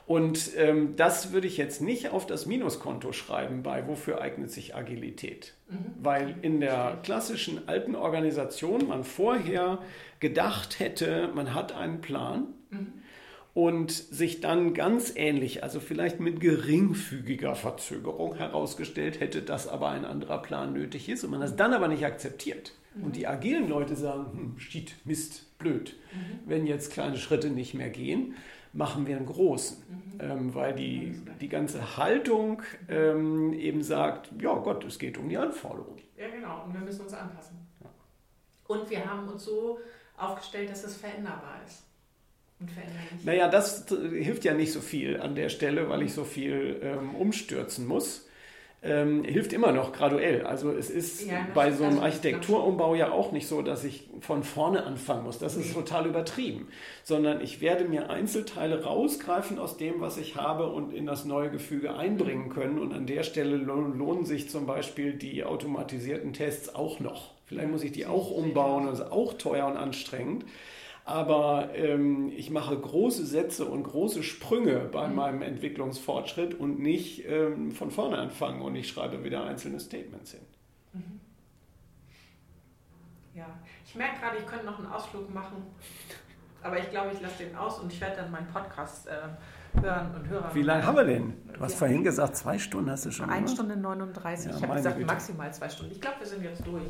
Und 0.05 0.51
ähm, 0.57 0.95
das 0.97 1.31
würde 1.31 1.47
ich 1.47 1.55
jetzt 1.57 1.81
nicht 1.81 2.09
auf 2.09 2.27
das 2.27 2.45
Minuskonto 2.45 3.13
schreiben 3.13 3.63
bei 3.63 3.87
wofür 3.87 4.19
eignet 4.21 4.51
sich 4.51 4.75
Agilität. 4.75 5.53
Mhm. 5.69 5.77
Weil 6.01 6.35
in 6.41 6.59
der 6.59 6.99
klassischen 7.03 7.67
alten 7.69 7.95
Organisation 7.95 8.87
man 8.87 9.05
vorher 9.05 9.79
gedacht 10.19 10.79
hätte, 10.79 11.29
man 11.33 11.53
hat 11.53 11.73
einen 11.73 12.01
Plan. 12.01 12.47
Mhm. 12.69 12.93
Und 13.55 13.91
sich 13.91 14.41
dann 14.41 14.73
ganz 14.73 15.13
ähnlich, 15.15 15.61
also 15.61 15.79
vielleicht 15.79 16.19
mit 16.19 16.39
geringfügiger 16.39 17.53
Verzögerung 17.53 18.33
herausgestellt 18.33 19.19
hätte, 19.19 19.43
dass 19.43 19.67
aber 19.67 19.89
ein 19.89 20.05
anderer 20.05 20.41
Plan 20.41 20.73
nötig 20.73 21.07
ist 21.07 21.23
und 21.23 21.29
man 21.29 21.39
das 21.39 21.55
dann 21.55 21.71
aber 21.71 21.87
nicht 21.87 22.03
akzeptiert. 22.03 22.71
Mhm. 22.95 23.03
Und 23.03 23.15
die 23.15 23.27
agilen 23.27 23.69
Leute 23.69 23.95
sagen, 23.95 24.25
hm, 24.31 24.59
shit, 24.59 24.95
Mist, 25.05 25.55
blöd, 25.59 25.95
mhm. 26.11 26.49
wenn 26.49 26.65
jetzt 26.65 26.91
kleine 26.91 27.17
Schritte 27.17 27.51
nicht 27.51 27.75
mehr 27.75 27.91
gehen 27.91 28.33
machen 28.73 29.07
wir 29.07 29.15
einen 29.15 29.25
großen, 29.25 29.77
mhm. 29.87 30.19
ähm, 30.19 30.55
weil 30.55 30.73
die, 30.73 31.21
die 31.39 31.49
ganze 31.49 31.97
Haltung 31.97 32.61
ähm, 32.89 33.53
eben 33.53 33.83
sagt, 33.83 34.31
ja 34.41 34.53
Gott, 34.55 34.83
es 34.83 34.99
geht 34.99 35.17
um 35.17 35.29
die 35.29 35.37
Anforderungen. 35.37 36.01
Ja, 36.17 36.27
genau, 36.29 36.65
und 36.65 36.73
wir 36.73 36.81
müssen 36.81 37.01
uns 37.01 37.13
anpassen. 37.13 37.57
Ja. 37.81 37.89
Und 38.67 38.89
wir 38.89 39.05
haben 39.05 39.27
uns 39.27 39.45
so 39.45 39.79
aufgestellt, 40.17 40.69
dass 40.69 40.83
es 40.83 40.97
veränderbar 40.97 41.59
ist. 41.65 41.83
Und 42.59 42.69
naja, 43.25 43.49
das 43.49 43.87
hilft 43.89 44.45
ja 44.45 44.53
nicht 44.53 44.71
so 44.71 44.79
viel 44.79 45.19
an 45.19 45.35
der 45.35 45.49
Stelle, 45.49 45.89
weil 45.89 46.01
ich 46.01 46.13
so 46.13 46.23
viel 46.23 46.79
ähm, 46.81 47.15
umstürzen 47.15 47.85
muss 47.85 48.27
ähm, 48.83 49.23
hilft 49.23 49.53
immer 49.53 49.71
noch 49.71 49.93
graduell. 49.93 50.45
Also 50.45 50.71
es 50.71 50.89
ist 50.89 51.27
ja, 51.27 51.47
bei 51.53 51.71
so 51.71 51.85
einem 51.85 51.99
Architekturumbau 51.99 52.95
ja 52.95 53.11
auch 53.11 53.31
nicht 53.31 53.47
so, 53.47 53.61
dass 53.61 53.83
ich 53.83 54.09
von 54.19 54.43
vorne 54.43 54.83
anfangen 54.83 55.23
muss. 55.23 55.39
Das 55.39 55.55
ist 55.55 55.73
total 55.73 56.05
übertrieben. 56.05 56.67
Sondern 57.03 57.41
ich 57.41 57.61
werde 57.61 57.85
mir 57.85 58.09
Einzelteile 58.09 58.83
rausgreifen 58.83 59.57
aus 59.57 59.77
dem, 59.77 60.01
was 60.01 60.17
ich 60.17 60.35
habe 60.35 60.67
und 60.67 60.93
in 60.93 61.05
das 61.05 61.23
neue 61.23 61.49
Gefüge 61.49 61.95
einbringen 61.95 62.49
können. 62.49 62.77
Und 62.77 62.93
an 62.93 63.05
der 63.05 63.23
Stelle 63.23 63.55
lohnen 63.55 64.25
sich 64.25 64.49
zum 64.49 64.65
Beispiel 64.65 65.13
die 65.13 65.43
automatisierten 65.45 66.33
Tests 66.33 66.75
auch 66.75 66.99
noch. 66.99 67.31
Vielleicht 67.45 67.69
muss 67.69 67.83
ich 67.83 67.91
die 67.91 68.05
auch 68.05 68.31
umbauen, 68.31 68.87
das 68.87 68.99
ist 68.99 69.11
auch 69.11 69.33
teuer 69.33 69.67
und 69.67 69.77
anstrengend. 69.77 70.45
Aber 71.05 71.75
ähm, 71.75 72.31
ich 72.35 72.49
mache 72.49 72.77
große 72.77 73.25
Sätze 73.25 73.65
und 73.65 73.83
große 73.83 74.23
Sprünge 74.23 74.87
bei 74.91 75.07
mhm. 75.07 75.15
meinem 75.15 75.41
Entwicklungsfortschritt 75.41 76.53
und 76.53 76.79
nicht 76.79 77.25
ähm, 77.27 77.71
von 77.71 77.91
vorne 77.91 78.17
anfangen 78.17 78.61
und 78.61 78.75
ich 78.75 78.87
schreibe 78.87 79.23
wieder 79.23 79.43
einzelne 79.43 79.79
Statements 79.81 80.31
hin. 80.31 80.41
Mhm. 80.93 81.19
Ja, 83.35 83.47
ich 83.85 83.95
merke 83.95 84.19
gerade, 84.21 84.37
ich 84.37 84.45
könnte 84.45 84.65
noch 84.65 84.77
einen 84.77 84.87
Ausflug 84.87 85.33
machen, 85.33 85.63
aber 86.61 86.79
ich 86.79 86.89
glaube, 86.89 87.11
ich 87.13 87.21
lasse 87.21 87.43
den 87.43 87.55
aus 87.55 87.79
und 87.79 87.91
ich 87.91 87.99
werde 87.99 88.17
dann 88.17 88.31
meinen 88.31 88.47
Podcast 88.47 89.07
äh, 89.07 89.81
hören 89.81 90.15
und 90.15 90.29
hören. 90.29 90.49
Wie 90.53 90.61
lange 90.61 90.85
haben 90.85 90.95
wir 90.95 91.03
denn? 91.03 91.33
Du 91.51 91.59
hast 91.59 91.73
ja. 91.73 91.77
vorhin 91.79 92.03
gesagt, 92.03 92.37
zwei 92.37 92.57
Stunden 92.57 92.89
hast 92.89 93.05
du 93.05 93.11
schon. 93.11 93.29
Eine 93.29 93.47
Stunde 93.49 93.75
39. 93.75 94.51
Ja, 94.51 94.57
ich 94.57 94.63
habe 94.63 94.75
gesagt, 94.75 94.95
Güte. 94.97 95.07
maximal 95.07 95.53
zwei 95.53 95.67
Stunden. 95.67 95.91
Ich 95.91 95.99
glaube, 95.99 96.19
wir 96.19 96.27
sind 96.27 96.43
jetzt 96.43 96.65
durch. 96.65 96.83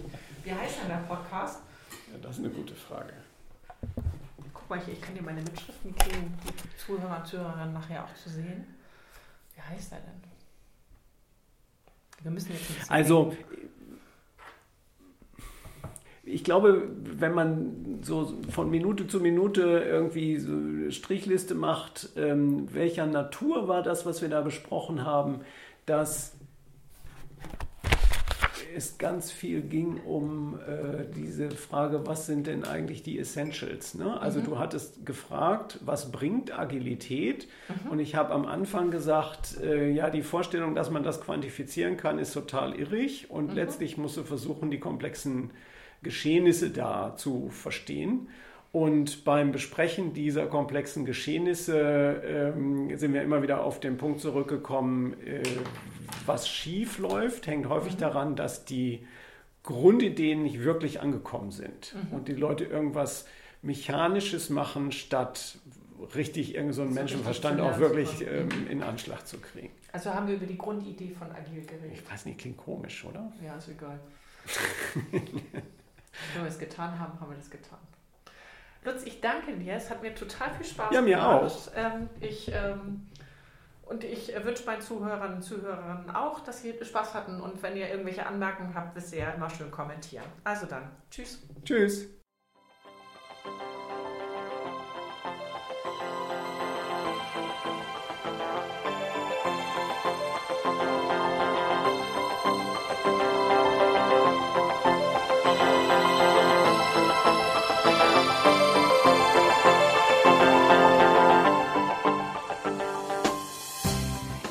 Wie 0.44 0.52
heißt 0.52 0.82
denn 0.82 0.90
der 0.90 1.04
Podcast? 1.08 1.64
Ja, 2.12 2.20
das 2.22 2.38
ist 2.38 2.46
eine 2.46 2.54
gute 2.54 2.76
Frage. 2.76 3.14
Guck 4.54 4.70
mal 4.70 4.80
hier, 4.80 4.94
ich 4.94 5.02
kann 5.02 5.16
dir 5.16 5.24
meine 5.24 5.42
Mitschriften 5.42 5.96
kriegen, 5.96 6.34
die 6.46 6.78
Zuhörer 6.78 7.18
und 7.18 7.28
Zuhörerinnen 7.28 7.74
nachher 7.74 8.04
auch 8.04 8.16
zu 8.16 8.30
sehen. 8.30 8.66
Wie 9.56 9.62
heißt 9.62 9.92
er 9.92 10.00
denn? 10.00 10.34
Wir 12.24 12.32
müssen 12.32 12.54
jetzt 12.54 12.90
Also, 12.90 13.36
ich 16.24 16.44
glaube, 16.44 16.90
wenn 17.04 17.34
man 17.34 18.00
so 18.02 18.42
von 18.50 18.70
Minute 18.72 19.08
zu 19.08 19.20
Minute 19.20 19.62
irgendwie 19.62 20.40
so 20.40 20.90
Strichliste 20.90 21.54
macht, 21.54 22.10
ähm, 22.16 22.74
welcher 22.74 23.06
Natur 23.06 23.68
war 23.68 23.84
das, 23.84 24.06
was 24.06 24.22
wir 24.22 24.30
da 24.30 24.42
besprochen 24.42 25.04
haben, 25.04 25.42
dass 25.86 26.33
es 28.76 28.98
ganz 28.98 29.32
viel 29.32 29.62
ging 29.62 30.02
um 30.02 30.60
äh, 30.60 31.06
diese 31.16 31.52
Frage, 31.52 32.06
was 32.06 32.26
sind 32.26 32.48
denn 32.48 32.64
eigentlich 32.64 33.04
die 33.04 33.20
Essentials? 33.20 33.96
Ne? 33.96 34.20
Also 34.20 34.40
mhm. 34.40 34.46
du 34.46 34.60
hattest 34.60 35.06
gefragt, 35.06 35.80
was 35.86 36.12
bringt 36.12 36.58
Agilität? 36.58 37.48
Mhm. 37.68 37.92
Und 37.92 38.00
ich 38.00 38.16
habe 38.16 38.34
am 38.34 38.46
Anfang 38.46 38.92
gesagt, 38.92 39.58
äh, 39.62 39.90
ja, 39.90 40.10
die 40.10 40.24
Vorstellung, 40.24 40.76
dass 40.76 40.90
man 40.90 41.04
das 41.04 41.22
quantifizieren 41.22 41.98
kann, 41.98 42.20
ist 42.20 42.34
total 42.34 42.76
irrig. 42.76 43.30
Und 43.30 43.52
mhm. 43.52 43.56
letztlich 43.56 43.98
musst 43.98 44.18
du 44.18 44.24
versuchen, 44.24 44.72
die 44.72 44.80
komplexen 44.80 45.52
Geschehnisse 46.02 46.70
da 46.70 47.16
zu 47.16 47.50
verstehen. 47.50 48.28
Und 48.74 49.24
beim 49.24 49.52
Besprechen 49.52 50.14
dieser 50.14 50.48
komplexen 50.48 51.06
Geschehnisse 51.06 52.24
ähm, 52.26 52.98
sind 52.98 53.14
wir 53.14 53.22
immer 53.22 53.44
wieder 53.44 53.64
auf 53.64 53.80
den 53.80 53.98
Punkt 53.98 54.20
zurückgekommen, 54.20 55.14
äh, 55.28 55.44
was 56.26 56.50
schief 56.50 56.98
läuft, 56.98 57.46
hängt 57.46 57.70
häufig 57.70 57.94
mhm. 57.94 58.00
daran, 58.00 58.36
dass 58.36 58.66
die 58.66 59.06
Grundideen 59.62 60.42
nicht 60.42 60.64
wirklich 60.64 61.02
angekommen 61.02 61.52
sind 61.52 61.94
mhm. 61.94 62.18
und 62.18 62.28
die 62.28 62.34
Leute 62.34 62.64
irgendwas 62.64 63.28
Mechanisches 63.62 64.50
machen, 64.50 64.92
statt 64.92 65.60
richtig 66.16 66.56
irgend 66.56 66.74
so 66.74 66.82
einen 66.82 66.96
Menschenverstand 66.96 67.62
auch 67.62 67.78
wirklich 67.78 68.26
ähm, 68.28 68.50
in 68.72 68.82
Anschlag 68.82 69.28
zu 69.28 69.38
kriegen. 69.38 69.70
Also 69.92 70.12
haben 70.12 70.28
wir 70.28 70.34
über 70.34 70.48
die 70.48 70.58
Grundidee 70.58 71.12
von 71.12 71.30
Agil 71.32 71.64
geredet. 71.64 71.92
Ich 71.94 72.12
weiß 72.12 72.26
nicht, 72.26 72.40
klingt 72.40 72.58
komisch, 72.58 73.06
oder? 73.06 73.32
Ja, 73.46 73.56
ist 73.56 73.70
egal. 73.70 74.00
Wenn 75.12 76.42
wir 76.42 76.50
es 76.50 76.58
getan 76.58 76.98
haben, 76.98 77.20
haben 77.20 77.30
wir 77.30 77.38
das 77.38 77.52
getan. 77.52 77.78
Lutz, 78.86 79.04
ich 79.04 79.22
danke 79.22 79.56
dir. 79.56 79.74
Es 79.74 79.90
hat 79.90 80.02
mir 80.02 80.14
total 80.14 80.52
viel 80.52 80.66
Spaß 80.66 80.90
gemacht. 80.90 80.94
Ja, 80.94 81.02
mir 81.02 81.26
auch. 81.26 81.52
Ähm, 81.76 82.10
ich, 82.20 82.52
ähm, 82.54 83.08
und 83.84 84.04
ich 84.04 84.34
wünsche 84.44 84.66
meinen 84.66 84.82
Zuhörern 84.82 85.36
und 85.36 85.42
Zuhörerinnen 85.42 86.10
auch, 86.12 86.40
dass 86.42 86.62
sie 86.62 86.74
Spaß 86.82 87.14
hatten. 87.14 87.42
Und 87.42 87.62
wenn 87.64 87.76
ihr 87.76 87.90
irgendwelche 87.90 88.26
Anmerkungen 88.26 88.74
habt, 88.76 88.96
wisst 88.96 89.14
ihr 89.14 89.20
ja 89.20 89.32
immer 89.32 89.50
schön 89.50 89.72
kommentieren. 89.72 90.26
Also 90.44 90.66
dann, 90.66 90.90
tschüss. 91.10 91.46
Tschüss. 91.64 92.08